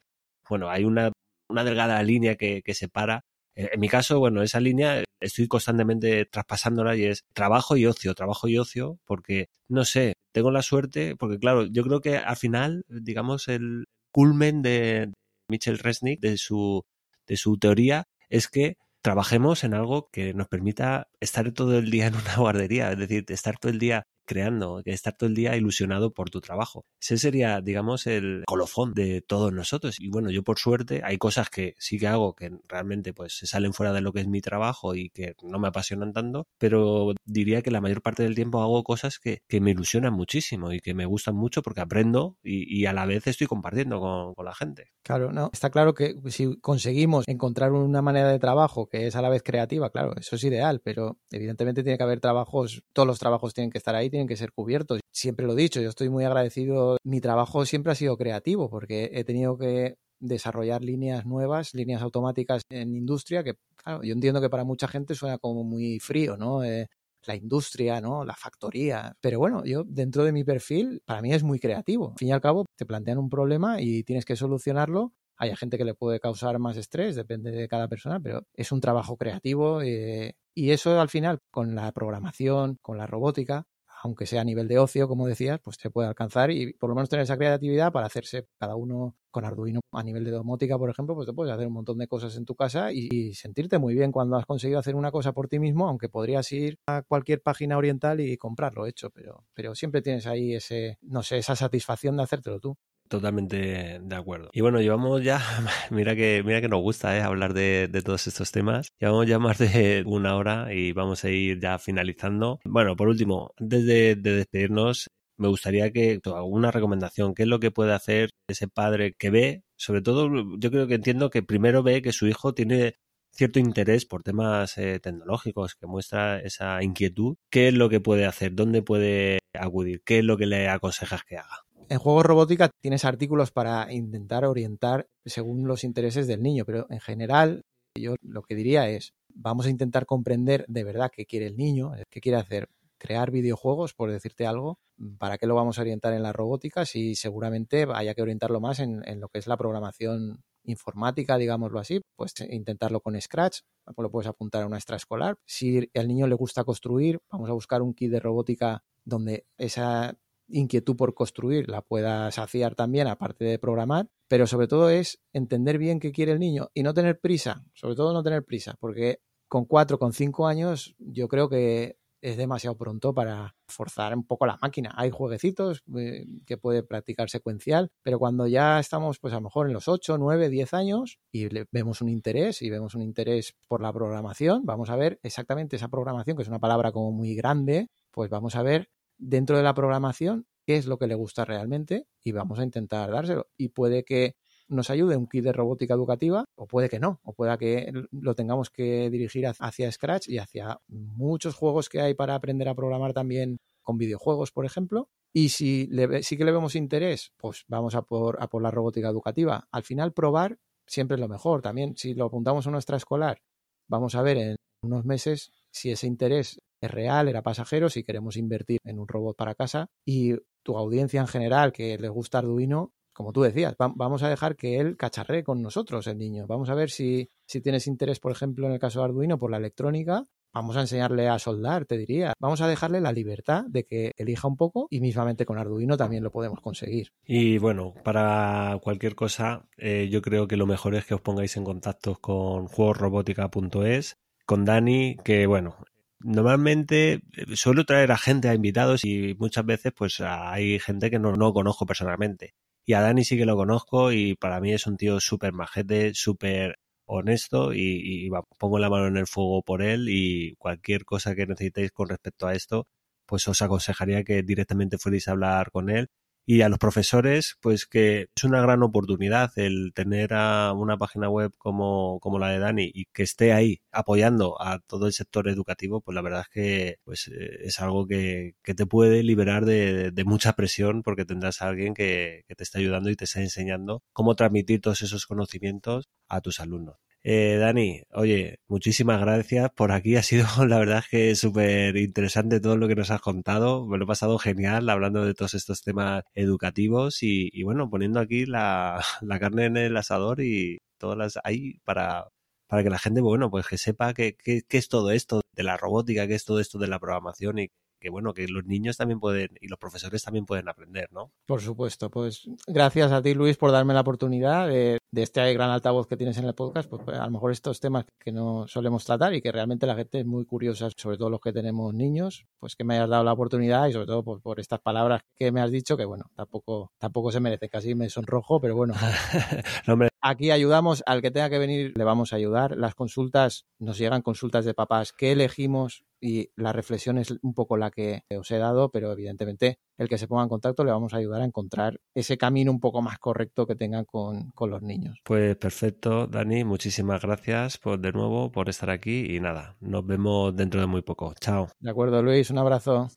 bueno, 0.49 0.70
hay 0.70 0.84
una, 0.84 1.11
una 1.49 1.64
delgada 1.64 2.03
línea 2.03 2.36
que, 2.36 2.62
que 2.62 2.74
separa. 2.74 3.22
En 3.57 3.80
mi 3.80 3.88
caso, 3.88 4.20
bueno, 4.20 4.43
esa 4.43 4.61
línea 4.61 5.03
estoy 5.20 5.49
constantemente 5.49 6.24
traspasándola 6.26 6.97
y 6.97 7.05
es 7.07 7.24
trabajo 7.34 7.76
y 7.76 7.86
ocio, 7.86 8.14
trabajo 8.14 8.49
y 8.49 8.59
ocio, 8.59 8.99
porque, 9.05 9.49
no 9.68 9.84
sé, 9.84 10.14
tengo 10.32 10.51
la 10.51 10.62
suerte, 10.62 11.16
porque 11.16 11.38
claro, 11.38 11.66
yo 11.66 11.82
creo 11.82 12.01
que 12.01 12.16
al 12.16 12.36
final, 12.36 12.84
digamos, 12.88 13.49
el 13.49 13.86
culmen 14.12 14.62
de 14.62 15.12
Mitchell 15.51 15.78
Resnick, 15.78 16.20
de 16.20 16.38
su, 16.38 16.84
de 17.26 17.36
su 17.36 17.59
teoría, 17.59 18.05
es 18.28 18.48
que 18.48 18.76
trabajemos 19.03 19.64
en 19.64 19.74
algo 19.74 20.09
que 20.12 20.34
nos 20.34 20.48
permita 20.48 21.09
estar 21.20 21.51
todo 21.53 21.78
el 21.78 21.90
día 21.90 22.07
en 22.07 22.14
una 22.16 22.36
guardería, 22.36 22.92
es 22.92 22.98
decir, 22.98 23.24
estar 23.28 23.59
todo 23.59 23.72
el 23.72 23.78
día 23.78 24.07
creando, 24.30 24.80
estar 24.84 25.16
todo 25.16 25.28
el 25.28 25.34
día 25.34 25.56
ilusionado 25.56 26.12
por 26.12 26.30
tu 26.30 26.40
trabajo. 26.40 26.84
Ese 27.00 27.18
sería, 27.18 27.60
digamos, 27.60 28.06
el 28.06 28.44
colofón 28.46 28.94
de 28.94 29.22
todos 29.22 29.52
nosotros. 29.52 29.96
Y 29.98 30.08
bueno, 30.08 30.30
yo 30.30 30.44
por 30.44 30.60
suerte 30.60 31.00
hay 31.02 31.18
cosas 31.18 31.50
que 31.50 31.74
sí 31.78 31.98
que 31.98 32.06
hago 32.06 32.36
que 32.36 32.52
realmente 32.68 33.12
pues 33.12 33.36
se 33.36 33.48
salen 33.48 33.72
fuera 33.72 33.92
de 33.92 34.02
lo 34.02 34.12
que 34.12 34.20
es 34.20 34.28
mi 34.28 34.40
trabajo 34.40 34.94
y 34.94 35.10
que 35.10 35.34
no 35.42 35.58
me 35.58 35.66
apasionan 35.66 36.12
tanto, 36.12 36.46
pero 36.58 37.12
diría 37.24 37.60
que 37.62 37.72
la 37.72 37.80
mayor 37.80 38.02
parte 38.02 38.22
del 38.22 38.36
tiempo 38.36 38.62
hago 38.62 38.84
cosas 38.84 39.18
que, 39.18 39.42
me 39.60 39.72
ilusionan 39.72 40.14
muchísimo 40.14 40.72
y 40.72 40.78
que 40.78 40.94
me 40.94 41.06
gustan 41.06 41.34
mucho 41.34 41.60
porque 41.60 41.80
aprendo 41.80 42.38
y, 42.42 42.86
a 42.86 42.92
la 42.92 43.04
vez 43.04 43.26
estoy 43.26 43.48
compartiendo 43.48 43.98
con, 44.00 44.32
con 44.34 44.44
la 44.44 44.54
gente. 44.54 44.92
Claro, 45.02 45.32
no, 45.32 45.50
está 45.52 45.70
claro 45.70 45.92
que 45.92 46.14
si 46.28 46.56
conseguimos 46.60 47.24
encontrar 47.26 47.72
una 47.72 48.00
manera 48.00 48.28
de 48.28 48.38
trabajo 48.38 48.88
que 48.88 49.08
es 49.08 49.16
a 49.16 49.22
la 49.22 49.28
vez 49.28 49.42
creativa, 49.42 49.90
claro, 49.90 50.14
eso 50.16 50.36
es 50.36 50.44
ideal, 50.44 50.80
pero 50.82 51.18
evidentemente 51.32 51.82
tiene 51.82 51.98
que 51.98 52.04
haber 52.04 52.20
trabajos, 52.20 52.84
todos 52.92 53.08
los 53.08 53.18
trabajos 53.18 53.54
tienen 53.54 53.70
que 53.70 53.78
estar 53.78 53.94
ahí, 53.94 54.08
tienen 54.20 54.28
que 54.28 54.36
ser 54.36 54.52
cubiertos. 54.52 55.00
Siempre 55.10 55.46
lo 55.46 55.54
he 55.54 55.62
dicho, 55.62 55.80
yo 55.80 55.88
estoy 55.88 56.10
muy 56.10 56.24
agradecido. 56.24 56.98
Mi 57.04 57.20
trabajo 57.20 57.64
siempre 57.64 57.92
ha 57.92 57.94
sido 57.94 58.16
creativo 58.18 58.68
porque 58.68 59.10
he 59.14 59.24
tenido 59.24 59.56
que 59.56 59.96
desarrollar 60.20 60.84
líneas 60.84 61.24
nuevas, 61.24 61.72
líneas 61.74 62.02
automáticas 62.02 62.62
en 62.70 62.94
industria, 62.94 63.42
que 63.42 63.54
claro, 63.76 64.02
yo 64.02 64.12
entiendo 64.12 64.42
que 64.42 64.50
para 64.50 64.64
mucha 64.64 64.86
gente 64.88 65.14
suena 65.14 65.38
como 65.38 65.64
muy 65.64 65.98
frío, 66.00 66.36
¿no? 66.36 66.62
Eh, 66.62 66.88
la 67.26 67.34
industria, 67.34 68.02
¿no? 68.02 68.24
La 68.24 68.34
factoría. 68.34 69.14
Pero 69.22 69.38
bueno, 69.38 69.64
yo 69.64 69.84
dentro 69.84 70.24
de 70.24 70.32
mi 70.32 70.44
perfil, 70.44 71.00
para 71.06 71.22
mí 71.22 71.32
es 71.32 71.42
muy 71.42 71.58
creativo. 71.58 72.10
Al 72.10 72.18
fin 72.18 72.28
y 72.28 72.32
al 72.32 72.40
cabo, 72.42 72.66
te 72.76 72.84
plantean 72.84 73.18
un 73.18 73.30
problema 73.30 73.80
y 73.80 74.04
tienes 74.04 74.26
que 74.26 74.36
solucionarlo 74.36 75.12
Hay 75.38 75.56
gente 75.56 75.78
que 75.78 75.86
le 75.86 75.94
puede 75.94 76.20
causar 76.20 76.58
más 76.58 76.76
estrés, 76.76 77.16
depende 77.16 77.50
de 77.50 77.68
cada 77.68 77.88
persona, 77.88 78.20
pero 78.20 78.42
es 78.54 78.72
un 78.72 78.80
trabajo 78.82 79.16
creativo 79.16 79.80
eh, 79.80 80.34
y 80.54 80.72
eso 80.72 81.00
al 81.00 81.08
final 81.08 81.38
con 81.50 81.74
la 81.74 81.90
programación, 81.92 82.76
con 82.82 82.98
la 82.98 83.06
robótica, 83.06 83.64
aunque 84.03 84.26
sea 84.26 84.40
a 84.40 84.44
nivel 84.44 84.68
de 84.68 84.78
ocio, 84.78 85.09
como 85.09 85.26
decías, 85.26 85.61
pues 85.61 85.76
se 85.80 85.90
puede 85.90 86.09
alcanzar 86.09 86.51
y 86.51 86.72
por 86.72 86.88
lo 86.88 86.94
menos 86.94 87.09
tener 87.09 87.24
esa 87.24 87.36
creatividad 87.36 87.92
para 87.92 88.07
hacerse 88.07 88.46
cada 88.59 88.76
uno 88.76 89.16
con 89.30 89.44
Arduino 89.44 89.80
a 89.92 90.03
nivel 90.03 90.24
de 90.24 90.30
domótica, 90.30 90.78
por 90.78 90.90
ejemplo, 90.90 91.14
pues 91.14 91.26
te 91.26 91.32
puedes 91.32 91.53
hacer 91.53 91.66
un 91.66 91.74
montón 91.74 91.98
de 91.98 92.09
cosas 92.09 92.36
en 92.36 92.44
tu 92.44 92.55
casa 92.55 92.92
y, 92.92 93.34
sentirte 93.34 93.78
muy 93.78 93.94
bien 93.94 94.12
cuando 94.12 94.36
has 94.36 94.46
conseguido 94.46 94.78
hacer 94.78 94.96
una 94.96 95.11
cosa 95.11 95.32
por 95.32 95.48
ti 95.48 95.59
mismo, 95.59 95.88
aunque 95.88 96.09
podrías 96.09 96.51
ir 96.53 96.78
a 96.86 97.03
cualquier 97.03 97.42
página 97.42 97.76
oriental 97.78 98.20
y 98.20 98.36
comprarlo 98.36 98.86
hecho, 98.86 99.11
pero, 99.11 99.44
pero 99.55 99.74
siempre 99.74 100.03
tienes 100.03 100.26
ahí 100.26 100.55
ese, 100.55 100.98
no 101.03 101.22
sé, 101.22 101.38
esa 101.38 101.55
satisfacción 101.55 102.16
de 102.16 102.24
hacértelo 102.24 102.61
tú. 102.61 102.76
Totalmente 103.11 103.98
de 104.00 104.14
acuerdo. 104.14 104.50
Y 104.52 104.61
bueno, 104.61 104.80
llevamos 104.80 105.20
ya, 105.20 105.40
mira 105.90 106.14
que, 106.14 106.44
mira 106.46 106.61
que 106.61 106.68
nos 106.68 106.80
gusta 106.80 107.18
¿eh? 107.18 107.20
hablar 107.20 107.54
de, 107.54 107.90
todos 108.04 108.28
estos 108.28 108.52
temas. 108.52 108.92
Llevamos 109.00 109.26
ya 109.26 109.40
más 109.40 109.58
de 109.58 110.04
una 110.06 110.36
hora 110.36 110.72
y 110.72 110.92
vamos 110.92 111.24
a 111.24 111.30
ir 111.30 111.58
ya 111.58 111.80
finalizando. 111.80 112.61
Bueno, 112.64 112.94
por 112.94 113.08
último, 113.08 113.52
antes 113.58 113.84
de, 113.84 114.14
despedirnos, 114.14 115.08
me 115.38 115.48
gustaría 115.48 115.90
que 115.90 116.20
alguna 116.24 116.70
recomendación, 116.70 117.34
¿qué 117.34 117.42
es 117.42 117.48
lo 117.48 117.58
que 117.58 117.72
puede 117.72 117.94
hacer 117.94 118.30
ese 118.46 118.68
padre 118.68 119.16
que 119.18 119.30
ve? 119.30 119.64
Sobre 119.74 120.02
todo, 120.02 120.30
yo 120.56 120.70
creo 120.70 120.86
que 120.86 120.94
entiendo 120.94 121.30
que 121.30 121.42
primero 121.42 121.82
ve 121.82 122.02
que 122.02 122.12
su 122.12 122.28
hijo 122.28 122.54
tiene 122.54 122.94
cierto 123.32 123.58
interés 123.58 124.06
por 124.06 124.22
temas 124.22 124.78
eh, 124.78 125.00
tecnológicos, 125.00 125.74
que 125.74 125.88
muestra 125.88 126.38
esa 126.38 126.80
inquietud. 126.80 127.34
¿Qué 127.50 127.66
es 127.66 127.74
lo 127.74 127.88
que 127.88 127.98
puede 127.98 128.26
hacer? 128.26 128.54
¿Dónde 128.54 128.82
puede 128.82 129.40
acudir? 129.52 130.00
¿Qué 130.04 130.20
es 130.20 130.24
lo 130.24 130.36
que 130.36 130.46
le 130.46 130.68
aconsejas 130.68 131.24
que 131.24 131.38
haga? 131.38 131.64
En 131.91 131.99
juegos 131.99 132.24
robótica 132.24 132.70
tienes 132.80 133.05
artículos 133.05 133.51
para 133.51 133.93
intentar 133.93 134.45
orientar 134.45 135.09
según 135.24 135.66
los 135.66 135.82
intereses 135.82 136.28
del 136.28 136.41
niño, 136.41 136.64
pero 136.64 136.86
en 136.88 137.01
general 137.01 137.62
yo 137.99 138.14
lo 138.22 138.43
que 138.43 138.55
diría 138.55 138.88
es, 138.88 139.12
vamos 139.34 139.66
a 139.66 139.70
intentar 139.70 140.07
comprender 140.07 140.64
de 140.68 140.84
verdad 140.84 141.11
qué 141.12 141.26
quiere 141.26 141.47
el 141.47 141.57
niño, 141.57 141.91
qué 142.09 142.20
quiere 142.20 142.38
hacer, 142.38 142.68
crear 142.97 143.32
videojuegos, 143.32 143.93
por 143.93 144.09
decirte 144.12 144.47
algo, 144.47 144.78
¿para 145.18 145.36
qué 145.36 145.49
lo 145.49 145.57
vamos 145.57 145.78
a 145.78 145.80
orientar 145.80 146.12
en 146.12 146.22
la 146.22 146.32
robótica? 146.32 146.86
Si 146.86 147.16
seguramente 147.16 147.88
haya 147.93 148.14
que 148.14 148.22
orientarlo 148.22 148.61
más 148.61 148.78
en, 148.78 149.03
lo 149.18 149.28
que 149.28 149.41
es 149.41 149.49
la 149.49 149.57
programación 149.57 150.45
informática, 150.62 151.38
digámoslo 151.38 151.80
así, 151.80 152.03
pues 152.14 152.34
intentarlo 152.51 153.01
con 153.01 153.20
Scratch, 153.20 153.62
lo 153.97 154.11
puedes 154.12 154.28
apuntar 154.28 154.62
a 154.62 154.66
una 154.66 154.76
extraescolar. 154.76 155.38
Si 155.45 155.91
al 155.97 156.07
niño 156.07 156.28
le 156.28 156.36
gusta 156.36 156.62
construir, 156.62 157.18
vamos 157.32 157.51
a 157.51 157.53
buscar 157.53 157.82
un 157.82 157.95
kit 157.95 158.12
de 158.12 158.20
robótica 158.20 158.84
donde 159.05 159.45
esa 159.59 160.16
inquietud 160.51 160.96
por 160.96 161.14
construir 161.14 161.68
la 161.68 161.82
pueda 161.82 162.30
saciar 162.30 162.74
también, 162.74 163.07
aparte 163.07 163.44
de 163.44 163.59
programar, 163.59 164.09
pero 164.28 164.46
sobre 164.46 164.68
todo 164.68 164.90
es 164.90 165.20
entender 165.32 165.78
bien 165.78 166.01
qué 166.01 166.12
quiere 166.12 166.32
el 166.32 166.38
niño 166.38 166.70
y 166.74 166.82
no 166.82 166.94
tener 166.94 167.20
prisa, 167.20 167.64
sobre 167.74 167.94
todo 167.94 168.12
no 168.12 168.22
tener 168.22 168.44
prisa, 168.44 168.76
porque 168.80 169.20
con 169.48 169.64
cuatro, 169.64 169.98
con 169.98 170.12
cinco 170.12 170.46
años 170.46 170.94
yo 170.98 171.28
creo 171.28 171.48
que 171.48 171.96
es 172.22 172.36
demasiado 172.36 172.76
pronto 172.76 173.14
para 173.14 173.57
forzar 173.66 174.14
un 174.14 174.26
poco 174.26 174.46
la 174.46 174.59
máquina. 174.61 174.92
Hay 174.96 175.11
jueguecitos 175.11 175.82
eh, 175.96 176.26
que 176.46 176.57
puede 176.57 176.82
practicar 176.82 177.30
secuencial, 177.30 177.90
pero 178.03 178.18
cuando 178.18 178.46
ya 178.46 178.78
estamos, 178.78 179.18
pues 179.18 179.32
a 179.32 179.36
lo 179.36 179.42
mejor 179.42 179.66
en 179.66 179.72
los 179.72 179.88
8, 179.88 180.18
9, 180.18 180.48
10 180.51 180.74
años 180.74 181.18
y 181.32 181.48
vemos 181.72 182.03
un 182.03 182.09
interés 182.09 182.62
y 182.62 182.70
vemos 182.70 182.94
un 182.94 183.03
interés 183.03 183.55
por 183.68 183.80
la 183.80 183.92
programación, 183.92 184.64
vamos 184.64 184.90
a 184.90 184.96
ver 184.96 185.18
exactamente 185.22 185.76
esa 185.76 185.88
programación, 185.88 186.36
que 186.36 186.42
es 186.42 186.48
una 186.48 186.59
palabra 186.59 186.92
como 186.92 187.11
muy 187.12 187.34
grande, 187.34 187.88
pues 188.11 188.30
vamos 188.30 188.57
a 188.57 188.62
ver 188.62 188.90
dentro 189.20 189.56
de 189.56 189.62
la 189.62 189.74
programación 189.74 190.46
qué 190.66 190.76
es 190.76 190.86
lo 190.86 190.98
que 190.98 191.06
le 191.06 191.14
gusta 191.14 191.44
realmente 191.44 192.06
y 192.22 192.32
vamos 192.32 192.58
a 192.58 192.64
intentar 192.64 193.10
dárselo. 193.10 193.48
Y 193.56 193.68
puede 193.68 194.04
que 194.04 194.36
nos 194.68 194.88
ayude 194.88 195.16
un 195.16 195.26
kit 195.26 195.42
de 195.44 195.52
robótica 195.52 195.94
educativa 195.94 196.44
o 196.54 196.66
puede 196.66 196.88
que 196.88 197.00
no, 197.00 197.20
o 197.24 197.32
pueda 197.32 197.58
que 197.58 197.92
lo 198.12 198.34
tengamos 198.34 198.70
que 198.70 199.10
dirigir 199.10 199.46
hacia 199.46 199.90
Scratch 199.90 200.28
y 200.28 200.38
hacia 200.38 200.80
muchos 200.86 201.56
juegos 201.56 201.88
que 201.88 202.00
hay 202.00 202.14
para 202.14 202.36
aprender 202.36 202.68
a 202.68 202.74
programar 202.74 203.12
también 203.12 203.58
con 203.82 203.98
videojuegos, 203.98 204.52
por 204.52 204.64
ejemplo. 204.64 205.08
Y 205.32 205.50
si 205.50 205.86
le, 205.88 206.22
sí 206.22 206.36
que 206.36 206.44
le 206.44 206.52
vemos 206.52 206.76
interés, 206.76 207.32
pues 207.36 207.64
vamos 207.66 207.94
a 207.94 208.02
por, 208.02 208.40
a 208.40 208.48
por 208.48 208.62
la 208.62 208.70
robótica 208.70 209.08
educativa. 209.08 209.66
Al 209.72 209.82
final, 209.82 210.12
probar 210.12 210.58
siempre 210.86 211.16
es 211.16 211.20
lo 211.20 211.28
mejor. 211.28 211.62
También, 211.62 211.96
si 211.96 212.14
lo 212.14 212.26
apuntamos 212.26 212.66
a 212.66 212.70
nuestra 212.70 212.96
escolar, 212.96 213.42
vamos 213.88 214.14
a 214.14 214.22
ver 214.22 214.38
en 214.38 214.56
unos 214.82 215.04
meses 215.04 215.52
si 215.70 215.90
ese 215.90 216.06
interés 216.06 216.60
es 216.80 216.90
real, 216.90 217.28
era 217.28 217.42
pasajero, 217.42 217.88
si 217.88 218.04
queremos 218.04 218.36
invertir 218.36 218.78
en 218.84 218.98
un 218.98 219.08
robot 219.08 219.36
para 219.36 219.54
casa 219.54 219.88
y 220.04 220.34
tu 220.62 220.76
audiencia 220.76 221.20
en 221.20 221.26
general 221.26 221.72
que 221.72 221.98
les 221.98 222.10
gusta 222.10 222.38
Arduino, 222.38 222.92
como 223.12 223.32
tú 223.32 223.42
decías, 223.42 223.76
vamos 223.78 224.22
a 224.22 224.28
dejar 224.28 224.56
que 224.56 224.78
él 224.78 224.96
cacharree 224.96 225.44
con 225.44 225.60
nosotros, 225.60 226.06
el 226.06 226.16
niño. 226.16 226.46
Vamos 226.46 226.70
a 226.70 226.74
ver 226.74 226.90
si, 226.90 227.28
si 227.46 227.60
tienes 227.60 227.86
interés, 227.86 228.18
por 228.18 228.32
ejemplo, 228.32 228.66
en 228.66 228.72
el 228.72 228.78
caso 228.78 229.00
de 229.00 229.06
Arduino, 229.06 229.36
por 229.36 229.50
la 229.50 229.58
electrónica. 229.58 230.24
Vamos 230.52 230.76
a 230.76 230.80
enseñarle 230.80 231.28
a 231.28 231.38
soldar, 231.38 231.84
te 231.84 231.96
diría. 231.98 232.32
Vamos 232.40 232.60
a 232.60 232.66
dejarle 232.66 233.00
la 233.00 233.12
libertad 233.12 233.64
de 233.68 233.84
que 233.84 234.12
elija 234.16 234.48
un 234.48 234.56
poco 234.56 234.86
y 234.90 235.00
mismamente 235.00 235.44
con 235.44 235.58
Arduino 235.58 235.96
también 235.96 236.24
lo 236.24 236.32
podemos 236.32 236.60
conseguir. 236.60 237.12
Y 237.24 237.58
bueno, 237.58 237.94
para 238.04 238.78
cualquier 238.82 239.14
cosa, 239.14 239.68
eh, 239.76 240.08
yo 240.10 240.22
creo 240.22 240.48
que 240.48 240.56
lo 240.56 240.66
mejor 240.66 240.94
es 240.94 241.04
que 241.04 241.14
os 241.14 241.20
pongáis 241.20 241.56
en 241.56 241.64
contacto 241.64 242.16
con 242.20 242.66
juegosrobótica.es, 242.66 244.16
con 244.44 244.64
Dani, 244.64 245.16
que 245.22 245.46
bueno, 245.46 245.76
Normalmente 246.22 247.22
eh, 247.32 247.56
suelo 247.56 247.84
traer 247.84 248.12
a 248.12 248.18
gente, 248.18 248.48
a 248.48 248.54
invitados 248.54 249.04
y 249.04 249.34
muchas 249.38 249.64
veces 249.64 249.92
pues 249.96 250.20
hay 250.20 250.78
gente 250.78 251.10
que 251.10 251.18
no, 251.18 251.32
no 251.32 251.52
conozco 251.52 251.86
personalmente. 251.86 252.54
Y 252.86 252.94
a 252.94 253.00
Dani 253.00 253.24
sí 253.24 253.36
que 253.38 253.46
lo 253.46 253.56
conozco 253.56 254.12
y 254.12 254.34
para 254.36 254.60
mí 254.60 254.72
es 254.72 254.86
un 254.86 254.96
tío 254.96 255.20
súper 255.20 255.52
majete, 255.52 256.12
súper 256.14 256.78
honesto 257.06 257.72
y, 257.72 258.26
y 258.26 258.30
pongo 258.58 258.78
la 258.78 258.90
mano 258.90 259.06
en 259.06 259.16
el 259.16 259.26
fuego 259.26 259.62
por 259.62 259.82
él 259.82 260.08
y 260.08 260.54
cualquier 260.56 261.04
cosa 261.04 261.34
que 261.34 261.46
necesitéis 261.46 261.92
con 261.92 262.08
respecto 262.08 262.46
a 262.46 262.54
esto, 262.54 262.86
pues 263.26 263.46
os 263.48 263.62
aconsejaría 263.62 264.24
que 264.24 264.42
directamente 264.42 264.98
fuerais 264.98 265.28
a 265.28 265.32
hablar 265.32 265.70
con 265.70 265.90
él 265.90 266.08
y 266.51 266.62
a 266.62 266.68
los 266.68 266.80
profesores, 266.80 267.57
pues 267.61 267.86
que 267.86 268.26
es 268.34 268.42
una 268.42 268.61
gran 268.61 268.82
oportunidad 268.82 269.53
el 269.55 269.92
tener 269.94 270.34
a 270.34 270.72
una 270.72 270.98
página 270.98 271.28
web 271.30 271.53
como, 271.59 272.18
como 272.18 272.40
la 272.40 272.48
de 272.48 272.59
Dani 272.59 272.90
y 272.92 273.05
que 273.12 273.22
esté 273.22 273.53
ahí 273.53 273.82
apoyando 273.92 274.61
a 274.61 274.80
todo 274.80 275.07
el 275.07 275.12
sector 275.12 275.48
educativo, 275.48 276.01
pues 276.01 276.12
la 276.12 276.22
verdad 276.22 276.40
es 276.40 276.48
que 276.48 276.96
pues, 277.05 277.28
eh, 277.28 277.59
es 277.62 277.78
algo 277.78 278.09
que, 278.09 278.57
que 278.64 278.74
te 278.74 278.84
puede 278.84 279.22
liberar 279.22 279.64
de, 279.64 280.11
de, 280.11 280.24
mucha 280.24 280.55
presión 280.55 281.05
porque 281.05 281.24
tendrás 281.24 281.62
a 281.62 281.68
alguien 281.68 281.94
que, 281.94 282.42
que 282.48 282.57
te 282.57 282.64
está 282.64 282.80
ayudando 282.80 283.11
y 283.11 283.14
te 283.14 283.26
está 283.26 283.40
enseñando 283.40 284.03
cómo 284.12 284.34
transmitir 284.34 284.80
todos 284.80 285.03
esos 285.03 285.26
conocimientos 285.26 286.09
a 286.26 286.40
tus 286.40 286.59
alumnos. 286.59 286.96
Eh, 287.22 287.56
Dani, 287.58 288.02
oye, 288.12 288.60
muchísimas 288.66 289.20
gracias 289.20 289.70
por 289.74 289.92
aquí. 289.92 290.16
Ha 290.16 290.22
sido, 290.22 290.46
la 290.66 290.78
verdad, 290.78 291.04
que 291.10 291.34
súper 291.34 291.96
interesante 291.96 292.60
todo 292.60 292.76
lo 292.76 292.88
que 292.88 292.94
nos 292.94 293.10
has 293.10 293.20
contado. 293.20 293.86
Me 293.86 293.98
lo 293.98 294.04
he 294.04 294.06
pasado 294.06 294.38
genial 294.38 294.88
hablando 294.88 295.24
de 295.24 295.34
todos 295.34 295.54
estos 295.54 295.82
temas 295.82 296.24
educativos 296.34 297.22
y, 297.22 297.62
bueno, 297.62 297.90
poniendo 297.90 298.20
aquí 298.20 298.46
la, 298.46 299.02
carne 299.38 299.66
en 299.66 299.76
el 299.76 299.96
asador 299.96 300.40
y 300.40 300.78
todas 300.98 301.18
las 301.18 301.38
ahí 301.44 301.78
para, 301.84 302.28
para 302.66 302.82
que 302.82 302.90
la 302.90 302.98
gente, 302.98 303.20
bueno, 303.20 303.50
pues 303.50 303.66
que 303.68 303.78
sepa 303.78 304.14
qué 304.14 304.34
que, 304.36 304.64
es 304.70 304.88
todo 304.88 305.10
esto 305.10 305.42
de 305.54 305.62
la 305.62 305.76
robótica, 305.76 306.26
qué 306.26 306.34
es 306.34 306.44
todo 306.44 306.60
esto 306.60 306.78
de 306.78 306.88
la 306.88 306.98
programación 306.98 307.58
y 307.58 307.68
que 308.01 308.11
bueno, 308.11 308.32
que 308.34 308.48
los 308.48 308.64
niños 308.64 308.96
también 308.96 309.20
pueden 309.20 309.51
y 309.61 309.68
los 309.68 309.78
profesores 309.78 310.22
también 310.22 310.46
pueden 310.46 310.68
aprender, 310.68 311.09
¿no? 311.12 311.32
Por 311.46 311.61
supuesto, 311.61 312.11
pues 312.11 312.48
gracias 312.66 313.12
a 313.12 313.22
ti 313.22 313.34
Luis 313.34 313.57
por 313.57 313.70
darme 313.70 313.94
la 313.94 314.01
oportunidad 314.01 314.68
de, 314.68 314.98
este 315.12 315.53
gran 315.53 315.70
altavoz 315.70 316.07
que 316.07 316.16
tienes 316.16 316.38
en 316.38 316.46
el 316.46 316.55
podcast, 316.55 316.88
pues, 316.88 317.03
pues, 317.05 317.18
a 317.18 317.24
lo 317.26 317.30
mejor 317.30 317.53
estos 317.53 317.80
temas 317.80 318.07
que 318.18 318.32
no 318.32 318.66
solemos 318.66 319.05
tratar 319.05 319.34
y 319.34 319.42
que 319.42 319.53
realmente 319.53 319.86
la 319.86 319.94
gente 319.94 320.20
es 320.20 320.26
muy 320.26 320.44
curiosa, 320.46 320.88
sobre 320.96 321.18
todo 321.18 321.30
los 321.30 321.40
que 321.40 321.53
tenemos 321.53 321.92
niños, 321.92 322.46
pues 322.59 322.74
que 322.74 322.84
me 322.84 322.94
hayas 322.94 323.11
dado 323.11 323.24
la 323.24 323.32
oportunidad 323.32 323.86
y 323.88 323.92
sobre 323.92 324.07
todo 324.07 324.24
por, 324.24 324.40
por 324.40 324.61
estas 324.61 324.80
palabras 324.80 325.22
que 325.36 325.53
me 325.53 325.61
has 325.61 325.70
dicho 325.70 325.96
que 325.96 326.05
bueno, 326.05 326.30
tampoco, 326.34 326.92
tampoco 326.98 327.30
se 327.30 327.40
merece, 327.40 327.68
casi 327.68 327.94
me 327.94 328.09
sonrojo, 328.09 328.61
pero 328.61 328.74
bueno. 328.76 328.94
Aquí 330.22 330.51
ayudamos 330.51 331.03
al 331.07 331.22
que 331.22 331.30
tenga 331.30 331.48
que 331.48 331.59
venir, 331.59 331.96
le 331.96 332.05
vamos 332.05 332.32
a 332.32 332.36
ayudar. 332.36 332.76
Las 332.76 332.94
consultas, 332.94 333.64
nos 333.78 333.96
llegan 333.96 334.20
consultas 334.20 334.66
de 334.66 334.74
papás 334.74 335.12
que 335.12 335.32
elegimos 335.32 336.05
y 336.20 336.50
la 336.56 336.72
reflexión 336.72 337.18
es 337.18 337.34
un 337.42 337.54
poco 337.54 337.76
la 337.76 337.90
que 337.90 338.22
os 338.36 338.50
he 338.50 338.58
dado, 338.58 338.90
pero 338.90 339.12
evidentemente 339.12 339.78
el 339.98 340.08
que 340.08 340.18
se 340.18 340.28
ponga 340.28 340.42
en 340.42 340.48
contacto 340.48 340.84
le 340.84 340.92
vamos 340.92 341.14
a 341.14 341.18
ayudar 341.18 341.42
a 341.42 341.44
encontrar 341.44 342.00
ese 342.14 342.38
camino 342.38 342.70
un 342.70 342.80
poco 342.80 343.02
más 343.02 343.18
correcto 343.18 343.66
que 343.66 343.76
tengan 343.76 344.04
con, 344.04 344.50
con 344.52 344.70
los 344.70 344.82
niños. 344.82 345.20
Pues 345.24 345.56
perfecto, 345.56 346.26
Dani, 346.26 346.64
muchísimas 346.64 347.22
gracias 347.22 347.78
por 347.78 347.98
de 347.98 348.12
nuevo 348.12 348.50
por 348.52 348.68
estar 348.68 348.90
aquí 348.90 349.34
y 349.34 349.40
nada, 349.40 349.76
nos 349.80 350.06
vemos 350.06 350.54
dentro 350.54 350.80
de 350.80 350.86
muy 350.86 351.02
poco. 351.02 351.34
Chao. 351.40 351.68
De 351.78 351.90
acuerdo, 351.90 352.22
Luis, 352.22 352.50
un 352.50 352.58
abrazo. 352.58 353.08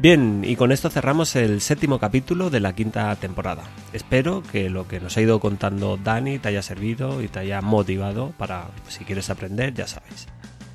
Bien, 0.00 0.44
y 0.46 0.54
con 0.54 0.70
esto 0.70 0.90
cerramos 0.90 1.34
el 1.34 1.60
séptimo 1.60 1.98
capítulo 1.98 2.50
de 2.50 2.60
la 2.60 2.72
quinta 2.72 3.16
temporada. 3.16 3.64
Espero 3.92 4.44
que 4.44 4.70
lo 4.70 4.86
que 4.86 5.00
nos 5.00 5.16
ha 5.16 5.20
ido 5.20 5.40
contando 5.40 5.96
Dani 5.96 6.38
te 6.38 6.50
haya 6.50 6.62
servido 6.62 7.20
y 7.20 7.26
te 7.26 7.40
haya 7.40 7.60
motivado 7.62 8.32
para, 8.38 8.68
si 8.86 9.04
quieres 9.04 9.28
aprender, 9.28 9.74
ya 9.74 9.88
sabes. 9.88 10.28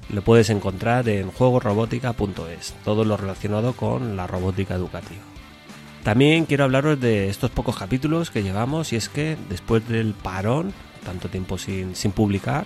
Lo 0.09 0.23
puedes 0.23 0.49
encontrar 0.49 1.07
en 1.07 1.31
juegosrobótica.es, 1.31 2.75
todo 2.83 3.05
lo 3.05 3.15
relacionado 3.15 3.71
con 3.71 4.17
la 4.17 4.27
robótica 4.27 4.75
educativa. 4.75 5.21
También 6.03 6.43
quiero 6.43 6.65
hablaros 6.65 6.99
de 6.99 7.29
estos 7.29 7.49
pocos 7.49 7.77
capítulos 7.77 8.29
que 8.29 8.43
llevamos 8.43 8.91
y 8.91 8.97
es 8.97 9.07
que 9.07 9.37
después 9.47 9.87
del 9.87 10.15
parón, 10.15 10.73
tanto 11.05 11.29
tiempo 11.29 11.57
sin, 11.57 11.95
sin 11.95 12.11
publicar, 12.11 12.65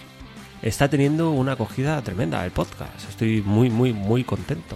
está 0.64 0.90
teniendo 0.90 1.30
una 1.30 1.52
acogida 1.52 2.02
tremenda 2.02 2.44
el 2.44 2.50
podcast. 2.52 3.08
Estoy 3.08 3.44
muy, 3.44 3.70
muy, 3.70 3.94
muy 3.94 4.24
contento. 4.24 4.76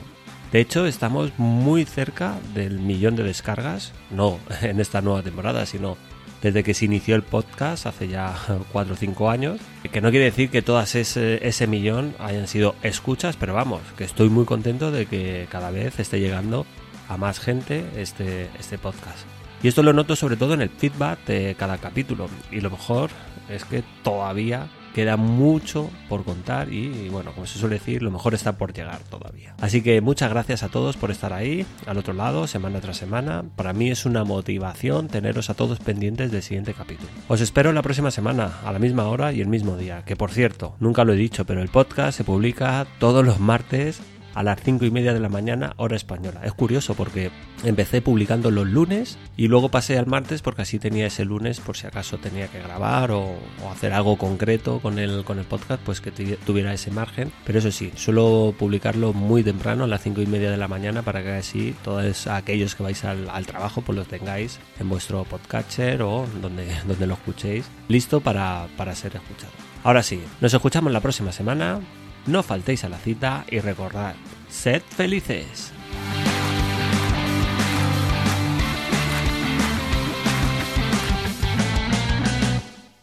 De 0.51 0.59
hecho, 0.59 0.85
estamos 0.85 1.31
muy 1.37 1.85
cerca 1.85 2.37
del 2.53 2.79
millón 2.79 3.15
de 3.15 3.23
descargas, 3.23 3.93
no 4.09 4.39
en 4.61 4.79
esta 4.81 5.01
nueva 5.01 5.23
temporada, 5.23 5.65
sino 5.65 5.97
desde 6.41 6.63
que 6.63 6.73
se 6.73 6.85
inició 6.85 7.15
el 7.15 7.23
podcast 7.23 7.85
hace 7.85 8.07
ya 8.07 8.35
4 8.71 8.93
o 8.93 8.97
5 8.97 9.29
años. 9.29 9.61
Que 9.91 10.01
no 10.01 10.09
quiere 10.09 10.25
decir 10.25 10.49
que 10.49 10.61
todas 10.61 10.95
ese, 10.95 11.47
ese 11.47 11.67
millón 11.67 12.15
hayan 12.19 12.47
sido 12.47 12.75
escuchas, 12.83 13.37
pero 13.37 13.53
vamos, 13.53 13.81
que 13.97 14.03
estoy 14.03 14.29
muy 14.29 14.45
contento 14.45 14.91
de 14.91 15.05
que 15.05 15.47
cada 15.49 15.71
vez 15.71 15.99
esté 15.99 16.19
llegando 16.19 16.65
a 17.07 17.15
más 17.15 17.39
gente 17.39 17.85
este, 17.95 18.49
este 18.59 18.77
podcast. 18.77 19.19
Y 19.63 19.67
esto 19.67 19.83
lo 19.83 19.93
noto 19.93 20.15
sobre 20.15 20.35
todo 20.35 20.53
en 20.53 20.61
el 20.61 20.69
feedback 20.69 21.23
de 21.25 21.55
cada 21.57 21.77
capítulo. 21.77 22.29
Y 22.51 22.61
lo 22.61 22.71
mejor 22.71 23.09
es 23.47 23.63
que 23.63 23.83
todavía 24.03 24.67
queda 24.93 25.17
mucho 25.17 25.89
por 26.09 26.23
contar 26.23 26.71
y, 26.71 27.09
bueno, 27.09 27.31
como 27.33 27.47
se 27.47 27.59
suele 27.59 27.75
decir, 27.75 28.03
lo 28.03 28.11
mejor 28.11 28.33
está 28.33 28.57
por 28.57 28.73
llegar 28.73 28.99
todavía. 29.09 29.55
Así 29.59 29.81
que 29.81 30.01
muchas 30.01 30.29
gracias 30.29 30.63
a 30.63 30.69
todos 30.69 30.97
por 30.97 31.11
estar 31.11 31.33
ahí, 31.33 31.65
al 31.85 31.97
otro 31.97 32.13
lado, 32.13 32.47
semana 32.47 32.81
tras 32.81 32.97
semana. 32.97 33.43
Para 33.55 33.73
mí 33.73 33.89
es 33.89 34.05
una 34.05 34.23
motivación 34.23 35.07
teneros 35.07 35.49
a 35.49 35.53
todos 35.53 35.79
pendientes 35.79 36.31
del 36.31 36.43
siguiente 36.43 36.73
capítulo. 36.73 37.09
Os 37.27 37.41
espero 37.41 37.71
la 37.71 37.81
próxima 37.81 38.11
semana, 38.11 38.59
a 38.65 38.71
la 38.71 38.79
misma 38.79 39.07
hora 39.07 39.31
y 39.31 39.41
el 39.41 39.47
mismo 39.47 39.77
día, 39.77 40.03
que 40.05 40.15
por 40.15 40.31
cierto, 40.31 40.75
nunca 40.79 41.03
lo 41.03 41.13
he 41.13 41.17
dicho, 41.17 41.45
pero 41.45 41.61
el 41.61 41.69
podcast 41.69 42.17
se 42.17 42.23
publica 42.23 42.85
todos 42.99 43.25
los 43.25 43.39
martes 43.39 44.01
a 44.33 44.43
las 44.43 44.61
5 44.61 44.85
y 44.85 44.91
media 44.91 45.13
de 45.13 45.19
la 45.19 45.29
mañana, 45.29 45.73
hora 45.77 45.95
española. 45.95 46.41
Es 46.43 46.53
curioso 46.53 46.95
porque 46.95 47.31
empecé 47.63 48.01
publicando 48.01 48.51
los 48.51 48.67
lunes 48.67 49.17
y 49.37 49.47
luego 49.47 49.69
pasé 49.69 49.97
al 49.97 50.07
martes 50.07 50.41
porque 50.41 50.63
así 50.63 50.79
tenía 50.79 51.07
ese 51.07 51.25
lunes 51.25 51.59
por 51.59 51.77
si 51.77 51.87
acaso 51.87 52.17
tenía 52.17 52.47
que 52.47 52.59
grabar 52.59 53.11
o, 53.11 53.35
hacer 53.71 53.93
algo 53.93 54.17
concreto 54.17 54.79
con 54.79 54.99
el, 54.99 55.23
con 55.23 55.39
el 55.39 55.45
podcast, 55.45 55.81
pues 55.83 56.01
que 56.01 56.11
tuviera 56.11 56.73
ese 56.73 56.91
margen. 56.91 57.31
Pero 57.45 57.59
eso 57.59 57.71
sí, 57.71 57.91
suelo 57.95 58.53
publicarlo 58.57 59.13
muy 59.13 59.43
temprano, 59.43 59.85
a 59.85 59.87
las 59.87 60.01
5 60.01 60.21
y 60.21 60.27
media 60.27 60.51
de 60.51 60.57
la 60.57 60.67
mañana, 60.67 61.01
para 61.01 61.23
que 61.23 61.31
así 61.31 61.75
todos 61.83 62.27
aquellos 62.27 62.75
que 62.75 62.83
vais 62.83 63.03
al, 63.05 63.45
trabajo, 63.45 63.81
pues 63.81 63.97
lo 63.97 64.05
tengáis 64.05 64.59
en 64.79 64.87
vuestro 64.87 65.23
podcatcher 65.23 66.01
o 66.03 66.27
donde, 66.41 66.67
donde 66.85 67.07
lo 67.07 67.15
escuchéis, 67.15 67.65
listo 67.87 68.21
para, 68.21 68.67
para 68.77 68.95
ser 68.95 69.15
escuchado. 69.15 69.51
Ahora 69.83 70.03
sí, 70.03 70.21
nos 70.41 70.53
escuchamos 70.53 70.93
la 70.93 70.99
próxima 70.99 71.31
semana 71.31 71.79
no 72.25 72.43
faltéis 72.43 72.83
a 72.83 72.89
la 72.89 72.97
cita 72.97 73.45
y 73.49 73.59
recordad, 73.59 74.15
sed 74.49 74.81
felices. 74.81 75.73